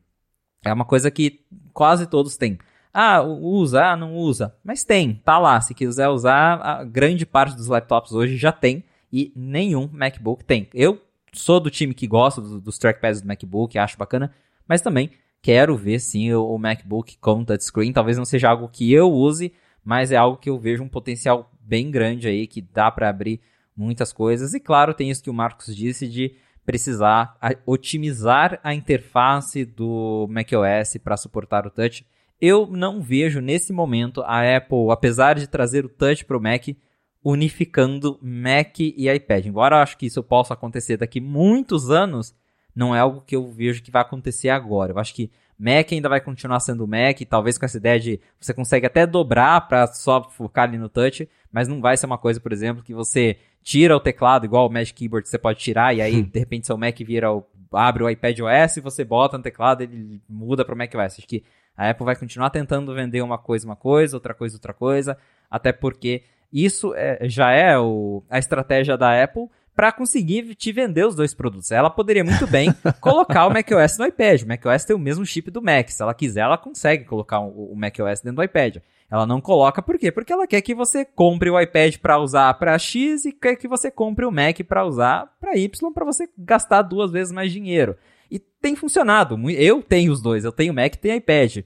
É 0.64 0.72
uma 0.72 0.86
coisa 0.86 1.12
que 1.12 1.44
quase 1.74 2.08
todos 2.08 2.38
têm. 2.38 2.58
Ah, 2.94 3.22
usa, 3.22 3.92
ah, 3.92 3.96
não 3.96 4.16
usa. 4.16 4.56
Mas 4.64 4.84
tem, 4.84 5.16
tá 5.24 5.40
lá. 5.40 5.60
Se 5.62 5.74
quiser 5.74 6.10
usar, 6.10 6.60
a 6.62 6.84
grande 6.84 7.26
parte 7.26 7.56
dos 7.56 7.68
laptops 7.68 8.12
hoje 8.12 8.38
já 8.38 8.52
tem 8.52 8.84
e 9.12 9.32
nenhum 9.36 9.90
MacBook 9.92 10.44
tem. 10.44 10.68
Eu 10.74 11.02
sou 11.34 11.60
do 11.60 11.70
time 11.70 11.94
que 11.94 12.08
gosta 12.08 12.42
dos 12.42 12.78
trackpads 12.78 13.22
do 13.22 13.28
MacBook, 13.28 13.78
acho 13.78 13.98
bacana, 13.98 14.34
mas 14.68 14.82
também 14.82 15.12
quero 15.42 15.76
ver 15.76 16.00
sim 16.00 16.34
o, 16.34 16.58
MacBook 16.58 17.18
com 17.18 17.44
touchscreen. 17.44 17.94
Talvez 17.94 18.18
não 18.18 18.26
seja 18.26 18.50
algo 18.50 18.68
que 18.68 18.92
eu 18.92 19.12
use, 19.12 19.54
mas 19.84 20.12
é 20.12 20.18
algo 20.18 20.38
que 20.38 20.50
eu 20.50 20.60
vejo 20.60 20.84
um 20.84 20.90
potencial 20.90 21.52
bem 21.60 21.90
grande 21.90 22.28
aí 22.28 22.46
que 22.48 22.62
dá 22.62 22.92
para 22.92 23.10
abrir 23.10 23.42
muitas 23.76 24.14
coisas. 24.14 24.54
E 24.54 24.60
claro, 24.60 24.94
tem 24.94 25.10
isso 25.10 25.24
que 25.24 25.30
o 25.30 25.34
Marcos 25.34 25.76
disse 25.76 26.08
de 26.08 26.36
precisar 26.66 27.38
otimizar 27.66 28.60
a 28.64 28.74
interface 28.74 29.66
do 29.66 30.28
macOS 30.30 30.98
para 31.04 31.18
suportar 31.18 31.66
o 31.66 31.72
touch. 31.72 32.06
Eu 32.42 32.66
não 32.66 33.02
vejo 33.02 33.40
nesse 33.40 33.72
momento 33.72 34.24
a 34.24 34.58
Apple, 34.58 34.90
apesar 34.90 35.36
de 35.36 35.48
trazer 35.48 35.86
o 35.86 35.90
touch 35.90 36.26
para 36.26 36.38
o 36.38 36.42
Mac, 36.42 36.70
unificando 37.24 38.18
Mac 38.20 38.80
e 38.80 39.08
iPad. 39.08 39.46
Embora 39.46 39.76
eu 39.76 39.82
acho 39.82 39.96
que 39.96 40.08
isso 40.08 40.24
possa 40.24 40.56
acontecer 40.56 40.98
daqui 40.98 41.22
muitos 41.22 41.92
anos, 41.92 42.34
não 42.76 42.96
é 42.96 43.00
algo 43.00 43.22
que 43.22 43.36
eu 43.36 43.48
vejo 43.52 43.84
que 43.84 43.92
vai 43.92 44.02
acontecer 44.02 44.50
agora. 44.50 44.92
Eu 44.92 44.98
acho 44.98 45.14
que 45.14 45.30
Mac 45.60 45.92
ainda 45.92 46.10
vai 46.10 46.20
continuar 46.20 46.60
sendo 46.60 46.88
Mac, 46.88 47.20
talvez 47.30 47.60
com 47.60 47.66
essa 47.66 47.78
ideia 47.78 48.00
de 48.00 48.20
você 48.40 48.52
consegue 48.52 48.88
até 48.88 49.06
dobrar 49.06 49.68
para 49.68 49.86
só 49.86 50.24
focar 50.24 50.68
ali 50.68 50.80
no 50.80 50.90
touch, 50.90 51.30
mas 51.52 51.68
não 51.68 51.80
vai 51.80 51.96
ser 51.96 52.08
uma 52.08 52.18
coisa, 52.18 52.40
por 52.40 52.52
exemplo, 52.52 52.82
que 52.82 52.96
você 52.96 53.38
tira 53.62 53.96
o 53.96 54.00
teclado, 54.00 54.46
igual 54.46 54.68
o 54.68 54.72
Magic 54.72 54.98
Keyboard 54.98 55.30
você 55.30 55.38
pode 55.38 55.60
tirar, 55.60 55.96
e 55.96 56.02
aí, 56.02 56.24
de 56.24 56.40
repente, 56.40 56.66
seu 56.66 56.76
Mac 56.76 56.98
vira 57.02 57.32
o, 57.32 57.46
abre 57.72 58.04
o 58.04 58.10
iPad 58.10 58.40
OS, 58.40 58.80
você 58.82 59.06
bota 59.06 59.38
no 59.38 59.44
teclado, 59.44 59.84
ele 59.84 60.20
muda 60.28 60.66
para 60.66 60.74
o 60.74 60.78
Mac 60.78 60.92
OS. 60.96 61.20
Acho 61.20 61.28
que 61.28 61.44
a 61.76 61.90
Apple 61.90 62.06
vai 62.06 62.16
continuar 62.16 62.50
tentando 62.50 62.94
vender 62.94 63.22
uma 63.22 63.38
coisa, 63.38 63.66
uma 63.66 63.76
coisa, 63.76 64.16
outra 64.16 64.34
coisa, 64.34 64.56
outra 64.56 64.74
coisa, 64.74 65.18
até 65.50 65.72
porque 65.72 66.24
isso 66.52 66.94
é, 66.96 67.20
já 67.30 67.52
é 67.52 67.78
o, 67.78 68.24
a 68.30 68.38
estratégia 68.38 68.98
da 68.98 69.24
Apple 69.24 69.48
para 69.76 69.92
conseguir 69.92 70.54
te 70.56 70.72
vender 70.72 71.06
os 71.06 71.16
dois 71.16 71.34
produtos. 71.34 71.72
Ela 71.72 71.90
poderia 71.90 72.24
muito 72.24 72.46
bem 72.46 72.74
colocar 73.00 73.48
o 73.48 73.50
macOS 73.50 73.98
no 73.98 74.06
iPad. 74.06 74.44
O 74.44 74.48
macOS 74.48 74.86
tem 74.86 74.96
o 74.96 75.00
mesmo 75.00 75.26
chip 75.26 75.50
do 75.50 75.62
Mac. 75.62 75.90
Se 75.90 76.04
ela 76.04 76.14
quiser, 76.14 76.42
ela 76.42 76.58
consegue 76.58 77.06
colocar 77.06 77.40
o, 77.40 77.72
o 77.72 77.76
macOS 77.76 78.22
dentro 78.22 78.36
do 78.36 78.44
iPad. 78.44 78.78
Ela 79.10 79.26
não 79.26 79.42
coloca 79.42 79.82
por 79.82 79.98
quê? 79.98 80.12
Porque 80.12 80.32
ela 80.32 80.48
quer 80.48 80.62
que 80.62 80.74
você 80.74 81.04
compre 81.04 81.50
o 81.50 81.60
iPad 81.60 81.98
para 81.98 82.18
usar 82.18 82.54
para 82.54 82.78
X 82.78 83.26
e 83.26 83.32
quer 83.32 83.56
que 83.56 83.68
você 83.68 83.92
compre 83.92 84.26
o 84.26 84.32
Mac 84.32 84.60
para 84.68 84.86
usar 84.86 85.36
para 85.40 85.58
Y 85.58 85.94
para 85.94 86.06
você 86.06 86.30
gastar 86.38 86.82
duas 86.82 87.12
vezes 87.12 87.34
mais 87.34 87.52
dinheiro. 87.52 87.98
Tem 88.62 88.76
funcionado. 88.76 89.38
Eu 89.50 89.82
tenho 89.82 90.12
os 90.12 90.22
dois, 90.22 90.46
eu 90.46 90.52
tenho 90.52 90.74
Mac 90.74 90.94
e 90.94 90.98
tenho 90.98 91.16
iPad. 91.16 91.58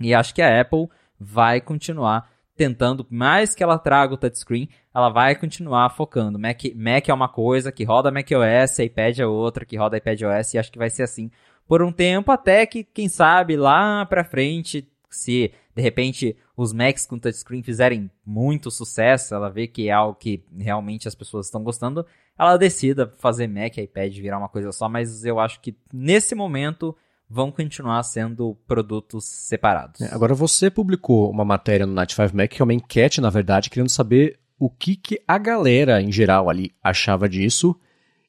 E 0.00 0.14
acho 0.14 0.34
que 0.34 0.42
a 0.42 0.60
Apple 0.60 0.88
vai 1.18 1.60
continuar 1.60 2.32
tentando, 2.56 3.06
mais 3.10 3.54
que 3.54 3.62
ela 3.62 3.78
traga 3.78 4.14
o 4.14 4.16
touchscreen, 4.16 4.68
ela 4.94 5.08
vai 5.08 5.34
continuar 5.34 5.90
focando. 5.90 6.38
Mac, 6.38 6.62
Mac 6.74 7.08
é 7.08 7.14
uma 7.14 7.28
coisa 7.28 7.72
que 7.72 7.84
roda 7.84 8.12
macOS, 8.12 8.78
iPad 8.78 9.18
é 9.18 9.26
outra 9.26 9.64
que 9.64 9.76
roda 9.76 9.96
iPadOS 9.96 10.54
e 10.54 10.58
acho 10.58 10.70
que 10.70 10.78
vai 10.78 10.88
ser 10.88 11.02
assim 11.02 11.30
por 11.66 11.82
um 11.82 11.90
tempo 11.90 12.30
até 12.30 12.66
que, 12.66 12.84
quem 12.84 13.08
sabe, 13.08 13.56
lá 13.56 14.04
para 14.06 14.24
frente, 14.24 14.88
se 15.10 15.52
de 15.74 15.82
repente 15.82 16.36
os 16.56 16.72
Macs 16.72 17.06
com 17.06 17.18
touchscreen 17.18 17.62
fizerem 17.62 18.10
muito 18.24 18.70
sucesso, 18.70 19.34
ela 19.34 19.50
vê 19.50 19.66
que 19.66 19.88
é 19.88 19.92
algo 19.92 20.14
que 20.14 20.44
realmente 20.56 21.08
as 21.08 21.14
pessoas 21.14 21.46
estão 21.46 21.62
gostando, 21.62 22.06
ela 22.38 22.56
decida 22.56 23.12
fazer 23.18 23.46
Mac 23.46 23.76
iPad 23.76 24.14
virar 24.16 24.38
uma 24.38 24.48
coisa 24.48 24.72
só, 24.72 24.88
mas 24.88 25.24
eu 25.24 25.38
acho 25.38 25.60
que 25.60 25.76
nesse 25.92 26.34
momento 26.34 26.96
vão 27.28 27.50
continuar 27.50 28.02
sendo 28.02 28.56
produtos 28.66 29.24
separados. 29.24 30.00
É, 30.00 30.14
agora 30.14 30.34
você 30.34 30.70
publicou 30.70 31.30
uma 31.30 31.44
matéria 31.44 31.86
no 31.86 31.94
Night 31.94 32.14
5 32.14 32.36
Mac, 32.36 32.50
que 32.50 32.60
é 32.60 32.64
uma 32.64 32.74
enquete, 32.74 33.20
na 33.20 33.30
verdade, 33.30 33.70
querendo 33.70 33.88
saber 33.88 34.38
o 34.58 34.68
que, 34.70 34.96
que 34.96 35.20
a 35.26 35.38
galera 35.38 36.00
em 36.00 36.12
geral 36.12 36.48
ali 36.48 36.72
achava 36.82 37.28
disso. 37.28 37.74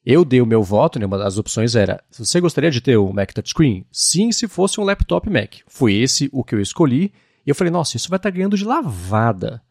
Eu 0.04 0.24
dei 0.24 0.40
o 0.40 0.46
meu 0.46 0.62
voto, 0.62 0.98
né, 0.98 1.06
uma 1.06 1.18
das 1.18 1.36
opções 1.36 1.74
era: 1.74 2.02
você 2.10 2.40
gostaria 2.40 2.70
de 2.70 2.80
ter 2.80 2.96
o 2.96 3.12
Mac 3.12 3.32
Touchscreen? 3.32 3.84
Sim, 3.90 4.30
se 4.32 4.46
fosse 4.46 4.80
um 4.80 4.84
laptop 4.84 5.28
Mac. 5.28 5.56
Foi 5.66 5.94
esse 5.94 6.28
o 6.32 6.44
que 6.44 6.54
eu 6.54 6.60
escolhi. 6.60 7.12
E 7.44 7.50
eu 7.50 7.54
falei, 7.54 7.70
nossa, 7.70 7.96
isso 7.96 8.08
vai 8.08 8.16
estar 8.16 8.30
tá 8.30 8.36
ganhando 8.36 8.56
de 8.56 8.64
lavada. 8.64 9.62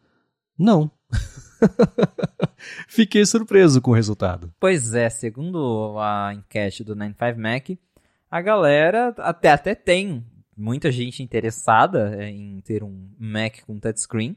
Não. 0.58 0.90
Fiquei 2.88 3.24
surpreso 3.24 3.80
com 3.80 3.90
o 3.90 3.94
resultado. 3.94 4.52
Pois 4.58 4.94
é, 4.94 5.08
segundo 5.08 5.96
a 5.98 6.34
enquete 6.34 6.84
do 6.84 6.94
95 6.94 7.40
Mac, 7.40 7.70
a 8.30 8.40
galera 8.40 9.14
até, 9.18 9.50
até 9.50 9.74
tem 9.74 10.24
muita 10.56 10.90
gente 10.90 11.22
interessada 11.22 12.24
em 12.28 12.60
ter 12.60 12.82
um 12.82 13.10
Mac 13.18 13.60
com 13.66 13.78
touchscreen, 13.78 14.36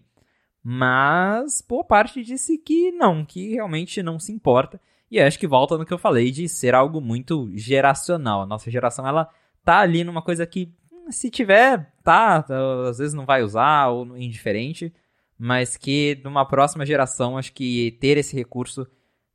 mas 0.63 1.63
boa 1.67 1.83
parte 1.83 2.23
disse 2.23 2.57
que 2.57 2.91
não, 2.91 3.25
que 3.25 3.53
realmente 3.53 4.03
não 4.03 4.19
se 4.19 4.31
importa. 4.31 4.79
E 5.09 5.19
acho 5.19 5.39
que 5.39 5.47
volta 5.47 5.77
no 5.77 5.85
que 5.85 5.93
eu 5.93 5.97
falei 5.97 6.29
de 6.29 6.47
ser 6.47 6.75
algo 6.75 7.01
muito 7.01 7.49
geracional. 7.55 8.43
A 8.43 8.45
nossa 8.45 8.69
geração 8.69 9.07
ela 9.07 9.27
tá 9.63 9.79
ali 9.79 10.03
numa 10.03 10.21
coisa 10.21 10.45
que 10.45 10.71
se 11.09 11.31
tiver, 11.31 11.91
tá, 12.03 12.45
às 12.87 12.99
vezes 12.99 13.13
não 13.13 13.25
vai 13.25 13.41
usar 13.41 13.87
ou 13.87 14.15
indiferente, 14.15 14.93
mas 15.39 15.77
que 15.77 16.19
numa 16.21 16.45
próxima 16.45 16.85
geração 16.85 17.37
acho 17.37 17.53
que 17.53 17.97
ter 18.01 18.17
esse 18.17 18.35
recurso 18.35 18.85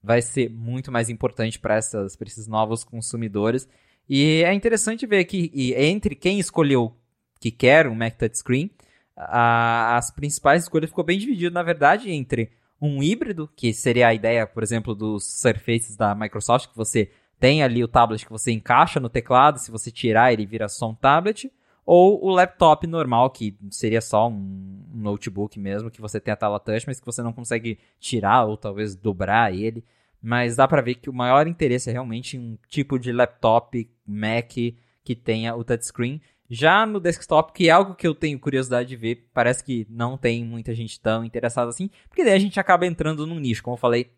vai 0.02 0.20
ser 0.20 0.50
muito 0.50 0.92
mais 0.92 1.08
importante 1.08 1.58
para 1.58 1.78
esses 1.78 2.46
novos 2.46 2.84
consumidores. 2.84 3.66
E 4.06 4.42
é 4.44 4.52
interessante 4.52 5.06
ver 5.06 5.24
que 5.24 5.50
entre 5.74 6.14
quem 6.14 6.38
escolheu 6.38 6.94
que 7.40 7.50
quer 7.50 7.88
um 7.88 7.94
Mac 7.94 8.16
Touchscreen, 8.16 8.70
a, 9.16 9.96
as 9.96 10.10
principais 10.10 10.64
escolhas 10.64 10.90
ficou 10.90 11.04
bem 11.04 11.18
dividido, 11.18 11.54
na 11.54 11.62
verdade, 11.62 12.10
entre 12.10 12.50
um 12.78 13.02
híbrido, 13.02 13.48
que 13.56 13.72
seria 13.72 14.08
a 14.08 14.14
ideia, 14.14 14.46
por 14.46 14.62
exemplo, 14.62 14.94
dos 14.94 15.24
Surfaces 15.40 15.96
da 15.96 16.14
Microsoft, 16.14 16.68
que 16.68 16.76
você 16.76 17.10
tem 17.40 17.62
ali 17.62 17.82
o 17.82 17.88
tablet 17.88 18.24
que 18.24 18.30
você 18.30 18.52
encaixa 18.52 19.00
no 19.00 19.08
teclado, 19.08 19.58
se 19.58 19.70
você 19.70 19.90
tirar 19.90 20.32
ele 20.32 20.44
vira 20.44 20.68
só 20.68 20.90
um 20.90 20.94
tablet, 20.94 21.50
ou 21.86 22.24
o 22.24 22.30
laptop 22.30 22.86
normal, 22.86 23.30
que 23.30 23.56
seria 23.70 24.00
só 24.00 24.28
um 24.28 24.86
notebook 24.94 25.58
mesmo, 25.58 25.90
que 25.90 26.00
você 26.00 26.18
tem 26.18 26.32
a 26.32 26.36
tela 26.36 26.58
touch, 26.58 26.86
mas 26.86 26.98
que 26.98 27.06
você 27.06 27.22
não 27.22 27.32
consegue 27.32 27.78
tirar 28.00 28.44
ou 28.46 28.56
talvez 28.56 28.94
dobrar 28.94 29.54
ele. 29.54 29.84
Mas 30.22 30.56
dá 30.56 30.66
para 30.66 30.80
ver 30.80 30.94
que 30.94 31.10
o 31.10 31.12
maior 31.12 31.46
interesse 31.46 31.90
é 31.90 31.92
realmente 31.92 32.38
um 32.38 32.56
tipo 32.68 32.98
de 32.98 33.12
laptop 33.12 33.86
Mac 34.06 34.52
que 34.52 35.14
tenha 35.14 35.54
o 35.54 35.62
touchscreen. 35.62 36.20
Já 36.48 36.86
no 36.86 36.98
desktop, 36.98 37.52
que 37.52 37.68
é 37.68 37.70
algo 37.70 37.94
que 37.94 38.06
eu 38.06 38.14
tenho 38.14 38.38
curiosidade 38.38 38.88
de 38.88 38.96
ver, 38.96 39.28
parece 39.34 39.62
que 39.62 39.86
não 39.90 40.16
tem 40.16 40.44
muita 40.44 40.74
gente 40.74 40.98
tão 40.98 41.24
interessada 41.24 41.68
assim, 41.68 41.90
porque 42.08 42.24
daí 42.24 42.34
a 42.34 42.38
gente 42.38 42.58
acaba 42.58 42.86
entrando 42.86 43.26
num 43.26 43.38
nicho. 43.38 43.62
Como 43.62 43.74
eu 43.74 43.80
falei, 43.80 44.12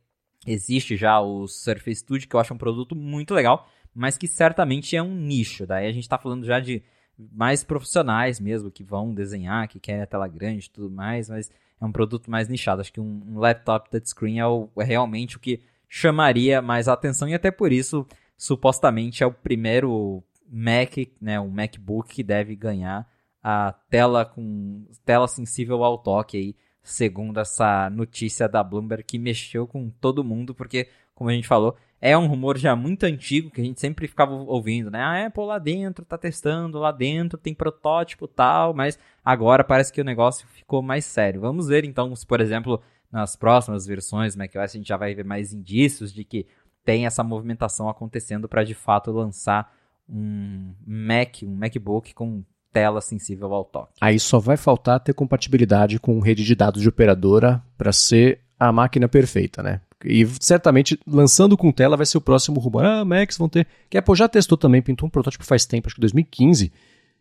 existe 0.46 0.96
já 0.96 1.20
o 1.20 1.48
Surface 1.48 2.00
Studio, 2.00 2.28
que 2.28 2.36
eu 2.36 2.40
acho 2.40 2.54
um 2.54 2.58
produto 2.58 2.94
muito 2.94 3.34
legal, 3.34 3.68
mas 3.92 4.16
que 4.16 4.28
certamente 4.28 4.94
é 4.94 5.02
um 5.02 5.14
nicho. 5.14 5.66
Daí 5.66 5.86
a 5.86 5.92
gente 5.92 6.04
está 6.04 6.18
falando 6.18 6.44
já 6.44 6.60
de 6.60 6.82
mais 7.18 7.64
profissionais 7.64 8.38
mesmo, 8.38 8.70
que 8.70 8.84
vão 8.84 9.14
desenhar, 9.14 9.68
que 9.68 9.80
querem 9.80 10.02
a 10.02 10.06
tela 10.06 10.28
grande 10.28 10.66
e 10.66 10.70
tudo 10.70 10.90
mais, 10.90 11.28
mas 11.28 11.50
é 11.80 11.84
um 11.84 11.92
produto 11.92 12.30
mais 12.30 12.48
nichado. 12.48 12.80
Acho 12.80 12.92
que 12.92 13.00
um, 13.00 13.22
um 13.26 13.38
laptop 13.38 13.90
touchscreen 13.90 14.40
é, 14.40 14.46
o, 14.46 14.68
é 14.76 14.84
realmente 14.84 15.36
o 15.36 15.40
que 15.40 15.62
chamaria 15.88 16.60
mais 16.60 16.88
atenção 16.88 17.28
e 17.28 17.34
até 17.34 17.50
por 17.50 17.72
isso, 17.72 18.06
supostamente, 18.36 19.22
é 19.22 19.26
o 19.26 19.32
primeiro 19.32 20.22
Mac, 20.48 20.96
né, 21.20 21.40
um 21.40 21.50
MacBook 21.50 22.14
que 22.14 22.22
deve 22.22 22.54
ganhar 22.54 23.08
a 23.42 23.72
tela 23.88 24.24
com 24.24 24.84
tela 25.04 25.28
sensível 25.28 25.84
ao 25.84 25.98
toque 25.98 26.36
aí, 26.36 26.56
segundo 26.82 27.40
essa 27.40 27.88
notícia 27.90 28.48
da 28.48 28.62
Bloomberg 28.62 29.04
que 29.04 29.18
mexeu 29.18 29.66
com 29.66 29.88
todo 29.88 30.24
mundo, 30.24 30.54
porque 30.54 30.88
como 31.14 31.30
a 31.30 31.32
gente 31.32 31.48
falou, 31.48 31.76
é 32.00 32.16
um 32.16 32.26
rumor 32.26 32.58
já 32.58 32.76
muito 32.76 33.04
antigo 33.04 33.50
que 33.50 33.60
a 33.60 33.64
gente 33.64 33.80
sempre 33.80 34.06
ficava 34.06 34.32
ouvindo, 34.32 34.90
né? 34.90 35.00
A 35.00 35.26
Apple 35.26 35.44
lá 35.44 35.58
dentro 35.58 36.04
tá 36.04 36.18
testando, 36.18 36.78
lá 36.78 36.92
dentro 36.92 37.38
tem 37.38 37.54
protótipo 37.54 38.28
tal, 38.28 38.74
mas 38.74 38.98
agora 39.24 39.64
parece 39.64 39.92
que 39.92 40.00
o 40.00 40.04
negócio 40.04 40.46
ficou 40.48 40.82
mais 40.82 41.04
sério. 41.04 41.40
Vamos 41.40 41.68
ver 41.68 41.84
então 41.84 42.14
se, 42.14 42.26
por 42.26 42.40
exemplo, 42.40 42.80
nas 43.10 43.34
próximas 43.36 43.86
versões 43.86 44.34
do 44.34 44.38
macOS 44.38 44.56
a 44.56 44.66
gente 44.66 44.88
já 44.88 44.96
vai 44.96 45.14
ver 45.14 45.24
mais 45.24 45.52
indícios 45.52 46.12
de 46.12 46.24
que 46.24 46.46
tem 46.84 47.06
essa 47.06 47.24
movimentação 47.24 47.88
acontecendo 47.88 48.48
para 48.48 48.62
de 48.62 48.74
fato 48.74 49.10
lançar 49.10 49.74
um 50.08 50.72
Mac, 50.86 51.42
um 51.42 51.56
MacBook 51.56 52.14
com 52.14 52.44
tela 52.72 53.00
sensível 53.00 53.52
ao 53.54 53.64
toque. 53.64 53.94
Aí 54.00 54.20
só 54.20 54.38
vai 54.38 54.56
faltar 54.56 55.00
ter 55.00 55.14
compatibilidade 55.14 55.98
com 55.98 56.20
rede 56.20 56.44
de 56.44 56.54
dados 56.54 56.82
de 56.82 56.88
operadora 56.88 57.62
para 57.76 57.90
ser 57.90 58.40
a 58.58 58.70
máquina 58.70 59.08
perfeita, 59.08 59.62
né? 59.62 59.80
E 60.04 60.26
certamente, 60.40 60.98
lançando 61.06 61.56
com 61.56 61.72
tela, 61.72 61.96
vai 61.96 62.04
ser 62.04 62.18
o 62.18 62.20
próximo 62.20 62.60
rumor. 62.60 62.84
Ah, 62.84 63.04
Macs 63.04 63.38
vão 63.38 63.48
ter. 63.48 63.66
Que 63.88 63.96
a 63.96 64.00
Apple 64.00 64.14
já 64.14 64.28
testou 64.28 64.58
também, 64.58 64.82
pintou 64.82 65.06
um 65.06 65.10
protótipo 65.10 65.44
faz 65.44 65.64
tempo, 65.64 65.88
acho 65.88 65.94
que 65.94 66.00
2015, 66.00 66.70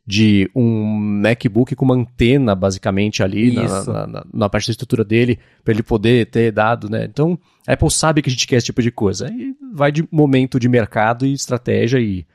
de 0.06 0.50
um 0.54 0.84
MacBook 1.22 1.76
com 1.76 1.86
uma 1.86 1.96
antena, 1.96 2.54
basicamente, 2.54 3.24
ali 3.24 3.52
na, 3.52 3.84
na, 3.86 4.08
na, 4.08 4.26
na, 4.32 4.50
parte 4.50 4.68
da 4.68 4.72
estrutura 4.72 5.04
dele, 5.04 5.40
para 5.64 5.74
ele 5.74 5.82
poder 5.82 6.28
ter 6.28 6.52
dado, 6.52 6.90
né? 6.90 7.06
Então, 7.06 7.40
a 7.66 7.74
Apple 7.74 7.90
sabe 7.90 8.22
que 8.22 8.30
a 8.30 8.32
gente 8.32 8.46
quer 8.46 8.58
esse 8.58 8.68
tipo 8.68 8.82
de 8.82 8.92
coisa. 8.92 9.32
E 9.32 9.56
vai 9.74 9.92
de 9.92 10.08
momento 10.12 10.60
de 10.60 10.68
mercado 10.68 11.26
e 11.26 11.34
estratégia 11.34 12.00
e 12.00 12.26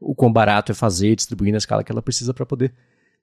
o 0.00 0.14
quão 0.14 0.32
barato 0.32 0.70
é 0.70 0.74
fazer, 0.74 1.16
distribuir 1.16 1.50
na 1.50 1.58
escala 1.58 1.82
que 1.82 1.90
ela 1.90 2.00
precisa 2.00 2.32
para 2.32 2.46
poder 2.46 2.72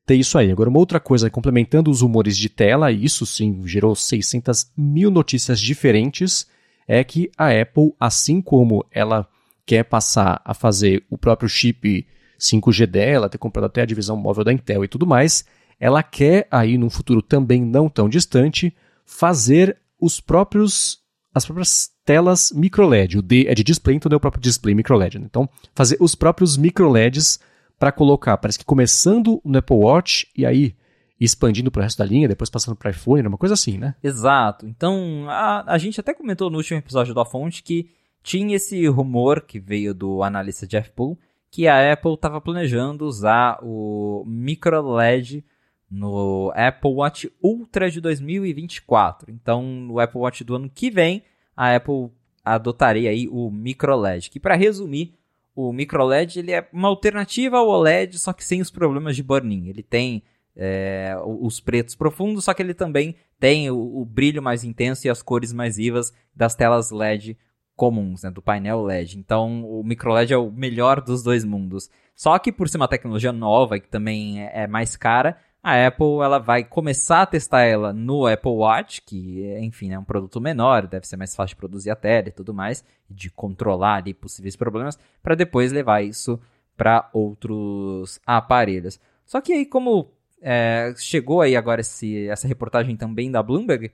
ter 0.06 0.16
isso 0.16 0.38
aí. 0.38 0.52
Agora, 0.52 0.70
uma 0.70 0.80
outra 0.80 1.00
coisa, 1.00 1.30
complementando 1.30 1.90
os 1.90 2.02
rumores 2.02 2.38
de 2.38 2.50
tela, 2.50 2.92
isso 2.92 3.26
sim 3.26 3.66
gerou 3.66 3.96
600 3.96 4.72
mil 4.78 5.10
notícias 5.10 5.60
diferentes 5.60 6.48
é 6.88 7.04
que 7.04 7.32
a 7.38 7.50
Apple, 7.50 7.94
assim 8.00 8.42
como 8.42 8.86
ela 8.92 9.28
quer 9.66 9.84
passar 9.84 10.42
a 10.46 10.54
fazer 10.54 11.04
o 11.10 11.18
próprio 11.18 11.50
chip 11.50 12.06
5G 12.40 12.86
dela, 12.86 13.30
ter 13.30 13.38
comprado 13.38 13.66
até 13.66 13.82
a 13.82 13.86
divisão 13.86 14.16
móvel 14.16 14.44
da 14.44 14.54
Intel 14.54 14.84
e 14.84 14.88
tudo 14.88 15.08
mais, 15.08 15.46
ela 15.80 16.04
quer 16.04 16.48
aí 16.52 16.78
num 16.78 16.90
futuro 16.90 17.22
também 17.22 17.64
não 17.64 17.90
tão 17.90 18.08
distante 18.08 18.76
fazer 19.06 19.78
os 20.00 20.20
próprios 20.20 21.04
as 21.34 21.44
próprias 21.44 21.90
telas 22.06 22.54
microLED. 22.56 23.18
O 23.18 23.22
D 23.22 23.46
é 23.48 23.54
de 23.54 23.62
display, 23.62 23.98
então 23.98 24.10
é 24.10 24.16
o 24.16 24.20
próprio 24.22 24.42
display 24.42 24.74
microLED. 24.74 25.20
Né? 25.20 25.26
Então, 25.30 25.50
fazer 25.74 25.98
os 26.00 26.16
próprios 26.16 26.56
microLEDs 26.56 27.40
para 27.78 27.92
colocar, 27.92 28.38
parece 28.38 28.58
que 28.58 28.64
começando 28.64 29.42
no 29.44 29.58
Apple 29.58 29.76
Watch 29.76 30.28
e 30.34 30.46
aí 30.46 30.74
expandindo 31.20 31.72
para 31.72 31.80
o 31.80 31.84
resto 31.84 32.00
da 32.00 32.06
linha, 32.06 32.28
depois 32.28 32.50
passando 32.50 32.76
para 32.76 32.92
iPhone, 32.92 33.28
uma 33.28 33.38
coisa 33.38 33.54
assim, 33.54 33.78
né? 33.78 33.96
Exato. 34.04 34.68
Então, 34.68 35.26
a, 35.30 35.64
a 35.74 35.78
gente 35.78 36.00
até 36.00 36.14
comentou 36.14 36.50
no 36.50 36.58
último 36.58 36.78
episódio 36.78 37.14
da 37.14 37.26
Fonte 37.26 37.64
que 37.64 37.90
tinha 38.22 38.56
esse 38.56 38.86
rumor 38.88 39.42
que 39.42 39.60
veio 39.60 39.94
do 39.94 40.24
analista 40.24 40.68
Jeff 40.68 40.92
Poole 40.92 41.18
que 41.56 41.70
a 41.70 41.94
Apple 41.94 42.16
estava 42.16 42.42
planejando 42.42 43.06
usar 43.06 43.60
o 43.64 44.26
micro 44.28 44.82
LED 44.96 45.42
no 45.90 46.52
Apple 46.54 46.92
Watch 46.92 47.32
Ultra 47.42 47.90
de 47.90 48.02
2024. 48.02 49.32
Então, 49.32 49.64
no 49.64 49.98
Apple 49.98 50.20
Watch 50.20 50.44
do 50.44 50.56
ano 50.56 50.70
que 50.70 50.92
vem, 50.92 51.24
a 51.56 51.74
Apple 51.74 52.10
adotaria 52.44 53.10
aí 53.10 53.30
o 53.30 53.50
micro 53.50 53.96
LED, 53.96 54.30
que 54.30 54.38
para 54.40 54.56
resumir, 54.56 55.14
o 55.56 55.72
micro 55.72 56.04
LED 56.04 56.40
ele 56.40 56.52
é 56.52 56.68
uma 56.74 56.90
alternativa 56.90 57.58
ao 57.58 57.70
OLED, 57.70 58.20
só 58.20 58.34
que 58.34 58.44
sem 58.44 58.60
os 58.60 58.70
problemas 58.70 59.16
de 59.16 59.24
burn-in. 59.24 59.70
Ele 59.70 59.82
tem 59.82 60.24
é, 60.56 61.16
os 61.24 61.60
pretos 61.60 61.96
profundos, 61.96 62.46
só 62.46 62.54
que 62.54 62.62
ele 62.62 62.74
também 62.74 63.16
tem 63.40 63.70
o, 63.70 64.02
o, 64.02 64.06
brilho 64.06 64.42
mais 64.42 64.64
intenso 64.64 65.06
e 65.06 65.10
as 65.10 65.22
cores 65.22 65.52
mais 65.52 65.78
vivas 65.78 66.14
das 66.34 66.56
telas 66.56 66.92
LED 66.92 67.38
comuns, 67.76 68.24
né, 68.24 68.32
do 68.32 68.42
painel 68.42 68.82
LED. 68.84 69.18
Então, 69.18 69.66
o 69.66 69.84
microLED 69.84 70.34
é 70.34 70.38
o 70.38 70.50
melhor 70.50 71.02
dos 71.02 71.22
dois 71.22 71.44
mundos. 71.44 71.90
Só 72.16 72.40
que 72.40 72.52
por 72.52 72.70
ser 72.70 72.78
uma 72.78 72.88
tecnologia 72.88 73.34
nova 73.34 73.80
que 73.80 73.90
também 73.90 74.42
é, 74.42 74.64
é 74.64 74.68
mais 74.68 74.96
cara, 74.96 75.38
a 75.62 75.88
Apple 75.88 76.22
ela 76.24 76.38
vai 76.38 76.64
começar 76.64 77.24
a 77.24 77.26
testar 77.26 77.64
ela 77.64 77.92
no 77.92 78.28
Apple 78.28 78.52
Watch, 78.52 79.02
que 79.02 79.44
enfim 79.60 79.92
é 79.92 80.00
um 80.00 80.04
produto 80.04 80.40
menor, 80.40 80.88
deve 80.88 81.08
ser 81.08 81.18
mais 81.18 81.36
fácil 81.36 81.56
de 81.56 81.60
produzir 81.60 81.90
a 81.90 81.96
tela 81.96 82.30
e 82.30 82.32
tudo 82.32 82.54
mais, 82.54 82.86
de 83.10 83.32
controlar 83.32 83.96
ali 83.96 84.14
possíveis 84.14 84.56
problemas, 84.56 84.98
para 85.22 85.34
depois 85.36 85.72
levar 85.72 86.04
isso 86.04 86.40
para 86.78 87.10
outros 87.12 88.20
aparelhos. 88.26 89.00
Só 89.26 89.42
que 89.42 89.54
aí 89.54 89.66
como 89.66 90.12
é, 90.42 90.94
chegou 90.98 91.42
aí 91.42 91.56
agora 91.56 91.82
esse, 91.82 92.28
essa 92.28 92.48
reportagem 92.48 92.96
também 92.96 93.32
da 93.32 93.42
Bloomberg, 93.42 93.92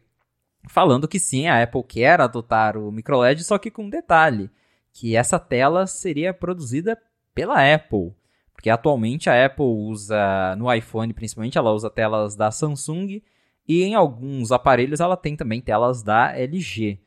falando 0.67 1.07
que 1.07 1.19
sim, 1.19 1.47
a 1.47 1.61
Apple 1.61 1.83
quer 1.83 2.19
adotar 2.21 2.77
o 2.77 2.91
microLED, 2.91 3.43
só 3.43 3.57
que 3.57 3.71
com 3.71 3.85
um 3.85 3.89
detalhe, 3.89 4.49
que 4.93 5.15
essa 5.15 5.39
tela 5.39 5.87
seria 5.87 6.33
produzida 6.33 6.97
pela 7.33 7.73
Apple. 7.73 8.13
Porque 8.53 8.69
atualmente 8.69 9.29
a 9.29 9.45
Apple 9.45 9.65
usa, 9.65 10.55
no 10.55 10.71
iPhone 10.71 11.13
principalmente, 11.13 11.57
ela 11.57 11.71
usa 11.71 11.89
telas 11.89 12.35
da 12.35 12.51
Samsung 12.51 13.21
e 13.67 13.83
em 13.83 13.95
alguns 13.95 14.51
aparelhos 14.51 14.99
ela 14.99 15.17
tem 15.17 15.35
também 15.35 15.61
telas 15.61 16.03
da 16.03 16.37
LG. 16.37 16.99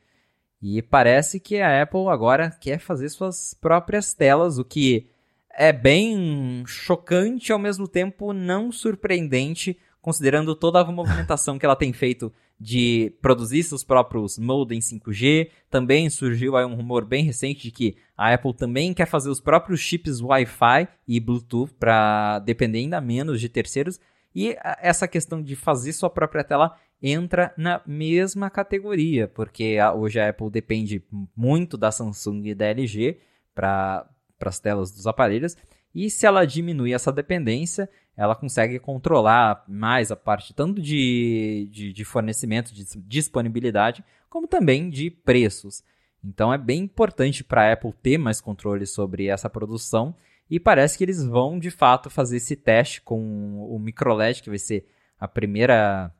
E 0.61 0.81
parece 0.81 1.39
que 1.39 1.61
a 1.61 1.83
Apple 1.83 2.07
agora 2.07 2.49
quer 2.49 2.79
fazer 2.79 3.07
suas 3.09 3.53
próprias 3.53 4.13
telas, 4.13 4.57
o 4.57 4.65
que 4.65 5.07
é 5.57 5.71
bem 5.71 6.63
chocante 6.67 7.51
ao 7.51 7.59
mesmo 7.59 7.87
tempo 7.87 8.33
não 8.33 8.71
surpreendente, 8.71 9.77
considerando 10.01 10.55
toda 10.55 10.79
a 10.79 10.91
movimentação 10.91 11.57
que 11.57 11.65
ela 11.65 11.75
tem 11.75 11.93
feito 11.93 12.31
de 12.59 13.13
produzir 13.21 13.63
seus 13.63 13.83
próprios 13.83 14.37
modems 14.37 14.91
5G. 14.91 15.49
Também 15.69 16.09
surgiu 16.09 16.55
aí 16.55 16.65
um 16.65 16.75
rumor 16.75 17.05
bem 17.05 17.23
recente 17.23 17.63
de 17.63 17.71
que 17.71 17.97
a 18.17 18.33
Apple 18.33 18.53
também 18.53 18.93
quer 18.93 19.07
fazer 19.07 19.29
os 19.29 19.41
próprios 19.41 19.79
chips 19.79 20.21
Wi-Fi 20.21 20.87
e 21.07 21.19
Bluetooth 21.19 21.73
para 21.73 22.39
depender 22.39 22.79
ainda 22.79 23.01
menos 23.01 23.41
de 23.41 23.49
terceiros. 23.49 23.99
E 24.33 24.55
essa 24.81 25.07
questão 25.07 25.41
de 25.41 25.55
fazer 25.55 25.93
sua 25.93 26.09
própria 26.09 26.43
tela 26.43 26.77
entra 27.01 27.53
na 27.57 27.81
mesma 27.85 28.49
categoria, 28.49 29.27
porque 29.27 29.77
hoje 29.95 30.19
a 30.19 30.29
Apple 30.29 30.49
depende 30.49 31.03
muito 31.35 31.77
da 31.77 31.91
Samsung 31.91 32.47
e 32.47 32.55
da 32.55 32.65
LG 32.65 33.19
para 33.53 34.09
para 34.45 34.51
as 34.51 34.59
telas 34.59 34.91
dos 34.91 35.07
aparelhos. 35.07 35.57
E 35.93 36.09
se 36.09 36.25
ela 36.25 36.45
diminui 36.45 36.93
essa 36.93 37.11
dependência, 37.11 37.89
ela 38.15 38.35
consegue 38.35 38.77
controlar 38.77 39.63
mais 39.67 40.11
a 40.11 40.15
parte 40.15 40.53
tanto 40.53 40.79
de, 40.79 41.67
de, 41.71 41.91
de 41.91 42.05
fornecimento, 42.05 42.73
de 42.73 42.85
disponibilidade, 43.01 44.03
como 44.29 44.47
também 44.47 44.89
de 44.89 45.09
preços. 45.09 45.83
Então 46.23 46.53
é 46.53 46.57
bem 46.57 46.83
importante 46.83 47.43
para 47.43 47.69
a 47.69 47.73
Apple 47.73 47.93
ter 48.03 48.19
mais 48.19 48.39
controle 48.39 48.85
sobre 48.85 49.27
essa 49.27 49.49
produção 49.49 50.15
e 50.49 50.59
parece 50.59 50.97
que 50.97 51.03
eles 51.03 51.23
vão 51.25 51.57
de 51.57 51.71
fato 51.71 52.09
fazer 52.09 52.37
esse 52.37 52.55
teste 52.55 53.01
com 53.01 53.65
o 53.67 53.79
microLED, 53.79 54.43
que 54.43 54.49
vai 54.49 54.59
ser 54.59 54.85
a 55.19 55.27
primeira, 55.27 56.11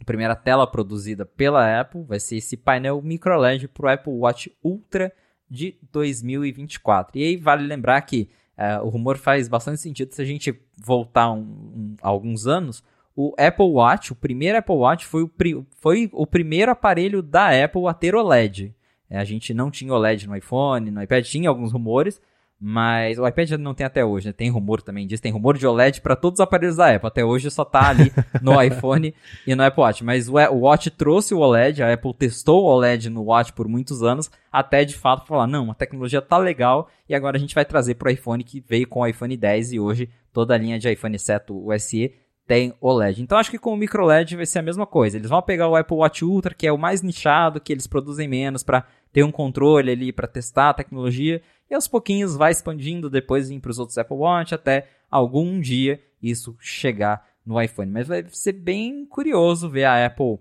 a 0.00 0.04
primeira 0.04 0.34
tela 0.34 0.66
produzida 0.66 1.26
pela 1.26 1.80
Apple, 1.80 2.04
vai 2.04 2.18
ser 2.18 2.36
esse 2.36 2.56
painel 2.56 3.02
microLED 3.02 3.68
para 3.68 3.86
o 3.86 3.88
Apple 3.88 4.12
Watch 4.12 4.56
Ultra 4.64 5.12
de 5.50 5.76
2024. 5.92 7.18
E 7.18 7.24
aí 7.24 7.36
vale 7.36 7.66
lembrar 7.66 8.00
que 8.02 8.28
uh, 8.56 8.84
o 8.84 8.88
rumor 8.88 9.16
faz 9.16 9.48
bastante 9.48 9.80
sentido 9.80 10.12
se 10.12 10.20
a 10.20 10.24
gente 10.24 10.58
voltar 10.76 11.30
um, 11.32 11.40
um, 11.40 11.96
alguns 12.02 12.46
anos. 12.46 12.82
o 13.16 13.34
Apple 13.38 13.66
Watch, 13.66 14.12
o 14.12 14.16
primeiro 14.16 14.58
Apple 14.58 14.76
Watch 14.76 15.06
foi 15.06 15.22
o, 15.22 15.28
pri 15.28 15.66
foi 15.76 16.08
o 16.12 16.26
primeiro 16.26 16.70
aparelho 16.70 17.22
da 17.22 17.64
Apple 17.64 17.86
a 17.86 17.94
ter 17.94 18.14
OLED. 18.14 18.74
É, 19.10 19.18
a 19.18 19.24
gente 19.24 19.54
não 19.54 19.70
tinha 19.70 19.92
OLED 19.92 20.26
no 20.26 20.36
iPhone, 20.36 20.90
no 20.90 21.02
iPad 21.02 21.24
tinha 21.24 21.48
alguns 21.48 21.72
rumores, 21.72 22.20
mas 22.60 23.18
o 23.18 23.26
iPad 23.26 23.52
não 23.52 23.72
tem 23.72 23.86
até 23.86 24.04
hoje, 24.04 24.26
né? 24.26 24.32
Tem 24.32 24.50
rumor 24.50 24.82
também 24.82 25.06
disso, 25.06 25.22
tem 25.22 25.30
rumor 25.30 25.56
de 25.56 25.64
OLED 25.64 26.00
para 26.00 26.16
todos 26.16 26.40
os 26.40 26.42
aparelhos 26.42 26.76
da 26.76 26.92
Apple. 26.92 27.06
Até 27.06 27.24
hoje 27.24 27.50
só 27.50 27.64
tá 27.64 27.88
ali 27.88 28.12
no 28.42 28.60
iPhone 28.60 29.14
e 29.46 29.54
no 29.54 29.62
Apple 29.62 29.80
Watch. 29.80 30.02
Mas 30.02 30.28
o 30.28 30.32
Watch 30.32 30.90
trouxe 30.90 31.34
o 31.34 31.38
OLED, 31.38 31.82
a 31.84 31.92
Apple 31.92 32.12
testou 32.14 32.64
o 32.64 32.66
OLED 32.66 33.10
no 33.10 33.22
Watch 33.22 33.52
por 33.52 33.68
muitos 33.68 34.02
anos, 34.02 34.28
até 34.50 34.84
de 34.84 34.96
fato 34.96 35.24
falar, 35.24 35.46
não, 35.46 35.70
a 35.70 35.74
tecnologia 35.74 36.20
tá 36.20 36.36
legal 36.36 36.88
e 37.08 37.14
agora 37.14 37.36
a 37.36 37.40
gente 37.40 37.54
vai 37.54 37.64
trazer 37.64 37.94
pro 37.94 38.10
iPhone 38.10 38.42
que 38.42 38.60
veio 38.60 38.88
com 38.88 39.00
o 39.00 39.06
iPhone 39.06 39.36
10 39.36 39.74
e 39.74 39.80
hoje 39.80 40.10
toda 40.32 40.54
a 40.54 40.58
linha 40.58 40.80
de 40.80 40.90
iPhone, 40.90 41.14
exceto 41.14 41.56
o 41.56 41.78
SE, 41.78 42.12
tem 42.44 42.74
OLED. 42.80 43.22
Então 43.22 43.38
acho 43.38 43.50
que 43.50 43.58
com 43.58 43.72
o 43.72 43.76
micro 43.76 44.04
LED 44.04 44.34
vai 44.34 44.46
ser 44.46 44.58
a 44.58 44.62
mesma 44.62 44.86
coisa. 44.86 45.16
Eles 45.16 45.28
vão 45.28 45.42
pegar 45.42 45.68
o 45.68 45.76
Apple 45.76 45.98
Watch 45.98 46.24
Ultra, 46.24 46.54
que 46.54 46.66
é 46.66 46.72
o 46.72 46.78
mais 46.78 47.02
nichado, 47.02 47.60
que 47.60 47.72
eles 47.72 47.86
produzem 47.86 48.26
menos 48.26 48.64
para 48.64 48.84
ter 49.12 49.22
um 49.22 49.30
controle 49.30 49.90
ali 49.90 50.12
para 50.12 50.26
testar 50.26 50.70
a 50.70 50.74
tecnologia 50.74 51.40
e 51.70 51.74
aos 51.74 51.88
pouquinhos 51.88 52.36
vai 52.36 52.50
expandindo 52.50 53.10
depois 53.10 53.50
ir 53.50 53.60
para 53.60 53.70
os 53.70 53.78
outros 53.78 53.98
Apple 53.98 54.16
Watch 54.16 54.54
até 54.54 54.88
algum 55.10 55.60
dia 55.60 56.00
isso 56.22 56.56
chegar 56.60 57.26
no 57.44 57.60
iPhone. 57.60 57.90
Mas 57.90 58.08
vai 58.08 58.24
ser 58.28 58.52
bem 58.52 59.06
curioso 59.06 59.68
ver 59.68 59.84
a 59.84 60.06
Apple 60.06 60.38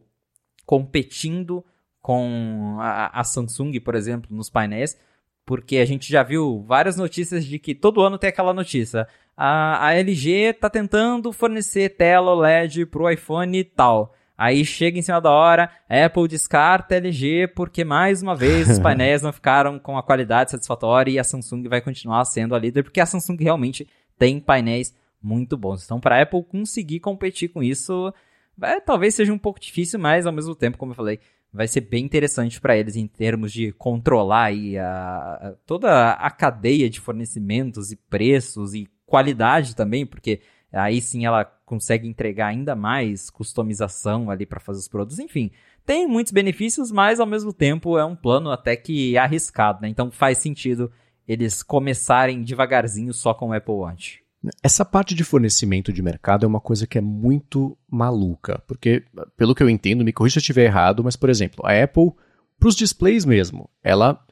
competindo 0.66 1.64
com 2.02 2.78
a, 2.80 3.20
a 3.20 3.24
Samsung, 3.24 3.80
por 3.80 3.96
exemplo, 3.96 4.36
nos 4.36 4.50
painéis, 4.50 5.00
porque 5.46 5.78
a 5.78 5.86
gente 5.86 6.12
já 6.12 6.24
viu 6.24 6.64
várias 6.66 6.98
notícias 6.98 7.46
de 7.46 7.58
que 7.60 7.74
todo 7.74 8.02
ano 8.02 8.18
tem 8.18 8.30
aquela 8.30 8.54
notícia. 8.54 9.08
A, 9.36 9.88
a 9.88 9.94
LG 9.94 10.30
está 10.50 10.70
tentando 10.70 11.32
fornecer 11.32 11.96
tela 11.96 12.32
OLED 12.32 12.86
para 12.88 13.04
o 13.04 13.10
iPhone 13.10 13.64
tal. 13.64 14.14
Aí 14.38 14.64
chega 14.64 15.00
em 15.00 15.02
cima 15.02 15.20
da 15.20 15.32
hora, 15.32 15.72
Apple 15.90 16.28
descarta 16.28 16.96
LG 16.96 17.48
porque 17.56 17.84
mais 17.84 18.22
uma 18.22 18.36
vez 18.36 18.70
os 18.70 18.78
painéis 18.80 19.22
não 19.24 19.34
ficaram 19.34 19.80
com 19.80 19.98
a 19.98 20.04
qualidade 20.04 20.52
satisfatória 20.52 21.12
e 21.12 21.18
a 21.18 21.24
Samsung 21.24 21.68
vai 21.68 21.82
continuar 21.82 22.24
sendo 22.26 22.54
a 22.54 22.60
líder 22.60 22.84
porque 22.84 23.00
a 23.00 23.06
Samsung 23.06 23.38
realmente 23.40 23.88
tem 24.18 24.40
painéis 24.40 24.94
muito 25.22 25.58
bons. 25.58 25.84
Então, 25.84 26.00
para 26.00 26.18
a 26.18 26.22
Apple 26.22 26.44
conseguir 26.44 27.00
competir 27.00 27.50
com 27.50 27.64
isso, 27.64 28.14
vai, 28.56 28.80
talvez 28.80 29.16
seja 29.16 29.34
um 29.34 29.40
pouco 29.40 29.60
difícil, 29.60 30.00
mas 30.00 30.28
ao 30.28 30.34
mesmo 30.34 30.54
tempo, 30.54 30.78
como 30.78 30.92
eu 30.92 30.96
falei, 30.96 31.20
vai 31.52 31.68
ser 31.68 31.82
bem 31.82 32.06
interessante 32.06 32.62
para 32.62 32.78
eles 32.78 32.96
em 32.96 33.08
termos 33.08 33.52
de 33.52 33.72
controlar 33.74 34.46
aí 34.46 34.78
a, 34.78 34.88
a, 34.88 35.54
toda 35.66 36.12
a 36.12 36.30
cadeia 36.30 36.90
de 36.90 37.00
fornecimentos 37.00 37.92
e 37.92 37.96
preços 37.96 38.76
e 38.76 38.88
qualidade 39.06 39.76
também, 39.76 40.06
porque 40.06 40.42
aí 40.72 41.02
sim 41.02 41.26
ela 41.26 41.46
consegue 41.66 42.08
entregar 42.08 42.48
ainda 42.48 42.76
mais 42.76 43.30
customização 43.30 44.30
ali 44.30 44.46
para 44.46 44.60
fazer 44.60 44.80
os 44.80 44.88
produtos. 44.88 45.20
Enfim, 45.20 45.52
tem 45.86 46.08
muitos 46.08 46.32
benefícios, 46.32 46.92
mas 46.92 47.20
ao 47.20 47.26
mesmo 47.26 47.54
tempo 47.54 47.98
é 47.98 48.06
um 48.06 48.16
plano 48.16 48.52
até 48.52 48.76
que 48.76 49.18
arriscado, 49.18 49.82
né? 49.82 49.90
Então 49.90 50.12
faz 50.12 50.38
sentido 50.38 50.92
eles 51.28 51.62
começarem 51.62 52.44
devagarzinho 52.44 53.14
só 53.14 53.34
com 53.34 53.50
o 53.50 53.54
Apple 53.54 53.74
Watch. 53.74 54.24
Essa 54.64 54.86
parte 54.86 55.16
de 55.16 55.24
fornecimento 55.24 55.92
de 55.92 56.02
mercado 56.02 56.46
é 56.46 56.48
uma 56.48 56.62
coisa 56.62 56.88
que 56.88 56.98
é 56.98 57.02
muito 57.02 57.78
maluca, 57.90 58.62
porque, 58.68 59.04
pelo 59.36 59.56
que 59.56 59.64
eu 59.64 59.70
entendo, 59.70 60.06
me 60.06 60.14
corrija 60.14 60.36
se 60.36 60.40
eu 60.40 60.42
estiver 60.42 60.66
errado, 60.66 61.04
mas, 61.04 61.16
por 61.16 61.30
exemplo, 61.30 61.66
a 61.66 61.84
Apple, 61.84 62.12
para 62.60 62.70
os 62.70 62.76
displays 62.76 63.26
mesmo, 63.26 63.70
ela 63.84 64.24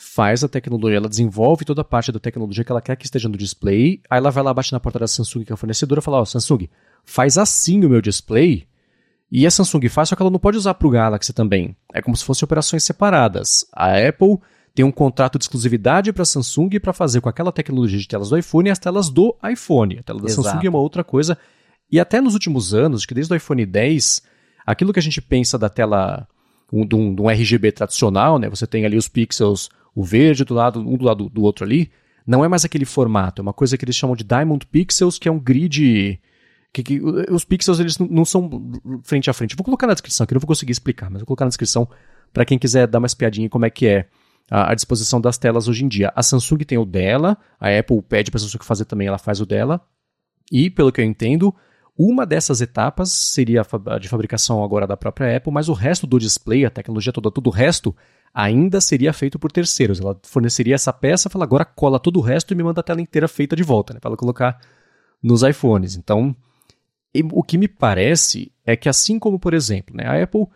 faz 0.00 0.44
a 0.44 0.48
tecnologia, 0.48 0.96
ela 0.96 1.08
desenvolve 1.08 1.64
toda 1.64 1.80
a 1.80 1.84
parte 1.84 2.12
da 2.12 2.20
tecnologia 2.20 2.62
que 2.62 2.70
ela 2.70 2.80
quer 2.80 2.94
que 2.94 3.04
esteja 3.04 3.28
no 3.28 3.36
display, 3.36 4.00
aí 4.08 4.18
ela 4.18 4.30
vai 4.30 4.44
lá, 4.44 4.54
bate 4.54 4.72
na 4.72 4.78
porta 4.78 5.00
da 5.00 5.08
Samsung, 5.08 5.44
que 5.44 5.52
é 5.52 5.54
a 5.54 5.56
fornecedora, 5.56 5.98
e 5.98 6.02
fala, 6.02 6.18
ó, 6.18 6.22
oh, 6.22 6.26
Samsung, 6.26 6.68
faz 7.04 7.36
assim 7.36 7.84
o 7.84 7.90
meu 7.90 8.00
display, 8.00 8.64
e 9.30 9.44
a 9.44 9.50
Samsung 9.50 9.88
faz, 9.88 10.08
só 10.08 10.14
que 10.14 10.22
ela 10.22 10.30
não 10.30 10.38
pode 10.38 10.56
usar 10.56 10.74
para 10.74 10.86
o 10.86 10.90
Galaxy 10.90 11.32
também. 11.32 11.76
É 11.92 12.00
como 12.00 12.16
se 12.16 12.24
fossem 12.24 12.44
operações 12.44 12.84
separadas. 12.84 13.66
A 13.74 13.98
Apple 13.98 14.38
tem 14.72 14.84
um 14.84 14.92
contrato 14.92 15.36
de 15.36 15.44
exclusividade 15.44 16.12
para 16.12 16.22
a 16.22 16.26
Samsung 16.26 16.70
para 16.80 16.92
fazer 16.92 17.20
com 17.20 17.28
aquela 17.28 17.50
tecnologia 17.50 17.98
de 17.98 18.06
telas 18.06 18.30
do 18.30 18.38
iPhone 18.38 18.70
as 18.70 18.78
telas 18.78 19.10
do 19.10 19.36
iPhone. 19.52 19.98
A 19.98 20.02
tela 20.02 20.20
da 20.20 20.26
Exato. 20.28 20.48
Samsung 20.48 20.66
é 20.66 20.70
uma 20.70 20.78
outra 20.78 21.02
coisa. 21.02 21.36
E 21.90 21.98
até 21.98 22.20
nos 22.20 22.34
últimos 22.34 22.72
anos, 22.72 23.04
que 23.04 23.12
desde 23.12 23.32
o 23.32 23.36
iPhone 23.36 23.66
10, 23.66 24.22
aquilo 24.64 24.92
que 24.92 24.98
a 25.00 25.02
gente 25.02 25.20
pensa 25.20 25.58
da 25.58 25.68
tela 25.68 26.26
um, 26.72 26.86
de, 26.86 26.94
um, 26.94 27.14
de 27.14 27.20
um 27.20 27.28
RGB 27.28 27.72
tradicional, 27.72 28.38
né? 28.38 28.48
Você 28.48 28.66
tem 28.66 28.86
ali 28.86 28.96
os 28.96 29.08
pixels 29.08 29.68
o 29.98 30.04
verde 30.04 30.44
do 30.44 30.54
lado, 30.54 30.78
um 30.78 30.96
do 30.96 31.04
lado 31.04 31.28
do 31.28 31.42
outro 31.42 31.64
ali, 31.64 31.90
não 32.24 32.44
é 32.44 32.48
mais 32.48 32.64
aquele 32.64 32.84
formato, 32.84 33.40
é 33.40 33.42
uma 33.42 33.52
coisa 33.52 33.76
que 33.76 33.84
eles 33.84 33.96
chamam 33.96 34.14
de 34.14 34.22
Diamond 34.22 34.64
Pixels, 34.66 35.18
que 35.18 35.28
é 35.28 35.32
um 35.32 35.40
grid. 35.40 36.20
Que, 36.72 36.82
que, 36.84 37.00
os 37.30 37.44
pixels 37.44 37.80
eles 37.80 37.98
não 37.98 38.24
são 38.24 38.48
frente 39.02 39.28
a 39.28 39.32
frente. 39.32 39.56
Vou 39.56 39.64
colocar 39.64 39.88
na 39.88 39.94
descrição, 39.94 40.24
que 40.24 40.32
eu 40.32 40.36
não 40.36 40.40
vou 40.40 40.46
conseguir 40.46 40.70
explicar, 40.70 41.10
mas 41.10 41.22
vou 41.22 41.26
colocar 41.26 41.46
na 41.46 41.48
descrição 41.48 41.88
para 42.32 42.44
quem 42.44 42.58
quiser 42.58 42.86
dar 42.86 42.98
uma 42.98 43.06
espiadinha 43.06 43.48
como 43.48 43.66
é 43.66 43.70
que 43.70 43.88
é 43.88 44.06
a, 44.48 44.70
a, 44.70 44.74
disposição 44.74 45.20
das 45.20 45.36
telas 45.36 45.66
hoje 45.66 45.84
em 45.84 45.88
dia. 45.88 46.12
A 46.14 46.22
Samsung 46.22 46.58
tem 46.58 46.78
o 46.78 46.84
dela, 46.84 47.36
a 47.58 47.76
Apple 47.76 48.00
pede 48.02 48.30
para 48.30 48.38
a 48.38 48.42
Samsung 48.42 48.62
fazer 48.62 48.84
também, 48.84 49.08
ela 49.08 49.18
faz 49.18 49.40
o 49.40 49.46
dela. 49.46 49.80
E, 50.52 50.70
pelo 50.70 50.92
que 50.92 51.00
eu 51.00 51.04
entendo, 51.04 51.52
uma 51.98 52.24
dessas 52.24 52.60
etapas 52.60 53.10
seria 53.10 53.62
a 53.62 53.98
de 53.98 54.08
fabricação 54.08 54.62
agora 54.62 54.86
da 54.86 54.96
própria 54.96 55.36
Apple, 55.36 55.52
mas 55.52 55.68
o 55.68 55.72
resto 55.72 56.06
do 56.06 56.20
display, 56.20 56.64
a 56.64 56.70
tecnologia 56.70 57.12
toda, 57.12 57.32
todo 57.32 57.48
o 57.48 57.50
resto, 57.50 57.96
ainda 58.32 58.80
seria 58.80 59.12
feito 59.12 59.38
por 59.38 59.50
terceiros. 59.50 60.00
Ela 60.00 60.18
forneceria 60.22 60.74
essa 60.74 60.92
peça, 60.92 61.30
fala 61.30 61.44
agora 61.44 61.64
cola 61.64 61.98
todo 61.98 62.18
o 62.18 62.22
resto 62.22 62.52
e 62.52 62.56
me 62.56 62.62
manda 62.62 62.80
a 62.80 62.84
tela 62.84 63.00
inteira 63.00 63.28
feita 63.28 63.56
de 63.56 63.62
volta, 63.62 63.94
né, 63.94 64.00
para 64.00 64.10
ela 64.10 64.16
colocar 64.16 64.60
nos 65.22 65.42
iPhones. 65.42 65.96
Então, 65.96 66.34
o 67.32 67.42
que 67.42 67.58
me 67.58 67.68
parece 67.68 68.52
é 68.64 68.76
que 68.76 68.88
assim 68.88 69.18
como, 69.18 69.38
por 69.38 69.54
exemplo, 69.54 69.96
né, 69.96 70.04
a 70.06 70.22
Apple 70.22 70.46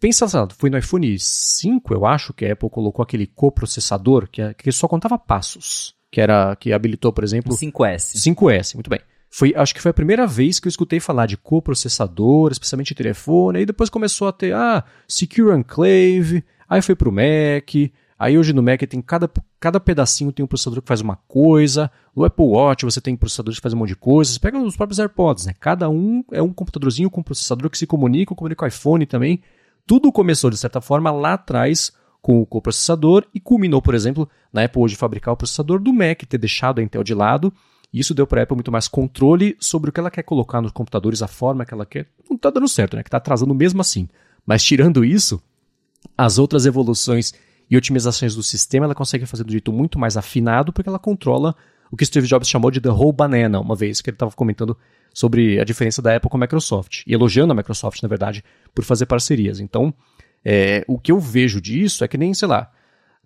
pensa, 0.00 0.26
foi 0.56 0.70
no 0.70 0.78
iPhone 0.78 1.18
5, 1.18 1.94
eu 1.94 2.06
acho, 2.06 2.32
que 2.32 2.46
a 2.46 2.52
Apple 2.52 2.70
colocou 2.70 3.02
aquele 3.02 3.26
coprocessador 3.26 4.28
que, 4.30 4.54
que 4.54 4.72
só 4.72 4.88
contava 4.88 5.18
passos, 5.18 5.94
que 6.10 6.20
era 6.20 6.54
que 6.56 6.72
habilitou, 6.72 7.12
por 7.12 7.24
exemplo, 7.24 7.52
o 7.52 7.56
5S. 7.56 8.16
5S, 8.16 8.74
muito 8.74 8.90
bem. 8.90 9.00
Foi, 9.30 9.52
acho 9.54 9.74
que 9.74 9.82
foi 9.82 9.90
a 9.90 9.94
primeira 9.94 10.26
vez 10.26 10.58
que 10.58 10.68
eu 10.68 10.70
escutei 10.70 11.00
falar 11.00 11.26
de 11.26 11.36
coprocessador, 11.36 12.50
especialmente 12.50 12.94
telefone, 12.94 13.58
aí 13.58 13.66
depois 13.66 13.90
começou 13.90 14.26
a 14.26 14.32
ter, 14.32 14.54
ah, 14.54 14.82
Secure 15.06 15.54
Enclave, 15.54 16.42
Aí 16.68 16.82
foi 16.82 16.94
pro 16.94 17.10
Mac, 17.10 17.74
aí 18.18 18.36
hoje 18.36 18.52
no 18.52 18.62
Mac 18.62 18.82
tem 18.82 19.00
cada, 19.00 19.30
cada 19.58 19.80
pedacinho 19.80 20.32
tem 20.32 20.44
um 20.44 20.46
processador 20.46 20.82
que 20.82 20.88
faz 20.88 21.00
uma 21.00 21.16
coisa, 21.16 21.90
no 22.14 22.24
Apple 22.24 22.44
Watch 22.44 22.84
você 22.84 23.00
tem 23.00 23.16
processadores 23.16 23.58
que 23.58 23.62
fazem 23.62 23.76
um 23.76 23.80
monte 23.80 23.90
de 23.90 23.96
coisas, 23.96 24.36
pega 24.36 24.58
os 24.58 24.76
próprios 24.76 24.98
AirPods, 24.98 25.46
né? 25.46 25.54
Cada 25.58 25.88
um 25.88 26.22
é 26.30 26.42
um 26.42 26.52
computadorzinho 26.52 27.10
com 27.10 27.22
processador 27.22 27.70
que 27.70 27.78
se 27.78 27.86
comunica, 27.86 28.34
comunica 28.34 28.58
com 28.58 28.64
o 28.64 28.68
iPhone 28.68 29.06
também. 29.06 29.40
Tudo 29.86 30.12
começou, 30.12 30.50
de 30.50 30.58
certa 30.58 30.80
forma, 30.80 31.10
lá 31.10 31.34
atrás 31.34 31.92
com 32.20 32.40
o 32.42 32.46
coprocessador 32.46 33.24
e 33.34 33.40
culminou, 33.40 33.80
por 33.80 33.94
exemplo, 33.94 34.28
na 34.52 34.64
Apple 34.64 34.82
hoje 34.82 34.96
fabricar 34.96 35.32
o 35.32 35.36
processador 35.36 35.80
do 35.80 35.92
Mac, 35.92 36.22
ter 36.28 36.38
deixado 36.38 36.80
a 36.80 36.82
Intel 36.82 37.02
de 37.02 37.14
lado. 37.14 37.52
Isso 37.92 38.12
deu 38.12 38.26
para 38.26 38.40
a 38.40 38.42
Apple 38.42 38.56
muito 38.56 38.70
mais 38.70 38.86
controle 38.86 39.56
sobre 39.58 39.88
o 39.88 39.92
que 39.92 40.00
ela 40.00 40.10
quer 40.10 40.22
colocar 40.22 40.60
nos 40.60 40.72
computadores, 40.72 41.22
a 41.22 41.28
forma 41.28 41.64
que 41.64 41.72
ela 41.72 41.86
quer. 41.86 42.06
Não 42.28 42.36
está 42.36 42.50
dando 42.50 42.68
certo, 42.68 42.96
né? 42.96 43.02
Que 43.02 43.08
está 43.08 43.16
atrasando 43.16 43.54
mesmo 43.54 43.80
assim. 43.80 44.08
Mas 44.44 44.62
tirando 44.62 45.04
isso, 45.04 45.42
as 46.16 46.38
outras 46.38 46.66
evoluções 46.66 47.32
e 47.70 47.76
otimizações 47.76 48.34
do 48.34 48.42
sistema 48.42 48.86
ela 48.86 48.94
consegue 48.94 49.26
fazer 49.26 49.44
do 49.44 49.52
jeito 49.52 49.72
muito 49.72 49.98
mais 49.98 50.16
afinado 50.16 50.72
porque 50.72 50.88
ela 50.88 50.98
controla 50.98 51.54
o 51.90 51.96
que 51.96 52.04
Steve 52.04 52.26
Jobs 52.26 52.48
chamou 52.48 52.70
de 52.70 52.80
the 52.80 52.90
whole 52.90 53.12
banana, 53.12 53.60
uma 53.60 53.74
vez 53.74 54.00
que 54.00 54.10
ele 54.10 54.14
estava 54.14 54.32
comentando 54.32 54.76
sobre 55.12 55.58
a 55.58 55.64
diferença 55.64 56.02
da 56.02 56.14
Apple 56.14 56.30
com 56.30 56.36
a 56.36 56.40
Microsoft, 56.40 57.02
e 57.06 57.14
elogiando 57.14 57.52
a 57.52 57.56
Microsoft, 57.56 58.02
na 58.02 58.08
verdade, 58.08 58.44
por 58.74 58.84
fazer 58.84 59.06
parcerias. 59.06 59.58
Então, 59.58 59.92
é, 60.44 60.84
o 60.86 60.98
que 60.98 61.10
eu 61.10 61.18
vejo 61.18 61.60
disso 61.60 62.04
é 62.04 62.08
que 62.08 62.18
nem, 62.18 62.32
sei 62.34 62.46
lá, 62.46 62.70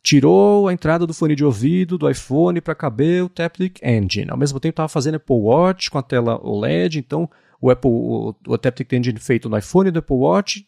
tirou 0.02 0.68
a 0.68 0.72
entrada 0.72 1.06
do 1.06 1.14
fone 1.14 1.34
de 1.34 1.44
ouvido 1.44 1.98
do 1.98 2.08
iPhone 2.08 2.60
para 2.60 2.74
caber 2.74 3.22
o 3.24 3.28
Taptic 3.28 3.78
Engine. 3.82 4.30
Ao 4.30 4.36
mesmo 4.36 4.58
tempo 4.58 4.72
estava 4.72 4.88
fazendo 4.88 5.16
Apple 5.16 5.36
Watch 5.36 5.90
com 5.90 5.98
a 5.98 6.02
tela 6.02 6.40
OLED, 6.42 6.98
então 6.98 7.28
o 7.60 7.70
Apple 7.70 7.90
o, 7.90 8.34
o 8.46 8.58
Taptic 8.58 8.92
Engine 8.92 9.18
feito 9.18 9.48
no 9.48 9.56
iPhone 9.56 9.90
do 9.90 9.98
Apple 10.00 10.16
Watch 10.16 10.66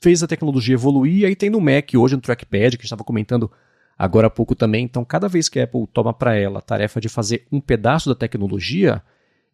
fez 0.00 0.22
a 0.22 0.26
tecnologia 0.26 0.74
evoluir, 0.74 1.26
aí 1.26 1.36
tem 1.36 1.50
no 1.50 1.60
Mac 1.60 1.90
hoje 1.96 2.16
no 2.16 2.20
trackpad, 2.20 2.76
que 2.76 2.82
a 2.82 2.82
gente 2.82 2.84
estava 2.84 3.04
comentando 3.04 3.50
agora 3.96 4.26
há 4.26 4.30
pouco 4.30 4.54
também. 4.54 4.84
Então, 4.84 5.04
cada 5.04 5.28
vez 5.28 5.48
que 5.48 5.60
a 5.60 5.64
Apple 5.64 5.86
toma 5.92 6.12
para 6.12 6.34
ela 6.34 6.58
a 6.58 6.62
tarefa 6.62 7.00
de 7.00 7.08
fazer 7.08 7.46
um 7.50 7.60
pedaço 7.60 8.08
da 8.08 8.14
tecnologia, 8.14 9.02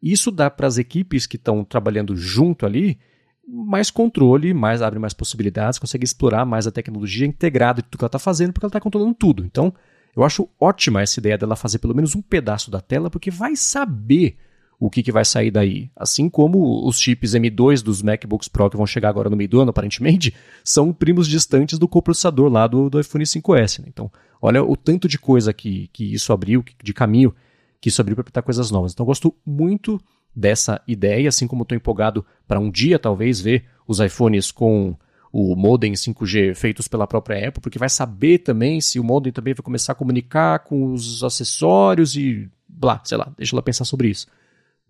isso 0.02 0.30
dá 0.30 0.50
para 0.50 0.66
as 0.66 0.78
equipes 0.78 1.26
que 1.26 1.36
estão 1.36 1.64
trabalhando 1.64 2.16
junto 2.16 2.64
ali 2.64 2.98
mais 3.46 3.90
controle, 3.90 4.54
mais 4.54 4.80
abre 4.80 4.98
mais 4.98 5.12
possibilidades, 5.12 5.78
consegue 5.78 6.04
explorar 6.04 6.44
mais 6.44 6.66
a 6.66 6.70
tecnologia 6.70 7.26
integrada 7.26 7.82
de 7.82 7.88
tudo 7.88 7.98
que 7.98 8.04
ela 8.04 8.08
está 8.08 8.18
fazendo, 8.18 8.52
porque 8.52 8.64
ela 8.64 8.70
está 8.70 8.80
controlando 8.80 9.14
tudo. 9.14 9.44
Então, 9.44 9.74
eu 10.16 10.22
acho 10.22 10.48
ótima 10.58 11.02
essa 11.02 11.18
ideia 11.18 11.36
dela 11.36 11.56
fazer 11.56 11.78
pelo 11.78 11.94
menos 11.94 12.14
um 12.14 12.22
pedaço 12.22 12.70
da 12.70 12.80
tela, 12.80 13.10
porque 13.10 13.30
vai 13.30 13.56
saber 13.56 14.36
o 14.80 14.88
que, 14.88 15.02
que 15.02 15.12
vai 15.12 15.26
sair 15.26 15.50
daí. 15.50 15.90
Assim 15.94 16.30
como 16.30 16.88
os 16.88 16.98
chips 16.98 17.32
M2 17.32 17.82
dos 17.82 18.00
MacBooks 18.00 18.48
Pro 18.48 18.70
que 18.70 18.78
vão 18.78 18.86
chegar 18.86 19.10
agora 19.10 19.28
no 19.28 19.36
meio 19.36 19.50
do 19.50 19.60
ano, 19.60 19.68
aparentemente, 19.68 20.34
são 20.64 20.90
primos 20.90 21.28
distantes 21.28 21.78
do 21.78 21.86
coprocessador 21.86 22.50
lá 22.50 22.66
do, 22.66 22.88
do 22.88 22.98
iPhone 22.98 23.22
5S. 23.22 23.80
Né? 23.80 23.86
Então, 23.88 24.10
olha 24.40 24.64
o 24.64 24.74
tanto 24.74 25.06
de 25.06 25.18
coisa 25.18 25.52
que, 25.52 25.90
que 25.92 26.14
isso 26.14 26.32
abriu, 26.32 26.64
de 26.82 26.94
caminho 26.94 27.34
que 27.78 27.90
isso 27.90 28.00
abriu 28.00 28.16
para 28.16 28.22
apresentar 28.22 28.42
coisas 28.42 28.70
novas. 28.70 28.92
Então, 28.92 29.04
eu 29.04 29.08
gosto 29.08 29.34
muito 29.44 30.00
dessa 30.34 30.80
ideia, 30.88 31.28
assim 31.28 31.46
como 31.46 31.62
estou 31.62 31.76
empolgado 31.76 32.24
para 32.48 32.58
um 32.58 32.70
dia 32.70 32.98
talvez 32.98 33.40
ver 33.40 33.66
os 33.86 34.00
iPhones 34.00 34.50
com 34.50 34.96
o 35.32 35.54
modem 35.54 35.92
5G 35.92 36.54
feitos 36.54 36.88
pela 36.88 37.06
própria 37.06 37.48
Apple, 37.48 37.60
porque 37.60 37.78
vai 37.78 37.88
saber 37.88 38.38
também 38.38 38.80
se 38.80 38.98
o 38.98 39.04
modem 39.04 39.32
também 39.32 39.54
vai 39.54 39.62
começar 39.62 39.92
a 39.92 39.94
comunicar 39.94 40.60
com 40.60 40.92
os 40.92 41.22
acessórios 41.22 42.16
e 42.16 42.48
blá, 42.68 43.00
sei 43.04 43.18
lá, 43.18 43.32
deixa 43.36 43.54
ela 43.54 43.62
pensar 43.62 43.84
sobre 43.84 44.08
isso. 44.08 44.26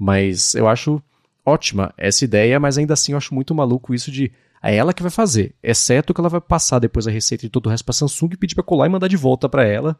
Mas 0.01 0.55
eu 0.55 0.66
acho 0.66 1.02
ótima 1.44 1.93
essa 1.98 2.24
ideia, 2.24 2.59
mas 2.59 2.78
ainda 2.78 2.94
assim 2.94 3.12
eu 3.12 3.18
acho 3.18 3.35
muito 3.35 3.55
maluco 3.55 3.93
isso 3.94 4.10
de 4.10 4.32
é 4.62 4.74
ela 4.74 4.94
que 4.94 5.02
vai 5.02 5.10
fazer, 5.10 5.55
exceto 5.62 6.14
que 6.14 6.20
ela 6.20 6.28
vai 6.28 6.40
passar 6.40 6.78
depois 6.78 7.06
a 7.06 7.10
receita 7.10 7.43
de 7.43 7.51
todo 7.51 7.66
o 7.66 7.68
resto 7.68 7.85
para 7.85 7.93
Samsung 7.93 8.31
e 8.32 8.36
pedir 8.36 8.55
para 8.55 8.64
colar 8.64 8.86
e 8.86 8.89
mandar 8.90 9.09
de 9.09 9.16
volta 9.16 9.47
para 9.48 9.64
ela. 9.64 9.98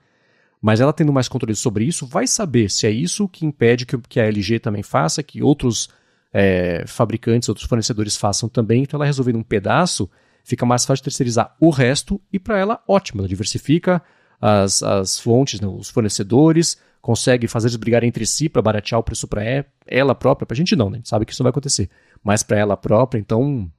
Mas 0.61 0.81
ela 0.81 0.93
tendo 0.93 1.13
mais 1.13 1.29
controle 1.29 1.55
sobre 1.55 1.85
isso, 1.85 2.07
vai 2.07 2.27
saber 2.27 2.71
se 2.71 2.87
é 2.87 2.91
isso 2.91 3.29
que 3.29 3.45
impede 3.45 3.85
que, 3.85 3.97
que 3.97 4.21
a 4.21 4.25
LG 4.25 4.59
também 4.59 4.83
faça, 4.83 5.23
que 5.23 5.43
outros 5.43 5.89
é, 6.33 6.85
fabricantes, 6.87 7.49
outros 7.49 7.67
fornecedores 7.67 8.17
façam 8.17 8.49
também. 8.49 8.83
Então 8.83 8.99
ela 8.99 9.07
resolvendo 9.07 9.37
um 9.37 9.43
pedaço, 9.43 10.11
fica 10.45 10.65
mais 10.67 10.85
fácil 10.85 11.05
terceirizar 11.05 11.55
o 11.59 11.71
resto 11.71 12.21
e 12.31 12.39
para 12.39 12.59
ela 12.59 12.83
ótimo, 12.87 13.21
ela 13.21 13.29
diversifica 13.29 14.03
as, 14.41 14.83
as 14.83 15.19
fontes, 15.19 15.61
né, 15.61 15.69
os 15.69 15.91
fornecedores, 15.91 16.79
consegue 17.01 17.47
fazer 17.47 17.69
eles 17.69 17.77
brigarem 17.77 18.09
entre 18.09 18.27
si 18.27 18.49
para 18.49 18.63
baratear 18.63 18.99
o 19.01 19.03
preço 19.03 19.27
para 19.27 19.43
ela 19.87 20.15
própria. 20.15 20.47
Para 20.47 20.55
a 20.55 20.57
gente 20.57 20.77
não, 20.77 20.89
né? 20.89 20.97
A 20.97 20.99
gente 20.99 21.09
sabe 21.09 21.25
que 21.25 21.33
isso 21.33 21.43
não 21.43 21.45
vai 21.45 21.51
acontecer. 21.51 21.91
Mas 22.23 22.43
para 22.43 22.59
ela 22.59 22.77
própria, 22.77 23.19
então 23.19 23.71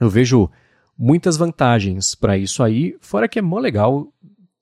eu 0.00 0.08
vejo 0.08 0.50
muitas 0.96 1.36
vantagens 1.36 2.14
para 2.14 2.36
isso 2.36 2.62
aí. 2.62 2.96
Fora 3.00 3.28
que 3.28 3.38
é 3.38 3.42
mó 3.42 3.58
legal 3.58 4.12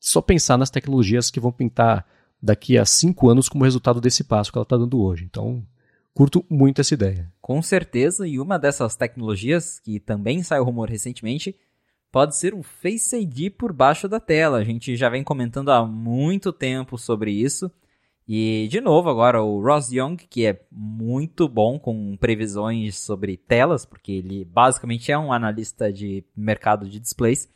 só 0.00 0.20
pensar 0.20 0.58
nas 0.58 0.70
tecnologias 0.70 1.30
que 1.30 1.40
vão 1.40 1.52
pintar 1.52 2.06
daqui 2.42 2.76
a 2.76 2.84
cinco 2.84 3.28
anos 3.30 3.48
como 3.48 3.64
resultado 3.64 4.00
desse 4.00 4.24
passo 4.24 4.50
que 4.50 4.58
ela 4.58 4.64
está 4.64 4.76
dando 4.76 5.00
hoje. 5.00 5.24
Então, 5.24 5.64
curto 6.12 6.44
muito 6.50 6.80
essa 6.80 6.94
ideia. 6.94 7.30
Com 7.40 7.62
certeza, 7.62 8.26
e 8.26 8.40
uma 8.40 8.58
dessas 8.58 8.96
tecnologias, 8.96 9.78
que 9.78 10.00
também 10.00 10.42
saiu 10.42 10.64
rumor 10.64 10.88
recentemente, 10.90 11.54
pode 12.12 12.36
ser 12.36 12.54
um 12.54 12.62
Face 12.62 13.16
ID 13.16 13.50
por 13.50 13.72
baixo 13.72 14.06
da 14.06 14.20
tela. 14.20 14.58
A 14.58 14.64
gente 14.64 14.94
já 14.96 15.08
vem 15.08 15.24
comentando 15.24 15.70
há 15.70 15.84
muito 15.84 16.52
tempo 16.52 16.98
sobre 16.98 17.32
isso. 17.32 17.72
E, 18.28 18.68
de 18.70 18.80
novo, 18.80 19.08
agora 19.08 19.42
o 19.42 19.60
Ross 19.60 19.90
Young, 19.90 20.16
que 20.16 20.46
é 20.46 20.60
muito 20.70 21.48
bom 21.48 21.78
com 21.78 22.16
previsões 22.16 22.98
sobre 22.98 23.36
telas, 23.36 23.84
porque 23.84 24.12
ele 24.12 24.44
basicamente 24.44 25.10
é 25.10 25.18
um 25.18 25.32
analista 25.32 25.92
de 25.92 26.24
mercado 26.36 26.88
de 26.88 27.00
displays, 27.00 27.48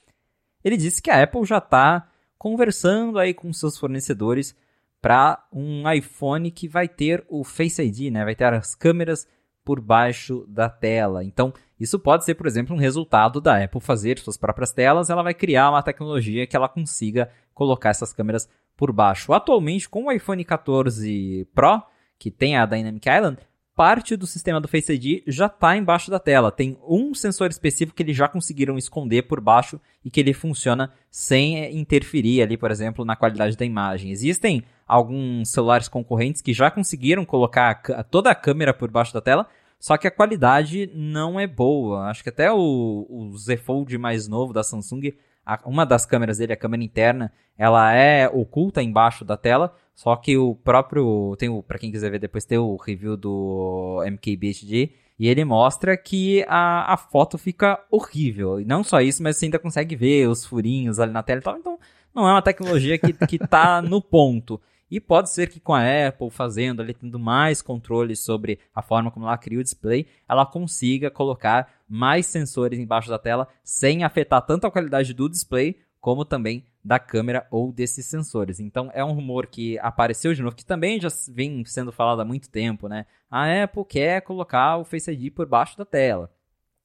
ele 0.64 0.76
disse 0.76 1.00
que 1.00 1.10
a 1.10 1.22
Apple 1.22 1.44
já 1.44 1.58
está 1.58 2.08
conversando 2.36 3.18
aí 3.18 3.32
com 3.32 3.52
seus 3.52 3.78
fornecedores 3.78 4.56
para 5.00 5.46
um 5.52 5.88
iPhone 5.90 6.50
que 6.50 6.66
vai 6.66 6.88
ter 6.88 7.24
o 7.28 7.44
Face 7.44 7.80
ID, 7.80 8.12
né? 8.12 8.24
Vai 8.24 8.34
ter 8.34 8.52
as 8.52 8.74
câmeras 8.74 9.28
por 9.64 9.80
baixo 9.80 10.44
da 10.48 10.68
tela. 10.68 11.22
Então, 11.22 11.52
isso 11.78 11.98
pode 11.98 12.24
ser, 12.24 12.34
por 12.34 12.46
exemplo, 12.46 12.74
um 12.74 12.78
resultado 12.78 13.40
da 13.40 13.62
Apple 13.62 13.80
fazer 13.80 14.18
suas 14.18 14.36
próprias 14.36 14.72
telas. 14.72 15.10
Ela 15.10 15.22
vai 15.22 15.34
criar 15.34 15.70
uma 15.70 15.82
tecnologia 15.82 16.46
que 16.46 16.56
ela 16.56 16.68
consiga 16.68 17.30
colocar 17.52 17.90
essas 17.90 18.12
câmeras 18.12 18.48
por 18.76 18.92
baixo. 18.92 19.32
Atualmente, 19.32 19.88
com 19.88 20.04
o 20.04 20.12
iPhone 20.12 20.44
14 20.44 21.48
Pro, 21.54 21.82
que 22.18 22.30
tem 22.30 22.56
a 22.56 22.66
Dynamic 22.66 23.08
Island, 23.08 23.38
parte 23.74 24.16
do 24.16 24.26
sistema 24.26 24.58
do 24.58 24.66
Face 24.66 24.90
ID 24.90 25.22
já 25.26 25.46
está 25.46 25.76
embaixo 25.76 26.10
da 26.10 26.18
tela. 26.18 26.50
Tem 26.50 26.78
um 26.88 27.14
sensor 27.14 27.50
específico 27.50 27.94
que 27.94 28.02
eles 28.02 28.16
já 28.16 28.26
conseguiram 28.26 28.78
esconder 28.78 29.22
por 29.22 29.38
baixo 29.38 29.78
e 30.02 30.10
que 30.10 30.18
ele 30.18 30.32
funciona 30.32 30.90
sem 31.10 31.78
interferir 31.78 32.40
ali, 32.40 32.56
por 32.56 32.70
exemplo, 32.70 33.04
na 33.04 33.14
qualidade 33.14 33.56
da 33.56 33.66
imagem. 33.66 34.10
Existem 34.10 34.64
alguns 34.86 35.50
celulares 35.50 35.88
concorrentes 35.88 36.40
que 36.40 36.54
já 36.54 36.70
conseguiram 36.70 37.24
colocar 37.26 37.82
toda 38.04 38.30
a 38.30 38.34
câmera 38.34 38.72
por 38.72 38.90
baixo 38.90 39.12
da 39.12 39.20
tela, 39.20 39.46
só 39.78 39.96
que 39.96 40.06
a 40.06 40.10
qualidade 40.10 40.90
não 40.94 41.38
é 41.38 41.46
boa. 41.46 42.08
Acho 42.08 42.22
que 42.22 42.28
até 42.28 42.50
o, 42.52 43.06
o 43.08 43.36
Z 43.36 43.56
Fold 43.58 43.96
mais 43.98 44.28
novo 44.28 44.52
da 44.52 44.62
Samsung 44.62 45.12
a, 45.46 45.60
uma 45.64 45.86
das 45.86 46.04
câmeras 46.04 46.38
dele, 46.38 46.52
a 46.52 46.56
câmera 46.56 46.82
interna, 46.82 47.32
ela 47.56 47.94
é 47.94 48.28
oculta 48.28 48.82
embaixo 48.82 49.24
da 49.24 49.36
tela, 49.36 49.72
só 49.94 50.16
que 50.16 50.36
o 50.36 50.56
próprio, 50.56 51.36
tem 51.38 51.48
o, 51.48 51.62
para 51.62 51.78
quem 51.78 51.92
quiser 51.92 52.10
ver 52.10 52.18
depois, 52.18 52.44
tem 52.44 52.58
o 52.58 52.74
review 52.74 53.16
do 53.16 54.02
MKBHD, 54.04 54.90
e 55.18 55.28
ele 55.28 55.44
mostra 55.44 55.96
que 55.96 56.44
a, 56.48 56.92
a 56.92 56.96
foto 56.96 57.38
fica 57.38 57.82
horrível. 57.90 58.60
E 58.60 58.66
não 58.66 58.84
só 58.84 59.00
isso, 59.00 59.22
mas 59.22 59.36
você 59.36 59.46
ainda 59.46 59.58
consegue 59.58 59.96
ver 59.96 60.28
os 60.28 60.44
furinhos 60.44 60.98
ali 60.98 61.10
na 61.10 61.22
tela 61.22 61.40
e 61.40 61.42
tal. 61.42 61.56
Então, 61.56 61.78
não 62.14 62.28
é 62.28 62.32
uma 62.32 62.42
tecnologia 62.42 62.98
que, 62.98 63.14
que 63.26 63.38
tá 63.38 63.80
no 63.80 64.02
ponto. 64.02 64.60
E 64.90 65.00
pode 65.00 65.30
ser 65.30 65.48
que 65.48 65.58
com 65.58 65.74
a 65.74 65.82
Apple 66.08 66.30
fazendo 66.30 66.80
ali, 66.80 66.94
tendo 66.94 67.18
mais 67.18 67.60
controle 67.60 68.14
sobre 68.14 68.58
a 68.74 68.80
forma 68.80 69.10
como 69.10 69.26
ela 69.26 69.36
cria 69.36 69.58
o 69.58 69.62
display, 69.62 70.06
ela 70.28 70.46
consiga 70.46 71.10
colocar 71.10 71.68
mais 71.88 72.26
sensores 72.26 72.78
embaixo 72.78 73.08
da 73.08 73.18
tela 73.18 73.48
sem 73.64 74.04
afetar 74.04 74.42
tanto 74.42 74.66
a 74.66 74.70
qualidade 74.70 75.12
do 75.12 75.28
display 75.28 75.76
como 76.00 76.24
também 76.24 76.64
da 76.84 77.00
câmera 77.00 77.48
ou 77.50 77.72
desses 77.72 78.06
sensores. 78.06 78.60
Então 78.60 78.88
é 78.94 79.04
um 79.04 79.12
rumor 79.12 79.48
que 79.48 79.76
apareceu 79.80 80.32
de 80.32 80.40
novo, 80.40 80.54
que 80.54 80.64
também 80.64 81.00
já 81.00 81.08
vem 81.32 81.64
sendo 81.64 81.90
falado 81.90 82.20
há 82.20 82.24
muito 82.24 82.48
tempo, 82.48 82.86
né? 82.86 83.06
A 83.28 83.64
Apple 83.64 83.84
quer 83.84 84.22
colocar 84.22 84.76
o 84.76 84.84
Face 84.84 85.10
ID 85.10 85.32
por 85.32 85.46
baixo 85.46 85.76
da 85.76 85.84
tela, 85.84 86.30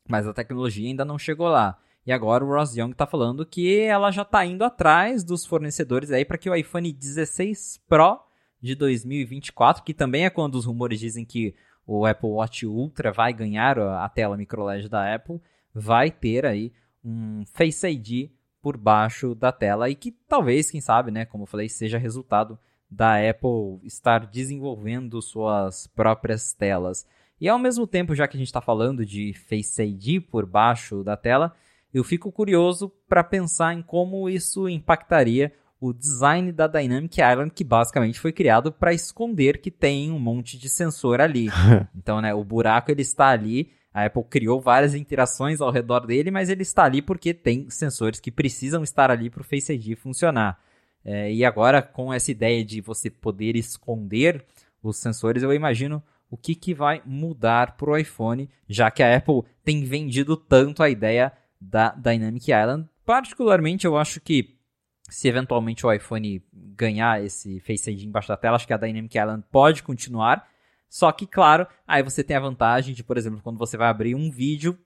mas 0.09 0.27
a 0.27 0.33
tecnologia 0.33 0.87
ainda 0.87 1.05
não 1.05 1.19
chegou 1.19 1.47
lá. 1.47 1.77
E 2.05 2.11
agora 2.11 2.43
o 2.43 2.47
Ross 2.47 2.75
Young 2.75 2.91
está 2.91 3.05
falando 3.05 3.45
que 3.45 3.79
ela 3.79 4.09
já 4.11 4.23
está 4.23 4.45
indo 4.45 4.63
atrás 4.63 5.23
dos 5.23 5.45
fornecedores 5.45 6.11
aí 6.11 6.25
para 6.25 6.37
que 6.37 6.49
o 6.49 6.55
iPhone 6.55 6.91
16 6.91 7.81
Pro 7.87 8.19
de 8.59 8.75
2024, 8.75 9.83
que 9.83 9.93
também 9.93 10.25
é 10.25 10.29
quando 10.29 10.55
os 10.55 10.65
rumores 10.65 10.99
dizem 10.99 11.25
que 11.25 11.55
o 11.85 12.05
Apple 12.05 12.29
Watch 12.29 12.65
Ultra 12.65 13.11
vai 13.11 13.33
ganhar 13.33 13.77
a 13.77 14.07
tela 14.09 14.37
microLED 14.37 14.87
da 14.87 15.13
Apple, 15.13 15.41
vai 15.73 16.11
ter 16.11 16.45
aí 16.45 16.71
um 17.03 17.43
Face 17.53 17.87
ID 17.87 18.31
por 18.61 18.77
baixo 18.77 19.33
da 19.33 19.51
tela 19.51 19.89
e 19.89 19.95
que 19.95 20.11
talvez, 20.11 20.69
quem 20.69 20.79
sabe, 20.79 21.11
né, 21.11 21.25
como 21.25 21.43
eu 21.43 21.47
falei, 21.47 21.67
seja 21.67 21.97
resultado 21.97 22.57
da 22.89 23.17
Apple 23.17 23.79
estar 23.83 24.27
desenvolvendo 24.27 25.21
suas 25.21 25.87
próprias 25.87 26.53
telas. 26.53 27.07
E 27.39 27.49
ao 27.49 27.57
mesmo 27.57 27.87
tempo, 27.87 28.13
já 28.13 28.27
que 28.27 28.37
a 28.37 28.39
gente 28.39 28.47
está 28.47 28.61
falando 28.61 29.05
de 29.05 29.33
Face 29.33 29.81
ID 29.81 30.21
por 30.21 30.45
baixo 30.45 31.03
da 31.03 31.17
tela, 31.17 31.55
eu 31.93 32.03
fico 32.03 32.31
curioso 32.31 32.91
para 33.07 33.23
pensar 33.23 33.73
em 33.73 33.81
como 33.81 34.30
isso 34.30 34.68
impactaria 34.69 35.51
o 35.80 35.91
design 35.91 36.51
da 36.51 36.68
Dynamic 36.68 37.19
Island, 37.19 37.51
que 37.51 37.63
basicamente 37.63 38.19
foi 38.19 38.31
criado 38.31 38.72
para 38.72 38.93
esconder 38.93 39.59
que 39.59 39.72
tem 39.72 40.11
um 40.11 40.19
monte 40.19 40.57
de 40.57 40.69
sensor 40.69 41.19
ali. 41.19 41.47
então, 41.97 42.22
né, 42.22 42.34
o 42.35 42.43
buraco 42.43 42.91
ele 42.91 43.01
está 43.01 43.30
ali. 43.30 43.72
A 43.91 44.05
Apple 44.05 44.23
criou 44.30 44.61
várias 44.61 44.93
interações 44.93 45.59
ao 45.59 45.72
redor 45.72 46.05
dele, 46.05 46.30
mas 46.30 46.49
ele 46.49 46.61
está 46.61 46.84
ali 46.85 47.01
porque 47.01 47.34
tem 47.34 47.68
sensores 47.69 48.19
que 48.19 48.31
precisam 48.31 48.84
estar 48.84 49.09
ali 49.09 49.30
para 49.30 49.41
o 49.41 49.43
Face 49.43 49.73
ID 49.73 49.97
funcionar. 49.97 50.59
É, 51.03 51.34
e 51.34 51.43
agora, 51.43 51.81
com 51.81 52.13
essa 52.13 52.30
ideia 52.30 52.63
de 52.63 52.80
você 52.80 53.09
poder 53.09 53.55
esconder 53.55 54.45
os 54.84 54.97
sensores, 54.97 55.41
eu 55.41 55.51
imagino 55.51 56.01
o 56.30 56.38
que, 56.38 56.55
que 56.55 56.73
vai 56.73 57.01
mudar 57.05 57.76
para 57.76 57.89
o 57.89 57.97
iPhone, 57.97 58.49
já 58.69 58.89
que 58.89 59.03
a 59.03 59.18
Apple 59.18 59.43
tem 59.63 59.84
vendido 59.84 60.38
tanto 60.38 60.81
a 60.84 60.89
ideia 60.89 61.34
da 61.61 61.91
Dynamic 61.91 62.51
Island. 62.51 62.89
Particularmente, 63.05 63.85
eu 63.85 63.95
acho 63.95 64.19
que 64.19 64.57
se 65.09 65.27
eventualmente 65.27 65.85
o 65.85 65.91
iPhone 65.91 66.41
ganhar 66.53 67.23
esse 67.23 67.59
Face 67.59 67.91
ID 67.91 68.03
embaixo 68.03 68.29
da 68.29 68.38
tela, 68.38 68.55
acho 68.55 68.65
que 68.65 68.73
a 68.73 68.77
Dynamic 68.77 69.15
Island 69.15 69.43
pode 69.51 69.83
continuar. 69.83 70.49
Só 70.89 71.09
que, 71.11 71.25
claro, 71.25 71.65
aí 71.88 72.03
você 72.03 72.21
tem 72.21 72.35
a 72.35 72.39
vantagem 72.39 72.93
de, 72.93 73.01
por 73.01 73.17
exemplo, 73.17 73.39
quando 73.41 73.57
você 73.57 73.77
vai 73.77 73.88
abrir 73.88 74.13
um 74.13 74.29
vídeo, 74.29 74.77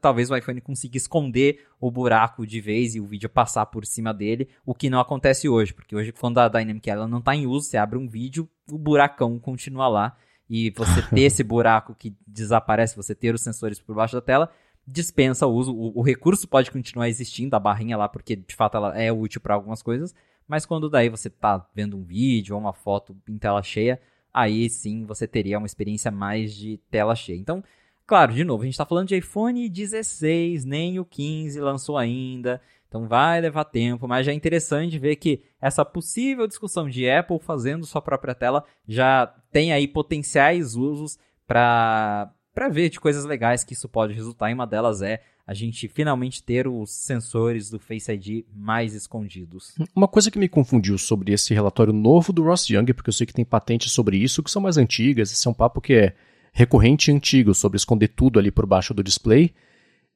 talvez 0.00 0.30
o 0.30 0.36
iPhone 0.36 0.58
consiga 0.60 0.96
esconder 0.96 1.66
o 1.78 1.90
buraco 1.90 2.46
de 2.46 2.62
vez 2.62 2.94
e 2.94 3.00
o 3.00 3.06
vídeo 3.06 3.28
passar 3.28 3.66
por 3.66 3.84
cima 3.84 4.14
dele, 4.14 4.48
o 4.64 4.74
que 4.74 4.88
não 4.88 5.00
acontece 5.00 5.50
hoje, 5.50 5.74
porque 5.74 5.94
hoje, 5.94 6.12
quando 6.12 6.38
a 6.38 6.48
Dynamic 6.48 6.88
Island 6.88 7.10
não 7.10 7.18
está 7.18 7.36
em 7.36 7.46
uso, 7.46 7.68
você 7.68 7.76
abre 7.76 7.98
um 7.98 8.08
vídeo, 8.08 8.48
o 8.70 8.78
buracão 8.78 9.38
continua 9.38 9.86
lá, 9.86 10.16
e 10.48 10.70
você 10.70 11.02
ter 11.14 11.22
esse 11.22 11.44
buraco 11.44 11.94
que 11.94 12.16
desaparece, 12.26 12.96
você 12.96 13.14
ter 13.14 13.34
os 13.34 13.42
sensores 13.42 13.78
por 13.78 13.94
baixo 13.94 14.14
da 14.14 14.22
tela, 14.22 14.50
dispensa 14.86 15.46
o 15.46 15.54
uso. 15.54 15.74
O, 15.74 15.98
o, 15.98 16.02
recurso 16.02 16.48
pode 16.48 16.70
continuar 16.70 17.08
existindo, 17.08 17.54
a 17.54 17.60
barrinha 17.60 17.96
lá, 17.96 18.08
porque 18.08 18.36
de 18.36 18.54
fato 18.54 18.76
ela 18.76 19.00
é 19.00 19.12
útil 19.12 19.40
para 19.40 19.54
algumas 19.54 19.82
coisas, 19.82 20.14
mas 20.46 20.66
quando 20.66 20.90
daí 20.90 21.08
você 21.08 21.30
tá 21.30 21.66
vendo 21.74 21.96
um 21.96 22.02
vídeo 22.02 22.54
ou 22.54 22.60
uma 22.60 22.72
foto 22.72 23.16
em 23.28 23.38
tela 23.38 23.62
cheia, 23.62 24.00
aí 24.32 24.68
sim 24.68 25.04
você 25.04 25.26
teria 25.26 25.58
uma 25.58 25.66
experiência 25.66 26.10
mais 26.10 26.54
de 26.54 26.78
tela 26.90 27.14
cheia. 27.14 27.38
Então, 27.38 27.62
claro, 28.06 28.32
de 28.32 28.44
novo, 28.44 28.62
a 28.62 28.66
gente 28.66 28.74
está 28.74 28.86
falando 28.86 29.08
de 29.08 29.16
iPhone 29.16 29.68
16, 29.68 30.64
nem 30.64 30.98
o 30.98 31.04
15 31.04 31.60
lançou 31.60 31.96
ainda, 31.96 32.60
então 32.88 33.06
vai 33.06 33.40
levar 33.40 33.64
tempo, 33.64 34.08
mas 34.08 34.26
já 34.26 34.32
é 34.32 34.34
interessante 34.34 34.98
ver 34.98 35.14
que 35.14 35.44
essa 35.60 35.84
possível 35.84 36.48
discussão 36.48 36.88
de 36.88 37.08
Apple 37.08 37.38
fazendo 37.38 37.86
sua 37.86 38.02
própria 38.02 38.34
tela 38.34 38.64
já 38.88 39.32
tem 39.52 39.72
aí 39.72 39.86
potenciais 39.86 40.74
usos 40.74 41.16
para 41.46 42.32
ver 42.68 42.90
de 42.90 43.00
coisas 43.00 43.24
legais 43.24 43.64
que 43.64 43.72
isso 43.72 43.88
pode 43.88 44.12
resultar. 44.12 44.50
E 44.50 44.54
uma 44.54 44.66
delas 44.66 45.02
é 45.02 45.20
a 45.46 45.54
gente 45.54 45.88
finalmente 45.88 46.42
ter 46.42 46.68
os 46.68 46.90
sensores 46.90 47.70
do 47.70 47.78
Face 47.78 48.10
ID 48.12 48.44
mais 48.54 48.94
escondidos. 48.94 49.74
Uma 49.94 50.06
coisa 50.06 50.30
que 50.30 50.38
me 50.38 50.48
confundiu 50.48 50.96
sobre 50.96 51.32
esse 51.32 51.52
relatório 51.52 51.92
novo 51.92 52.32
do 52.32 52.44
Ross 52.44 52.68
Young, 52.68 52.92
porque 52.92 53.08
eu 53.08 53.14
sei 53.14 53.26
que 53.26 53.32
tem 53.32 53.44
patentes 53.44 53.92
sobre 53.92 54.16
isso 54.16 54.42
que 54.42 54.50
são 54.50 54.62
mais 54.62 54.76
antigas, 54.76 55.32
esse 55.32 55.46
é 55.48 55.50
um 55.50 55.54
papo 55.54 55.80
que 55.80 55.94
é, 55.94 56.14
recorrente 56.52 57.10
e 57.10 57.14
antigo 57.14 57.54
sobre 57.54 57.76
esconder 57.76 58.08
tudo 58.08 58.38
ali 58.38 58.50
por 58.50 58.66
baixo 58.66 58.94
do 58.94 59.02
display 59.02 59.52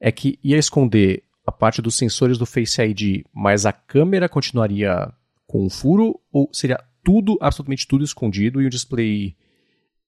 é 0.01 0.13
que 0.13 0.39
ia 0.43 0.59
esconder 0.59 1.23
a 1.47 1.53
parte 1.53 1.81
dos 1.81 1.95
sensores 1.95 2.39
do 2.39 2.47
Face 2.47 2.81
ID, 2.81 3.25
mas 3.33 3.67
a 3.67 3.73
câmera 3.73 4.29
continuaria 4.29 5.13
com 5.47 5.65
um 5.65 5.71
furo 5.71 6.21
ou 6.33 6.49
seria 6.53 6.83
tudo, 7.03 7.37
absolutamente 7.41 7.87
tudo 7.87 8.05
escondido 8.05 8.61
e 8.61 8.67
o 8.67 8.71
display 8.71 9.37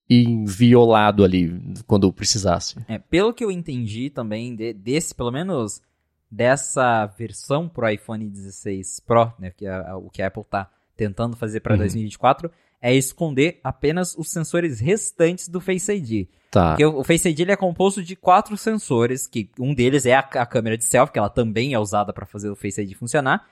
inviolado 0.08 1.24
ali 1.24 1.60
quando 1.86 2.12
precisasse? 2.12 2.76
É, 2.88 2.98
pelo 2.98 3.34
que 3.34 3.44
eu 3.44 3.50
entendi 3.50 4.10
também 4.10 4.54
de, 4.54 4.72
desse, 4.72 5.14
pelo 5.14 5.32
menos 5.32 5.82
dessa 6.30 7.06
versão 7.06 7.68
pro 7.68 7.88
iPhone 7.88 8.28
16 8.28 9.00
Pro, 9.00 9.32
né, 9.38 9.50
que 9.50 9.66
a, 9.66 9.96
o 9.96 10.10
que 10.10 10.22
a 10.22 10.28
Apple 10.28 10.44
tá 10.44 10.70
tentando 10.96 11.36
fazer 11.36 11.60
para 11.60 11.74
uhum. 11.74 11.80
2024, 11.80 12.50
é 12.80 12.94
esconder 12.94 13.60
apenas 13.64 14.14
os 14.16 14.30
sensores 14.30 14.80
restantes 14.80 15.48
do 15.48 15.60
Face 15.60 15.92
ID. 15.92 16.28
Tá. 16.50 16.70
Porque 16.70 16.84
o, 16.84 16.98
o 16.98 17.04
Face 17.04 17.28
ID 17.28 17.40
é 17.48 17.56
composto 17.56 18.02
de 18.02 18.14
quatro 18.14 18.56
sensores, 18.56 19.26
que 19.26 19.50
um 19.58 19.74
deles 19.74 20.06
é 20.06 20.14
a, 20.14 20.20
a 20.20 20.46
câmera 20.46 20.76
de 20.76 20.84
selfie, 20.84 21.12
que 21.12 21.18
ela 21.18 21.28
também 21.28 21.74
é 21.74 21.78
usada 21.78 22.12
para 22.12 22.26
fazer 22.26 22.48
o 22.48 22.56
Face 22.56 22.80
ID 22.80 22.94
funcionar. 22.94 23.46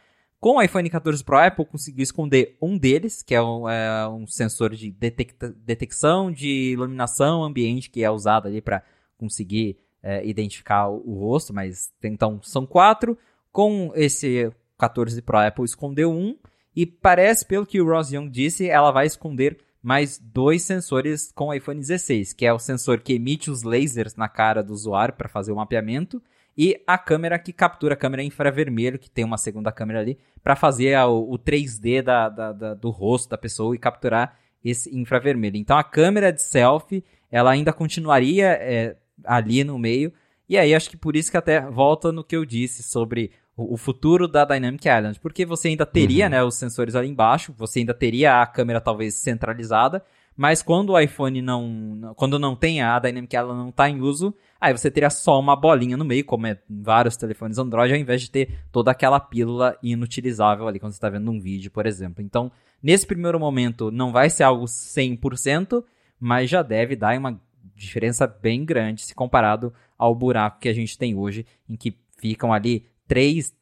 Com 0.44 0.56
o 0.58 0.62
iPhone 0.62 0.90
14 0.90 1.24
Pro, 1.24 1.38
a 1.38 1.46
Apple 1.46 1.64
conseguiu 1.64 2.02
esconder 2.02 2.58
um 2.60 2.76
deles, 2.76 3.22
que 3.22 3.34
é 3.34 3.40
um, 3.40 3.66
é 3.66 4.06
um 4.06 4.26
sensor 4.26 4.74
de 4.74 4.90
detecta, 4.90 5.56
detecção 5.64 6.30
de 6.30 6.72
iluminação 6.72 7.42
ambiente, 7.42 7.88
que 7.88 8.04
é 8.04 8.10
usado 8.10 8.46
ali 8.46 8.60
para 8.60 8.82
conseguir 9.16 9.78
é, 10.02 10.22
identificar 10.26 10.90
o, 10.90 11.02
o, 11.02 11.18
rosto, 11.18 11.54
mas 11.54 11.90
então 12.02 12.42
são 12.42 12.66
quatro. 12.66 13.16
Com 13.50 13.90
esse 13.94 14.52
14 14.76 15.22
Pro, 15.22 15.38
a 15.38 15.46
Apple 15.46 15.64
escondeu 15.64 16.12
um, 16.12 16.36
e 16.76 16.84
parece, 16.84 17.46
pelo 17.46 17.64
que 17.64 17.80
o 17.80 17.88
Ross 17.88 18.12
Young 18.12 18.28
disse, 18.28 18.68
ela 18.68 18.90
vai 18.90 19.06
esconder 19.06 19.56
mais 19.82 20.18
dois 20.18 20.62
sensores 20.62 21.32
com 21.32 21.46
o 21.46 21.54
iPhone 21.54 21.80
16, 21.80 22.34
que 22.34 22.44
é 22.44 22.52
o 22.52 22.58
sensor 22.58 23.00
que 23.00 23.14
emite 23.14 23.50
os 23.50 23.62
lasers 23.62 24.14
na 24.14 24.28
cara 24.28 24.62
do 24.62 24.74
usuário 24.74 25.14
para 25.14 25.26
fazer 25.26 25.52
o 25.52 25.56
mapeamento 25.56 26.22
e 26.56 26.80
a 26.86 26.96
câmera 26.96 27.38
que 27.38 27.52
captura 27.52 27.94
a 27.94 27.96
câmera 27.96 28.22
infravermelho, 28.22 28.98
que 28.98 29.10
tem 29.10 29.24
uma 29.24 29.38
segunda 29.38 29.72
câmera 29.72 30.00
ali, 30.00 30.18
para 30.42 30.54
fazer 30.54 30.94
a, 30.94 31.06
o, 31.06 31.38
3D 31.38 32.02
da, 32.02 32.28
da, 32.28 32.52
da, 32.52 32.74
do 32.74 32.90
rosto 32.90 33.30
da 33.30 33.38
pessoa 33.38 33.74
e 33.74 33.78
capturar 33.78 34.38
esse 34.64 34.94
infravermelho. 34.96 35.56
Então 35.56 35.76
a 35.76 35.84
câmera 35.84 36.32
de 36.32 36.42
selfie, 36.42 37.04
ela 37.30 37.50
ainda 37.50 37.72
continuaria 37.72 38.46
é, 38.60 38.96
ali 39.24 39.64
no 39.64 39.78
meio, 39.78 40.12
e 40.48 40.56
aí 40.56 40.74
acho 40.74 40.90
que 40.90 40.96
por 40.96 41.16
isso 41.16 41.30
que 41.30 41.36
até 41.36 41.60
volta 41.60 42.12
no 42.12 42.22
que 42.22 42.36
eu 42.36 42.44
disse 42.44 42.82
sobre 42.82 43.32
o, 43.56 43.76
futuro 43.76 44.26
da 44.26 44.44
Dynamic 44.44 44.88
Island, 44.88 45.20
porque 45.20 45.46
você 45.46 45.68
ainda 45.68 45.86
teria, 45.86 46.24
uhum. 46.24 46.30
né, 46.30 46.42
os 46.42 46.56
sensores 46.56 46.94
ali 46.94 47.08
embaixo, 47.08 47.54
você 47.56 47.80
ainda 47.80 47.94
teria 47.94 48.42
a 48.42 48.46
câmera 48.46 48.80
talvez 48.80 49.14
centralizada, 49.14 50.04
mas 50.36 50.62
quando 50.62 50.90
o 50.90 50.98
iPhone 50.98 51.40
não, 51.40 52.14
quando 52.16 52.38
não 52.38 52.56
tem 52.56 52.82
a 52.82 52.98
Dynamic 52.98 53.36
Island 53.36 53.58
não 53.58 53.68
está 53.68 53.88
em 53.88 54.00
uso, 54.00 54.34
aí 54.60 54.76
você 54.76 54.90
teria 54.90 55.10
só 55.10 55.38
uma 55.38 55.54
bolinha 55.54 55.96
no 55.96 56.04
meio, 56.04 56.24
como 56.24 56.46
é 56.46 56.58
em 56.68 56.82
vários 56.82 57.16
telefones 57.16 57.58
Android, 57.58 57.92
ao 57.92 57.98
invés 57.98 58.22
de 58.22 58.30
ter 58.30 58.58
toda 58.72 58.90
aquela 58.90 59.20
pílula 59.20 59.78
inutilizável 59.82 60.66
ali 60.66 60.80
quando 60.80 60.92
você 60.92 60.96
está 60.96 61.08
vendo 61.08 61.30
um 61.30 61.40
vídeo, 61.40 61.70
por 61.70 61.86
exemplo. 61.86 62.22
Então, 62.22 62.50
nesse 62.82 63.06
primeiro 63.06 63.38
momento, 63.38 63.90
não 63.90 64.10
vai 64.10 64.28
ser 64.28 64.42
algo 64.42 64.64
100%, 64.64 65.84
mas 66.18 66.50
já 66.50 66.62
deve 66.62 66.96
dar 66.96 67.16
uma 67.16 67.40
diferença 67.76 68.26
bem 68.26 68.64
grande 68.64 69.02
se 69.02 69.14
comparado 69.14 69.72
ao 69.96 70.14
buraco 70.14 70.60
que 70.60 70.68
a 70.68 70.74
gente 70.74 70.98
tem 70.98 71.14
hoje, 71.14 71.46
em 71.68 71.76
que 71.76 71.96
ficam 72.18 72.52
ali 72.52 72.86
três 73.06 73.54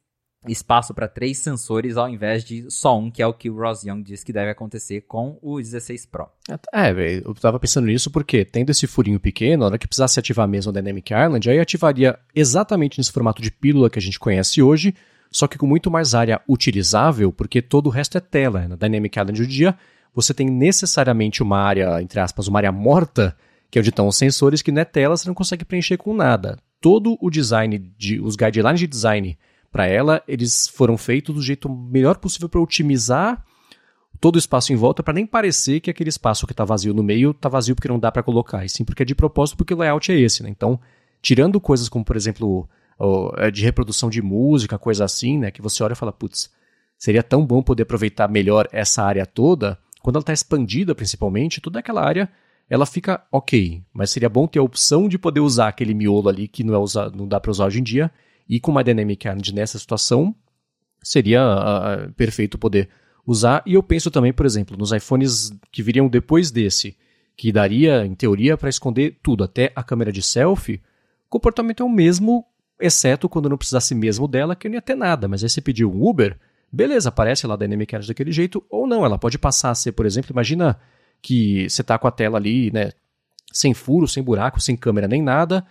espaço 0.49 0.93
para 0.93 1.07
três 1.07 1.39
sensores 1.39 1.97
ao 1.97 2.09
invés 2.09 2.45
de 2.45 2.69
só 2.71 2.99
um, 2.99 3.11
que 3.11 3.23
é 3.23 3.27
o 3.27 3.33
que 3.33 3.49
o 3.49 3.57
Ross 3.57 3.85
Young 3.85 4.03
diz 4.03 4.25
que 4.25 4.33
deve 4.33 4.51
acontecer 4.51 5.03
com 5.03 5.39
o 5.41 5.59
16 5.61 6.07
Pro. 6.07 6.29
É, 6.73 6.91
eu 7.25 7.35
tava 7.35 7.61
pensando 7.61 7.87
nisso 7.87 8.11
porque, 8.11 8.45
tendo 8.45 8.71
esse 8.71 8.87
furinho 8.87 9.21
pequeno, 9.21 9.61
na 9.61 9.67
hora 9.67 9.79
que 9.79 9.87
precisasse 9.87 10.19
ativar 10.19 10.49
mesmo 10.49 10.71
o 10.71 10.73
Dynamic 10.73 11.13
Island, 11.13 11.51
aí 11.51 11.61
ativaria 11.61 12.19
exatamente 12.35 12.99
nesse 12.99 13.13
formato 13.13 13.41
de 13.41 13.51
pílula 13.51 13.89
que 13.89 13.99
a 13.99 14.03
gente 14.03 14.19
conhece 14.19 14.61
hoje, 14.61 14.95
só 15.31 15.47
que 15.47 15.57
com 15.57 15.67
muito 15.67 15.91
mais 15.91 16.15
área 16.15 16.41
utilizável, 16.49 17.33
porque 17.33 17.63
todo 17.63 17.87
o 17.87 17.91
resto 17.91 18.19
é 18.19 18.21
tela. 18.21 18.67
Na 18.69 18.77
Dynamic 18.77 19.19
Island 19.19 19.41
do 19.41 19.47
dia, 19.47 19.77
você 20.15 20.35
tem 20.35 20.51
necessariamente 20.51 21.43
uma 21.43 21.59
área, 21.59 22.03
entre 22.03 22.21
aspas, 22.21 22.49
uma 22.49 22.59
área 22.59 22.73
morta, 22.73 23.37
que 23.71 23.79
é 23.79 23.81
onde 23.81 23.89
estão 23.91 24.09
os 24.09 24.17
sensores, 24.17 24.61
que 24.61 24.73
não 24.73 24.83
é 24.83 24.85
tela, 24.85 25.17
você 25.17 25.29
não 25.29 25.35
consegue 25.35 25.65
preencher 25.65 25.97
com 25.97 26.13
nada 26.13 26.59
todo 26.83 27.17
o 27.21 27.31
design, 27.31 27.79
de, 27.97 28.21
os 28.21 28.37
guidelines 28.37 28.81
de 28.81 28.87
design 28.89 29.39
para 29.73 29.87
ela, 29.87 30.23
eles 30.29 30.69
foram 30.69 30.99
feitos 30.99 31.35
do 31.35 31.41
jeito 31.41 31.69
melhor 31.69 32.19
possível 32.19 32.49
para 32.49 32.61
otimizar 32.61 33.43
todo 34.21 34.37
o 34.37 34.39
espaço 34.39 34.73
em 34.73 34.77
volta 34.77 35.03
para 35.03 35.15
nem 35.15 35.27
parecer 35.27 35.81
que 35.81 35.91
aquele 35.91 36.11
espaço 36.11 36.47
que 36.47 36.53
está 36.53 36.65
vazio 36.65 36.95
no 36.95 37.03
meio 37.03 37.31
está 37.33 37.49
vazio 37.49 37.75
porque 37.75 37.89
não 37.89 37.99
dá 37.99 38.13
para 38.13 38.23
colocar, 38.23 38.65
e 38.65 38.69
sim 38.69 38.85
porque 38.85 39.03
é 39.03 39.07
de 39.07 39.15
propósito 39.15 39.57
porque 39.57 39.75
o 39.75 39.79
layout 39.79 40.13
é 40.13 40.21
esse, 40.21 40.43
né? 40.43 40.51
Então, 40.51 40.79
tirando 41.21 41.59
coisas 41.61 41.89
como, 41.89 42.05
por 42.05 42.15
exemplo, 42.15 42.69
é 43.39 43.51
de 43.51 43.65
reprodução 43.65 44.11
de 44.11 44.23
música, 44.23 44.79
coisa 44.79 45.05
assim, 45.05 45.39
né, 45.39 45.51
que 45.51 45.63
você 45.63 45.83
olha 45.83 45.95
e 45.95 45.97
fala, 45.97 46.13
putz, 46.13 46.51
seria 46.97 47.23
tão 47.23 47.45
bom 47.45 47.63
poder 47.63 47.83
aproveitar 47.83 48.29
melhor 48.29 48.69
essa 48.71 49.03
área 49.03 49.27
toda, 49.27 49.79
quando 50.03 50.17
ela 50.17 50.23
está 50.23 50.33
expandida 50.33 50.95
principalmente, 50.95 51.61
toda 51.61 51.81
aquela 51.81 52.05
área 52.05 52.31
ela 52.71 52.87
fica 52.87 53.25
ok, 53.31 53.83
mas 53.93 54.11
seria 54.11 54.29
bom 54.29 54.47
ter 54.47 54.59
a 54.59 54.63
opção 54.63 55.09
de 55.09 55.19
poder 55.19 55.41
usar 55.41 55.69
aquele 55.69 55.95
miolo 55.95 56.29
ali 56.29 56.47
que 56.47 56.63
não, 56.63 56.75
é 56.75 56.79
usado, 56.79 57.17
não 57.17 57.27
dá 57.27 57.41
para 57.41 57.51
usar 57.51 57.67
hoje 57.67 57.81
em 57.81 57.83
dia, 57.83 58.11
e 58.53 58.61
com 58.61 58.71
uma 58.71 58.85
Dynamic 58.85 59.27
Island 59.27 59.55
nessa 59.55 59.79
situação, 59.79 60.35
seria 61.03 61.43
uh, 61.43 62.13
perfeito 62.13 62.59
poder 62.59 62.91
usar. 63.27 63.63
E 63.65 63.73
eu 63.73 63.83
penso 63.83 64.11
também, 64.11 64.31
por 64.31 64.45
exemplo, 64.45 64.77
nos 64.77 64.93
iPhones 64.93 65.51
que 65.71 65.83
viriam 65.83 66.07
depois 66.07 66.51
desse, 66.51 66.95
que 67.35 67.51
daria, 67.51 68.05
em 68.05 68.15
teoria, 68.15 68.59
para 68.59 68.69
esconder 68.69 69.19
tudo, 69.23 69.43
até 69.43 69.73
a 69.75 69.83
câmera 69.83 70.13
de 70.13 70.21
selfie, 70.21 70.83
o 71.27 71.31
comportamento 71.31 71.83
é 71.83 71.87
o 71.87 71.89
mesmo, 71.89 72.45
exceto 72.79 73.27
quando 73.27 73.49
não 73.49 73.57
precisasse 73.57 73.95
mesmo 73.95 74.29
dela, 74.29 74.55
que 74.55 74.69
não 74.69 74.75
ia 74.75 74.83
ter 74.83 74.97
nada. 74.97 75.27
Mas 75.27 75.43
aí 75.43 75.49
você 75.49 75.63
pediu 75.63 75.91
um 75.91 76.07
Uber, 76.07 76.39
beleza, 76.71 77.09
aparece 77.09 77.47
lá 77.47 77.55
a 77.55 77.57
Dynamic 77.57 77.95
Island 77.95 78.09
daquele 78.09 78.33
jeito, 78.33 78.63
ou 78.69 78.87
não, 78.87 79.03
ela 79.03 79.17
pode 79.17 79.39
passar 79.39 79.71
a 79.71 79.75
ser, 79.75 79.93
por 79.93 80.05
exemplo, 80.05 80.31
imagina 80.31 80.79
que 81.23 81.71
você 81.71 81.83
tá 81.83 81.99
com 81.99 82.07
a 82.07 82.11
tela 82.11 82.37
ali, 82.37 82.71
né, 82.71 82.91
sem 83.51 83.73
furo, 83.73 84.07
sem 84.07 84.23
buraco, 84.23 84.61
sem 84.61 84.77
câmera 84.77 85.09
nem 85.09 85.23
nada. 85.23 85.65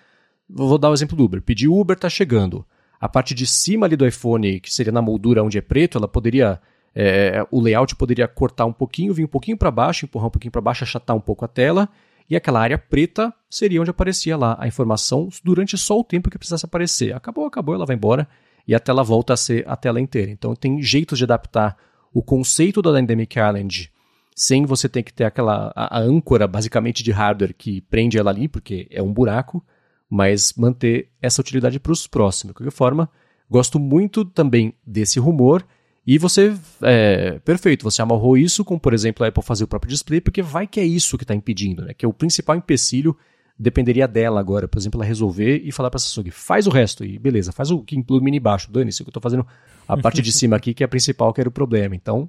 Vou 0.49 0.79
dar 0.79 0.89
o 0.89 0.93
exemplo 0.93 1.15
do 1.15 1.23
Uber. 1.23 1.43
Pedi 1.43 1.67
Uber, 1.67 1.97
tá 1.97 2.09
chegando. 2.09 2.65
A 3.01 3.09
parte 3.09 3.33
de 3.33 3.47
cima 3.47 3.87
ali 3.87 3.95
do 3.95 4.07
iPhone, 4.07 4.59
que 4.59 4.71
seria 4.71 4.91
na 4.91 5.01
moldura 5.01 5.43
onde 5.43 5.57
é 5.57 5.61
preto, 5.61 5.97
ela 5.97 6.07
poderia 6.07 6.61
é, 6.93 7.45
o 7.49 7.59
layout 7.59 7.95
poderia 7.95 8.27
cortar 8.27 8.65
um 8.65 8.73
pouquinho, 8.73 9.13
vir 9.13 9.25
um 9.25 9.27
pouquinho 9.27 9.57
para 9.57 9.71
baixo, 9.71 10.05
empurrar 10.05 10.27
um 10.27 10.31
pouquinho 10.31 10.51
para 10.51 10.61
baixo, 10.61 10.83
achatar 10.83 11.15
um 11.15 11.21
pouco 11.21 11.43
a 11.43 11.47
tela, 11.47 11.89
e 12.29 12.35
aquela 12.35 12.61
área 12.61 12.77
preta 12.77 13.33
seria 13.49 13.81
onde 13.81 13.89
aparecia 13.89 14.37
lá 14.37 14.55
a 14.59 14.67
informação 14.67 15.29
durante 15.43 15.77
só 15.77 15.99
o 15.99 16.03
tempo 16.03 16.29
que 16.29 16.37
precisasse 16.37 16.65
aparecer. 16.65 17.13
Acabou, 17.13 17.45
acabou, 17.45 17.75
ela 17.75 17.85
vai 17.85 17.95
embora 17.95 18.27
e 18.67 18.75
a 18.75 18.79
tela 18.79 19.03
volta 19.03 19.33
a 19.33 19.37
ser 19.37 19.67
a 19.67 19.75
tela 19.75 19.99
inteira. 19.99 20.31
Então 20.31 20.55
tem 20.55 20.81
jeitos 20.81 21.17
de 21.17 21.23
adaptar 21.23 21.75
o 22.13 22.21
conceito 22.21 22.81
da 22.81 22.91
Dynamic 22.91 23.37
Island 23.37 23.91
sem 24.33 24.65
você 24.65 24.87
ter 24.87 25.03
que 25.03 25.13
ter 25.13 25.25
aquela 25.25 25.73
a, 25.75 25.97
a 25.97 26.01
âncora 26.01 26.47
basicamente 26.47 27.03
de 27.03 27.11
hardware 27.11 27.53
que 27.53 27.81
prende 27.81 28.17
ela 28.17 28.31
ali, 28.31 28.47
porque 28.47 28.87
é 28.89 29.01
um 29.01 29.11
buraco, 29.11 29.63
mas 30.11 30.53
manter 30.57 31.09
essa 31.21 31.41
utilidade 31.41 31.79
para 31.79 31.91
os 31.91 32.05
próximos. 32.05 32.51
De 32.51 32.57
qualquer 32.57 32.75
forma, 32.75 33.09
gosto 33.49 33.79
muito 33.79 34.25
também 34.25 34.73
desse 34.85 35.19
rumor. 35.19 35.65
E 36.05 36.17
você, 36.17 36.53
é, 36.81 37.39
perfeito, 37.39 37.83
você 37.83 38.01
amarrou 38.01 38.37
isso 38.37 38.65
com, 38.65 38.77
por 38.77 38.93
exemplo, 38.93 39.23
a 39.23 39.29
Apple 39.29 39.43
fazer 39.43 39.63
o 39.63 39.67
próprio 39.67 39.89
display, 39.89 40.19
porque 40.19 40.41
vai 40.41 40.67
que 40.67 40.79
é 40.79 40.85
isso 40.85 41.17
que 41.17 41.23
está 41.23 41.33
impedindo, 41.33 41.83
né? 41.83 41.93
Que 41.93 42.05
é 42.05 42.09
o 42.09 42.13
principal 42.13 42.55
empecilho 42.55 43.15
dependeria 43.57 44.07
dela 44.07 44.39
agora, 44.39 44.67
por 44.67 44.79
exemplo, 44.79 44.99
ela 44.99 45.07
resolver 45.07 45.61
e 45.63 45.71
falar 45.71 45.91
para 45.91 45.97
a 45.97 45.99
Samsung, 45.99 46.31
faz 46.31 46.65
o 46.65 46.71
resto, 46.71 47.05
e 47.05 47.19
beleza, 47.19 47.51
faz 47.51 47.69
o 47.69 47.83
que 47.83 47.95
inclui 47.95 48.19
mini 48.19 48.39
baixo, 48.39 48.71
dane-se, 48.71 49.03
eu 49.03 49.07
estou 49.07 49.21
fazendo 49.21 49.45
a 49.87 49.95
parte 49.95 50.19
de 50.19 50.31
cima 50.33 50.55
aqui, 50.55 50.73
que 50.73 50.83
é 50.83 50.85
a 50.85 50.89
principal, 50.89 51.31
que 51.31 51.39
era 51.39 51.47
o 51.47 51.51
problema. 51.51 51.95
Então, 51.95 52.27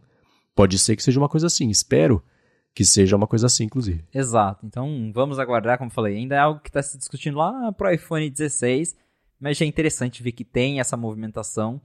Pode 0.54 0.78
ser 0.78 0.96
que 0.96 1.02
seja 1.02 1.18
uma 1.18 1.28
coisa 1.28 1.46
assim. 1.46 1.70
Espero 1.70 2.22
que 2.74 2.84
seja 2.84 3.16
uma 3.16 3.26
coisa 3.26 3.46
assim, 3.46 3.64
inclusive. 3.64 4.04
Exato. 4.12 4.64
Então 4.66 5.10
vamos 5.14 5.38
aguardar, 5.38 5.78
como 5.78 5.90
falei, 5.90 6.16
ainda 6.16 6.34
é 6.34 6.38
algo 6.38 6.60
que 6.60 6.70
está 6.70 6.82
se 6.82 6.96
discutindo 6.96 7.38
lá 7.38 7.72
pro 7.72 7.92
iPhone 7.92 8.28
16, 8.28 8.96
mas 9.38 9.56
já 9.56 9.64
é 9.64 9.68
interessante 9.68 10.22
ver 10.22 10.32
que 10.32 10.44
tem 10.44 10.80
essa 10.80 10.96
movimentação 10.96 11.80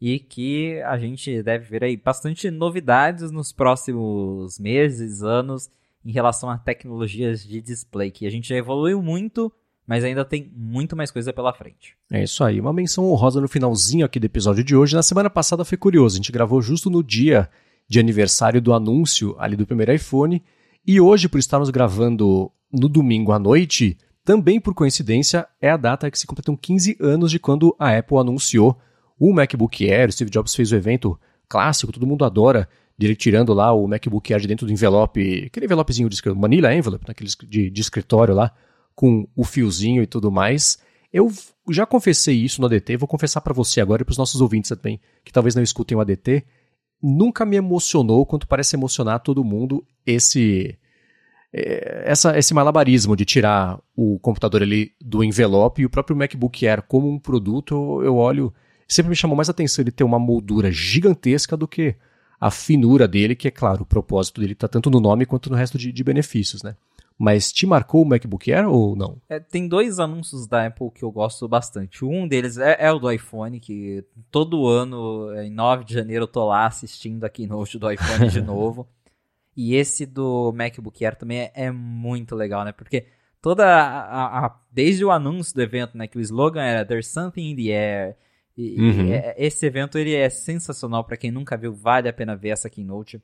e 0.00 0.18
que 0.18 0.80
a 0.82 0.98
gente 0.98 1.42
deve 1.42 1.66
ver 1.66 1.84
aí 1.84 1.96
bastante 1.96 2.50
novidades 2.50 3.30
nos 3.30 3.52
próximos 3.52 4.58
meses, 4.58 5.22
anos, 5.22 5.68
em 6.04 6.12
relação 6.12 6.48
a 6.48 6.56
tecnologias 6.56 7.44
de 7.44 7.60
display, 7.60 8.10
que 8.10 8.26
a 8.26 8.30
gente 8.30 8.48
já 8.48 8.56
evoluiu 8.56 9.02
muito, 9.02 9.52
mas 9.86 10.02
ainda 10.02 10.24
tem 10.24 10.50
muito 10.56 10.96
mais 10.96 11.10
coisa 11.10 11.32
pela 11.32 11.52
frente. 11.52 11.96
É 12.10 12.22
isso 12.22 12.42
aí. 12.42 12.60
Uma 12.60 12.72
menção 12.72 13.10
honrosa 13.10 13.40
no 13.40 13.48
finalzinho 13.48 14.06
aqui 14.06 14.18
do 14.18 14.24
episódio 14.24 14.64
de 14.64 14.74
hoje. 14.74 14.96
Na 14.96 15.02
semana 15.02 15.28
passada 15.28 15.64
foi 15.64 15.76
curioso, 15.76 16.14
a 16.14 16.18
gente 16.18 16.32
gravou 16.32 16.62
justo 16.62 16.88
no 16.88 17.02
dia 17.02 17.50
de 17.90 17.98
aniversário 17.98 18.62
do 18.62 18.72
anúncio 18.72 19.34
ali 19.36 19.56
do 19.56 19.66
primeiro 19.66 19.92
iPhone. 19.92 20.40
E 20.86 21.00
hoje, 21.00 21.28
por 21.28 21.38
estarmos 21.40 21.70
gravando 21.70 22.52
no 22.72 22.88
domingo 22.88 23.32
à 23.32 23.38
noite, 23.38 23.98
também 24.24 24.60
por 24.60 24.74
coincidência, 24.74 25.44
é 25.60 25.68
a 25.68 25.76
data 25.76 26.08
que 26.08 26.16
se 26.16 26.24
completam 26.24 26.56
15 26.56 26.96
anos 27.00 27.32
de 27.32 27.40
quando 27.40 27.74
a 27.80 27.98
Apple 27.98 28.16
anunciou 28.18 28.78
o 29.18 29.32
MacBook 29.32 29.90
Air. 29.90 30.08
O 30.08 30.12
Steve 30.12 30.30
Jobs 30.30 30.54
fez 30.54 30.70
o 30.70 30.76
evento 30.76 31.18
clássico, 31.48 31.90
todo 31.90 32.06
mundo 32.06 32.24
adora, 32.24 32.68
dele 32.96 33.16
tirando 33.16 33.52
lá 33.52 33.72
o 33.72 33.88
MacBook 33.88 34.32
Air 34.32 34.40
de 34.40 34.46
dentro 34.46 34.66
do 34.66 34.72
envelope, 34.72 35.46
aquele 35.46 35.66
envelopezinho 35.66 36.08
de 36.08 36.16
Manila 36.32 36.72
Envelope, 36.72 37.04
de, 37.48 37.70
de 37.70 37.80
escritório 37.80 38.36
lá, 38.36 38.54
com 38.94 39.26
o 39.34 39.42
fiozinho 39.42 40.00
e 40.00 40.06
tudo 40.06 40.30
mais. 40.30 40.78
Eu 41.12 41.28
já 41.68 41.84
confessei 41.84 42.36
isso 42.36 42.60
no 42.60 42.68
ADT, 42.68 42.96
vou 42.98 43.08
confessar 43.08 43.40
para 43.40 43.52
você 43.52 43.80
agora 43.80 44.02
e 44.02 44.04
para 44.04 44.12
os 44.12 44.18
nossos 44.18 44.40
ouvintes 44.40 44.68
também, 44.70 45.00
que 45.24 45.32
talvez 45.32 45.56
não 45.56 45.62
escutem 45.62 45.98
o 45.98 46.00
ADT. 46.00 46.46
Nunca 47.02 47.44
me 47.44 47.56
emocionou 47.56 48.26
quanto 48.26 48.46
parece 48.46 48.76
emocionar 48.76 49.20
todo 49.20 49.44
mundo 49.44 49.84
esse 50.06 50.78
é, 51.52 52.04
essa, 52.06 52.38
esse 52.38 52.54
malabarismo 52.54 53.16
de 53.16 53.24
tirar 53.24 53.78
o 53.96 54.18
computador 54.20 54.62
ali 54.62 54.92
do 55.00 55.24
envelope 55.24 55.82
e 55.82 55.86
o 55.86 55.90
próprio 55.90 56.16
MacBook 56.16 56.66
Air 56.66 56.82
como 56.82 57.10
um 57.10 57.18
produto, 57.18 58.02
eu, 58.02 58.16
olho, 58.16 58.52
sempre 58.86 59.10
me 59.10 59.16
chamou 59.16 59.36
mais 59.36 59.50
atenção 59.50 59.82
ele 59.82 59.90
ter 59.90 60.04
uma 60.04 60.18
moldura 60.18 60.70
gigantesca 60.70 61.56
do 61.56 61.66
que 61.66 61.96
a 62.40 62.50
finura 62.50 63.06
dele, 63.06 63.36
que 63.36 63.48
é 63.48 63.50
claro, 63.50 63.82
o 63.82 63.86
propósito 63.86 64.40
dele 64.40 64.54
está 64.54 64.66
tanto 64.66 64.88
no 64.90 64.98
nome 64.98 65.26
quanto 65.26 65.50
no 65.50 65.56
resto 65.56 65.76
de, 65.76 65.92
de, 65.92 66.04
benefícios, 66.04 66.62
né? 66.62 66.74
Mas 67.22 67.52
te 67.52 67.66
marcou 67.66 68.00
o 68.00 68.06
MacBook 68.06 68.50
Air 68.50 68.66
ou 68.66 68.96
não? 68.96 69.20
É, 69.28 69.38
tem 69.38 69.68
dois 69.68 69.98
anúncios 69.98 70.46
da 70.46 70.64
Apple 70.64 70.90
que 70.90 71.02
eu 71.02 71.12
gosto 71.12 71.46
bastante. 71.46 72.02
Um 72.02 72.26
deles 72.26 72.56
é, 72.56 72.78
é, 72.80 72.90
o 72.90 72.98
do 72.98 73.12
iPhone, 73.12 73.60
que 73.60 74.02
todo 74.30 74.66
ano, 74.66 75.30
em 75.42 75.50
9 75.50 75.84
de 75.84 75.92
janeiro, 75.92 76.22
eu 76.22 76.26
tô 76.28 76.46
lá 76.46 76.66
assistindo 76.66 77.22
a 77.22 77.28
keynote 77.28 77.78
do 77.78 77.92
iPhone 77.92 78.30
de 78.30 78.40
novo. 78.40 78.88
E 79.54 79.74
esse 79.74 80.06
do 80.06 80.50
MacBook 80.52 81.04
Air 81.04 81.14
também 81.14 81.40
é, 81.40 81.52
é 81.54 81.70
muito 81.70 82.34
legal, 82.34 82.64
né? 82.64 82.72
Porque 82.72 83.04
toda 83.42 83.66
a, 83.66 84.46
a, 84.46 84.60
desde 84.72 85.04
o 85.04 85.10
anúncio 85.10 85.54
do 85.54 85.60
evento, 85.60 85.98
né, 85.98 86.06
que 86.06 86.16
o 86.16 86.22
slogan 86.22 86.62
era 86.62 86.86
There's 86.86 87.08
something 87.08 87.50
in 87.50 87.54
the 87.54 87.70
air, 87.70 88.16
e, 88.56 88.80
uhum. 88.80 89.06
e 89.08 89.12
é, 89.12 89.34
esse 89.36 89.66
evento 89.66 89.98
ele 89.98 90.14
é 90.14 90.30
sensacional 90.30 91.04
para 91.04 91.18
quem 91.18 91.30
nunca 91.30 91.54
viu, 91.54 91.74
vale 91.74 92.08
a 92.08 92.14
pena 92.14 92.34
ver 92.34 92.48
essa 92.48 92.70
keynote. 92.70 93.22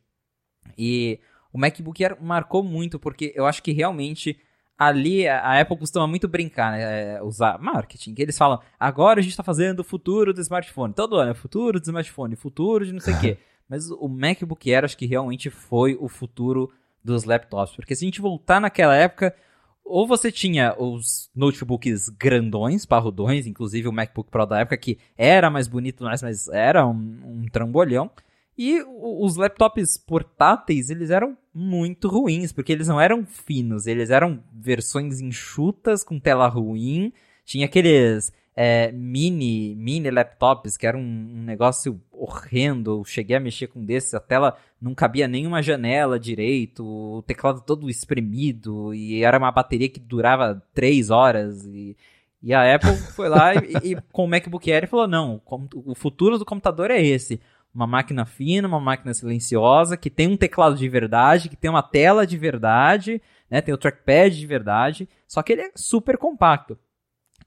E 0.77 1.19
o 1.57 1.59
MacBook 1.59 2.05
Air 2.05 2.19
marcou 2.21 2.63
muito 2.63 2.99
porque 2.99 3.33
eu 3.35 3.47
acho 3.47 3.63
que 3.63 3.73
realmente 3.73 4.39
ali 4.79 5.27
a 5.27 5.59
Apple 5.59 5.79
costuma 5.79 6.07
muito 6.07 6.29
brincar, 6.29 6.73
né, 6.73 7.15
é, 7.15 7.23
usar 7.23 7.59
marketing, 7.59 8.13
que 8.13 8.21
eles 8.21 8.37
falam, 8.37 8.61
agora 8.79 9.21
a 9.21 9.23
gente 9.23 9.31
está 9.31 9.43
fazendo 9.43 9.81
o 9.81 9.85
futuro 9.85 10.35
do 10.35 10.41
smartphone, 10.43 10.93
todo 10.93 11.17
ano 11.17 11.31
é 11.31 11.35
futuro 11.35 11.81
do 11.81 11.83
smartphone, 11.83 12.37
futuro 12.37 12.85
de 12.85 12.93
não 12.93 13.01
sei 13.01 13.15
o 13.15 13.21
quê. 13.21 13.39
Mas 13.67 13.91
o 13.91 14.07
MacBook 14.07 14.73
Air 14.73 14.85
acho 14.85 14.99
que 14.99 15.07
realmente 15.07 15.49
foi 15.49 15.97
o 15.99 16.09
futuro 16.09 16.71
dos 17.03 17.25
laptops, 17.25 17.75
porque 17.75 17.97
se 17.97 18.05
a 18.05 18.07
gente 18.07 18.21
voltar 18.21 18.61
naquela 18.61 18.95
época, 18.95 19.35
ou 19.83 20.07
você 20.07 20.31
tinha 20.31 20.75
os 20.79 21.31
notebooks 21.35 22.11
grandões, 22.11 22.85
parrudões, 22.85 23.47
inclusive 23.47 23.89
o 23.89 23.93
MacBook 23.93 24.31
Pro 24.31 24.45
da 24.45 24.61
época, 24.61 24.77
que 24.77 24.99
era 25.17 25.49
mais 25.49 25.67
bonito, 25.67 26.05
mas 26.05 26.49
era 26.49 26.87
um, 26.87 26.93
um 27.25 27.47
trambolhão. 27.51 28.11
E 28.59 28.83
os 28.83 29.37
laptops 29.37 29.99
portáteis, 29.99 30.89
eles 30.89 31.11
eram 31.11 31.37
muito 31.53 32.09
ruins, 32.09 32.53
porque 32.53 32.73
eles 32.73 32.89
não 32.89 32.99
eram 32.99 33.27
finos, 33.27 33.87
eles 33.87 34.11
eram 34.11 34.43
versões 34.53 35.21
enxutas, 35.21 36.03
com 36.03 36.19
tela 36.19 36.49
ruim. 36.49 37.13
Tinha 37.45 37.67
aqueles 37.67 38.33
é, 38.57 38.91
mini, 38.91 39.75
mini 39.75 40.11
laptops, 40.11 40.79
que 40.79 40.87
era 40.87 40.97
um, 40.97 41.03
um, 41.03 41.43
negócio 41.43 42.01
horrendo. 42.11 42.93
Eu 42.93 43.05
cheguei 43.05 43.37
a 43.37 43.41
mexer 43.41 43.67
com 43.67 43.85
desses, 43.85 44.15
a 44.15 44.21
tela 44.21 44.57
não 44.81 44.95
cabia 44.95 45.29
nenhuma 45.29 45.63
janela 45.63 46.19
direito, 46.19 46.83
o 46.83 47.23
teclado 47.23 47.61
todo 47.61 47.91
espremido, 47.91 48.95
e 48.95 49.23
era 49.23 49.39
uma 49.39 49.53
bateria 49.53 49.91
que 49.91 50.01
durava 50.01 50.63
três 50.73 51.11
horas. 51.11 51.67
E, 51.67 51.95
e 52.43 52.55
a 52.55 52.75
Apple 52.75 52.97
foi 53.15 53.29
lá 53.29 53.55
e, 53.55 53.93
e, 53.93 53.97
com 54.11 54.25
o 54.25 54.29
MacBook 54.29 54.73
Air 54.73 54.89
falou: 54.89 55.07
não, 55.07 55.43
o 55.75 55.95
futuro 55.95 56.39
do 56.39 56.45
computador 56.47 56.91
é 56.91 57.03
esse. 57.05 57.39
Uma 57.77 57.87
máquina 57.87 58.25
fina, 58.25 58.67
uma 58.67 58.81
máquina 58.81 59.13
silenciosa, 59.13 59.99
que 59.99 60.09
tem 60.09 60.27
um 60.27 60.37
teclado 60.37 60.75
de 60.77 60.89
verdade, 60.89 61.51
que 61.51 61.57
tem 61.57 61.71
uma 61.71 61.83
tela 61.83 62.27
de 62.27 62.39
verdade, 62.39 63.21
né? 63.51 63.61
Tem 63.61 63.75
o 63.75 63.77
trackpad 63.77 64.35
de 64.35 64.47
verdade, 64.47 65.07
só 65.29 65.43
que 65.43 65.53
ele 65.53 65.61
é 65.61 65.71
super 65.77 66.17
compacto. 66.17 66.79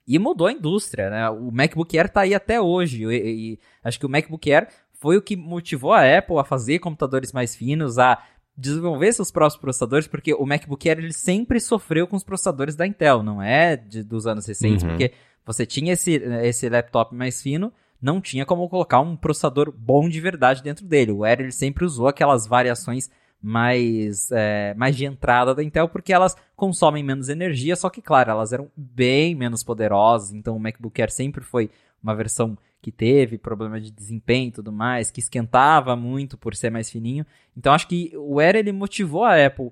E 0.06 0.20
mudou 0.20 0.46
a 0.46 0.52
indústria, 0.52 1.10
né? 1.10 1.28
O 1.30 1.50
MacBook 1.50 1.98
Air 1.98 2.08
tá 2.08 2.20
aí 2.20 2.32
até 2.32 2.60
hoje. 2.60 3.04
E, 3.04 3.54
e, 3.54 3.58
acho 3.82 3.98
que 3.98 4.06
o 4.06 4.08
MacBook 4.08 4.52
Air 4.52 4.68
foi 5.00 5.16
o 5.16 5.22
que 5.22 5.36
motivou 5.36 5.92
a 5.92 6.18
Apple 6.18 6.38
a 6.38 6.44
fazer 6.44 6.78
computadores 6.78 7.32
mais 7.32 7.56
finos, 7.56 7.98
a 7.98 8.22
desenvolver 8.56 9.12
seus 9.12 9.32
próprios 9.32 9.60
processadores, 9.60 10.06
porque 10.06 10.32
o 10.32 10.46
MacBook 10.46 10.88
Air 10.88 10.98
ele 10.98 11.12
sempre 11.12 11.58
sofreu 11.58 12.06
com 12.06 12.14
os 12.14 12.22
processadores 12.22 12.76
da 12.76 12.86
Intel, 12.86 13.24
não 13.24 13.42
é 13.42 13.76
de, 13.76 14.04
dos 14.04 14.28
anos 14.28 14.46
recentes, 14.46 14.84
uhum. 14.84 14.90
porque 14.90 15.12
você 15.44 15.66
tinha 15.66 15.94
esse, 15.94 16.12
esse 16.44 16.68
laptop 16.68 17.14
mais 17.14 17.42
fino, 17.42 17.72
não 18.00 18.20
tinha 18.20 18.46
como 18.46 18.68
colocar 18.68 19.00
um 19.00 19.16
processador 19.16 19.72
bom 19.76 20.08
de 20.08 20.20
verdade 20.20 20.62
dentro 20.62 20.86
dele. 20.86 21.12
O 21.12 21.24
Air 21.24 21.40
ele 21.40 21.52
sempre 21.52 21.84
usou 21.84 22.08
aquelas 22.08 22.46
variações 22.46 23.10
mais, 23.42 24.30
é, 24.32 24.74
mais 24.74 24.96
de 24.96 25.04
entrada 25.04 25.54
da 25.54 25.62
Intel, 25.62 25.88
porque 25.88 26.12
elas 26.12 26.36
consomem 26.54 27.02
menos 27.02 27.28
energia, 27.28 27.74
só 27.74 27.88
que, 27.88 28.02
claro, 28.02 28.30
elas 28.30 28.52
eram 28.52 28.70
bem 28.76 29.34
menos 29.34 29.64
poderosas, 29.64 30.32
então 30.32 30.56
o 30.56 30.60
MacBook 30.60 31.00
Air 31.00 31.10
sempre 31.10 31.42
foi 31.42 31.70
uma 32.02 32.14
versão 32.14 32.56
que 32.82 32.90
teve 32.90 33.36
problema 33.38 33.80
de 33.80 33.90
desempenho 33.90 34.48
e 34.48 34.52
tudo 34.52 34.72
mais, 34.72 35.10
que 35.10 35.20
esquentava 35.20 35.94
muito 35.94 36.36
por 36.36 36.54
ser 36.54 36.70
mais 36.70 36.90
fininho. 36.90 37.26
Então 37.56 37.72
acho 37.72 37.86
que 37.86 38.12
o 38.16 38.40
Air 38.40 38.56
ele 38.56 38.72
motivou 38.72 39.24
a 39.24 39.44
Apple 39.44 39.70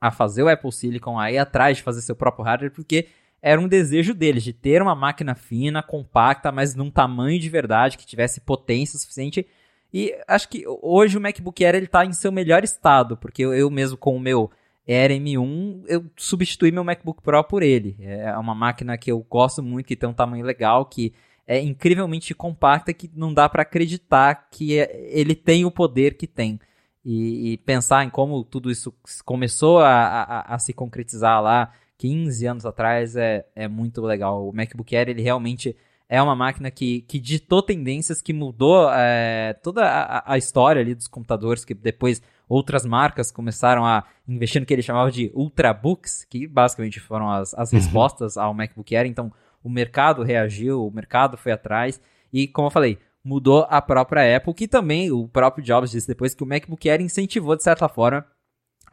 a 0.00 0.10
fazer 0.10 0.42
o 0.42 0.48
Apple 0.48 0.72
Silicon 0.72 1.18
aí 1.18 1.38
atrás 1.38 1.78
de 1.78 1.82
fazer 1.82 2.02
seu 2.02 2.14
próprio 2.14 2.44
hardware, 2.44 2.72
porque 2.72 3.08
era 3.46 3.60
um 3.60 3.68
desejo 3.68 4.12
deles 4.12 4.42
de 4.42 4.52
ter 4.52 4.82
uma 4.82 4.96
máquina 4.96 5.36
fina, 5.36 5.80
compacta, 5.80 6.50
mas 6.50 6.74
num 6.74 6.90
tamanho 6.90 7.38
de 7.38 7.48
verdade, 7.48 7.96
que 7.96 8.04
tivesse 8.04 8.40
potência 8.40 8.98
suficiente 8.98 9.46
e 9.94 10.12
acho 10.26 10.48
que 10.48 10.64
hoje 10.82 11.16
o 11.16 11.20
MacBook 11.20 11.64
Air 11.64 11.76
ele 11.76 11.86
tá 11.86 12.04
em 12.04 12.12
seu 12.12 12.32
melhor 12.32 12.64
estado, 12.64 13.16
porque 13.16 13.44
eu, 13.44 13.54
eu 13.54 13.70
mesmo 13.70 13.96
com 13.96 14.16
o 14.16 14.20
meu 14.20 14.50
Air 14.86 15.12
M1, 15.12 15.84
eu 15.86 16.04
substituí 16.16 16.72
meu 16.72 16.82
MacBook 16.82 17.22
Pro 17.22 17.44
por 17.44 17.62
ele. 17.62 17.96
É 18.00 18.36
uma 18.36 18.52
máquina 18.52 18.98
que 18.98 19.12
eu 19.12 19.24
gosto 19.30 19.62
muito, 19.62 19.86
que 19.86 19.94
tem 19.94 20.08
um 20.08 20.12
tamanho 20.12 20.44
legal, 20.44 20.84
que 20.84 21.14
é 21.46 21.60
incrivelmente 21.60 22.34
compacta, 22.34 22.92
que 22.92 23.08
não 23.14 23.32
dá 23.32 23.48
para 23.48 23.62
acreditar 23.62 24.48
que 24.50 24.76
é, 24.76 25.06
ele 25.08 25.36
tem 25.36 25.64
o 25.64 25.70
poder 25.70 26.16
que 26.16 26.26
tem. 26.26 26.58
E, 27.04 27.52
e, 27.52 27.58
pensar 27.58 28.04
em 28.04 28.10
como 28.10 28.42
tudo 28.42 28.72
isso 28.72 28.92
começou 29.24 29.78
a, 29.78 29.92
a, 29.92 30.54
a, 30.56 30.58
se 30.58 30.72
concretizar 30.72 31.40
lá 31.40 31.72
15 31.98 32.46
anos 32.46 32.66
atrás 32.66 33.16
é, 33.16 33.46
é 33.54 33.68
muito 33.68 34.00
legal. 34.02 34.48
O 34.48 34.52
MacBook 34.52 34.94
Air, 34.94 35.08
ele 35.08 35.22
realmente 35.22 35.76
é 36.08 36.22
uma 36.22 36.36
máquina 36.36 36.70
que, 36.70 37.02
que 37.02 37.18
ditou 37.18 37.62
tendências, 37.62 38.22
que 38.22 38.32
mudou 38.32 38.88
é, 38.92 39.54
toda 39.62 39.84
a, 39.84 40.32
a, 40.32 40.38
história 40.38 40.80
ali 40.80 40.94
dos 40.94 41.08
computadores, 41.08 41.64
que 41.64 41.74
depois 41.74 42.22
outras 42.48 42.86
marcas 42.86 43.32
começaram 43.32 43.84
a 43.84 44.04
investir 44.28 44.60
no 44.60 44.66
que 44.66 44.72
ele 44.72 44.82
chamava 44.82 45.10
de 45.10 45.32
Ultrabooks, 45.34 46.24
que 46.24 46.46
basicamente 46.46 47.00
foram 47.00 47.28
as, 47.30 47.52
as 47.54 47.72
uhum. 47.72 47.78
respostas 47.78 48.36
ao 48.36 48.54
MacBook 48.54 48.94
Air. 48.94 49.06
Então, 49.06 49.32
o 49.64 49.68
mercado 49.68 50.22
reagiu, 50.22 50.86
o 50.86 50.90
mercado 50.92 51.36
foi 51.36 51.50
atrás, 51.50 52.00
e 52.32 52.46
como 52.46 52.68
eu 52.68 52.70
falei, 52.72 52.98
mudou 53.24 53.66
a 53.68 53.82
própria 53.82 54.36
Apple, 54.36 54.54
que 54.54 54.68
também 54.68 55.10
o 55.10 55.26
próprio 55.26 55.64
Jobs 55.64 55.90
disse 55.90 56.06
depois 56.06 56.34
que 56.34 56.44
o 56.44 56.46
MacBook 56.46 56.88
Air 56.88 57.00
incentivou, 57.00 57.56
de 57.56 57.64
certa 57.64 57.88
forma, 57.88 58.24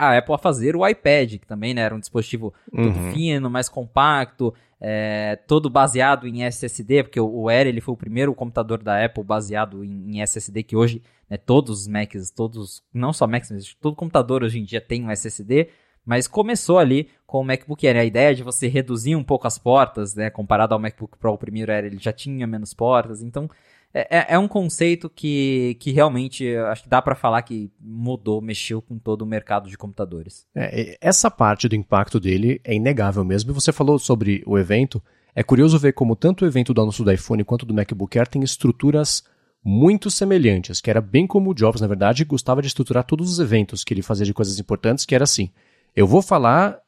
a 0.10 0.18
Apple 0.18 0.36
a 0.36 0.38
fazer 0.38 0.76
o 0.76 0.88
iPad, 0.88 1.38
que 1.38 1.48
também 1.48 1.74
né, 1.74 1.82
era 1.82 1.96
um 1.96 2.00
dispositivo 2.00 2.54
uhum. 2.72 3.12
fino, 3.12 3.50
mais 3.50 3.70
compacto, 3.70 4.54
é, 4.80 5.38
todo 5.48 5.70
baseado 5.70 6.28
em 6.28 6.44
SSD, 6.44 7.04
porque 7.04 7.20
o, 7.20 7.48
Air 7.48 7.68
ele 7.68 7.80
foi 7.80 7.94
o 7.94 7.98
primeiro 7.98 8.36
computador 8.36 8.84
da 8.84 9.04
Apple 9.04 9.24
baseado 9.24 9.84
em, 9.84 10.18
em 10.18 10.22
SSD, 10.22 10.64
que 10.64 10.76
hoje 10.76 11.02
né, 11.30 11.38
todos 11.38 11.82
os 11.82 11.88
Macs, 11.88 12.30
todos, 12.30 12.84
não 12.94 13.14
só 13.14 13.26
Macs, 13.26 13.50
mas 13.50 13.74
todo 13.76 13.96
computador 13.96 14.44
hoje 14.44 14.60
em 14.60 14.64
dia 14.64 14.82
tem 14.82 15.06
um 15.06 15.10
SSD, 15.10 15.70
mas 16.06 16.28
começou 16.28 16.80
ali 16.80 17.10
com 17.26 17.40
o 17.40 17.44
MacBook 17.46 17.88
Air. 17.88 17.98
A 17.98 18.04
ideia 18.04 18.36
de 18.36 18.44
você 18.44 18.68
reduzir 18.68 19.16
um 19.16 19.24
pouco 19.24 19.48
as 19.48 19.58
portas, 19.58 20.16
né, 20.16 20.30
comparado 20.30 20.74
ao 20.74 20.80
MacBook 20.80 21.18
Pro, 21.18 21.32
o 21.32 21.38
primeiro 21.38 21.72
Air, 21.72 21.86
ele 21.86 21.98
já 21.98 22.12
tinha 22.12 22.46
menos 22.46 22.74
portas, 22.74 23.22
então 23.22 23.50
é, 23.94 24.18
é, 24.18 24.26
é 24.30 24.40
um 24.40 24.48
conceito 24.48 25.10
que, 25.10 25.78
que 25.80 25.92
realmente 25.92 26.56
acho 26.56 26.84
que 26.84 26.90
dá 26.90 27.02
para 27.02 27.14
falar 27.14 27.42
que 27.44 27.72
mudou, 27.80 28.42
mexeu 28.42 28.82
com 28.82 28.98
todo 28.98 29.22
o 29.22 29.26
mercado 29.26 29.70
de 29.70 29.78
computadores. 29.78 30.48
É, 30.56 30.98
essa 31.00 31.30
parte 31.30 31.70
do 31.70 31.76
impacto 31.76 32.20
dele 32.20 32.60
é 32.64 32.74
inegável 32.74 33.24
mesmo. 33.24 33.52
E 33.52 33.54
você 33.54 33.72
falou 33.72 34.00
sobre 34.00 34.42
o 34.48 34.58
evento. 34.58 35.02
É 35.36 35.44
curioso 35.44 35.78
ver 35.78 35.94
como 35.94 36.16
tanto 36.16 36.44
o 36.44 36.48
evento 36.48 36.74
do 36.74 36.82
anúncio 36.82 37.04
do 37.04 37.12
iPhone 37.12 37.44
quanto 37.44 37.66
do 37.66 37.74
MacBook 37.74 38.18
Air 38.18 38.28
tem 38.28 38.44
estruturas 38.44 39.24
muito 39.64 40.12
semelhantes, 40.12 40.82
que 40.82 40.90
era 40.90 41.00
bem 41.00 41.26
como 41.26 41.52
o 41.52 41.54
Jobs, 41.54 41.80
na 41.80 41.88
verdade, 41.88 42.26
gostava 42.26 42.62
de 42.62 42.68
estruturar 42.68 43.06
todos 43.06 43.32
os 43.32 43.40
eventos 43.40 43.84
que 43.84 43.94
ele 43.94 44.02
fazia 44.02 44.26
de 44.26 44.34
coisas 44.34 44.60
importantes, 44.60 45.06
que 45.06 45.16
era 45.16 45.24
assim. 45.24 45.52
Eu 45.96 46.06
vou 46.06 46.22
falar, 46.22 46.80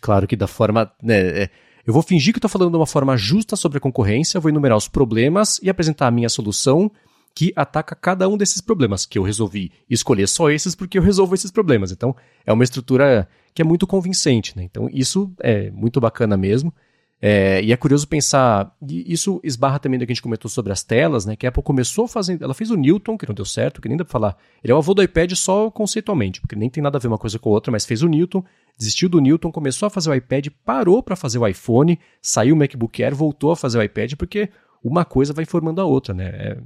claro 0.00 0.26
que 0.26 0.34
da 0.34 0.46
forma. 0.46 0.90
Né, 1.02 1.42
é, 1.42 1.50
eu 1.86 1.92
vou 1.92 2.02
fingir 2.02 2.32
que 2.32 2.38
estou 2.38 2.50
falando 2.50 2.72
de 2.72 2.76
uma 2.76 2.86
forma 2.86 3.16
justa 3.16 3.54
sobre 3.54 3.78
a 3.78 3.80
concorrência, 3.80 4.40
vou 4.40 4.50
enumerar 4.50 4.76
os 4.76 4.88
problemas 4.88 5.60
e 5.62 5.70
apresentar 5.70 6.08
a 6.08 6.10
minha 6.10 6.28
solução 6.28 6.90
que 7.32 7.52
ataca 7.54 7.94
cada 7.94 8.28
um 8.28 8.36
desses 8.36 8.60
problemas, 8.60 9.04
que 9.04 9.18
eu 9.18 9.22
resolvi 9.22 9.70
escolher 9.88 10.26
só 10.26 10.50
esses 10.50 10.74
porque 10.74 10.98
eu 10.98 11.02
resolvo 11.02 11.34
esses 11.34 11.50
problemas. 11.50 11.92
Então, 11.92 12.16
é 12.44 12.52
uma 12.52 12.64
estrutura 12.64 13.28
que 13.54 13.62
é 13.62 13.64
muito 13.64 13.86
convincente, 13.86 14.56
né? 14.56 14.64
Então, 14.64 14.88
isso 14.90 15.30
é 15.40 15.70
muito 15.70 16.00
bacana 16.00 16.36
mesmo. 16.36 16.72
É, 17.20 17.62
e 17.62 17.72
é 17.72 17.76
curioso 17.76 18.06
pensar, 18.06 18.74
e 18.86 19.10
isso 19.10 19.40
esbarra 19.42 19.78
também 19.78 19.98
do 19.98 20.04
que 20.04 20.12
a 20.12 20.14
gente 20.14 20.22
comentou 20.22 20.50
sobre 20.50 20.72
as 20.72 20.82
telas, 20.82 21.24
né? 21.24 21.34
Que 21.34 21.46
a 21.46 21.48
Apple 21.48 21.62
começou 21.62 22.06
fazendo, 22.06 22.42
ela 22.42 22.52
fez 22.52 22.70
o 22.70 22.76
Newton, 22.76 23.16
que 23.16 23.26
não 23.26 23.34
deu 23.34 23.44
certo, 23.44 23.80
que 23.80 23.88
nem 23.88 23.96
dá 23.96 24.04
pra 24.04 24.12
falar. 24.12 24.36
Ele 24.62 24.72
é 24.72 24.74
o 24.74 24.78
avô 24.78 24.92
do 24.92 25.02
iPad 25.02 25.32
só 25.32 25.70
conceitualmente, 25.70 26.40
porque 26.40 26.56
nem 26.56 26.68
tem 26.68 26.82
nada 26.82 26.98
a 26.98 27.00
ver 27.00 27.08
uma 27.08 27.18
coisa 27.18 27.38
com 27.38 27.50
a 27.50 27.52
outra, 27.52 27.72
mas 27.72 27.86
fez 27.86 28.02
o 28.02 28.08
Newton, 28.08 28.44
desistiu 28.76 29.08
do 29.08 29.20
Newton, 29.20 29.50
começou 29.50 29.86
a 29.86 29.90
fazer 29.90 30.10
o 30.10 30.14
iPad, 30.14 30.48
parou 30.64 31.02
para 31.02 31.16
fazer 31.16 31.38
o 31.38 31.46
iPhone, 31.46 31.98
saiu 32.20 32.54
o 32.54 32.58
MacBook 32.58 33.02
Air, 33.02 33.14
voltou 33.14 33.50
a 33.50 33.56
fazer 33.56 33.78
o 33.78 33.82
iPad, 33.82 34.14
porque 34.14 34.50
uma 34.82 35.04
coisa 35.04 35.32
vai 35.32 35.44
formando 35.44 35.80
a 35.80 35.84
outra, 35.84 36.12
né? 36.12 36.28
É, 36.28 36.58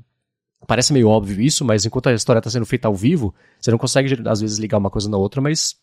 parece 0.67 0.93
meio 0.93 1.09
óbvio 1.09 1.41
isso, 1.41 1.65
mas 1.65 1.87
enquanto 1.87 2.09
a 2.09 2.15
história 2.15 2.39
está 2.39 2.51
sendo 2.51 2.67
feita 2.67 2.89
ao 2.89 2.95
vivo, 2.95 3.35
você 3.61 3.71
não 3.71 3.79
consegue 3.79 4.17
às 4.29 4.41
vezes 4.41 4.59
ligar 4.59 4.79
uma 4.79 4.91
coisa 4.91 5.09
na 5.09 5.17
outra, 5.17 5.41
mas 5.41 5.77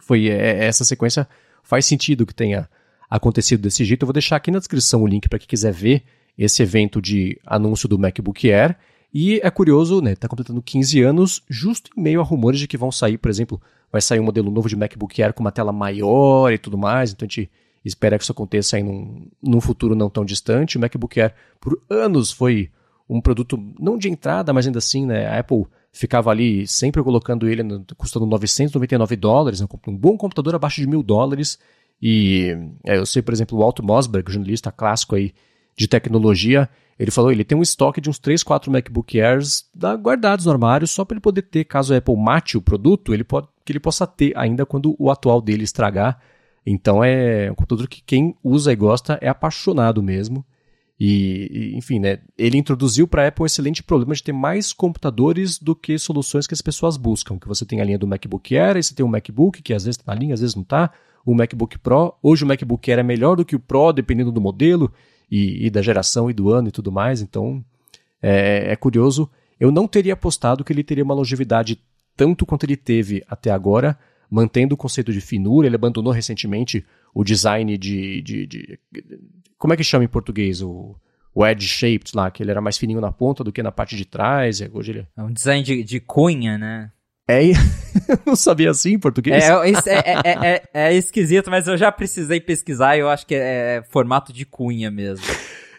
foi 0.00 0.28
é, 0.28 0.64
essa 0.64 0.84
sequência 0.84 1.26
faz 1.62 1.86
sentido 1.86 2.26
que 2.26 2.34
tenha 2.34 2.68
acontecido 3.08 3.60
desse 3.60 3.84
jeito. 3.84 4.02
Eu 4.02 4.06
vou 4.06 4.12
deixar 4.12 4.36
aqui 4.36 4.50
na 4.50 4.58
descrição 4.58 5.02
o 5.02 5.06
link 5.06 5.28
para 5.28 5.38
quem 5.38 5.48
quiser 5.48 5.72
ver 5.72 6.04
esse 6.38 6.62
evento 6.62 7.02
de 7.02 7.38
anúncio 7.44 7.88
do 7.88 7.98
MacBook 7.98 8.50
Air. 8.50 8.76
E 9.12 9.40
é 9.42 9.50
curioso, 9.50 10.00
né? 10.00 10.12
Está 10.12 10.28
completando 10.28 10.62
15 10.62 11.02
anos, 11.02 11.42
justo 11.48 11.90
em 11.96 12.00
meio 12.00 12.20
a 12.20 12.24
rumores 12.24 12.60
de 12.60 12.68
que 12.68 12.76
vão 12.76 12.92
sair, 12.92 13.18
por 13.18 13.28
exemplo, 13.28 13.60
vai 13.90 14.00
sair 14.00 14.20
um 14.20 14.24
modelo 14.24 14.50
novo 14.50 14.68
de 14.68 14.76
MacBook 14.76 15.20
Air 15.20 15.34
com 15.34 15.42
uma 15.42 15.50
tela 15.50 15.72
maior 15.72 16.52
e 16.52 16.58
tudo 16.58 16.78
mais. 16.78 17.12
Então 17.12 17.26
a 17.26 17.28
gente 17.28 17.50
espera 17.84 18.16
que 18.16 18.22
isso 18.22 18.32
aconteça 18.32 18.76
aí 18.76 18.82
num, 18.82 19.26
num 19.42 19.60
futuro 19.60 19.94
não 19.94 20.08
tão 20.08 20.24
distante. 20.24 20.76
O 20.76 20.80
MacBook 20.80 21.20
Air, 21.20 21.34
por 21.60 21.80
anos, 21.90 22.30
foi 22.30 22.70
um 23.08 23.20
produto 23.20 23.58
não 23.78 23.98
de 23.98 24.08
entrada, 24.08 24.52
mas 24.52 24.66
ainda 24.66 24.78
assim, 24.78 25.04
né? 25.04 25.26
A 25.26 25.40
Apple 25.40 25.66
ficava 25.92 26.30
ali 26.30 26.66
sempre 26.68 27.02
colocando 27.02 27.48
ele 27.48 27.64
no, 27.64 27.84
custando 27.96 28.24
999 28.26 29.16
dólares, 29.16 29.60
um 29.60 29.96
bom 29.96 30.16
computador 30.16 30.54
abaixo 30.54 30.80
de 30.80 30.86
mil 30.86 31.02
dólares. 31.02 31.58
E 32.00 32.56
é, 32.86 32.96
eu 32.96 33.04
sei, 33.04 33.20
por 33.20 33.34
exemplo, 33.34 33.58
o 33.58 33.62
Alto 33.62 33.82
Mosberg, 33.82 34.30
jornalista 34.30 34.70
clássico 34.70 35.16
aí 35.16 35.32
de 35.80 35.88
tecnologia, 35.88 36.68
ele 36.98 37.10
falou, 37.10 37.32
ele 37.32 37.42
tem 37.42 37.56
um 37.56 37.62
estoque 37.62 38.02
de 38.02 38.10
uns 38.10 38.18
3, 38.18 38.42
4 38.42 38.70
MacBook 38.70 39.18
Airs 39.18 39.64
da, 39.74 39.94
guardados 39.94 40.44
no 40.44 40.52
armário 40.52 40.86
só 40.86 41.06
para 41.06 41.14
ele 41.14 41.22
poder 41.22 41.40
ter, 41.40 41.64
caso 41.64 41.94
a 41.94 41.96
Apple 41.96 42.14
mate 42.18 42.58
o 42.58 42.60
produto, 42.60 43.14
ele 43.14 43.24
pode, 43.24 43.48
que 43.64 43.72
ele 43.72 43.80
possa 43.80 44.06
ter 44.06 44.36
ainda 44.36 44.66
quando 44.66 44.94
o 44.98 45.10
atual 45.10 45.40
dele 45.40 45.64
estragar. 45.64 46.20
Então 46.66 47.02
é 47.02 47.50
um 47.50 47.54
computador 47.54 47.88
que 47.88 48.02
quem 48.02 48.36
usa 48.44 48.70
e 48.70 48.76
gosta 48.76 49.18
é 49.22 49.28
apaixonado 49.30 50.02
mesmo. 50.02 50.44
E, 51.00 51.48
e 51.50 51.78
enfim, 51.78 51.98
né, 51.98 52.18
ele 52.36 52.58
introduziu 52.58 53.08
para 53.08 53.24
a 53.24 53.28
Apple 53.28 53.44
um 53.44 53.46
excelente 53.46 53.82
problema 53.82 54.14
de 54.14 54.22
ter 54.22 54.32
mais 54.32 54.74
computadores 54.74 55.58
do 55.58 55.74
que 55.74 55.98
soluções 55.98 56.46
que 56.46 56.52
as 56.52 56.60
pessoas 56.60 56.98
buscam. 56.98 57.38
Que 57.38 57.48
você 57.48 57.64
tem 57.64 57.80
a 57.80 57.84
linha 57.84 57.98
do 57.98 58.06
MacBook 58.06 58.54
Air, 58.54 58.76
aí 58.76 58.82
você 58.82 58.94
tem 58.94 59.06
um 59.06 59.08
MacBook 59.08 59.62
que 59.62 59.72
às 59.72 59.84
vezes 59.84 59.98
está 59.98 60.12
na 60.12 60.20
linha, 60.20 60.34
às 60.34 60.40
vezes 60.40 60.54
não 60.54 60.62
está 60.62 60.92
o 61.24 61.34
MacBook 61.34 61.78
Pro. 61.78 62.14
Hoje 62.22 62.44
o 62.44 62.46
MacBook 62.46 62.90
Air 62.90 63.00
é 63.00 63.02
melhor 63.02 63.36
do 63.36 63.44
que 63.46 63.56
o 63.56 63.60
Pro, 63.60 63.90
dependendo 63.90 64.30
do 64.30 64.42
modelo 64.42 64.92
e, 65.30 65.66
e 65.66 65.70
da 65.70 65.82
geração 65.82 66.30
e 66.30 66.32
do 66.32 66.50
ano 66.50 66.68
e 66.68 66.72
tudo 66.72 66.90
mais. 66.90 67.20
Então 67.20 67.64
é, 68.22 68.72
é, 68.72 68.76
curioso. 68.76 69.30
Eu 69.58 69.70
não 69.70 69.86
teria 69.86 70.14
apostado 70.14 70.64
que 70.64 70.72
ele 70.72 70.82
teria 70.82 71.04
uma 71.04 71.14
longevidade 71.14 71.80
tanto 72.16 72.44
quanto 72.46 72.64
ele 72.64 72.76
teve 72.76 73.22
até 73.28 73.50
agora, 73.50 73.98
mantendo 74.30 74.74
o 74.74 74.78
conceito 74.78 75.12
de 75.12 75.20
finura. 75.20 75.66
Ele 75.66 75.76
abandonou 75.76 76.12
recentemente 76.12 76.84
o 77.14 77.22
design 77.24 77.76
de, 77.76 78.22
de, 78.22 78.46
de 78.46 78.78
como 79.58 79.74
é 79.74 79.76
que 79.76 79.84
chama 79.84 80.04
em 80.04 80.08
português 80.08 80.62
o 80.62 80.96
o 81.34 81.46
edge 81.46 81.66
shaped 81.66 82.12
lá, 82.14 82.30
que 82.30 82.42
ele 82.42 82.50
era 82.50 82.60
mais 82.60 82.76
fininho 82.76 83.00
na 83.00 83.12
ponta 83.12 83.44
do 83.44 83.52
que 83.52 83.62
na 83.62 83.72
parte 83.72 83.96
de 83.96 84.04
trás. 84.04 84.60
Hoje 84.72 84.92
ele... 84.92 85.06
É 85.16 85.22
um 85.22 85.32
design 85.32 85.62
de, 85.62 85.84
de 85.84 86.00
cunha, 86.00 86.58
né? 86.58 86.90
É, 87.30 87.52
não 88.26 88.34
sabia 88.36 88.70
assim 88.70 88.94
em 88.94 88.98
português? 88.98 89.44
É, 89.44 89.52
é, 89.86 90.54
é, 90.54 90.62
é, 90.72 90.94
esquisito, 90.94 91.50
mas 91.50 91.68
eu 91.68 91.76
já 91.76 91.90
precisei 91.92 92.40
pesquisar 92.40 92.96
e 92.96 93.00
eu 93.00 93.08
acho 93.08 93.26
que 93.26 93.34
é, 93.34 93.82
formato 93.88 94.32
de 94.32 94.44
cunha 94.44 94.90
mesmo. 94.90 95.24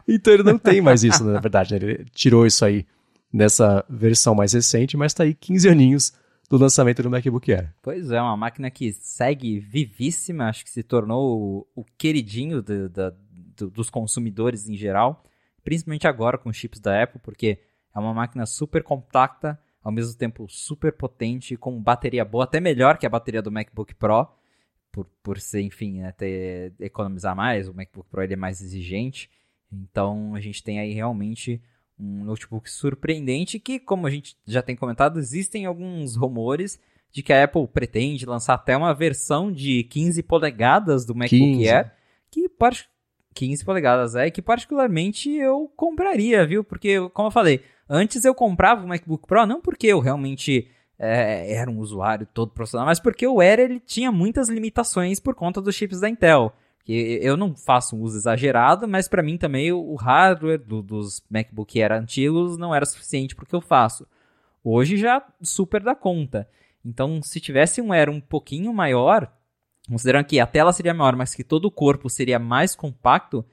Então 0.07 0.33
ele 0.33 0.43
não 0.43 0.57
tem 0.57 0.81
mais 0.81 1.03
isso, 1.03 1.23
na 1.23 1.39
verdade. 1.39 1.75
Ele 1.75 2.05
tirou 2.13 2.45
isso 2.45 2.65
aí 2.65 2.85
nessa 3.31 3.85
versão 3.89 4.35
mais 4.35 4.53
recente, 4.53 4.97
mas 4.97 5.13
tá 5.13 5.23
aí 5.23 5.33
15 5.33 5.69
aninhos 5.69 6.13
do 6.49 6.57
lançamento 6.57 7.01
do 7.01 7.09
MacBook 7.09 7.51
Air. 7.51 7.73
Pois 7.81 8.11
é, 8.11 8.21
uma 8.21 8.35
máquina 8.35 8.69
que 8.69 8.91
segue 8.91 9.59
vivíssima, 9.59 10.49
acho 10.49 10.65
que 10.65 10.69
se 10.69 10.83
tornou 10.83 11.65
o, 11.73 11.85
queridinho 11.97 12.61
do, 12.61 12.89
do, 12.89 13.69
dos 13.69 13.89
consumidores 13.89 14.67
em 14.67 14.75
geral, 14.75 15.23
principalmente 15.63 16.07
agora 16.07 16.37
com 16.37 16.49
os 16.49 16.57
chips 16.57 16.81
da 16.81 17.01
Apple, 17.01 17.21
porque 17.23 17.59
é 17.95 17.99
uma 17.99 18.13
máquina 18.13 18.45
super 18.45 18.83
compacta, 18.83 19.57
ao 19.83 19.91
mesmo 19.91 20.17
tempo 20.17 20.47
super 20.47 20.93
potente, 20.93 21.57
com 21.57 21.81
bateria 21.81 22.23
boa, 22.23 22.43
até 22.43 22.59
melhor 22.59 22.97
que 22.97 23.05
a 23.05 23.09
bateria 23.09 23.41
do 23.41 23.51
MacBook 23.51 23.95
Pro, 23.95 24.27
por, 24.91 25.05
por 25.23 25.39
ser, 25.39 25.61
enfim, 25.61 26.01
né, 26.01 26.11
ter, 26.11 26.73
economizar 26.79 27.35
mais, 27.35 27.67
o 27.67 27.73
MacBook 27.73 28.09
Pro 28.09 28.21
ele 28.21 28.33
é 28.33 28.37
mais 28.37 28.61
exigente, 28.61 29.29
então 29.71 30.35
a 30.35 30.39
gente 30.39 30.63
tem 30.63 30.79
aí 30.79 30.93
realmente 30.93 31.61
um 31.99 32.23
notebook 32.23 32.69
surpreendente 32.69 33.59
que, 33.59 33.79
como 33.79 34.07
a 34.07 34.09
gente 34.09 34.35
já 34.45 34.61
tem 34.61 34.75
comentado, 34.75 35.19
existem 35.19 35.65
alguns 35.65 36.15
rumores 36.15 36.79
de 37.11 37.21
que 37.21 37.33
a 37.33 37.43
Apple 37.43 37.67
pretende 37.67 38.25
lançar 38.25 38.53
até 38.55 38.75
uma 38.75 38.93
versão 38.93 39.51
de 39.51 39.83
15 39.83 40.23
polegadas 40.23 41.05
do 41.05 41.13
MacBook 41.13 41.39
15. 41.39 41.69
Air, 41.69 41.91
que 42.29 42.49
15 43.33 43.63
polegadas 43.63 44.15
é 44.15 44.29
que 44.29 44.41
particularmente 44.41 45.29
eu 45.31 45.71
compraria, 45.75 46.45
viu? 46.45 46.63
Porque, 46.63 46.97
como 47.09 47.27
eu 47.27 47.31
falei, 47.31 47.61
Antes 47.93 48.23
eu 48.23 48.33
comprava 48.33 48.85
o 48.85 48.87
MacBook 48.87 49.27
Pro 49.27 49.45
não 49.45 49.59
porque 49.59 49.87
eu 49.87 49.99
realmente 49.99 50.65
é, 50.97 51.55
era 51.55 51.69
um 51.69 51.77
usuário 51.79 52.25
todo 52.33 52.53
profissional, 52.53 52.85
mas 52.85 53.01
porque 53.01 53.27
o 53.27 53.41
Air 53.41 53.59
ele 53.59 53.81
tinha 53.81 54.09
muitas 54.13 54.47
limitações 54.47 55.19
por 55.19 55.35
conta 55.35 55.61
dos 55.61 55.75
chips 55.75 55.99
da 55.99 56.07
Intel. 56.07 56.53
Que 56.85 57.19
eu 57.21 57.35
não 57.35 57.53
faço 57.53 57.97
um 57.97 58.01
uso 58.01 58.17
exagerado, 58.17 58.87
mas 58.87 59.09
para 59.09 59.21
mim 59.21 59.37
também 59.37 59.73
o 59.73 59.93
hardware 59.95 60.57
do, 60.57 60.81
dos 60.81 61.21
MacBook 61.29 61.83
Air 61.83 61.91
antigos 61.91 62.57
não 62.57 62.73
era 62.73 62.85
suficiente 62.85 63.35
para 63.35 63.43
o 63.43 63.45
que 63.45 63.55
eu 63.55 63.61
faço. 63.61 64.07
Hoje 64.63 64.95
já 64.95 65.21
super 65.41 65.83
dá 65.83 65.93
conta. 65.93 66.47
Então, 66.85 67.21
se 67.21 67.41
tivesse 67.41 67.81
um 67.81 67.91
Air 67.91 68.09
um 68.09 68.21
pouquinho 68.21 68.73
maior, 68.73 69.29
considerando 69.89 70.25
que 70.25 70.39
a 70.39 70.47
tela 70.47 70.71
seria 70.71 70.93
maior, 70.93 71.17
mas 71.17 71.35
que 71.35 71.43
todo 71.43 71.65
o 71.65 71.71
corpo 71.71 72.09
seria 72.09 72.39
mais 72.39 72.73
compacto, 72.73 73.45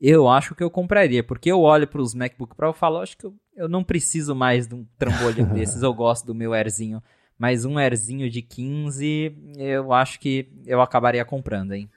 eu 0.00 0.28
acho 0.28 0.54
que 0.54 0.62
eu 0.62 0.70
compraria, 0.70 1.22
porque 1.22 1.50
eu 1.50 1.60
olho 1.60 1.86
para 1.86 2.02
os 2.02 2.14
MacBook 2.14 2.54
Pro 2.54 2.70
e 2.70 2.74
falo, 2.74 2.98
acho 2.98 3.16
que 3.16 3.24
eu, 3.24 3.34
eu 3.56 3.68
não 3.68 3.84
preciso 3.84 4.34
mais 4.34 4.66
de 4.66 4.74
um 4.74 4.86
trambolho 4.98 5.46
desses, 5.52 5.82
eu 5.82 5.92
gosto 5.94 6.26
do 6.26 6.34
meu 6.34 6.52
Airzinho. 6.52 7.02
Mas 7.38 7.64
um 7.64 7.78
Airzinho 7.78 8.30
de 8.30 8.42
15, 8.42 9.36
eu 9.56 9.92
acho 9.92 10.20
que 10.20 10.48
eu 10.66 10.80
acabaria 10.80 11.24
comprando, 11.24 11.72
hein? 11.72 11.90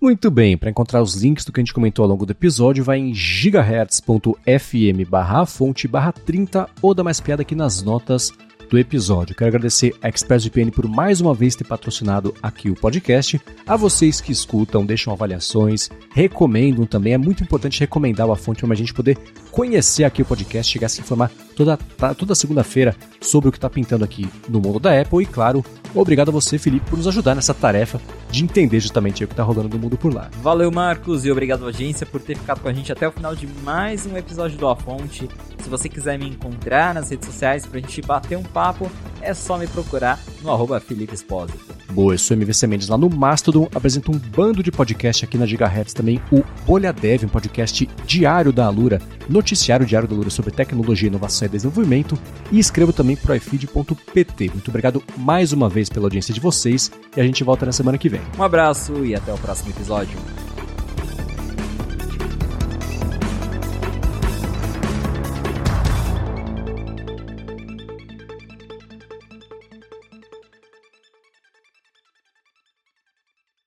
Muito 0.00 0.30
bem, 0.30 0.56
para 0.56 0.70
encontrar 0.70 1.02
os 1.02 1.14
links 1.14 1.44
do 1.44 1.52
que 1.52 1.60
a 1.60 1.62
gente 1.62 1.74
comentou 1.74 2.02
ao 2.02 2.08
longo 2.08 2.24
do 2.24 2.32
episódio, 2.32 2.82
vai 2.82 2.98
em 2.98 3.12
gigahertz.fm 3.12 5.06
barra 5.06 5.44
fonte 5.44 5.86
barra 5.86 6.10
30 6.10 6.70
ou 6.80 6.94
dá 6.94 7.04
mais 7.04 7.20
piada 7.20 7.42
aqui 7.42 7.54
nas 7.54 7.82
notas 7.82 8.32
do 8.70 8.78
episódio. 8.78 9.34
Quero 9.34 9.48
agradecer 9.48 9.94
a 10.00 10.08
ExpressVPN 10.08 10.70
por 10.70 10.86
mais 10.86 11.20
uma 11.20 11.34
vez 11.34 11.56
ter 11.56 11.64
patrocinado 11.64 12.32
aqui 12.40 12.70
o 12.70 12.74
podcast. 12.74 13.40
A 13.66 13.76
vocês 13.76 14.20
que 14.20 14.30
escutam, 14.30 14.86
deixam 14.86 15.12
avaliações, 15.12 15.90
recomendam 16.14 16.86
também. 16.86 17.12
É 17.12 17.18
muito 17.18 17.42
importante 17.42 17.80
recomendar 17.80 18.30
a 18.30 18.36
fonte 18.36 18.64
para 18.64 18.72
a 18.72 18.76
gente 18.76 18.94
poder 18.94 19.18
conhecer 19.50 20.04
aqui 20.04 20.22
o 20.22 20.24
podcast, 20.24 20.72
chegar 20.72 20.86
a 20.86 20.88
se 20.88 21.00
informar 21.00 21.32
toda, 21.64 22.14
toda 22.14 22.34
segunda-feira 22.34 22.96
sobre 23.20 23.48
o 23.48 23.52
que 23.52 23.58
está 23.58 23.68
pintando 23.68 24.04
aqui 24.04 24.26
no 24.48 24.60
mundo 24.60 24.80
da 24.80 24.98
Apple. 24.98 25.22
E 25.22 25.26
claro, 25.26 25.64
obrigado 25.94 26.30
a 26.30 26.32
você, 26.32 26.58
Felipe, 26.58 26.88
por 26.88 26.96
nos 26.96 27.06
ajudar 27.06 27.34
nessa 27.34 27.52
tarefa 27.52 28.00
de 28.30 28.42
entender 28.42 28.80
justamente 28.80 29.22
o 29.22 29.26
que 29.26 29.34
está 29.34 29.42
rolando 29.42 29.68
no 29.68 29.78
mundo 29.78 29.96
por 29.96 30.12
lá. 30.12 30.30
Valeu, 30.42 30.70
Marcos, 30.70 31.26
e 31.26 31.30
obrigado, 31.30 31.64
audiência, 31.64 32.06
por 32.06 32.20
ter 32.20 32.36
ficado 32.36 32.60
com 32.60 32.68
a 32.68 32.72
gente 32.72 32.90
até 32.90 33.06
o 33.06 33.12
final 33.12 33.34
de 33.34 33.46
mais 33.62 34.06
um 34.06 34.16
episódio 34.16 34.56
do 34.56 34.68
A 34.68 34.76
Fonte. 34.76 35.28
Se 35.58 35.68
você 35.68 35.88
quiser 35.88 36.18
me 36.18 36.28
encontrar 36.28 36.94
nas 36.94 37.10
redes 37.10 37.26
sociais 37.26 37.66
para 37.66 37.78
a 37.78 37.82
gente 37.82 38.00
bater 38.00 38.38
um 38.38 38.42
papo, 38.42 38.90
é 39.20 39.34
só 39.34 39.58
me 39.58 39.66
procurar 39.66 40.18
no 40.42 40.50
arroba 40.50 40.80
Felipe 40.80 41.14
Espósito. 41.14 41.58
Boa, 41.90 42.14
eu 42.14 42.18
sou 42.18 42.36
MVC 42.36 42.66
Mendes 42.66 42.88
lá 42.88 42.96
no 42.96 43.10
Mastodon, 43.10 43.68
apresento 43.74 44.12
um 44.12 44.18
bando 44.18 44.62
de 44.62 44.70
podcast 44.70 45.24
aqui 45.24 45.36
na 45.36 45.44
Gigahertz 45.44 45.92
também, 45.92 46.22
o 46.30 46.42
Bolha 46.64 46.92
Dev, 46.92 47.24
um 47.24 47.28
podcast 47.28 47.88
diário 48.06 48.52
da 48.52 48.64
Alura, 48.64 49.02
noticiário 49.28 49.84
diário 49.84 50.08
da 50.08 50.14
Alura 50.14 50.30
sobre 50.30 50.52
tecnologia, 50.52 51.08
inovação 51.08 51.46
desenvolvimento, 51.50 52.18
e 52.50 52.58
escrevo 52.58 52.92
também 52.92 53.16
para 53.16 53.32
o 53.32 53.36
ifeed.pt. 53.36 54.50
Muito 54.50 54.68
obrigado 54.68 55.02
mais 55.16 55.52
uma 55.52 55.68
vez 55.68 55.88
pela 55.88 56.06
audiência 56.06 56.32
de 56.32 56.40
vocês 56.40 56.90
e 57.16 57.20
a 57.20 57.24
gente 57.24 57.44
volta 57.44 57.66
na 57.66 57.72
semana 57.72 57.98
que 57.98 58.08
vem. 58.08 58.20
Um 58.38 58.42
abraço 58.42 59.04
e 59.04 59.14
até 59.14 59.32
o 59.32 59.38
próximo 59.38 59.70
episódio. 59.70 60.18